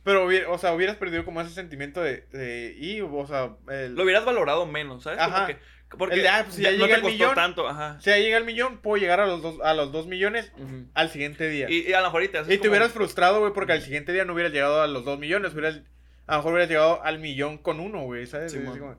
Pero, 0.03 0.27
o 0.53 0.59
sea, 0.59 0.75
hubieras 0.75 0.97
perdido 0.97 1.25
como 1.25 1.41
ese 1.41 1.51
sentimiento 1.55 2.03
de. 2.03 2.27
de 2.33 2.75
y, 2.79 3.01
o 3.01 3.27
sea, 3.27 3.57
el, 3.71 3.95
Lo 3.95 4.03
hubieras 4.05 4.25
valorado 4.25 4.67
menos, 4.67 5.03
¿sabes? 5.05 5.19
Ajá. 5.19 5.47
Porque, 5.47 5.59
porque 5.97 6.15
El 6.17 6.23
de, 6.23 6.29
ah, 6.29 6.43
pues, 6.45 6.57
ya 6.59 6.71
no 6.73 6.77
llega 6.77 6.97
te 6.97 7.03
costó 7.03 7.09
millón. 7.15 7.35
tanto, 7.35 7.69
ajá. 7.69 7.99
si 8.01 8.11
ya 8.11 8.19
llega 8.19 8.37
el 8.37 8.45
millón, 8.45 8.79
puedo 8.83 9.01
llegar 9.01 9.21
a 9.21 9.27
los 9.27 9.41
dos, 9.41 9.61
a 9.63 9.73
los 9.73 9.93
dos 9.93 10.07
millones 10.07 10.53
al 10.93 11.09
siguiente 11.11 11.49
día. 11.49 11.67
Y, 11.71 11.87
Y, 11.87 11.91
y 11.91 11.93
a 11.95 12.01
lo 12.01 12.09
mejor 12.09 12.23
y 12.25 12.29
te 12.29 12.39
haces 12.39 12.61
te 12.61 12.69
hubieras 12.69 12.93
frustrado, 12.93 13.41
güey, 13.41 13.53
porque 13.55 13.73
al 13.73 13.81
siguiente 13.83 14.13
día 14.13 14.25
no 14.27 14.35
hubieras 14.35 14.53
llegado 14.53 14.83
a 14.83 14.87
los 14.89 15.05
dos 15.07 15.19
millones. 15.19 15.53
Hubieras, 15.55 15.81
a 16.27 16.33
lo 16.33 16.39
mejor 16.39 16.53
hubieras 16.53 16.69
llegado 16.69 17.03
al 17.03 17.19
millón 17.19 17.59
con 17.59 17.81
uno, 17.81 18.03
güey, 18.03 18.27
¿sabes? 18.27 18.53
Simón. 18.53 18.69
Así 18.71 18.79
como 18.81 18.97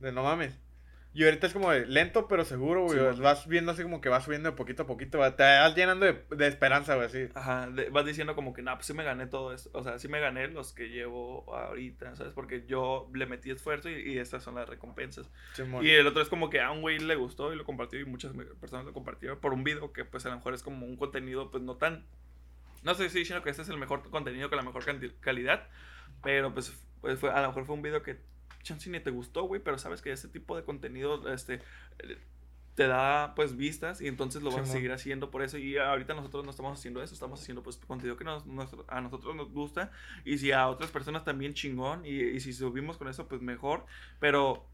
de 0.00 0.12
no 0.12 0.22
mames. 0.24 0.58
Y 1.14 1.24
ahorita 1.24 1.46
es 1.46 1.52
como 1.52 1.70
de 1.70 1.84
lento, 1.86 2.26
pero 2.26 2.42
seguro, 2.42 2.84
güey. 2.84 2.98
Simón. 2.98 3.20
vas 3.22 3.46
viendo 3.46 3.72
así 3.72 3.82
como 3.82 4.00
que 4.00 4.08
vas 4.08 4.24
subiendo 4.24 4.50
de 4.50 4.56
poquito 4.56 4.84
a 4.84 4.86
poquito. 4.86 5.18
va- 5.18 5.36
Te 5.36 5.42
vas 5.42 5.74
llenando 5.76 6.06
de, 6.06 6.24
de 6.34 6.46
esperanza, 6.46 6.94
güey, 6.94 7.06
así. 7.06 7.28
Ajá, 7.34 7.68
de- 7.68 7.90
vas 7.90 8.06
diciendo 8.06 8.34
como 8.34 8.54
que, 8.54 8.62
no, 8.62 8.74
pues 8.74 8.86
sí 8.86 8.94
me 8.94 9.04
gané 9.04 9.26
todo 9.26 9.52
esto. 9.52 9.68
O 9.74 9.84
sea, 9.84 9.98
sí 9.98 10.08
me 10.08 10.20
gané 10.20 10.48
los 10.48 10.72
que 10.72 10.88
llevo 10.88 11.54
ahorita, 11.54 12.16
¿sabes? 12.16 12.32
Porque 12.32 12.64
yo 12.66 13.10
le 13.12 13.26
metí 13.26 13.50
esfuerzo 13.50 13.90
y, 13.90 14.12
y 14.12 14.18
estas 14.18 14.42
son 14.42 14.54
las 14.54 14.66
recompensas. 14.66 15.30
Simón. 15.52 15.84
Y 15.84 15.90
el 15.90 16.06
otro 16.06 16.22
es 16.22 16.30
como 16.30 16.48
que 16.48 16.62
a 16.62 16.70
un 16.70 16.80
güey 16.80 16.98
le 16.98 17.14
gustó 17.14 17.52
y 17.52 17.56
lo 17.56 17.64
compartió 17.64 18.00
y 18.00 18.06
muchas 18.06 18.32
personas 18.58 18.86
lo 18.86 18.94
compartieron 18.94 19.38
por 19.38 19.52
un 19.52 19.64
video 19.64 19.92
que 19.92 20.06
pues 20.06 20.24
a 20.24 20.30
lo 20.30 20.36
mejor 20.36 20.54
es 20.54 20.62
como 20.62 20.86
un 20.86 20.96
contenido 20.96 21.50
pues 21.50 21.62
no 21.62 21.76
tan... 21.76 22.06
No 22.84 22.94
sé 22.94 23.10
si 23.10 23.18
diciendo 23.18 23.44
que 23.44 23.50
este 23.50 23.60
es 23.62 23.68
el 23.68 23.76
mejor 23.76 24.08
contenido 24.08 24.48
con 24.48 24.56
la 24.56 24.64
mejor 24.64 24.82
calidad, 25.20 25.68
pero 26.22 26.52
pues, 26.54 26.72
pues 27.00 27.18
fue, 27.18 27.30
a 27.30 27.40
lo 27.42 27.48
mejor 27.48 27.64
fue 27.66 27.74
un 27.74 27.82
video 27.82 28.02
que 28.02 28.20
chance 28.62 28.88
ni 28.90 29.00
te 29.00 29.10
gustó, 29.10 29.44
güey, 29.44 29.60
pero 29.62 29.78
sabes 29.78 30.02
que 30.02 30.12
ese 30.12 30.28
tipo 30.28 30.56
de 30.56 30.64
contenido 30.64 31.32
este, 31.32 31.62
eh, 31.98 32.18
te 32.74 32.86
da 32.86 33.34
pues 33.34 33.56
vistas 33.56 34.00
y 34.00 34.08
entonces 34.08 34.42
lo 34.42 34.50
vas 34.52 34.62
a 34.64 34.66
seguir 34.72 34.92
haciendo 34.92 35.30
por 35.30 35.42
eso 35.42 35.58
y 35.58 35.76
ahorita 35.76 36.14
nosotros 36.14 36.44
no 36.44 36.50
estamos 36.50 36.78
haciendo 36.78 37.02
eso, 37.02 37.12
estamos 37.14 37.40
haciendo 37.40 37.62
pues 37.62 37.76
contenido 37.76 38.16
que 38.16 38.24
nos, 38.24 38.46
nos- 38.46 38.74
a 38.88 39.00
nosotros 39.02 39.36
nos 39.36 39.50
gusta 39.52 39.90
y 40.24 40.38
si 40.38 40.52
a 40.52 40.68
otras 40.68 40.90
personas 40.90 41.24
también 41.24 41.54
chingón 41.54 42.06
y, 42.06 42.10
y 42.20 42.40
si 42.40 42.52
subimos 42.54 42.96
con 42.96 43.08
eso 43.08 43.28
pues 43.28 43.42
mejor, 43.42 43.84
pero 44.20 44.66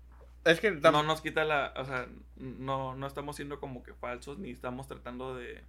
Es 0.44 0.60
que 0.60 0.70
no 0.70 1.02
nos 1.02 1.20
quita 1.20 1.44
la, 1.44 1.74
o 1.76 1.84
sea, 1.84 2.08
no, 2.36 2.94
no 2.94 3.06
estamos 3.06 3.36
siendo 3.36 3.60
como 3.60 3.82
que 3.82 3.94
falsos 3.94 4.38
ni 4.38 4.50
estamos 4.50 4.86
tratando 4.88 5.36
de 5.36 5.64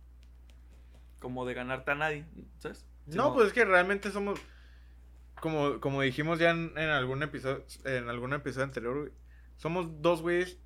como 1.19 1.45
de 1.45 1.53
ganarte 1.53 1.91
a 1.91 1.95
nadie, 1.95 2.25
¿sabes? 2.57 2.85
No, 3.07 3.33
pues 3.33 3.47
es 3.47 3.53
que 3.53 3.65
realmente 3.65 4.11
somos. 4.11 4.39
Como, 5.41 5.79
como 5.79 6.01
dijimos 6.01 6.39
ya 6.39 6.51
en, 6.51 6.73
en 6.77 6.89
algún 6.89 7.23
episodio. 7.23 7.63
En 7.85 8.09
algún 8.09 8.33
episodio 8.33 8.65
anterior, 8.65 8.97
güey. 8.99 9.11
Somos 9.57 10.01
dos 10.01 10.21
güeyes. 10.21 10.57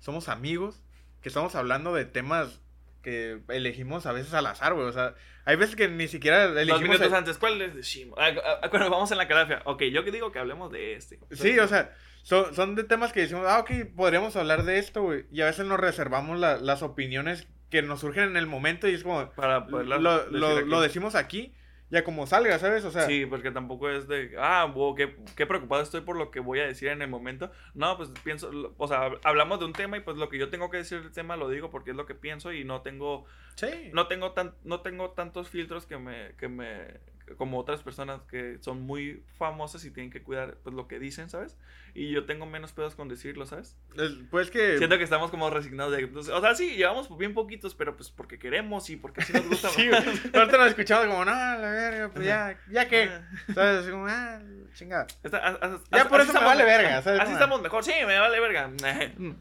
Somos 0.00 0.28
amigos. 0.28 0.82
Que 1.20 1.28
estamos 1.28 1.54
hablando 1.54 1.94
de 1.94 2.04
temas 2.04 2.60
que 3.02 3.40
elegimos 3.48 4.06
a 4.06 4.12
veces 4.12 4.32
al 4.34 4.46
azar, 4.46 4.74
güey. 4.74 4.86
O 4.86 4.92
sea, 4.92 5.14
hay 5.44 5.56
veces 5.56 5.76
que 5.76 5.88
ni 5.88 6.08
siquiera 6.08 6.48
Dos 6.48 6.56
elegimos. 6.56 6.82
minutos 6.82 7.06
el- 7.08 7.14
antes, 7.14 7.38
¿cuál 7.38 7.58
les 7.58 7.74
decimos? 7.74 8.18
Ah, 8.20 8.30
ah, 8.44 8.60
ah, 8.62 8.70
cuando 8.70 8.88
vamos 8.90 9.10
en 9.12 9.18
la 9.18 9.28
calafia, 9.28 9.62
ok, 9.66 9.82
yo 9.92 10.04
que 10.04 10.10
digo 10.10 10.32
que 10.32 10.38
hablemos 10.38 10.72
de 10.72 10.94
este. 10.94 11.18
Sí, 11.32 11.58
o 11.58 11.68
sea, 11.68 11.94
son, 12.22 12.54
son 12.54 12.74
de 12.74 12.84
temas 12.84 13.12
que 13.12 13.20
decimos, 13.20 13.44
ah, 13.46 13.58
ok, 13.60 13.70
podríamos 13.94 14.36
hablar 14.36 14.64
de 14.64 14.78
esto, 14.78 15.02
güey. 15.02 15.26
Y 15.30 15.42
a 15.42 15.46
veces 15.46 15.66
nos 15.66 15.78
reservamos 15.78 16.38
la- 16.38 16.56
las 16.56 16.82
opiniones 16.82 17.46
que 17.70 17.82
nos 17.82 18.00
surgen 18.00 18.24
en 18.24 18.36
el 18.38 18.46
momento 18.46 18.88
y 18.88 18.94
es 18.94 19.02
como. 19.02 19.30
Para 19.32 19.60
Lo, 19.66 20.62
lo 20.62 20.80
decimos 20.80 21.14
aquí, 21.14 21.54
ya 21.94 22.02
como 22.02 22.26
salga, 22.26 22.58
¿sabes? 22.58 22.84
O 22.84 22.90
sea, 22.90 23.06
Sí, 23.06 23.24
porque 23.24 23.52
tampoco 23.52 23.88
es 23.88 24.08
de, 24.08 24.34
ah, 24.36 24.64
wow, 24.64 24.96
qué, 24.96 25.14
qué 25.36 25.46
preocupado 25.46 25.80
estoy 25.80 26.00
por 26.00 26.16
lo 26.16 26.32
que 26.32 26.40
voy 26.40 26.58
a 26.58 26.66
decir 26.66 26.88
en 26.88 27.00
el 27.02 27.08
momento. 27.08 27.52
No, 27.72 27.96
pues 27.96 28.10
pienso, 28.24 28.50
o 28.76 28.88
sea, 28.88 29.12
hablamos 29.22 29.60
de 29.60 29.66
un 29.66 29.72
tema 29.72 29.96
y 29.96 30.00
pues 30.00 30.16
lo 30.16 30.28
que 30.28 30.36
yo 30.36 30.50
tengo 30.50 30.70
que 30.70 30.78
decir 30.78 31.00
del 31.02 31.12
tema 31.12 31.36
lo 31.36 31.48
digo 31.48 31.70
porque 31.70 31.92
es 31.92 31.96
lo 31.96 32.04
que 32.04 32.16
pienso 32.16 32.52
y 32.52 32.64
no 32.64 32.82
tengo, 32.82 33.26
sí. 33.54 33.90
no 33.92 34.08
tengo, 34.08 34.32
tan, 34.32 34.54
no 34.64 34.80
tengo 34.80 35.12
tantos 35.12 35.48
filtros 35.48 35.86
que 35.86 35.96
me, 35.96 36.34
que 36.36 36.48
me, 36.48 36.98
como 37.38 37.58
otras 37.58 37.82
personas 37.82 38.20
que 38.30 38.58
son 38.60 38.82
muy 38.82 39.22
famosas 39.38 39.84
y 39.84 39.90
tienen 39.90 40.10
que 40.12 40.22
cuidar 40.22 40.58
pues 40.62 40.74
lo 40.74 40.86
que 40.88 40.98
dicen, 40.98 41.30
¿sabes? 41.30 41.56
Y 41.94 42.10
yo 42.10 42.24
tengo 42.26 42.44
menos 42.46 42.72
pedos 42.72 42.94
con 42.94 43.08
decirlo, 43.08 43.46
¿sabes? 43.46 43.76
Es- 43.96 44.12
pues 44.30 44.50
que. 44.50 44.78
Siento 44.78 44.98
que 44.98 45.04
estamos 45.04 45.30
como 45.30 45.48
resignados 45.50 45.96
de, 45.96 46.06
pues, 46.08 46.28
o 46.28 46.40
sea, 46.40 46.54
sí, 46.54 46.76
llevamos 46.76 47.08
bien 47.16 47.34
poquitos, 47.34 47.74
pero 47.74 47.96
pues 47.96 48.10
porque 48.10 48.38
queremos 48.38 48.90
y 48.90 48.96
porque 48.96 49.22
sí 49.22 49.32
nos 49.32 49.48
gusta. 49.48 49.68
Sí. 49.74 49.88
Ahorita 50.34 50.58
nos 50.58 50.68
escuchamos 50.68 51.06
como, 51.06 51.24
no, 51.24 51.30
la 51.32 51.58
verga, 51.70 52.10
pues 52.12 52.26
ya, 52.26 52.58
ya 52.70 52.88
que. 52.88 53.08
¿Sabes? 53.54 53.80
Así 53.82 53.90
como, 53.90 54.06
ah, 54.08 54.40
chingada. 54.74 55.06
Está- 55.22 55.80
Ya 55.92 56.08
por 56.08 56.20
así 56.20 56.30
eso 56.30 56.32
me 56.32 56.38
estamos 56.40 56.44
vale 56.44 56.64
verga, 56.64 57.02
¿sabes? 57.02 57.20
Así 57.20 57.32
estamos 57.32 57.62
mejor, 57.62 57.84
sí, 57.84 57.92
me 58.06 58.18
vale 58.18 58.40
verga. 58.40 58.70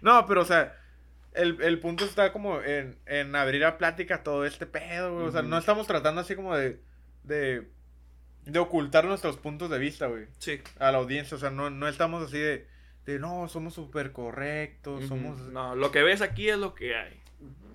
No, 0.00 0.26
pero 0.26 0.42
o 0.42 0.44
sea, 0.44 0.76
el, 1.34 1.60
el 1.62 1.80
punto 1.80 2.04
está 2.04 2.32
como 2.32 2.60
en, 2.62 2.98
en 3.06 3.34
abrir 3.36 3.64
a 3.64 3.78
plática 3.78 4.22
todo 4.22 4.44
este 4.44 4.66
pedo, 4.66 5.14
güey. 5.14 5.26
O 5.26 5.30
sea, 5.32 5.42
no 5.42 5.58
estamos 5.58 5.86
tratando 5.86 6.20
así 6.20 6.34
como 6.36 6.56
de, 6.56 6.80
de, 7.24 7.68
de 8.44 8.58
ocultar 8.58 9.04
nuestros 9.04 9.36
puntos 9.38 9.70
de 9.70 9.78
vista, 9.78 10.06
güey, 10.06 10.26
Sí. 10.38 10.60
a 10.78 10.92
la 10.92 10.98
audiencia. 10.98 11.36
O 11.36 11.40
sea, 11.40 11.50
no, 11.50 11.70
no 11.70 11.88
estamos 11.88 12.22
así 12.24 12.38
de, 12.38 12.66
de 13.06 13.18
no, 13.18 13.48
somos 13.48 13.74
súper 13.74 14.12
correctos, 14.12 15.04
somos... 15.06 15.38
No, 15.40 15.74
lo 15.74 15.90
que 15.90 16.02
ves 16.02 16.20
aquí 16.22 16.48
es 16.48 16.58
lo 16.58 16.74
que 16.74 16.94
hay. 16.96 17.20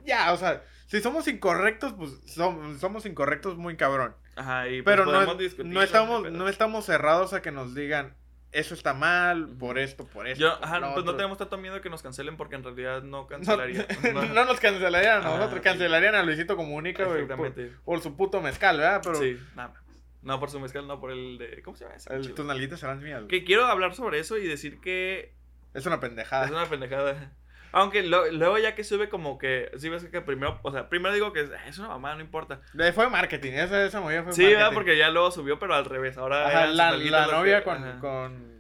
Ya, 0.05 0.31
o 0.31 0.37
sea, 0.37 0.63
si 0.85 1.01
somos 1.01 1.27
incorrectos, 1.27 1.93
pues 1.93 2.11
som- 2.37 2.77
somos 2.77 3.05
incorrectos 3.05 3.57
muy 3.57 3.75
cabrón. 3.75 4.15
Ajá, 4.37 4.69
y 4.69 4.81
pues 4.81 4.93
Pero 4.93 5.05
no, 5.05 5.11
podemos 5.13 5.35
es- 5.35 5.41
discutir, 5.41 5.73
no, 5.73 5.81
estamos, 5.81 6.31
no 6.31 6.47
estamos 6.47 6.85
cerrados 6.85 7.33
a 7.33 7.41
que 7.41 7.51
nos 7.51 7.73
digan, 7.75 8.15
eso 8.51 8.73
está 8.73 8.93
mal, 8.93 9.49
por 9.59 9.77
esto, 9.77 10.05
por 10.07 10.27
esto. 10.27 10.41
Yo, 10.41 10.55
por 10.59 10.65
ajá, 10.67 10.79
lo 10.79 10.93
pues 10.93 11.05
no 11.05 11.11
otro". 11.11 11.15
tenemos 11.17 11.37
tanto 11.37 11.57
miedo 11.57 11.75
de 11.75 11.81
que 11.81 11.89
nos 11.89 12.01
cancelen 12.01 12.37
porque 12.37 12.55
en 12.55 12.63
realidad 12.63 13.03
no 13.03 13.21
No, 13.23 13.27
cancelaría. 13.27 13.85
no 14.33 14.45
nos 14.45 14.59
cancelarían 14.59 15.21
a 15.25 15.37
nosotros, 15.37 15.61
cancelarían 15.61 16.15
a 16.15 16.23
Luisito 16.23 16.55
Comunica, 16.55 17.03
güey, 17.05 17.27
por, 17.27 17.53
por 17.83 18.01
su 18.01 18.15
puto 18.15 18.41
mezcal, 18.41 18.77
¿verdad? 18.77 19.01
Pero 19.03 19.15
Sí, 19.15 19.37
nada 19.55 19.69
más. 19.69 19.83
No 20.23 20.39
por 20.39 20.49
su 20.49 20.59
mezcal, 20.59 20.87
no 20.87 20.99
por 20.99 21.11
el 21.11 21.37
de. 21.37 21.61
¿Cómo 21.61 21.77
se 21.77 21.83
llama 21.85 21.95
ese? 21.95 22.13
el- 22.13 22.33
tus 22.33 22.45
nalguitas 22.45 22.79
serán 22.79 23.01
mías. 23.01 23.23
Que 23.29 23.43
quiero 23.43 23.65
hablar 23.65 23.93
sobre 23.95 24.19
eso 24.19 24.37
y 24.37 24.47
decir 24.47 24.79
que 24.81 25.33
Es 25.73 25.85
una 25.85 25.99
pendejada. 25.99 26.45
es 26.45 26.51
una 26.51 26.65
pendejada. 26.65 27.33
Aunque 27.71 28.03
lo- 28.03 28.31
luego 28.31 28.57
ya 28.57 28.75
que 28.75 28.83
sube 28.83 29.09
como 29.09 29.37
que, 29.37 29.71
sí 29.77 29.89
ves 29.89 30.05
que 30.05 30.21
primero, 30.21 30.59
o 30.63 30.71
sea, 30.71 30.89
primero 30.89 31.13
digo 31.13 31.33
que 31.33 31.41
es, 31.41 31.49
es 31.67 31.77
una 31.79 31.89
mamá, 31.89 32.15
no 32.15 32.21
importa. 32.21 32.61
Fue 32.93 33.09
marketing, 33.09 33.53
esa, 33.53 33.83
esa 33.85 33.99
movida 34.01 34.23
fue 34.23 34.33
Sí, 34.33 34.41
marketing. 34.41 34.57
¿verdad? 34.59 34.73
Porque 34.73 34.97
ya 34.97 35.09
luego 35.09 35.31
subió, 35.31 35.59
pero 35.59 35.75
al 35.75 35.85
revés. 35.85 36.17
Ahora 36.17 36.47
Ajá, 36.47 36.65
la, 36.67 36.91
novia 37.27 37.59
que- 37.59 37.63
con, 37.65 37.83
ajá. 37.83 37.99
con... 37.99 38.57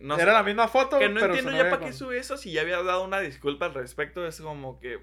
No 0.00 0.16
Era 0.16 0.24
sé, 0.26 0.32
la 0.32 0.42
misma 0.42 0.68
foto, 0.68 0.98
que 0.98 1.08
no 1.08 1.14
pero 1.20 1.34
entiendo 1.34 1.50
ya 1.52 1.64
para 1.70 1.78
con- 1.78 1.86
qué 1.88 1.92
sube 1.94 2.18
eso 2.18 2.36
si 2.36 2.52
ya 2.52 2.60
había 2.60 2.82
dado 2.82 3.04
una 3.04 3.20
disculpa 3.20 3.66
al 3.66 3.74
respecto. 3.74 4.26
Es 4.26 4.38
como 4.40 4.78
que. 4.78 4.98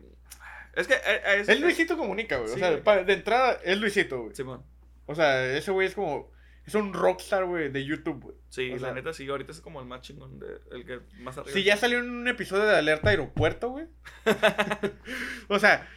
Es 0.76 0.88
que. 0.88 0.94
eh, 0.94 0.99
eh, 1.26 1.44
Es 1.48 1.60
Luisito 1.60 1.98
Comunica, 1.98 2.38
güey. 2.38 2.49
Sí, 2.49 2.56
o 2.56 2.57
sea, 2.60 2.78
güey. 2.78 3.06
de 3.06 3.14
entrada 3.14 3.57
es 3.64 3.80
Luisito, 3.80 4.22
güey. 4.22 4.36
Simón. 4.36 4.64
O 5.07 5.15
sea, 5.15 5.44
ese 5.57 5.72
güey 5.72 5.88
es 5.88 5.95
como... 5.95 6.30
Es 6.65 6.75
un 6.75 6.93
rockstar, 6.93 7.45
güey, 7.45 7.69
de 7.71 7.83
YouTube, 7.85 8.21
güey. 8.21 8.35
Sí, 8.49 8.69
O 8.71 8.75
la 8.75 8.79
sea- 8.79 8.93
neta 8.93 9.13
sí, 9.13 9.27
ahorita 9.27 9.51
es 9.51 9.61
como 9.61 9.79
el 9.81 9.88
más 9.88 10.01
chingón, 10.01 10.39
de, 10.39 10.59
el 10.71 10.85
que 10.85 10.99
más 11.21 11.38
arriba. 11.38 11.53
Si 11.53 11.63
ya 11.63 11.75
salió 11.77 11.99
en 11.99 12.09
un 12.09 12.27
episodio 12.27 12.63
de 12.65 12.75
Alerta 12.77 13.09
Aeropuerto, 13.09 13.69
güey. 13.69 13.88
o 15.47 15.59
sea, 15.59 15.88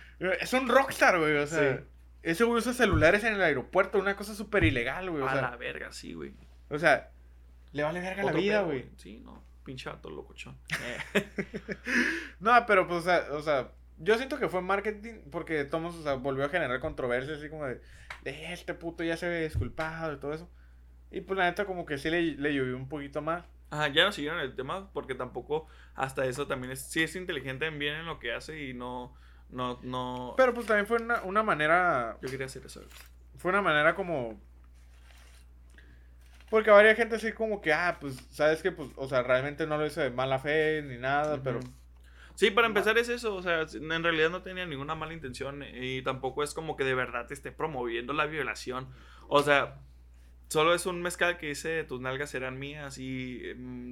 es 0.40 0.52
un 0.52 0.68
rockstar, 0.68 1.18
güey. 1.18 1.36
O 1.36 1.46
sea, 1.46 1.76
Sí. 1.78 1.84
ese 2.22 2.44
güey 2.44 2.58
usa 2.58 2.72
celulares 2.72 3.24
en 3.24 3.34
el 3.34 3.42
aeropuerto, 3.42 3.98
una 3.98 4.16
cosa 4.16 4.34
súper 4.34 4.64
ilegal, 4.64 5.10
güey. 5.10 5.22
A 5.22 5.32
sea, 5.32 5.40
la 5.42 5.56
verga, 5.56 5.92
sí, 5.92 6.14
güey. 6.14 6.32
o 6.70 6.78
sea, 6.78 7.10
le 7.72 7.82
vale 7.82 8.00
verga 8.00 8.22
la 8.24 8.32
vida, 8.32 8.62
güey. 8.62 8.88
Sí, 8.96 9.20
no. 9.20 9.44
Pinche 9.64 9.88
vato 9.90 10.08
locochón. 10.10 10.56
No, 12.40 12.64
pero 12.66 12.86
pues, 12.86 13.00
o 13.00 13.02
sea, 13.02 13.26
o 13.32 13.42
sea, 13.42 13.72
yo 13.98 14.16
siento 14.16 14.38
que 14.38 14.48
fue 14.48 14.60
marketing 14.62 15.20
porque 15.30 15.64
Tomás, 15.64 15.94
o 15.94 16.02
sea, 16.02 16.14
volvió 16.14 16.44
a 16.44 16.48
generar 16.48 16.80
controversia 16.80 17.34
así 17.34 17.48
como 17.48 17.66
de, 17.66 17.80
de 18.22 18.52
este 18.52 18.74
puto 18.74 19.04
ya 19.04 19.16
se 19.16 19.28
ve 19.28 19.44
disculpado 19.44 20.12
y 20.14 20.18
todo 20.18 20.32
eso. 20.32 20.50
Y 21.10 21.20
pues 21.20 21.38
la 21.38 21.44
neta 21.44 21.64
como 21.64 21.86
que 21.86 21.98
sí 21.98 22.10
le, 22.10 22.22
le 22.22 22.54
llovió 22.54 22.76
un 22.76 22.88
poquito 22.88 23.22
más. 23.22 23.44
Ajá, 23.70 23.88
ya 23.88 24.04
no 24.04 24.12
siguieron 24.12 24.40
el 24.40 24.54
tema 24.54 24.90
porque 24.92 25.14
tampoco 25.14 25.66
hasta 25.94 26.24
eso 26.26 26.46
también 26.46 26.72
es, 26.72 26.80
sí 26.80 27.02
es 27.02 27.16
inteligente 27.16 27.66
en 27.66 27.78
bien 27.78 27.94
en 27.94 28.06
lo 28.06 28.18
que 28.18 28.32
hace 28.32 28.64
y 28.64 28.74
no, 28.74 29.14
no, 29.50 29.78
no. 29.82 30.34
Pero 30.36 30.54
pues 30.54 30.66
también 30.66 30.86
fue 30.86 31.00
una, 31.00 31.22
una 31.22 31.42
manera 31.42 32.18
Yo 32.20 32.28
quería 32.28 32.46
hacer 32.46 32.66
eso. 32.66 32.82
fue 33.36 33.50
una 33.50 33.62
manera 33.62 33.94
como 33.94 34.40
porque 36.50 36.70
habría 36.70 36.94
gente 36.94 37.16
así 37.16 37.32
como 37.32 37.60
que 37.60 37.72
ah 37.72 37.96
pues 38.00 38.16
sabes 38.30 38.62
que 38.62 38.70
pues 38.70 38.90
o 38.96 39.08
sea 39.08 39.22
realmente 39.22 39.66
no 39.66 39.76
lo 39.76 39.86
hizo 39.86 40.00
de 40.00 40.10
mala 40.10 40.38
fe 40.38 40.82
ni 40.82 40.98
nada 40.98 41.40
pero. 41.42 41.60
Sí, 42.34 42.50
para 42.50 42.66
empezar 42.66 42.98
es 42.98 43.08
eso, 43.08 43.36
o 43.36 43.42
sea, 43.42 43.62
en 43.62 44.02
realidad 44.02 44.28
no 44.30 44.42
tenía 44.42 44.66
ninguna 44.66 44.96
mala 44.96 45.12
intención 45.14 45.62
y 45.72 46.02
tampoco 46.02 46.42
es 46.42 46.52
como 46.52 46.76
que 46.76 46.82
de 46.84 46.94
verdad 46.94 47.26
te 47.28 47.34
esté 47.34 47.52
promoviendo 47.52 48.12
la 48.12 48.26
violación. 48.26 48.88
O 49.28 49.42
sea, 49.42 49.80
solo 50.48 50.74
es 50.74 50.86
un 50.86 51.02
mezcal 51.02 51.38
que 51.38 51.48
dice 51.48 51.84
tus 51.84 52.00
nalgas 52.00 52.30
serán 52.30 52.58
mías 52.58 52.98
y 52.98 53.40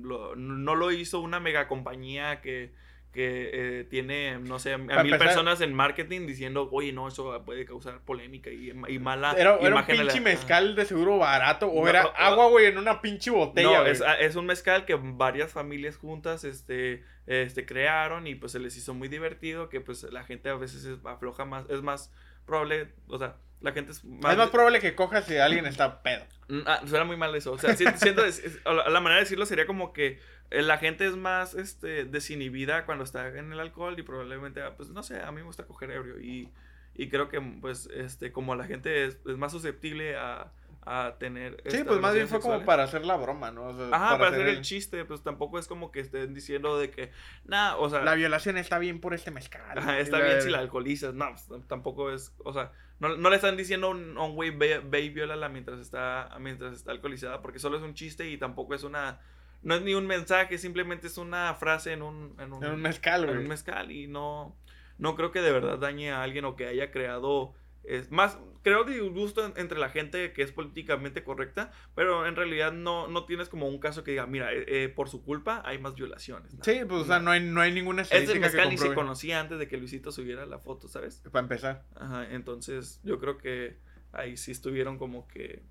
lo- 0.02 0.36
no 0.36 0.74
lo 0.74 0.90
hizo 0.92 1.20
una 1.20 1.40
mega 1.40 1.68
compañía 1.68 2.40
que, 2.40 2.74
que 3.12 3.50
eh, 3.80 3.84
tiene, 3.84 4.38
no 4.38 4.58
sé, 4.58 4.72
a 4.72 4.78
Para 4.78 5.02
mil 5.02 5.12
empezar- 5.12 5.28
personas 5.34 5.60
en 5.60 5.74
marketing 5.74 6.26
diciendo, 6.26 6.68
oye, 6.72 6.92
no, 6.92 7.08
eso 7.08 7.42
puede 7.44 7.64
causar 7.66 8.00
polémica 8.00 8.48
y, 8.50 8.70
y 8.88 8.98
mala 8.98 9.32
era, 9.32 9.56
era 9.56 9.58
un 9.60 9.66
imagen 9.66 9.98
de 9.98 10.04
la- 10.04 10.12
pinche 10.12 10.24
mezcal 10.24 10.74
de 10.74 10.84
seguro 10.86 11.18
barato 11.18 11.66
o 11.68 11.82
No, 11.84 11.88
era 11.90 12.02
agua 12.16 12.48
güey 12.48 12.66
en 12.66 12.78
una 12.78 13.02
pinche 13.02 13.30
botella 13.30 13.80
No, 13.80 13.86
es, 13.86 14.02
es 14.20 14.34
un 14.36 14.46
mezcal 14.46 14.86
que 14.86 14.94
varias 14.98 15.52
familias 15.52 15.96
juntas 15.98 16.44
este, 16.44 17.04
este, 17.26 17.66
crearon 17.66 18.26
y 18.26 18.34
pues 18.34 18.52
se 18.52 18.58
les 18.58 18.76
hizo 18.78 18.94
muy 18.94 19.08
divertido, 19.08 19.68
que 19.68 19.80
pues 19.82 20.02
la 20.04 20.24
gente 20.24 20.48
a 20.48 20.54
veces 20.54 20.84
es 20.86 20.98
afloja 21.04 21.44
más, 21.44 21.68
es 21.68 21.82
más 21.82 22.10
probable, 22.46 22.88
o 23.08 23.18
sea, 23.18 23.36
la 23.60 23.72
gente 23.72 23.92
es 23.92 24.04
más... 24.04 24.32
es 24.32 24.38
más 24.38 24.50
probable 24.50 24.80
que 24.80 24.94
cojas 24.96 25.24
si 25.26 25.36
alguien 25.36 25.66
está 25.66 26.02
pedo. 26.02 26.24
Mm, 26.48 26.60
Ah, 26.66 26.80
suena 26.86 27.04
muy 27.04 27.16
mal 27.16 27.32
eso, 27.36 27.52
o 27.52 27.58
sea, 27.58 27.76
si- 27.76 27.84
siento, 27.96 28.24
es- 28.24 28.42
la, 28.64 29.00
manera 29.00 29.16
de 29.16 29.20
decirlo 29.24 29.46
sería 29.46 29.66
como 29.66 29.92
que 29.92 30.18
la 30.60 30.78
gente 30.78 31.06
es 31.06 31.16
más 31.16 31.54
este, 31.54 32.04
desinhibida 32.04 32.84
cuando 32.84 33.04
está 33.04 33.28
en 33.28 33.52
el 33.52 33.60
alcohol 33.60 33.98
y 33.98 34.02
probablemente, 34.02 34.60
ah, 34.62 34.74
pues 34.76 34.90
no 34.90 35.02
sé, 35.02 35.20
a 35.20 35.30
mí 35.32 35.36
me 35.36 35.42
gusta 35.44 35.64
coger 35.66 35.90
ebrio 35.92 36.20
y, 36.20 36.52
y 36.94 37.08
creo 37.08 37.28
que 37.28 37.40
pues 37.40 37.86
este, 37.94 38.32
como 38.32 38.54
la 38.54 38.64
gente 38.64 39.04
es, 39.06 39.18
es 39.26 39.36
más 39.38 39.52
susceptible 39.52 40.16
a, 40.16 40.52
a 40.84 41.16
tener... 41.18 41.62
sí 41.68 41.84
pues 41.84 42.00
más 42.00 42.12
bien 42.14 42.28
fue 42.28 42.40
como 42.40 42.60
sexuales. 42.60 42.66
para 42.66 42.82
hacer 42.82 43.04
la 43.06 43.16
broma 43.16 43.50
no 43.52 43.66
O 43.68 43.76
sea, 43.76 43.86
Ajá, 43.92 44.18
para, 44.18 44.30
hacer 44.30 44.48
el- 44.48 44.56
el 44.56 44.62
chiste, 44.62 45.04
pues 45.04 45.22
tampoco 45.22 45.58
es 45.58 45.68
como 45.68 45.90
que 45.92 46.00
estén 46.00 46.34
diciendo 46.34 46.76
de 46.78 46.90
que, 46.90 47.12
nada, 47.44 47.76
o 47.78 47.88
sea, 47.88 48.02
la 48.02 48.14
violación 48.14 48.58
está 48.58 48.78
bien 48.78 49.00
por 49.00 49.14
este 49.14 49.30
mezcal 49.30 49.78
ajá, 49.78 50.00
está 50.00 50.18
la- 50.18 50.26
bien 50.26 50.42
si 50.42 50.50
la 50.50 50.58
alcoholizas, 50.58 51.14
no, 51.14 51.34
pues, 51.48 51.66
tampoco 51.68 52.12
es, 52.12 52.34
o 52.44 52.52
sea, 52.52 52.72
no, 52.98 53.16
no 53.16 53.30
le 53.30 53.36
están 53.36 53.56
diciendo 53.56 53.86
a 53.88 53.90
un, 53.90 54.34
güey, 54.34 54.50
ve, 54.50 54.80
ve 54.80 55.00
y 55.02 55.10
mientras 55.50 55.78
está, 55.80 56.36
mientras 56.40 56.74
está 56.74 56.90
alcoholizada, 56.92 57.42
porque 57.42 57.58
solo 57.58 57.76
es 57.76 57.82
un 57.82 57.94
chiste 57.94 58.28
y 58.28 58.36
tampoco 58.36 58.74
es 58.74 58.82
una, 58.82 59.20
no 59.62 59.74
es 59.74 59.82
ni 59.82 59.94
un 59.94 60.06
mensaje, 60.06 60.58
simplemente 60.58 61.06
es 61.06 61.18
una 61.18 61.54
frase 61.54 61.92
en 61.92 62.02
un, 62.02 62.34
en 62.40 62.52
un, 62.52 62.64
en 62.64 62.72
un 62.72 62.82
mezcal 62.82 63.22
en 63.24 63.28
güey. 63.30 63.42
un 63.42 63.48
mezcal 63.48 63.90
y 63.92 64.06
no, 64.08 64.56
no 64.98 65.14
creo 65.16 65.30
que 65.30 65.40
de 65.40 65.52
verdad 65.52 65.78
dañe 65.78 66.10
a 66.10 66.22
alguien 66.22 66.44
o 66.44 66.56
que 66.56 66.66
haya 66.66 66.90
creado 66.90 67.54
es 67.84 68.10
más 68.12 68.38
creo 68.62 68.84
disgusto 68.84 69.44
en- 69.44 69.54
entre 69.56 69.76
la 69.76 69.88
gente 69.88 70.32
que 70.32 70.42
es 70.42 70.52
políticamente 70.52 71.24
correcta 71.24 71.72
pero 71.96 72.28
en 72.28 72.36
realidad 72.36 72.72
no, 72.72 73.08
no 73.08 73.24
tienes 73.24 73.48
como 73.48 73.66
un 73.66 73.80
caso 73.80 74.04
que 74.04 74.12
diga 74.12 74.24
mira 74.26 74.52
eh, 74.52 74.64
eh, 74.68 74.88
por 74.88 75.08
su 75.08 75.24
culpa 75.24 75.62
hay 75.64 75.78
más 75.78 75.96
violaciones 75.96 76.54
¿no? 76.54 76.62
sí 76.62 76.82
pues 76.88 77.02
o 77.02 77.04
sea 77.04 77.18
no. 77.18 77.32
hay 77.32 77.40
no 77.40 77.60
hay 77.60 77.72
ninguna 77.72 78.02
este 78.02 78.18
estadística 78.18 78.50
que 78.50 78.56
mezcal 78.56 78.68
ni 78.70 78.78
se 78.78 78.94
conocía 78.94 79.40
antes 79.40 79.58
de 79.58 79.66
que 79.66 79.76
Luisito 79.78 80.12
subiera 80.12 80.46
la 80.46 80.60
foto 80.60 80.86
sabes 80.86 81.22
para 81.32 81.42
empezar. 81.42 81.84
Ajá, 81.96 82.30
entonces 82.30 83.00
yo 83.02 83.18
creo 83.18 83.36
que 83.38 83.78
ahí 84.12 84.36
sí 84.36 84.52
estuvieron 84.52 84.96
como 84.96 85.26
que 85.26 85.62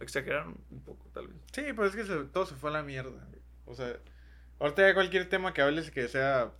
exageraron 0.00 0.58
un 0.70 0.82
poco 0.82 1.08
tal 1.14 1.28
vez. 1.28 1.36
Sí, 1.52 1.62
pues 1.74 1.90
es 1.90 1.96
que 1.96 2.04
se- 2.04 2.24
todo 2.24 2.44
se 2.44 2.54
fue 2.56 2.68
a 2.70 2.74
la 2.74 2.82
mierda. 2.82 3.26
O 3.66 3.74
sea, 3.74 3.96
ahorita 4.60 4.82
ya 4.86 4.94
cualquier 4.94 5.28
tema 5.28 5.52
que 5.54 5.62
hables 5.62 5.90
que 5.90 6.08
sea 6.08 6.52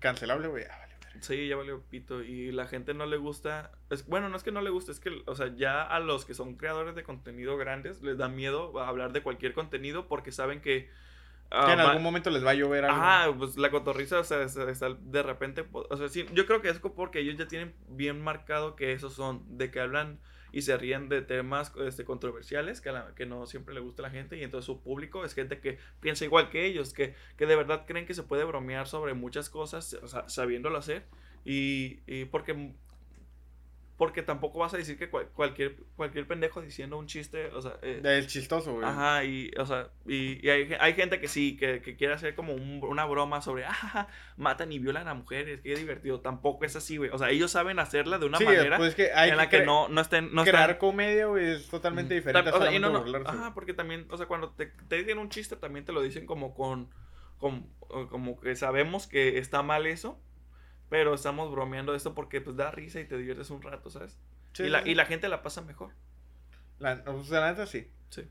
cancelable, 0.00 0.48
güey, 0.48 0.64
ya 0.64 0.76
vale. 0.78 0.92
Sí, 1.20 1.46
ya 1.48 1.56
valió 1.56 1.82
pito. 1.82 2.22
Y 2.22 2.52
la 2.52 2.66
gente 2.66 2.94
no 2.94 3.06
le 3.06 3.16
gusta. 3.18 3.70
Es, 3.90 4.06
bueno, 4.06 4.28
no 4.28 4.36
es 4.36 4.42
que 4.42 4.50
no 4.52 4.62
le 4.62 4.70
guste, 4.70 4.92
es 4.92 5.00
que, 5.00 5.22
o 5.26 5.34
sea, 5.34 5.54
ya 5.54 5.82
a 5.82 6.00
los 6.00 6.24
que 6.24 6.34
son 6.34 6.56
creadores 6.56 6.94
de 6.94 7.02
contenido 7.04 7.56
grandes 7.58 8.02
les 8.02 8.16
da 8.18 8.28
miedo 8.28 8.78
hablar 8.80 9.12
de 9.12 9.22
cualquier 9.22 9.52
contenido 9.52 10.08
porque 10.08 10.32
saben 10.32 10.60
que. 10.62 10.88
ah, 11.50 11.64
que 11.66 11.72
en 11.72 11.78
va- 11.80 11.90
algún 11.90 12.02
momento 12.02 12.30
les 12.30 12.44
va 12.44 12.50
a 12.50 12.54
llover 12.54 12.86
algo. 12.86 12.96
Ajá, 12.96 13.32
pues 13.36 13.56
la 13.58 13.70
cotorriza, 13.70 14.20
o 14.20 14.24
sea, 14.24 14.38
de 14.38 15.22
repente, 15.22 15.66
o 15.72 15.96
sea, 15.96 16.08
sí, 16.08 16.26
yo 16.32 16.46
creo 16.46 16.62
que 16.62 16.70
es 16.70 16.78
porque 16.80 17.20
ellos 17.20 17.36
ya 17.36 17.46
tienen 17.46 17.74
bien 17.88 18.20
marcado 18.22 18.74
que 18.74 18.92
esos 18.92 19.12
son, 19.14 19.58
de 19.58 19.70
que 19.70 19.80
hablan 19.80 20.18
y 20.52 20.62
se 20.62 20.76
ríen 20.76 21.08
de 21.08 21.22
temas 21.22 21.72
este, 21.86 22.04
controversiales 22.04 22.80
que, 22.80 22.92
la- 22.92 23.14
que 23.14 23.26
no 23.26 23.46
siempre 23.46 23.74
le 23.74 23.80
gusta 23.80 24.02
a 24.02 24.06
la 24.06 24.10
gente 24.10 24.36
y 24.36 24.42
entonces 24.42 24.66
su 24.66 24.80
público 24.80 25.24
es 25.24 25.34
gente 25.34 25.60
que 25.60 25.78
piensa 26.00 26.24
igual 26.24 26.50
que 26.50 26.66
ellos, 26.66 26.92
que, 26.92 27.14
que 27.36 27.46
de 27.46 27.56
verdad 27.56 27.84
creen 27.86 28.06
que 28.06 28.14
se 28.14 28.22
puede 28.22 28.44
bromear 28.44 28.86
sobre 28.86 29.14
muchas 29.14 29.48
cosas, 29.50 29.98
sabiéndolo 30.26 30.78
hacer 30.78 31.04
y, 31.44 32.00
y 32.06 32.26
porque... 32.26 32.72
Porque 34.02 34.20
tampoco 34.24 34.58
vas 34.58 34.74
a 34.74 34.78
decir 34.78 34.98
que 34.98 35.08
cual- 35.08 35.28
cualquier, 35.28 35.76
cualquier 35.94 36.26
pendejo 36.26 36.60
diciendo 36.60 36.98
un 36.98 37.06
chiste, 37.06 37.46
o 37.54 37.62
sea, 37.62 37.76
eh, 37.82 38.00
Es 38.02 38.26
chistoso, 38.26 38.72
güey. 38.72 38.84
Ajá, 38.84 39.22
y, 39.22 39.52
o 39.56 39.64
sea, 39.64 39.90
y, 40.08 40.44
y 40.44 40.50
hay, 40.50 40.74
hay 40.80 40.94
gente 40.94 41.20
que 41.20 41.28
sí, 41.28 41.56
que, 41.56 41.80
que 41.82 41.94
quiere 41.94 42.12
hacer 42.12 42.34
como 42.34 42.52
un- 42.52 42.80
una 42.82 43.04
broma 43.04 43.40
sobre, 43.42 43.64
ah, 43.68 44.08
matan 44.36 44.72
y 44.72 44.80
violan 44.80 45.06
a 45.06 45.14
mujeres, 45.14 45.60
qué 45.60 45.76
divertido. 45.76 46.18
Tampoco 46.20 46.64
es 46.64 46.74
así, 46.74 46.96
güey. 46.96 47.10
O 47.10 47.18
sea, 47.18 47.30
ellos 47.30 47.52
saben 47.52 47.78
hacerla 47.78 48.18
de 48.18 48.26
una 48.26 48.38
sí, 48.38 48.44
manera 48.44 48.76
pues 48.76 48.88
es 48.88 48.94
que 48.96 49.12
hay 49.12 49.30
en 49.30 49.36
la 49.36 49.48
que, 49.48 49.64
no, 49.64 49.86
no 49.86 50.00
estén, 50.00 50.34
no 50.34 50.42
crear 50.42 50.78
comedia, 50.78 51.26
güey, 51.26 51.52
es 51.52 51.68
totalmente 51.68 52.14
diferente 52.14 52.50
o 52.50 52.60
sea, 52.60 52.72
y 52.72 52.80
no, 52.80 52.90
no, 52.90 53.04
Ajá, 53.24 53.54
porque 53.54 53.72
también, 53.72 54.08
o 54.10 54.16
sea, 54.16 54.26
cuando 54.26 54.50
te, 54.50 54.66
te 54.88 54.96
dicen 54.96 55.18
un 55.18 55.28
chiste, 55.28 55.54
también 55.54 55.84
te 55.84 55.92
lo 55.92 56.02
dicen 56.02 56.26
como 56.26 56.54
con, 56.54 56.90
con- 57.38 57.68
o 57.78 58.08
como 58.08 58.40
que 58.40 58.56
sabemos 58.56 59.06
que 59.06 59.38
está 59.38 59.62
mal 59.62 59.86
eso, 59.86 60.18
pero 60.92 61.14
estamos 61.14 61.50
bromeando 61.50 61.94
esto 61.94 62.14
porque 62.14 62.42
pues 62.42 62.54
da 62.54 62.70
risa 62.70 63.00
y 63.00 63.06
te 63.06 63.16
diviertes 63.16 63.48
un 63.48 63.62
rato, 63.62 63.88
¿sabes? 63.88 64.18
Sí, 64.52 64.64
y, 64.64 64.68
la, 64.68 64.82
sí, 64.82 64.90
y 64.90 64.94
la 64.94 65.06
gente 65.06 65.26
la 65.26 65.42
pasa 65.42 65.62
mejor. 65.62 65.94
La, 66.78 67.02
o 67.06 67.24
sea, 67.24 67.40
la 67.40 67.50
neta 67.52 67.64
sí. 67.64 67.90
Sí. 68.10 68.28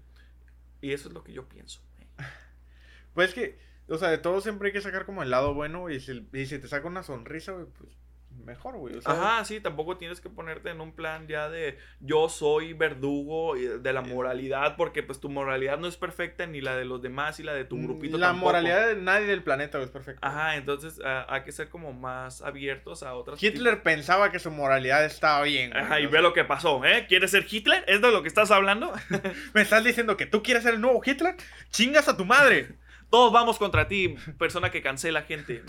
Y 0.79 0.93
eso 0.93 1.07
es 1.07 1.15
lo 1.15 1.23
que 1.23 1.33
yo 1.33 1.49
pienso. 1.49 1.81
Pues 3.15 3.29
es 3.29 3.33
que, 3.33 3.59
o 3.87 3.97
sea, 3.97 4.09
de 4.09 4.19
todo 4.19 4.41
siempre 4.41 4.67
hay 4.67 4.73
que 4.73 4.79
sacar 4.79 5.07
como 5.07 5.23
el 5.23 5.31
lado 5.31 5.55
bueno, 5.55 5.89
y 5.89 5.99
si, 5.99 6.29
y 6.31 6.45
si 6.45 6.59
te 6.59 6.67
saca 6.67 6.87
una 6.87 7.01
sonrisa, 7.01 7.51
güey, 7.51 7.65
pues 7.65 7.97
mejor, 8.41 8.77
güey. 8.77 8.95
O 8.97 9.01
sea, 9.01 9.13
Ajá, 9.13 9.45
sí, 9.45 9.59
tampoco 9.59 9.97
tienes 9.97 10.21
que 10.21 10.29
ponerte 10.29 10.69
en 10.69 10.81
un 10.81 10.91
plan 10.93 11.27
ya 11.27 11.49
de 11.49 11.77
yo 11.99 12.29
soy 12.29 12.73
verdugo 12.73 13.55
de 13.55 13.93
la 13.93 14.01
moralidad, 14.01 14.75
porque 14.75 15.03
pues 15.03 15.19
tu 15.19 15.29
moralidad 15.29 15.77
no 15.77 15.87
es 15.87 15.97
perfecta 15.97 16.45
ni 16.47 16.61
la 16.61 16.75
de 16.75 16.85
los 16.85 17.01
demás 17.01 17.39
y 17.39 17.43
la 17.43 17.53
de 17.53 17.65
tu 17.65 17.81
grupito 17.81 18.17
La 18.17 18.27
tampoco. 18.27 18.47
moralidad 18.47 18.87
de 18.87 18.95
nadie 18.95 19.25
del 19.27 19.43
planeta 19.43 19.77
güey, 19.77 19.85
es 19.85 19.91
perfecta. 19.91 20.27
Ajá, 20.27 20.55
entonces 20.55 20.99
hay 21.03 21.41
que 21.43 21.51
ser 21.51 21.69
como 21.69 21.93
más 21.93 22.41
abiertos 22.41 23.03
a 23.03 23.13
otras 23.15 23.41
Hitler 23.41 23.81
pensaba 23.83 24.31
que 24.31 24.39
su 24.39 24.51
moralidad 24.51 25.03
estaba 25.05 25.43
bien. 25.43 25.71
güey, 25.71 25.83
Ajá, 25.83 25.99
y 25.99 26.07
ve 26.07 26.21
lo 26.21 26.33
que 26.33 26.43
pasó, 26.43 26.83
¿eh? 26.85 27.05
¿Quieres 27.07 27.31
ser 27.31 27.45
Hitler? 27.49 27.83
¿Es 27.87 28.01
de 28.01 28.11
lo 28.11 28.21
que 28.21 28.27
estás 28.27 28.51
hablando? 28.51 28.91
¿Me 29.53 29.61
estás 29.61 29.83
diciendo 29.83 30.17
que 30.17 30.25
tú 30.25 30.43
quieres 30.43 30.63
ser 30.63 30.75
el 30.75 30.81
nuevo 30.81 31.01
Hitler? 31.05 31.35
¡Chingas 31.69 32.07
a 32.07 32.17
tu 32.17 32.25
madre! 32.25 32.75
Todos 33.09 33.33
vamos 33.33 33.57
contra 33.57 33.89
ti, 33.89 34.15
persona 34.37 34.71
que 34.71 34.81
cancela 34.81 35.23
gente. 35.23 35.61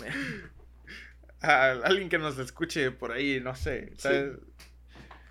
A 1.43 1.71
alguien 1.83 2.09
que 2.09 2.17
nos 2.17 2.37
escuche 2.39 2.89
por 2.91 3.11
ahí, 3.11 3.39
no 3.41 3.55
sé. 3.55 3.93
¿sabes? 3.97 4.33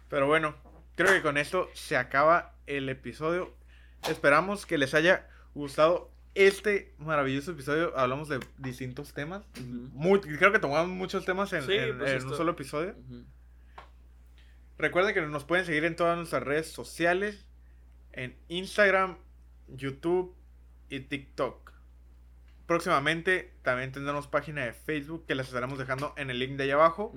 Pero 0.09 0.27
bueno, 0.27 0.55
creo 0.95 1.13
que 1.13 1.23
con 1.23 1.39
esto 1.39 1.69
se 1.75 1.97
acaba 1.97 2.55
el 2.67 2.89
episodio. 2.89 3.55
Esperamos 4.09 4.67
que 4.67 4.77
les 4.79 4.93
haya 4.95 5.27
gustado 5.55 6.11
este 6.35 6.95
maravilloso 6.99 7.53
episodio. 7.53 7.97
Hablamos 7.99 8.29
de 8.29 8.41
distintos 8.59 9.13
temas. 9.15 9.43
Muy- 9.93 10.21
creo 10.21 10.53
que 10.53 10.59
tomamos 10.59 10.89
muchos 10.91 11.25
temas 11.25 11.53
en, 11.55 11.63
Sí, 11.63 11.73
en- 11.75 11.99
pues 11.99 12.11
en 12.11 12.17
esto- 12.19 12.31
un 12.31 12.37
solo 12.37 12.53
episodio. 12.53 12.95
Recuerden 14.79 15.15
que 15.15 15.21
nos 15.23 15.45
pueden 15.45 15.65
seguir 15.65 15.85
en 15.85 15.97
todas 15.97 16.17
nuestras 16.17 16.43
redes 16.43 16.71
sociales. 16.71 17.47
En 18.13 18.37
Instagram, 18.49 19.17
YouTube 19.69 20.35
y 20.91 21.01
TikTok. 21.01 21.72
Próximamente 22.73 23.53
también 23.61 23.93
tendremos 23.93 24.29
página 24.29 24.65
de 24.65 24.73
Facebook 24.73 25.27
que 25.27 25.35
les 25.35 25.47
estaremos 25.47 25.79
dejando 25.79 26.15
en 26.17 26.31
el 26.31 26.39
link 26.39 26.53
de 26.53 26.65
ahí 26.65 26.71
abajo. 26.71 27.13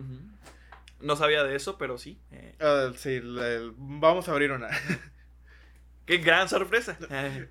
No 0.99 1.15
sabía 1.15 1.45
de 1.45 1.55
eso, 1.55 1.77
pero 1.77 1.97
sí. 1.97 2.19
Eh, 2.31 2.55
Ah, 2.59 2.91
sí, 2.97 3.21
le- 3.21 3.71
vamos 3.77 4.27
a 4.27 4.33
abrir 4.33 4.51
una. 4.51 4.67
¡Qué 6.05 6.17
gran 6.17 6.49
sorpresa! 6.49 6.97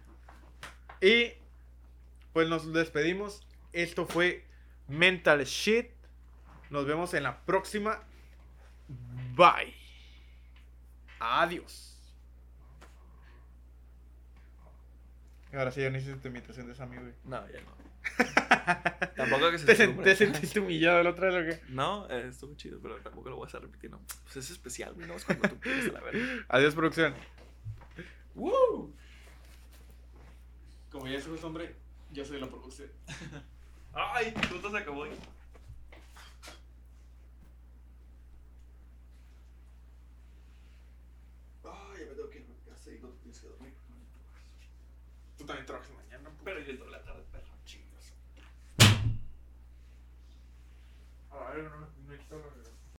Y 1.01 1.33
pues 2.35 2.47
nos 2.51 2.75
despedimos. 2.75 3.47
Esto 3.73 4.05
fue 4.07 4.45
Mental 4.87 5.43
Shit. 5.47 5.89
Nos 6.69 6.85
vemos 6.85 7.15
en 7.15 7.23
la 7.23 7.41
próxima. 7.47 8.03
Bye. 9.35 9.75
Adiós. 11.21 11.99
Ahora 15.55 15.71
sí, 15.71 15.81
ya 15.81 15.89
no 15.89 15.97
hiciste 15.97 16.17
tu 16.17 16.29
imitación 16.29 16.67
de 16.67 16.75
Sammy, 16.75 16.97
güey. 16.99 17.15
No, 17.25 17.49
ya 17.51 17.61
no. 17.63 17.94
Tampoco 19.17 19.51
que 19.51 19.59
se 19.59 19.67
¿Te, 19.67 19.73
sen- 19.73 19.83
acostumbre. 19.85 20.05
te 20.05 20.17
sentiste 20.17 20.61
humillado 20.61 21.03
la 21.03 21.11
otra 21.11 21.31
vez 21.31 21.35
o 21.35 21.61
qué? 21.61 21.73
No, 21.73 22.07
eh, 22.11 22.27
estuvo 22.29 22.55
chido, 22.57 22.79
pero 22.83 22.97
tampoco 22.99 23.31
lo 23.31 23.37
voy 23.37 23.45
a 23.45 23.47
estar 23.47 23.63
repitiendo. 23.63 24.01
Pues 24.25 24.37
es 24.37 24.51
especial, 24.51 24.95
güey, 24.95 25.07
no 25.07 25.15
es 25.15 25.25
cuando 25.25 25.49
tú 25.49 25.61
quieres 25.61 25.89
a 25.89 25.93
la 25.93 26.01
verga. 26.01 26.45
Adiós, 26.49 26.75
producción. 26.75 27.15
¡Woo! 28.35 28.93
Como 30.91 31.07
ya 31.09 31.21
sos 31.21 31.43
hombre, 31.45 31.75
yo 32.13 32.25
soy 32.25 32.41
la 32.41 32.49
producción. 32.49 32.91
¡Ay! 33.95 34.35
Justo 34.51 34.71
se 34.71 34.79
acabó. 34.79 35.05
ahí. 35.05 35.13
Ay, 41.65 42.01
ya 42.01 42.07
me 42.09 42.15
tengo 42.15 42.31
que 42.31 42.39
ir. 42.39 42.47
Sé, 42.77 42.99
no 43.01 43.09
tienes 43.23 43.41
que 43.41 43.49
dormir. 43.49 43.73
Tú 45.39 45.45
también 45.47 45.67
trabajas 45.67 45.91
mañana, 45.93 46.31
Pero 46.45 46.61
yo 46.61 46.71
entro 46.73 46.89
la 46.91 47.03
I 51.43 51.55
don't 51.55 51.65
know 51.65 51.83
if 51.83 51.95
we 51.99 52.17
make 52.17 52.23
some 52.31 52.54